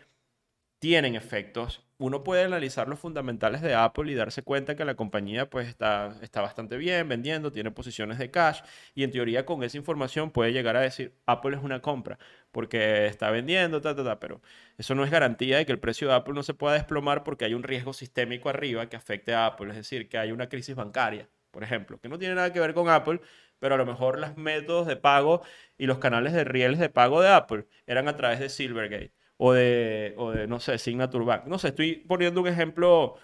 tienen 0.78 1.16
efectos. 1.16 1.84
Uno 2.00 2.24
puede 2.24 2.44
analizar 2.44 2.88
los 2.88 2.98
fundamentales 2.98 3.60
de 3.60 3.74
Apple 3.74 4.10
y 4.10 4.14
darse 4.14 4.42
cuenta 4.42 4.74
que 4.74 4.86
la 4.86 4.94
compañía 4.94 5.50
pues 5.50 5.68
está, 5.68 6.16
está 6.22 6.40
bastante 6.40 6.78
bien 6.78 7.06
vendiendo, 7.10 7.52
tiene 7.52 7.72
posiciones 7.72 8.16
de 8.16 8.30
cash 8.30 8.62
y 8.94 9.04
en 9.04 9.10
teoría 9.10 9.44
con 9.44 9.62
esa 9.64 9.76
información 9.76 10.30
puede 10.30 10.54
llegar 10.54 10.76
a 10.76 10.80
decir 10.80 11.14
Apple 11.26 11.58
es 11.58 11.62
una 11.62 11.82
compra 11.82 12.18
porque 12.52 13.04
está 13.04 13.30
vendiendo, 13.30 13.82
ta, 13.82 13.94
ta, 13.94 14.02
ta, 14.02 14.18
pero 14.18 14.40
eso 14.78 14.94
no 14.94 15.04
es 15.04 15.10
garantía 15.10 15.58
de 15.58 15.66
que 15.66 15.72
el 15.72 15.78
precio 15.78 16.08
de 16.08 16.14
Apple 16.14 16.32
no 16.32 16.42
se 16.42 16.54
pueda 16.54 16.72
desplomar 16.72 17.22
porque 17.22 17.44
hay 17.44 17.52
un 17.52 17.62
riesgo 17.64 17.92
sistémico 17.92 18.48
arriba 18.48 18.88
que 18.88 18.96
afecte 18.96 19.34
a 19.34 19.44
Apple, 19.44 19.68
es 19.68 19.76
decir, 19.76 20.08
que 20.08 20.16
hay 20.16 20.32
una 20.32 20.48
crisis 20.48 20.74
bancaria, 20.74 21.28
por 21.50 21.64
ejemplo, 21.64 22.00
que 22.00 22.08
no 22.08 22.18
tiene 22.18 22.34
nada 22.34 22.50
que 22.50 22.60
ver 22.60 22.72
con 22.72 22.88
Apple, 22.88 23.20
pero 23.58 23.74
a 23.74 23.78
lo 23.78 23.84
mejor 23.84 24.18
los 24.18 24.38
métodos 24.38 24.86
de 24.86 24.96
pago 24.96 25.42
y 25.76 25.84
los 25.84 25.98
canales 25.98 26.32
de 26.32 26.44
rieles 26.44 26.78
de 26.78 26.88
pago 26.88 27.20
de 27.20 27.28
Apple 27.28 27.66
eran 27.86 28.08
a 28.08 28.16
través 28.16 28.40
de 28.40 28.48
Silvergate 28.48 29.12
o 29.42 29.52
de, 29.54 30.14
o 30.18 30.32
de, 30.32 30.46
no 30.46 30.60
sé, 30.60 30.76
Signature 30.78 31.24
Bank. 31.24 31.44
No 31.46 31.58
sé, 31.58 31.68
estoy 31.68 31.96
poniendo 31.96 32.42
un 32.42 32.48
ejemplo 32.48 33.16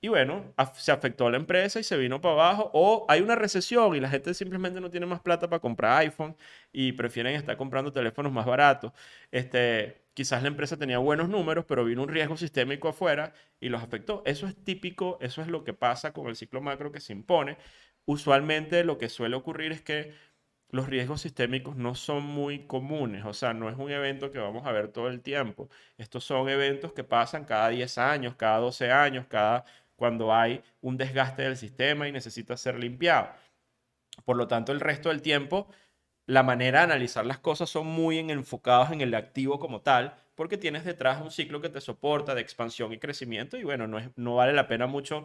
y 0.00 0.08
bueno, 0.08 0.54
se 0.74 0.92
afectó 0.92 1.26
a 1.26 1.30
la 1.30 1.38
empresa 1.38 1.80
y 1.80 1.84
se 1.84 1.96
vino 1.96 2.20
para 2.20 2.34
abajo. 2.34 2.70
O 2.74 3.06
hay 3.08 3.22
una 3.22 3.34
recesión 3.36 3.96
y 3.96 4.00
la 4.00 4.10
gente 4.10 4.34
simplemente 4.34 4.78
no 4.80 4.90
tiene 4.90 5.06
más 5.06 5.20
plata 5.20 5.48
para 5.48 5.60
comprar 5.60 5.98
iPhone 6.00 6.36
y 6.72 6.92
prefieren 6.92 7.34
estar 7.34 7.56
comprando 7.56 7.92
teléfonos 7.92 8.30
más 8.30 8.44
baratos. 8.44 8.92
Este, 9.30 10.02
quizás 10.12 10.42
la 10.42 10.48
empresa 10.48 10.76
tenía 10.76 10.98
buenos 10.98 11.30
números, 11.30 11.64
pero 11.66 11.84
vino 11.86 12.02
un 12.02 12.10
riesgo 12.10 12.36
sistémico 12.36 12.88
afuera 12.88 13.32
y 13.58 13.70
los 13.70 13.82
afectó. 13.82 14.22
Eso 14.26 14.46
es 14.46 14.56
típico, 14.64 15.16
eso 15.22 15.40
es 15.40 15.48
lo 15.48 15.64
que 15.64 15.72
pasa 15.72 16.12
con 16.12 16.26
el 16.28 16.36
ciclo 16.36 16.60
macro 16.60 16.92
que 16.92 17.00
se 17.00 17.14
impone. 17.14 17.56
Usualmente 18.04 18.84
lo 18.84 18.98
que 18.98 19.08
suele 19.08 19.36
ocurrir 19.36 19.72
es 19.72 19.80
que 19.80 20.12
los 20.74 20.88
riesgos 20.88 21.22
sistémicos 21.22 21.76
no 21.76 21.94
son 21.94 22.24
muy 22.24 22.66
comunes, 22.66 23.24
o 23.24 23.32
sea, 23.34 23.54
no 23.54 23.68
es 23.70 23.76
un 23.76 23.90
evento 23.90 24.32
que 24.32 24.38
vamos 24.38 24.66
a 24.66 24.72
ver 24.72 24.88
todo 24.88 25.08
el 25.08 25.20
tiempo. 25.22 25.68
Estos 25.98 26.24
son 26.24 26.48
eventos 26.48 26.92
que 26.92 27.04
pasan 27.04 27.44
cada 27.44 27.68
10 27.70 27.98
años, 27.98 28.34
cada 28.36 28.58
12 28.58 28.90
años, 28.90 29.26
cada 29.28 29.64
cuando 29.96 30.34
hay 30.34 30.62
un 30.80 30.96
desgaste 30.96 31.42
del 31.42 31.56
sistema 31.56 32.08
y 32.08 32.12
necesita 32.12 32.56
ser 32.56 32.78
limpiado. 32.78 33.28
Por 34.24 34.36
lo 34.36 34.46
tanto, 34.48 34.72
el 34.72 34.80
resto 34.80 35.08
del 35.08 35.22
tiempo, 35.22 35.68
la 36.26 36.42
manera 36.42 36.80
de 36.80 36.84
analizar 36.86 37.26
las 37.26 37.38
cosas 37.38 37.70
son 37.70 37.86
muy 37.88 38.18
en- 38.18 38.30
enfocados 38.30 38.90
en 38.92 39.00
el 39.02 39.14
activo 39.14 39.58
como 39.60 39.82
tal, 39.82 40.14
porque 40.36 40.58
tienes 40.58 40.84
detrás 40.84 41.22
un 41.22 41.30
ciclo 41.30 41.60
que 41.60 41.70
te 41.70 41.80
soporta 41.80 42.34
de 42.34 42.42
expansión 42.42 42.92
y 42.92 42.98
crecimiento 42.98 43.56
y 43.58 43.64
bueno, 43.64 43.86
no, 43.88 43.98
es, 43.98 44.10
no 44.16 44.36
vale 44.36 44.52
la 44.54 44.68
pena 44.68 44.86
mucho 44.86 45.24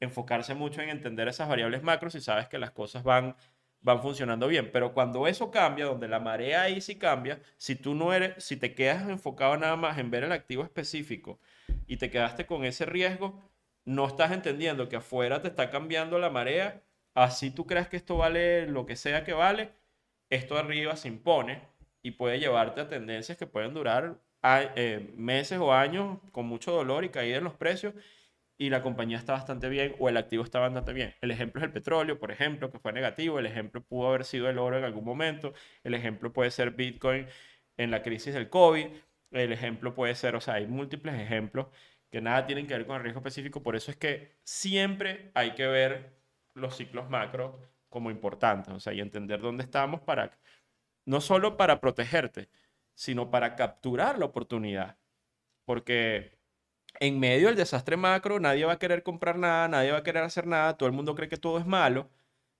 enfocarse 0.00 0.54
mucho 0.54 0.82
en 0.82 0.90
entender 0.90 1.28
esas 1.28 1.48
variables 1.48 1.82
macro 1.82 2.10
si 2.10 2.20
sabes 2.20 2.48
que 2.48 2.58
las 2.58 2.70
cosas 2.72 3.04
van 3.04 3.36
van 3.82 4.00
funcionando 4.02 4.46
bien. 4.48 4.70
Pero 4.72 4.92
cuando 4.94 5.26
eso 5.26 5.50
cambia, 5.50 5.86
donde 5.86 6.08
la 6.08 6.20
marea 6.20 6.62
ahí 6.62 6.80
sí 6.80 6.96
cambia, 6.98 7.40
si 7.56 7.76
tú 7.76 7.94
no 7.94 8.12
eres, 8.12 8.42
si 8.44 8.56
te 8.56 8.74
quedas 8.74 9.08
enfocado 9.08 9.56
nada 9.56 9.76
más 9.76 9.98
en 9.98 10.10
ver 10.10 10.24
el 10.24 10.32
activo 10.32 10.62
específico 10.64 11.38
y 11.86 11.96
te 11.96 12.10
quedaste 12.10 12.46
con 12.46 12.64
ese 12.64 12.86
riesgo, 12.86 13.42
no 13.84 14.06
estás 14.06 14.32
entendiendo 14.32 14.88
que 14.88 14.96
afuera 14.96 15.40
te 15.42 15.48
está 15.48 15.70
cambiando 15.70 16.18
la 16.18 16.30
marea, 16.30 16.82
así 17.14 17.50
tú 17.50 17.66
creas 17.66 17.88
que 17.88 17.96
esto 17.96 18.16
vale 18.16 18.66
lo 18.66 18.86
que 18.86 18.96
sea 18.96 19.24
que 19.24 19.32
vale, 19.32 19.70
esto 20.30 20.56
arriba 20.58 20.96
se 20.96 21.08
impone 21.08 21.62
y 22.02 22.12
puede 22.12 22.38
llevarte 22.38 22.80
a 22.82 22.88
tendencias 22.88 23.36
que 23.38 23.46
pueden 23.46 23.74
durar 23.74 24.18
a- 24.42 24.62
eh, 24.76 25.12
meses 25.16 25.58
o 25.58 25.72
años 25.72 26.18
con 26.32 26.46
mucho 26.46 26.72
dolor 26.72 27.04
y 27.04 27.10
caída 27.10 27.38
en 27.38 27.44
los 27.44 27.54
precios 27.54 27.94
y 28.60 28.68
la 28.68 28.82
compañía 28.82 29.16
está 29.16 29.32
bastante 29.32 29.70
bien 29.70 29.96
o 29.98 30.10
el 30.10 30.18
activo 30.18 30.44
está 30.44 30.58
bastante 30.60 30.92
bien. 30.92 31.14
El 31.22 31.30
ejemplo 31.30 31.62
es 31.62 31.64
el 31.64 31.72
petróleo, 31.72 32.18
por 32.18 32.30
ejemplo, 32.30 32.70
que 32.70 32.78
fue 32.78 32.92
negativo. 32.92 33.38
El 33.38 33.46
ejemplo 33.46 33.82
pudo 33.82 34.08
haber 34.08 34.26
sido 34.26 34.50
el 34.50 34.58
oro 34.58 34.76
en 34.76 34.84
algún 34.84 35.02
momento. 35.02 35.54
El 35.82 35.94
ejemplo 35.94 36.30
puede 36.30 36.50
ser 36.50 36.72
Bitcoin 36.72 37.26
en 37.78 37.90
la 37.90 38.02
crisis 38.02 38.34
del 38.34 38.50
COVID. 38.50 38.86
El 39.30 39.52
ejemplo 39.54 39.94
puede 39.94 40.14
ser, 40.14 40.36
o 40.36 40.42
sea, 40.42 40.54
hay 40.54 40.66
múltiples 40.66 41.14
ejemplos 41.14 41.68
que 42.10 42.20
nada 42.20 42.44
tienen 42.44 42.66
que 42.66 42.74
ver 42.74 42.86
con 42.86 42.96
el 42.96 43.02
riesgo 43.02 43.20
específico. 43.20 43.62
Por 43.62 43.76
eso 43.76 43.90
es 43.90 43.96
que 43.96 44.36
siempre 44.44 45.30
hay 45.32 45.54
que 45.54 45.66
ver 45.66 46.12
los 46.52 46.76
ciclos 46.76 47.08
macro 47.08 47.58
como 47.88 48.10
importantes, 48.10 48.74
o 48.74 48.80
sea, 48.80 48.92
y 48.92 49.00
entender 49.00 49.40
dónde 49.40 49.64
estamos 49.64 50.02
para, 50.02 50.38
no 51.06 51.22
solo 51.22 51.56
para 51.56 51.80
protegerte, 51.80 52.50
sino 52.94 53.30
para 53.30 53.56
capturar 53.56 54.18
la 54.18 54.26
oportunidad. 54.26 54.98
Porque 55.64 56.39
en 56.98 57.20
medio 57.20 57.46
del 57.48 57.56
desastre 57.56 57.96
macro, 57.96 58.40
nadie 58.40 58.64
va 58.64 58.72
a 58.74 58.78
querer 58.78 59.02
comprar 59.02 59.38
nada, 59.38 59.68
nadie 59.68 59.92
va 59.92 59.98
a 59.98 60.02
querer 60.02 60.22
hacer 60.24 60.46
nada, 60.46 60.76
todo 60.76 60.88
el 60.88 60.94
mundo 60.94 61.14
cree 61.14 61.28
que 61.28 61.36
todo 61.36 61.58
es 61.58 61.66
malo, 61.66 62.10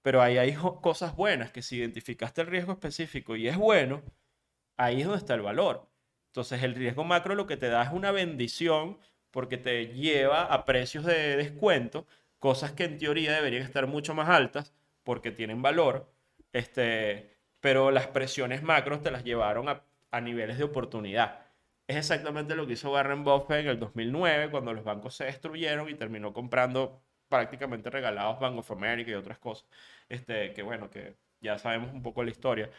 pero 0.02 0.22
ahí 0.22 0.38
hay 0.38 0.54
cosas 0.54 1.16
buenas, 1.16 1.50
que 1.52 1.62
si 1.62 1.76
identificaste 1.78 2.40
el 2.42 2.46
riesgo 2.46 2.72
específico 2.72 3.36
y 3.36 3.48
es 3.48 3.56
bueno, 3.56 4.02
ahí 4.76 5.00
es 5.00 5.06
donde 5.06 5.18
está 5.18 5.34
el 5.34 5.42
valor. 5.42 5.88
Entonces 6.28 6.62
el 6.62 6.74
riesgo 6.74 7.04
macro 7.04 7.34
lo 7.34 7.46
que 7.46 7.56
te 7.56 7.68
da 7.68 7.82
es 7.82 7.92
una 7.92 8.12
bendición 8.12 8.98
porque 9.30 9.58
te 9.58 9.88
lleva 9.88 10.44
a 10.44 10.64
precios 10.64 11.04
de 11.04 11.36
descuento, 11.36 12.06
cosas 12.38 12.72
que 12.72 12.84
en 12.84 12.98
teoría 12.98 13.32
deberían 13.34 13.62
estar 13.62 13.86
mucho 13.86 14.14
más 14.14 14.28
altas 14.28 14.74
porque 15.04 15.30
tienen 15.32 15.62
valor, 15.62 16.12
este, 16.52 17.36
pero 17.60 17.90
las 17.90 18.06
presiones 18.08 18.62
macros 18.62 19.02
te 19.02 19.10
las 19.10 19.24
llevaron 19.24 19.68
a 19.68 20.20
niveles 20.20 20.58
de 20.58 20.64
oportunidad. 20.64 21.49
Es 21.90 21.96
exactamente 21.96 22.54
lo 22.54 22.68
que 22.68 22.74
hizo 22.74 22.92
Warren 22.92 23.24
Buffett 23.24 23.64
en 23.64 23.66
el 23.66 23.80
2009, 23.80 24.52
cuando 24.52 24.72
los 24.72 24.84
bancos 24.84 25.16
se 25.16 25.24
destruyeron 25.24 25.88
y 25.88 25.94
terminó 25.94 26.32
comprando 26.32 27.02
prácticamente 27.28 27.90
regalados 27.90 28.38
Bank 28.38 28.58
of 28.58 28.70
America 28.70 29.10
y 29.10 29.14
otras 29.14 29.40
cosas. 29.40 29.68
Este, 30.08 30.52
que 30.52 30.62
bueno, 30.62 30.88
que 30.88 31.16
ya 31.40 31.58
sabemos 31.58 31.92
un 31.92 32.00
poco 32.00 32.22
la 32.22 32.30
historia. 32.30 32.70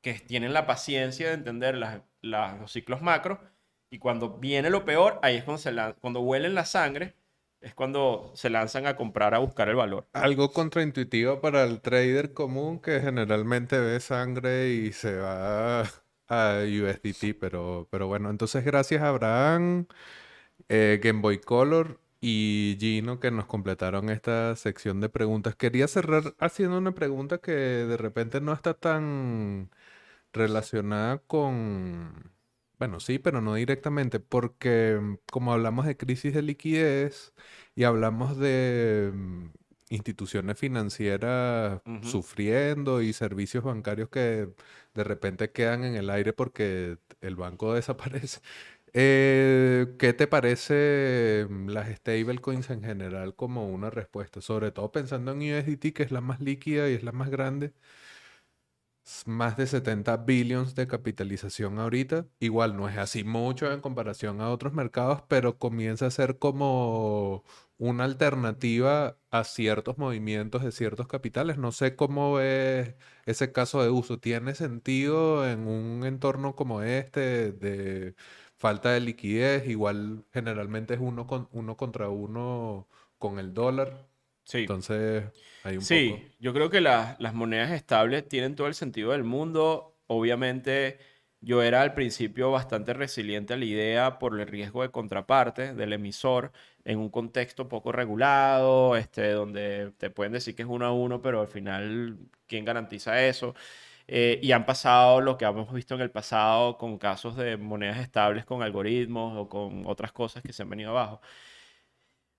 Que 0.00 0.14
tienen 0.14 0.52
la 0.52 0.68
paciencia 0.68 1.26
de 1.26 1.34
entender 1.34 1.76
los 2.22 2.70
ciclos 2.70 3.02
macro 3.02 3.40
y 3.90 3.98
cuando 3.98 4.38
viene 4.38 4.70
lo 4.70 4.84
peor, 4.84 5.18
ahí 5.24 5.38
es 5.38 5.42
cuando, 5.42 5.96
cuando 6.00 6.20
huelen 6.20 6.54
la 6.54 6.64
sangre, 6.64 7.16
es 7.60 7.74
cuando 7.74 8.30
se 8.36 8.50
lanzan 8.50 8.86
a 8.86 8.94
comprar, 8.94 9.34
a 9.34 9.38
buscar 9.38 9.68
el 9.68 9.74
valor. 9.74 10.06
Algo 10.12 10.52
contraintuitivo 10.52 11.40
para 11.40 11.64
el 11.64 11.80
trader 11.80 12.34
común 12.34 12.78
que 12.78 13.00
generalmente 13.00 13.80
ve 13.80 13.98
sangre 13.98 14.68
y 14.68 14.92
se 14.92 15.16
va 15.16 15.90
a 16.28 16.60
USDT, 16.64 17.34
pero, 17.34 17.88
pero 17.90 18.06
bueno, 18.08 18.30
entonces 18.30 18.64
gracias 18.64 19.02
a 19.02 19.08
Abraham, 19.08 19.86
eh, 20.68 21.00
Game 21.02 21.20
Boy 21.20 21.38
Color 21.40 22.00
y 22.20 22.76
Gino 22.80 23.20
que 23.20 23.30
nos 23.30 23.46
completaron 23.46 24.10
esta 24.10 24.56
sección 24.56 25.00
de 25.00 25.08
preguntas. 25.08 25.56
Quería 25.56 25.88
cerrar 25.88 26.34
haciendo 26.38 26.78
una 26.78 26.94
pregunta 26.94 27.38
que 27.38 27.52
de 27.52 27.96
repente 27.96 28.40
no 28.40 28.52
está 28.52 28.74
tan 28.74 29.70
relacionada 30.32 31.18
con... 31.20 32.32
Bueno, 32.78 33.00
sí, 33.00 33.18
pero 33.18 33.40
no 33.40 33.54
directamente, 33.54 34.20
porque 34.20 34.98
mm, 35.00 35.16
como 35.32 35.52
hablamos 35.52 35.86
de 35.86 35.96
crisis 35.96 36.34
de 36.34 36.42
liquidez 36.42 37.32
y 37.74 37.84
hablamos 37.84 38.36
de, 38.38 39.12
mm, 39.14 39.46
instituciones 39.88 40.58
financieras 40.58 41.80
sufriendo 42.02 43.02
y 43.02 43.12
servicios 43.12 43.64
bancarios 43.64 44.08
que 44.08 44.48
de 44.94 45.04
repente 45.04 45.52
quedan 45.52 45.84
en 45.84 45.94
el 45.96 46.10
aire 46.10 46.32
porque 46.32 46.98
el 47.20 47.36
banco 47.36 47.74
desaparece. 47.74 48.40
Eh, 48.98 49.94
¿qué 49.98 50.12
te 50.14 50.26
parece 50.26 51.46
mm, 51.50 51.68
las 51.68 51.94
stablecoins 51.96 52.70
en 52.70 52.82
general 52.82 53.34
como 53.36 53.68
una 53.68 53.90
respuesta? 53.90 54.40
Sobre 54.40 54.72
todo 54.72 54.90
pensando 54.92 55.32
en 55.32 55.38
USDT, 55.40 55.92
que 55.92 56.02
es 56.02 56.10
la 56.12 56.20
más 56.22 56.40
líquida 56.40 56.88
y 56.88 56.94
es 56.94 57.02
la 57.02 57.12
más 57.12 57.28
grande. 57.30 57.74
Más 59.24 59.56
de 59.56 59.66
70 59.68 60.16
billions 60.16 60.74
de 60.74 60.88
capitalización 60.88 61.78
ahorita. 61.78 62.26
Igual 62.40 62.76
no 62.76 62.88
es 62.88 62.98
así 62.98 63.22
mucho 63.22 63.70
en 63.72 63.80
comparación 63.80 64.40
a 64.40 64.50
otros 64.50 64.72
mercados, 64.72 65.22
pero 65.28 65.58
comienza 65.58 66.06
a 66.06 66.10
ser 66.10 66.38
como 66.38 67.44
una 67.78 68.04
alternativa 68.04 69.18
a 69.30 69.44
ciertos 69.44 69.98
movimientos 69.98 70.64
de 70.64 70.72
ciertos 70.72 71.06
capitales. 71.06 71.58
No 71.58 71.72
sé 71.72 71.94
cómo 71.96 72.40
es 72.40 72.94
ese 73.26 73.52
caso 73.52 73.82
de 73.82 73.90
uso. 73.90 74.18
¿Tiene 74.18 74.54
sentido 74.54 75.48
en 75.48 75.66
un 75.66 76.04
entorno 76.06 76.54
como 76.54 76.82
este 76.82 77.52
de 77.52 78.14
falta 78.56 78.92
de 78.92 79.00
liquidez? 79.00 79.68
Igual 79.68 80.24
generalmente 80.32 80.94
es 80.94 81.00
uno, 81.00 81.26
con, 81.26 81.48
uno 81.52 81.76
contra 81.76 82.08
uno 82.08 82.88
con 83.18 83.38
el 83.38 83.52
dólar. 83.52 84.08
Sí. 84.44 84.58
Entonces 84.58 85.24
hay 85.64 85.76
un 85.76 85.82
poco... 85.82 85.86
Sí, 85.86 86.28
yo 86.38 86.54
creo 86.54 86.70
que 86.70 86.80
las 86.80 87.34
monedas 87.34 87.72
estables 87.72 88.26
tienen 88.28 88.54
todo 88.54 88.68
el 88.68 88.74
sentido 88.74 89.12
del 89.12 89.24
mundo. 89.24 89.98
Obviamente, 90.06 90.98
yo 91.40 91.62
era 91.62 91.82
al 91.82 91.92
principio 91.94 92.50
bastante 92.50 92.94
resiliente 92.94 93.54
a 93.54 93.56
la 93.58 93.64
idea 93.66 94.18
por 94.18 94.40
el 94.40 94.46
riesgo 94.46 94.82
de 94.82 94.90
contraparte 94.90 95.74
del 95.74 95.92
emisor 95.92 96.52
en 96.86 96.98
un 97.00 97.10
contexto 97.10 97.68
poco 97.68 97.92
regulado, 97.92 98.96
este, 98.96 99.32
donde 99.32 99.92
te 99.98 100.08
pueden 100.10 100.32
decir 100.32 100.54
que 100.54 100.62
es 100.62 100.68
uno 100.68 100.86
a 100.86 100.92
uno, 100.92 101.20
pero 101.20 101.40
al 101.40 101.48
final, 101.48 102.16
¿quién 102.46 102.64
garantiza 102.64 103.24
eso? 103.26 103.54
Eh, 104.08 104.38
y 104.42 104.52
han 104.52 104.66
pasado 104.66 105.20
lo 105.20 105.36
que 105.36 105.44
hemos 105.46 105.72
visto 105.72 105.94
en 105.96 106.00
el 106.00 106.10
pasado 106.12 106.78
con 106.78 106.98
casos 106.98 107.36
de 107.36 107.56
monedas 107.56 107.98
estables 107.98 108.44
con 108.44 108.62
algoritmos 108.62 109.36
o 109.36 109.48
con 109.48 109.84
otras 109.86 110.12
cosas 110.12 110.42
que 110.44 110.52
se 110.52 110.62
han 110.62 110.70
venido 110.70 110.90
abajo. 110.90 111.20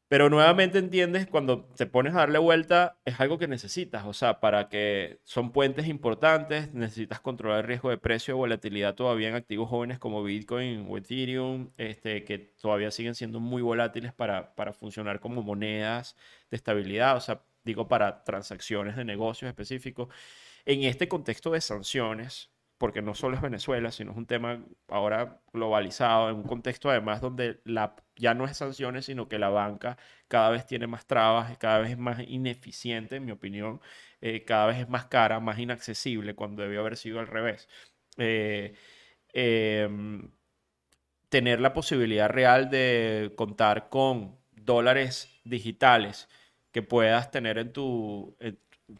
Pero 0.09 0.29
nuevamente 0.29 0.79
entiendes, 0.79 1.27
cuando 1.27 1.65
te 1.65 1.85
pones 1.85 2.13
a 2.15 2.19
darle 2.19 2.39
vuelta, 2.39 2.97
es 3.03 3.19
algo 3.19 3.37
que 3.37 3.47
necesitas. 3.47 4.05
O 4.05 4.13
sea, 4.13 4.39
para 4.39 4.69
que 4.69 5.19
son 5.25 5.51
puentes 5.51 5.87
importantes, 5.87 6.73
necesitas 6.73 7.19
controlar 7.19 7.59
el 7.59 7.65
riesgo 7.65 7.89
de 7.89 7.97
precio 7.97 8.35
o 8.35 8.37
volatilidad 8.37 8.95
todavía 8.95 9.27
en 9.27 9.35
activos 9.35 9.69
jóvenes 9.69 9.99
como 9.99 10.23
Bitcoin 10.23 10.87
o 10.89 10.97
Ethereum, 10.97 11.71
este, 11.77 12.23
que 12.23 12.39
todavía 12.39 12.89
siguen 12.91 13.15
siendo 13.15 13.41
muy 13.41 13.61
volátiles 13.61 14.13
para, 14.13 14.55
para 14.55 14.71
funcionar 14.71 15.19
como 15.19 15.43
monedas 15.43 16.15
de 16.49 16.55
estabilidad. 16.55 17.17
O 17.17 17.19
sea, 17.19 17.43
digo, 17.65 17.89
para 17.89 18.23
transacciones 18.23 18.95
de 18.95 19.03
negocios 19.03 19.49
específicos. 19.49 20.07
En 20.65 20.83
este 20.83 21.09
contexto 21.09 21.51
de 21.51 21.61
sanciones, 21.61 22.51
porque 22.77 23.01
no 23.01 23.15
solo 23.15 23.35
es 23.35 23.41
Venezuela, 23.41 23.91
sino 23.91 24.11
es 24.11 24.17
un 24.17 24.27
tema 24.27 24.63
ahora 24.87 25.41
globalizado, 25.53 26.29
en 26.29 26.37
un 26.37 26.43
contexto 26.43 26.89
además 26.89 27.21
donde 27.21 27.59
la, 27.65 27.95
ya 28.15 28.33
no 28.33 28.45
es 28.45 28.57
sanciones, 28.57 29.05
sino 29.05 29.27
que 29.27 29.39
la 29.39 29.49
banca 29.49 29.97
cada 30.27 30.49
vez 30.49 30.65
tiene 30.65 30.87
más 30.87 31.07
trabas, 31.07 31.57
cada 31.57 31.79
vez 31.79 31.91
es 31.91 31.97
más 31.97 32.19
ineficiente, 32.27 33.15
en 33.17 33.25
mi 33.25 33.31
opinión, 33.31 33.81
eh, 34.21 34.43
cada 34.45 34.67
vez 34.67 34.77
es 34.79 34.89
más 34.89 35.05
cara, 35.05 35.39
más 35.39 35.59
inaccesible, 35.59 36.35
cuando 36.35 36.63
debió 36.63 36.81
haber 36.81 36.97
sido 36.97 37.19
al 37.19 37.27
revés. 37.27 37.67
Eh, 38.17 38.73
em, 39.33 40.31
tener 41.29 41.59
la 41.59 41.73
posibilidad 41.73 42.29
real 42.29 42.69
de 42.69 43.33
contar 43.35 43.89
con 43.89 44.37
dólares 44.51 45.39
digitales 45.43 46.29
que 46.71 46.81
puedas 46.83 47.31
tener 47.31 47.57
en 47.57 47.73
tu, 47.73 48.37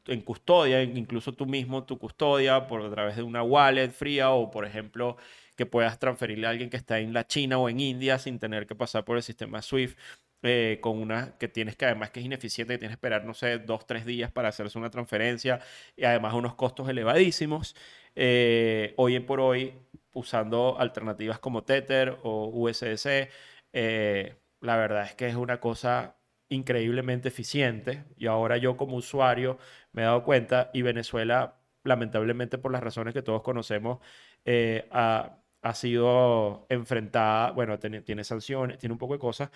en 0.06 0.22
custodia, 0.22 0.84
incluso 0.84 1.34
tú 1.34 1.46
mismo 1.46 1.86
tu 1.86 1.98
custodia 1.98 2.68
por 2.68 2.82
a 2.86 2.90
través 2.92 3.16
de 3.16 3.24
una 3.24 3.44
wallet 3.44 3.90
fría 3.92 4.32
o 4.32 4.52
por 4.52 4.66
ejemplo 4.66 5.18
que 5.56 5.66
puedas 5.66 5.98
transferirle 6.00 6.48
a 6.48 6.50
alguien 6.52 6.70
que 6.70 6.78
está 6.78 7.00
en 7.00 7.14
la 7.14 7.26
China 7.28 7.58
o 7.58 7.70
en 7.70 7.80
India 7.80 8.20
sin 8.20 8.40
tener 8.40 8.68
que 8.68 8.76
pasar 8.76 9.06
por 9.06 9.18
el 9.18 9.24
sistema 9.24 9.62
SWIFT. 9.62 9.98
eh, 10.44 10.80
con 10.82 11.00
una 11.02 11.38
que 11.40 11.48
tienes 11.48 11.76
que 11.76 11.86
además 11.86 12.12
que 12.12 12.20
es 12.20 12.26
ineficiente, 12.26 12.76
que 12.76 12.78
tienes 12.80 12.96
que 12.96 13.00
esperar, 13.00 13.26
no 13.26 13.34
sé, 13.34 13.58
dos, 13.60 13.88
tres 13.88 14.06
días 14.06 14.32
para 14.32 14.50
hacerse 14.50 14.78
una 14.78 14.90
transferencia 14.92 15.60
y 15.96 16.06
además 16.06 16.34
unos 16.36 16.56
costos 16.56 16.88
elevadísimos. 16.90 17.76
Eh, 18.16 18.94
hoy 18.98 19.20
por 19.22 19.40
hoy, 19.40 19.74
usando 20.14 20.78
alternativas 20.80 21.40
como 21.40 21.64
Tether 21.64 22.18
o 22.24 22.48
USDC, 22.54 23.30
eh, 23.74 24.36
la 24.62 24.78
verdad 24.78 25.06
es 25.06 25.16
que 25.16 25.28
es 25.28 25.36
una 25.36 25.60
cosa 25.60 26.18
increíblemente 26.50 27.28
eficiente 27.30 28.06
y 28.18 28.28
ahora 28.28 28.58
yo 28.58 28.78
como 28.78 28.96
usuario 28.98 29.58
me 29.92 30.02
he 30.04 30.06
dado 30.06 30.24
cuenta 30.24 30.70
y 30.74 30.82
Venezuela, 30.82 31.60
lamentablemente 31.84 32.58
por 32.58 32.72
las 32.72 32.84
razones 32.84 33.14
que 33.14 33.22
todos 33.22 33.42
conocemos, 33.42 34.00
eh, 34.46 34.88
ha, 34.92 35.38
ha 35.62 35.74
sido 35.74 36.66
enfrentada, 36.70 37.52
bueno, 37.52 37.80
tiene, 37.80 38.02
tiene 38.02 38.24
sanciones, 38.24 38.78
tiene 38.80 38.94
un 38.94 39.00
poco 39.00 39.14
de 39.14 39.20
cosas. 39.20 39.50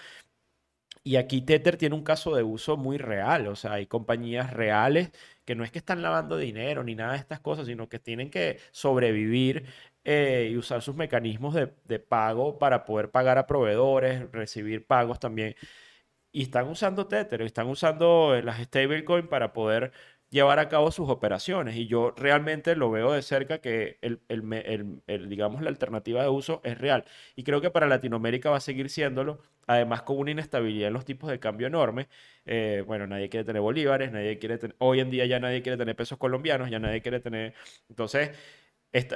Y 1.03 1.15
aquí 1.15 1.41
Tether 1.41 1.77
tiene 1.77 1.95
un 1.95 2.03
caso 2.03 2.35
de 2.35 2.43
uso 2.43 2.77
muy 2.77 2.97
real, 2.99 3.47
o 3.47 3.55
sea, 3.55 3.73
hay 3.73 3.87
compañías 3.87 4.53
reales 4.53 5.11
que 5.45 5.55
no 5.55 5.63
es 5.63 5.71
que 5.71 5.79
están 5.79 6.03
lavando 6.03 6.37
dinero 6.37 6.83
ni 6.83 6.93
nada 6.93 7.13
de 7.13 7.17
estas 7.17 7.39
cosas, 7.39 7.65
sino 7.65 7.89
que 7.89 7.97
tienen 7.97 8.29
que 8.29 8.59
sobrevivir 8.71 9.65
eh, 10.03 10.49
y 10.51 10.57
usar 10.57 10.83
sus 10.83 10.95
mecanismos 10.95 11.55
de, 11.55 11.73
de 11.85 11.99
pago 11.99 12.59
para 12.59 12.85
poder 12.85 13.09
pagar 13.09 13.39
a 13.39 13.47
proveedores, 13.47 14.31
recibir 14.31 14.85
pagos 14.85 15.19
también 15.19 15.55
y 16.31 16.43
están 16.43 16.67
usando 16.69 17.07
Tether, 17.07 17.41
están 17.41 17.67
usando 17.67 18.35
eh, 18.35 18.43
las 18.43 18.59
stablecoin 18.61 19.27
para 19.27 19.53
poder 19.53 19.91
llevar 20.29 20.59
a 20.59 20.69
cabo 20.69 20.91
sus 20.91 21.09
operaciones. 21.09 21.75
Y 21.75 21.87
yo 21.87 22.11
realmente 22.15 22.75
lo 22.75 22.89
veo 22.91 23.11
de 23.11 23.21
cerca 23.21 23.59
que 23.59 23.97
el, 24.01 24.21
digamos, 25.29 25.61
la 25.61 25.69
alternativa 25.69 26.21
de 26.23 26.29
uso 26.29 26.61
es 26.63 26.77
real. 26.77 27.05
Y 27.35 27.43
creo 27.43 27.61
que 27.61 27.69
para 27.71 27.87
Latinoamérica 27.87 28.49
va 28.49 28.57
a 28.57 28.59
seguir 28.61 28.89
siéndolo, 28.89 29.39
además 29.67 30.03
con 30.03 30.17
una 30.17 30.31
inestabilidad 30.31 30.87
en 30.87 30.93
los 30.93 31.05
tipos 31.05 31.29
de 31.29 31.39
cambio 31.39 31.67
enorme. 31.67 32.07
Eh, 32.45 32.83
bueno, 32.87 33.07
nadie 33.07 33.29
quiere 33.29 33.43
tener 33.45 33.61
bolívares, 33.61 34.11
nadie 34.11 34.37
quiere 34.39 34.57
tener, 34.57 34.75
hoy 34.79 34.99
en 35.01 35.09
día 35.09 35.25
ya 35.25 35.39
nadie 35.39 35.61
quiere 35.61 35.77
tener 35.77 35.95
pesos 35.95 36.17
colombianos, 36.17 36.69
ya 36.69 36.79
nadie 36.79 37.01
quiere 37.01 37.19
tener... 37.19 37.53
Entonces, 37.89 38.31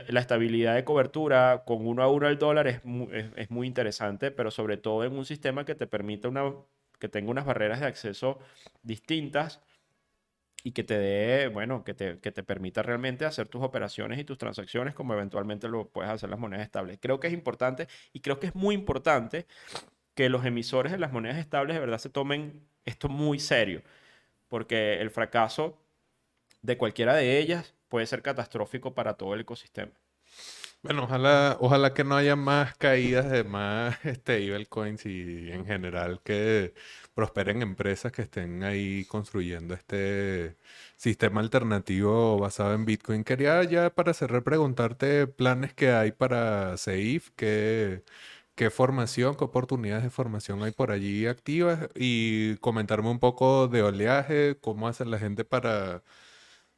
la 0.09 0.19
estabilidad 0.21 0.75
de 0.75 0.83
cobertura 0.85 1.63
con 1.65 1.85
uno 1.87 2.01
a 2.03 2.09
uno 2.09 2.27
al 2.27 2.37
dólar 2.39 2.67
es 2.67 2.83
mu- 2.85 3.09
es, 3.11 3.25
es 3.35 3.51
muy 3.51 3.67
interesante, 3.67 4.31
pero 4.31 4.51
sobre 4.51 4.77
todo 4.77 5.03
en 5.03 5.13
un 5.17 5.25
sistema 5.25 5.65
que 5.65 5.75
te 5.75 5.87
permita 5.87 6.29
una, 6.29 6.43
que 6.99 7.09
tenga 7.09 7.31
unas 7.31 7.45
barreras 7.45 7.79
de 7.79 7.87
acceso 7.87 8.39
distintas 8.83 9.61
y 10.63 10.71
que 10.71 10.83
te 10.83 10.97
dé, 10.97 11.47
bueno, 11.47 11.83
que 11.83 11.93
te, 11.93 12.19
que 12.19 12.31
te 12.31 12.41
permita 12.41 12.81
realmente 12.81 13.25
hacer 13.25 13.47
tus 13.47 13.61
operaciones 13.61 14.19
y 14.19 14.23
tus 14.23 14.37
transacciones 14.39 14.95
como 14.95 15.13
eventualmente 15.13 15.67
lo 15.67 15.89
puedes 15.89 16.11
hacer 16.11 16.29
las 16.29 16.39
monedas 16.39 16.65
estables. 16.65 16.97
Creo 16.99 17.19
que 17.19 17.27
es 17.27 17.33
importante 17.33 17.87
y 18.13 18.21
creo 18.21 18.39
que 18.39 18.47
es 18.47 18.55
muy 18.55 18.73
importante 18.73 19.45
que 20.15 20.29
los 20.29 20.43
emisores 20.45 20.91
de 20.91 20.97
las 20.97 21.11
monedas 21.11 21.37
estables 21.37 21.75
de 21.75 21.81
verdad 21.81 21.99
se 21.99 22.09
tomen 22.09 22.67
esto 22.85 23.09
muy 23.09 23.39
serio, 23.39 23.83
porque 24.47 25.01
el 25.01 25.11
fracaso 25.11 25.77
de 26.61 26.77
cualquiera 26.77 27.13
de 27.13 27.37
ellas 27.37 27.75
puede 27.89 28.07
ser 28.07 28.21
catastrófico 28.21 28.95
para 28.95 29.15
todo 29.15 29.35
el 29.35 29.41
ecosistema. 29.41 29.91
Bueno, 30.87 31.05
ojalá, 31.05 31.57
ojalá 31.61 31.95
que 31.95 32.03
no 32.03 32.15
haya 32.15 32.35
más 32.35 32.75
caídas 32.77 33.31
de 33.31 33.43
más 33.43 33.97
stablecoins 34.05 35.03
y 35.07 35.49
en 35.51 35.65
general 35.65 36.21
que 36.23 36.75
prosperen 37.15 37.63
empresas 37.63 38.11
que 38.11 38.21
estén 38.21 38.61
ahí 38.63 39.03
construyendo 39.05 39.73
este 39.73 40.57
sistema 40.95 41.41
alternativo 41.41 42.37
basado 42.37 42.75
en 42.75 42.85
Bitcoin. 42.85 43.23
Quería 43.23 43.63
ya 43.63 43.89
para 43.95 44.13
cerrar 44.13 44.43
preguntarte 44.43 45.25
planes 45.25 45.73
que 45.73 45.91
hay 45.91 46.11
para 46.11 46.77
Seif, 46.77 47.31
qué, 47.35 48.03
qué 48.55 48.69
formación, 48.69 49.35
qué 49.35 49.43
oportunidades 49.45 50.03
de 50.03 50.11
formación 50.11 50.61
hay 50.63 50.71
por 50.71 50.91
allí 50.91 51.25
activas 51.25 51.89
y 51.95 52.57
comentarme 52.57 53.09
un 53.09 53.19
poco 53.19 53.67
de 53.67 53.81
oleaje, 53.81 54.57
cómo 54.61 54.87
hace 54.87 55.03
la 55.05 55.17
gente 55.17 55.45
para 55.45 56.03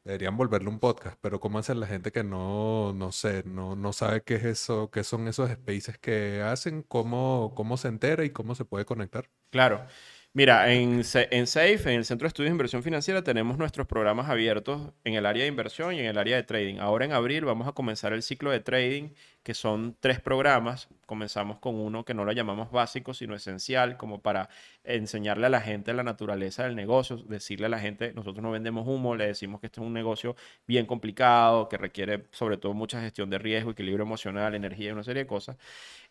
Deberían 0.08 0.38
volverle 0.38 0.70
un 0.70 0.80
podcast, 0.80 1.20
pero 1.20 1.42
¿cómo 1.42 1.60
hace 1.60 1.76
la 1.76 1.86
gente 1.86 2.14
que 2.14 2.24
no, 2.24 2.94
no 2.94 3.12
sé, 3.12 3.44
no, 3.46 3.76
no 3.76 3.92
sabe 3.92 4.24
qué 4.24 4.36
es 4.36 4.46
eso, 4.46 4.90
qué 4.90 5.04
son 5.04 5.28
esos 5.28 5.52
spaces 5.52 5.98
que 5.98 6.42
hacen, 6.42 6.82
cómo, 6.82 7.52
cómo 7.58 7.76
se 7.76 7.90
entera 7.90 8.24
y 8.24 8.30
cómo 8.30 8.56
se 8.56 8.64
puede 8.64 8.86
conectar? 8.86 9.30
Claro. 9.50 9.86
Mira, 10.32 10.72
en, 10.72 11.02
en 11.14 11.48
SAFE, 11.48 11.92
en 11.92 11.98
el 11.98 12.06
Centro 12.06 12.26
de 12.26 12.30
Estudios 12.30 12.52
de 12.52 12.54
Inversión 12.54 12.84
Financiera, 12.84 13.22
tenemos 13.22 13.58
nuestros 13.58 13.86
programas 13.86 14.30
abiertos 14.30 14.94
en 15.04 15.16
el 15.16 15.26
área 15.26 15.44
de 15.44 15.50
inversión 15.50 15.94
y 15.94 16.00
en 16.00 16.06
el 16.06 16.18
área 16.18 16.38
de 16.38 16.44
trading. 16.44 16.78
Ahora 16.80 17.04
en 17.04 17.12
abril 17.12 17.44
vamos 17.44 17.68
a 17.68 17.74
comenzar 17.74 18.14
el 18.14 18.24
ciclo 18.24 18.50
de 18.50 18.62
trading, 18.62 19.10
que 19.48 19.54
son 19.54 19.96
tres 20.02 20.20
programas. 20.20 20.90
Comenzamos 21.06 21.60
con 21.60 21.76
uno 21.76 22.04
que 22.04 22.14
no 22.14 22.26
lo 22.26 22.34
llamamos 22.34 22.70
básico, 22.70 23.14
sino 23.14 23.34
esencial, 23.34 23.96
como 23.96 24.22
para 24.22 24.50
enseñarle 24.84 25.46
a 25.46 25.50
la 25.50 25.62
gente 25.62 25.94
la 25.94 26.04
naturaleza 26.04 26.66
del 26.66 26.76
negocio, 26.76 27.16
decirle 27.16 27.68
a 27.68 27.70
la 27.70 27.80
gente, 27.80 28.12
nosotros 28.12 28.44
no 28.44 28.52
vendemos 28.52 28.86
humo, 28.86 29.16
le 29.16 29.28
decimos 29.28 29.62
que 29.62 29.68
esto 29.68 29.80
es 29.80 29.88
un 29.88 29.94
negocio 29.94 30.36
bien 30.68 30.86
complicado, 30.86 31.70
que 31.70 31.78
requiere 31.78 32.26
sobre 32.32 32.58
todo 32.58 32.74
mucha 32.74 33.00
gestión 33.00 33.30
de 33.30 33.38
riesgo, 33.38 33.72
equilibrio 33.72 34.04
emocional, 34.04 34.54
energía 34.54 34.90
y 34.90 34.92
una 34.92 35.06
serie 35.06 35.24
de 35.24 35.28
cosas. 35.28 35.56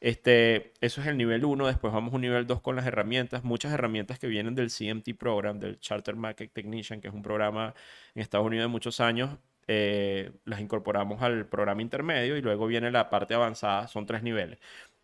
Este, 0.01 0.73
eso 0.81 1.03
es 1.03 1.07
el 1.07 1.19
nivel 1.19 1.45
uno. 1.45 1.67
Después 1.67 1.93
vamos 1.93 2.15
a 2.15 2.17
un 2.17 2.23
nivel 2.23 2.47
2 2.47 2.63
con 2.63 2.75
las 2.75 2.87
herramientas, 2.87 3.45
muchas 3.45 3.71
herramientas 3.71 4.19
que 4.19 4.29
vienen 4.29 4.55
del 4.55 4.71
CMT 4.71 5.15
Program, 5.19 5.61
del 5.61 5.79
Charter 5.79 6.17
Market 6.17 6.55
Technician, 6.55 7.03
que 7.03 7.09
es 7.09 7.15
un 7.15 7.21
programa 7.21 7.75
en 8.15 8.23
Estados 8.23 8.47
Unidos 8.47 8.65
de 8.65 8.69
muchos 8.69 8.99
años, 8.99 9.37
eh, 9.69 10.33
las 10.45 10.61
incorporamos 10.61 11.23
al 11.23 11.47
programa 11.47 11.83
intermedio 11.83 12.37
y 12.37 12.43
luego 12.43 12.67
viene 12.67 12.91
la 12.91 13.11
parte 13.11 13.35
avanzada, 13.35 13.89
son 13.89 14.07
tres 14.07 14.23
niveles. 14.23 14.59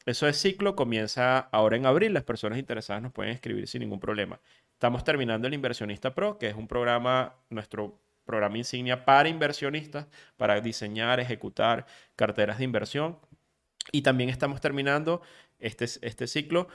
Eso 0.06 0.26
es 0.28 0.40
ciclo, 0.40 0.74
comienza 0.74 1.38
ahora 1.38 1.76
en 1.76 1.86
abril, 1.86 2.12
las 2.12 2.24
personas 2.24 2.58
interesadas 2.58 3.02
nos 3.02 3.12
pueden 3.12 3.32
escribir 3.32 3.68
sin 3.68 3.80
ningún 3.80 4.00
problema. 4.00 4.40
Estamos 4.72 5.04
terminando 5.04 5.46
el 5.46 5.54
Inversionista 5.54 6.14
Pro, 6.14 6.38
que 6.38 6.48
es 6.48 6.54
un 6.56 6.66
programa, 6.66 7.36
nuestro 7.50 8.00
programa 8.24 8.58
insignia 8.58 9.04
para 9.04 9.28
inversionistas, 9.28 10.06
para 10.36 10.60
diseñar, 10.60 11.20
ejecutar 11.20 11.86
carteras 12.16 12.58
de 12.58 12.64
inversión. 12.64 13.18
Y 13.92 14.02
también 14.02 14.28
estamos 14.28 14.60
terminando 14.60 15.22
este, 15.58 15.84
este 15.84 16.26
ciclo, 16.26 16.68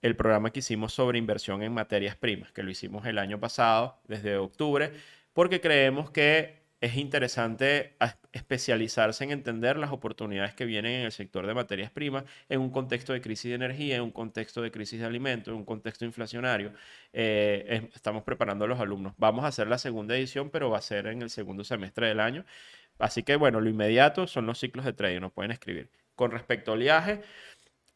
el 0.00 0.16
programa 0.16 0.50
que 0.50 0.60
hicimos 0.60 0.92
sobre 0.92 1.18
inversión 1.18 1.62
en 1.62 1.72
materias 1.72 2.16
primas, 2.16 2.52
que 2.52 2.62
lo 2.62 2.70
hicimos 2.70 3.06
el 3.06 3.18
año 3.18 3.38
pasado, 3.38 4.00
desde 4.08 4.36
octubre, 4.36 4.92
porque 5.32 5.60
creemos 5.60 6.10
que 6.10 6.61
es 6.82 6.96
interesante 6.96 7.94
especializarse 8.32 9.22
en 9.22 9.30
entender 9.30 9.76
las 9.76 9.92
oportunidades 9.92 10.52
que 10.52 10.64
vienen 10.64 10.92
en 10.94 11.02
el 11.02 11.12
sector 11.12 11.46
de 11.46 11.54
materias 11.54 11.92
primas 11.92 12.24
en 12.48 12.60
un 12.60 12.70
contexto 12.70 13.12
de 13.12 13.20
crisis 13.20 13.50
de 13.50 13.54
energía, 13.54 13.94
en 13.96 14.02
un 14.02 14.10
contexto 14.10 14.60
de 14.62 14.72
crisis 14.72 14.98
de 14.98 15.06
alimentos, 15.06 15.52
en 15.52 15.58
un 15.58 15.64
contexto 15.64 16.04
inflacionario. 16.04 16.72
Eh, 17.12 17.88
estamos 17.94 18.24
preparando 18.24 18.64
a 18.64 18.68
los 18.68 18.80
alumnos. 18.80 19.14
Vamos 19.16 19.44
a 19.44 19.48
hacer 19.48 19.68
la 19.68 19.78
segunda 19.78 20.16
edición, 20.16 20.50
pero 20.50 20.70
va 20.70 20.78
a 20.78 20.82
ser 20.82 21.06
en 21.06 21.22
el 21.22 21.30
segundo 21.30 21.62
semestre 21.62 22.08
del 22.08 22.18
año. 22.18 22.44
Así 22.98 23.22
que, 23.22 23.36
bueno, 23.36 23.60
lo 23.60 23.70
inmediato 23.70 24.26
son 24.26 24.46
los 24.46 24.58
ciclos 24.58 24.84
de 24.84 24.92
trading, 24.92 25.20
nos 25.20 25.32
pueden 25.32 25.52
escribir. 25.52 25.88
Con 26.16 26.32
respecto 26.32 26.72
a 26.72 26.74
oleaje, 26.74 27.22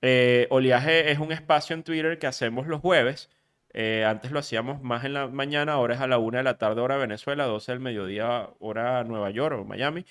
eh, 0.01 0.47
es 0.49 1.19
un 1.19 1.33
espacio 1.33 1.75
en 1.75 1.83
Twitter 1.83 2.21
que 2.21 2.29
hacemos 2.29 2.69
los 2.69 2.81
jueves 2.81 3.31
eh, 3.79 4.07
antes 4.07 4.31
lo 4.33 4.39
hacíamos 4.39 4.83
más 4.83 5.05
en 5.05 5.13
la 5.13 5.29
mañana, 5.29 5.75
ahora 5.75 5.95
es 5.97 6.01
a 6.01 6.07
la 6.07 6.17
1 6.17 6.39
de 6.39 6.45
la 6.45 6.57
tarde, 6.57 6.81
hora 6.81 6.97
Venezuela, 6.97 7.45
12 7.45 7.73
del 7.73 7.81
mediodía, 7.81 8.49
hora 8.59 9.05
Nueva 9.05 9.29
York 9.31 9.59
o 9.61 9.65
Miami. 9.65 10.07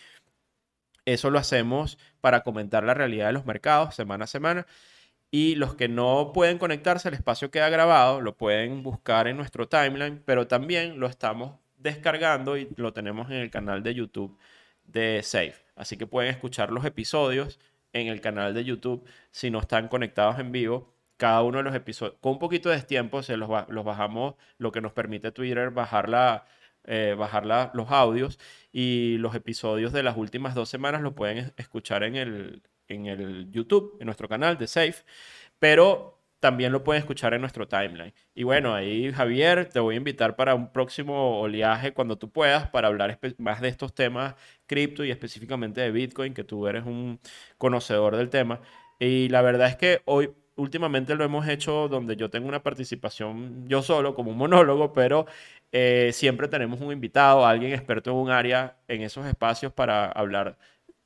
Eso 1.06 1.32
lo 1.32 1.40
hacemos 1.40 1.98
para 2.22 2.42
comentar 2.44 2.84
la 2.84 2.94
realidad 2.94 3.28
de 3.28 3.34
los 3.34 3.48
mercados 3.48 3.96
semana 3.96 4.26
a 4.26 4.28
semana. 4.28 4.68
Y 5.32 5.56
los 5.56 5.76
que 5.76 5.88
no 5.88 6.32
pueden 6.32 6.60
conectarse, 6.60 7.10
el 7.10 7.16
espacio 7.16 7.50
queda 7.50 7.70
grabado, 7.70 8.22
lo 8.22 8.38
pueden 8.38 8.84
buscar 8.84 9.28
en 9.28 9.38
nuestro 9.38 9.68
timeline, 9.68 10.22
pero 10.26 10.48
también 10.48 11.00
lo 11.00 11.08
estamos 11.08 11.56
descargando 11.78 12.58
y 12.58 12.70
lo 12.78 12.94
tenemos 12.94 13.32
en 13.32 13.38
el 13.38 13.50
canal 13.50 13.82
de 13.82 13.96
YouTube 13.96 14.38
de 14.86 15.24
Safe. 15.24 15.56
Así 15.76 15.98
que 15.98 16.06
pueden 16.06 16.30
escuchar 16.30 16.72
los 16.72 16.86
episodios 16.86 17.60
en 17.94 18.08
el 18.10 18.22
canal 18.22 18.54
de 18.54 18.64
YouTube 18.64 19.04
si 19.32 19.50
no 19.50 19.60
están 19.60 19.88
conectados 19.88 20.38
en 20.40 20.52
vivo 20.52 20.95
cada 21.18 21.44
uno 21.44 21.60
de 21.60 21.64
los 21.64 21.76
episodios. 21.76 22.18
Con 22.22 22.34
un 22.34 22.40
poquito 22.40 22.70
de 22.70 22.82
tiempo 22.82 23.24
se 23.24 23.38
los, 23.38 23.50
los 23.70 23.86
bajamos, 23.86 24.36
lo 24.58 24.72
que 24.72 24.82
nos 24.82 24.94
permite 24.94 25.32
Twitter 25.32 25.72
bajar, 25.72 26.10
la, 26.10 26.46
eh, 26.86 27.16
bajar 27.18 27.46
los 27.74 27.92
audios 27.92 28.40
y 28.72 29.18
los 29.20 29.36
episodios 29.36 29.94
de 29.94 30.04
las 30.04 30.18
últimas 30.18 30.56
dos 30.56 30.70
semanas 30.70 31.02
lo 31.02 31.16
pueden 31.16 31.54
escuchar 31.58 32.04
en 32.04 32.16
el, 32.16 32.64
en 32.88 33.06
el 33.08 33.52
YouTube, 33.52 33.98
en 34.00 34.06
nuestro 34.06 34.28
canal 34.30 34.58
de 34.58 34.68
Safe, 34.68 35.04
pero 35.60 36.16
también 36.40 36.72
lo 36.72 36.84
pueden 36.84 37.02
escuchar 37.02 37.34
en 37.34 37.42
nuestro 37.42 37.68
timeline. 37.68 38.14
Y 38.36 38.44
bueno, 38.44 38.76
ahí 38.76 39.12
Javier, 39.12 39.68
te 39.70 39.80
voy 39.80 39.96
a 39.96 39.98
invitar 39.98 40.36
para 40.36 40.54
un 40.54 40.72
próximo 40.72 41.40
oleaje 41.40 41.94
cuando 41.94 42.18
tú 42.20 42.32
puedas 42.32 42.70
para 42.70 42.88
hablar 42.88 43.20
más 43.40 43.62
de 43.62 43.70
estos 43.70 43.96
temas 43.96 44.36
cripto 44.68 45.04
y 45.04 45.12
específicamente 45.12 45.82
de 45.82 45.92
Bitcoin, 45.92 46.34
que 46.36 46.44
tú 46.44 46.68
eres 46.68 46.86
un 46.86 47.20
conocedor 47.58 48.16
del 48.16 48.30
tema. 48.30 48.62
Y 49.00 49.30
la 49.30 49.42
verdad 49.42 49.70
es 49.70 49.76
que 49.76 50.02
hoy 50.06 50.32
últimamente 50.56 51.16
lo 51.16 51.24
hemos 51.24 51.48
hecho 51.48 51.88
donde 51.88 52.16
yo 52.16 52.30
tengo 52.30 52.48
una 52.48 52.64
participación 52.64 53.68
yo 53.68 53.82
solo 53.82 54.16
como 54.16 54.32
un 54.32 54.38
monólogo, 54.38 54.94
pero 54.94 55.26
eh, 55.72 56.12
siempre 56.14 56.48
tenemos 56.48 56.82
un 56.82 56.92
invitado, 56.92 57.46
alguien 57.46 57.74
experto 57.74 58.12
en 58.12 58.18
un 58.18 58.30
área 58.32 58.78
en 58.88 59.02
esos 59.02 59.26
espacios 59.26 59.74
para 59.74 60.06
hablar, 60.08 60.58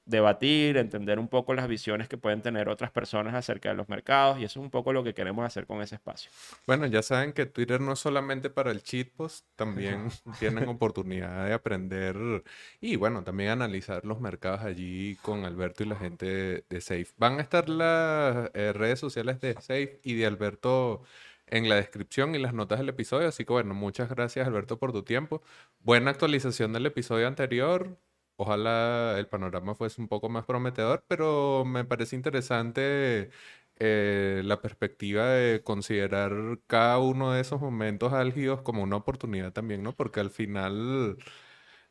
debatir, 0.09 0.77
entender 0.77 1.19
un 1.19 1.27
poco 1.27 1.53
las 1.53 1.67
visiones 1.67 2.07
que 2.07 2.17
pueden 2.17 2.41
tener 2.41 2.67
otras 2.67 2.91
personas 2.91 3.35
acerca 3.35 3.69
de 3.69 3.75
los 3.75 3.87
mercados 3.89 4.39
y 4.39 4.43
eso 4.43 4.59
es 4.59 4.63
un 4.63 4.71
poco 4.71 4.91
lo 4.91 5.03
que 5.03 5.13
queremos 5.13 5.45
hacer 5.45 5.65
con 5.67 5.81
ese 5.81 5.95
espacio. 5.95 6.31
Bueno, 6.65 6.87
ya 6.87 7.01
saben 7.03 7.33
que 7.33 7.45
Twitter 7.45 7.79
no 7.79 7.93
es 7.93 7.99
solamente 7.99 8.49
para 8.49 8.71
el 8.71 8.81
cheat 8.81 9.09
post, 9.09 9.45
también 9.55 10.09
tienen 10.39 10.67
oportunidad 10.67 11.45
de 11.45 11.53
aprender 11.53 12.43
y 12.81 12.95
bueno, 12.95 13.23
también 13.23 13.51
analizar 13.51 14.03
los 14.05 14.19
mercados 14.19 14.61
allí 14.61 15.15
con 15.21 15.45
Alberto 15.45 15.83
y 15.83 15.87
la 15.87 15.95
gente 15.95 16.65
de 16.67 16.81
Safe. 16.81 17.07
Van 17.17 17.37
a 17.37 17.41
estar 17.41 17.69
las 17.69 18.49
eh, 18.53 18.73
redes 18.73 18.99
sociales 18.99 19.39
de 19.39 19.53
Safe 19.55 19.99
y 20.03 20.15
de 20.15 20.25
Alberto 20.25 21.03
en 21.45 21.69
la 21.69 21.75
descripción 21.75 22.35
y 22.35 22.39
las 22.39 22.53
notas 22.53 22.79
del 22.79 22.89
episodio. 22.89 23.27
Así 23.27 23.45
que 23.45 23.53
bueno, 23.53 23.73
muchas 23.73 24.09
gracias 24.09 24.47
Alberto 24.47 24.79
por 24.79 24.91
tu 24.91 25.03
tiempo. 25.03 25.41
Buena 25.81 26.11
actualización 26.11 26.73
del 26.73 26.87
episodio 26.87 27.27
anterior. 27.27 27.97
Ojalá 28.41 29.17
el 29.19 29.27
panorama 29.27 29.75
fuese 29.75 29.99
un 30.01 30.07
poco 30.07 30.29
más 30.29 30.45
prometedor, 30.45 31.03
pero 31.07 31.65
me 31.65 31.83
parece 31.83 32.15
interesante 32.15 33.31
eh, 33.79 34.41
la 34.45 34.61
perspectiva 34.61 35.25
de 35.27 35.61
considerar 35.61 36.31
cada 36.67 36.99
uno 36.99 37.33
de 37.33 37.41
esos 37.41 37.59
momentos 37.59 38.13
álgidos 38.13 38.61
como 38.61 38.81
una 38.83 38.95
oportunidad 38.95 39.51
también, 39.51 39.83
¿no? 39.83 39.93
Porque 39.95 40.21
al 40.21 40.29
final 40.29 41.17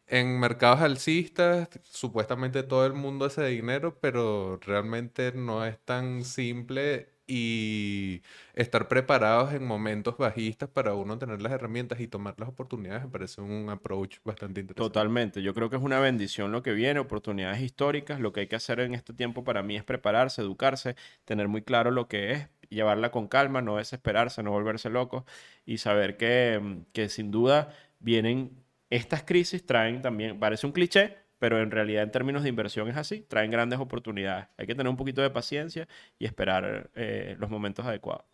en 0.07 0.41
mercados 0.41 0.81
alcistas 0.81 1.69
supuestamente 1.85 2.63
todo 2.63 2.87
el 2.87 2.95
mundo 2.95 3.27
hace 3.27 3.45
dinero, 3.47 3.99
pero 4.01 4.59
realmente 4.63 5.33
no 5.33 5.65
es 5.67 5.79
tan 5.85 6.25
simple 6.25 7.15
y 7.29 8.23
estar 8.55 8.89
preparados 8.89 9.53
en 9.53 9.65
momentos 9.65 10.17
bajistas 10.17 10.71
para 10.71 10.95
uno 10.95 11.19
tener 11.19 11.43
las 11.43 11.53
herramientas 11.53 12.01
y 12.01 12.09
tomar 12.09 12.35
las 12.39 12.49
oportunidades 12.49 13.05
me 13.05 13.11
parece 13.11 13.43
un 13.43 13.69
approach 13.69 14.17
bastante 14.25 14.63
interesante. 14.63 14.89
Totalmente, 14.89 15.43
yo 15.43 15.53
creo 15.55 15.69
que 15.69 15.77
es 15.77 15.83
una 15.83 16.01
bendición 16.01 16.51
lo 16.51 16.63
que 16.63 16.73
viene, 16.73 16.99
oportunidades 16.99 17.61
históricas, 17.61 18.19
lo 18.19 18.33
que 18.33 18.41
hay 18.41 18.47
que 18.49 18.57
hacer 18.57 18.81
en 18.81 18.95
este 18.95 19.13
tiempo 19.13 19.45
para 19.45 19.63
mí 19.63 19.77
es 19.77 19.85
prepararse, 19.85 20.41
educarse, 20.41 20.97
tener 21.27 21.49
muy 21.49 21.61
claro 21.61 21.91
lo 21.91 22.09
que 22.09 22.33
es, 22.33 22.49
llevarla 22.71 23.11
con 23.11 23.29
calma, 23.29 23.61
no 23.61 23.77
desesperarse, 23.77 24.43
no 24.43 24.51
volverse 24.51 24.89
loco 24.89 25.27
y 25.67 25.79
saber 25.79 26.17
que, 26.17 26.81
que 26.93 27.11
sin 27.11 27.31
duda 27.31 27.75
vienen 28.01 28.65
estas 28.89 29.23
crisis, 29.23 29.67
traen 29.67 30.01
también, 30.01 30.41
parece 30.41 30.67
un 30.67 30.73
cliché, 30.73 31.19
pero 31.39 31.61
en 31.61 31.71
realidad 31.71 32.03
en 32.03 32.11
términos 32.11 32.43
de 32.43 32.49
inversión 32.49 32.89
es 32.89 32.97
así, 32.97 33.23
traen 33.23 33.51
grandes 33.51 33.79
oportunidades. 33.79 34.49
Hay 34.57 34.67
que 34.67 34.75
tener 34.75 34.91
un 34.91 34.97
poquito 34.97 35.23
de 35.23 35.31
paciencia 35.31 35.89
y 36.19 36.27
esperar 36.27 36.91
eh, 36.95 37.37
los 37.39 37.51
momentos 37.51 37.87
adecuados. 37.87 38.25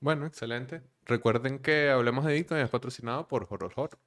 Bueno, 0.00 0.26
excelente. 0.26 0.82
Recuerden 1.04 1.58
que 1.58 1.90
Hablemos 1.90 2.24
de 2.24 2.34
Bitcoin 2.34 2.60
es 2.60 2.70
patrocinado 2.70 3.28
por 3.28 3.46
Horror 3.48 3.72
Horror. 3.74 3.98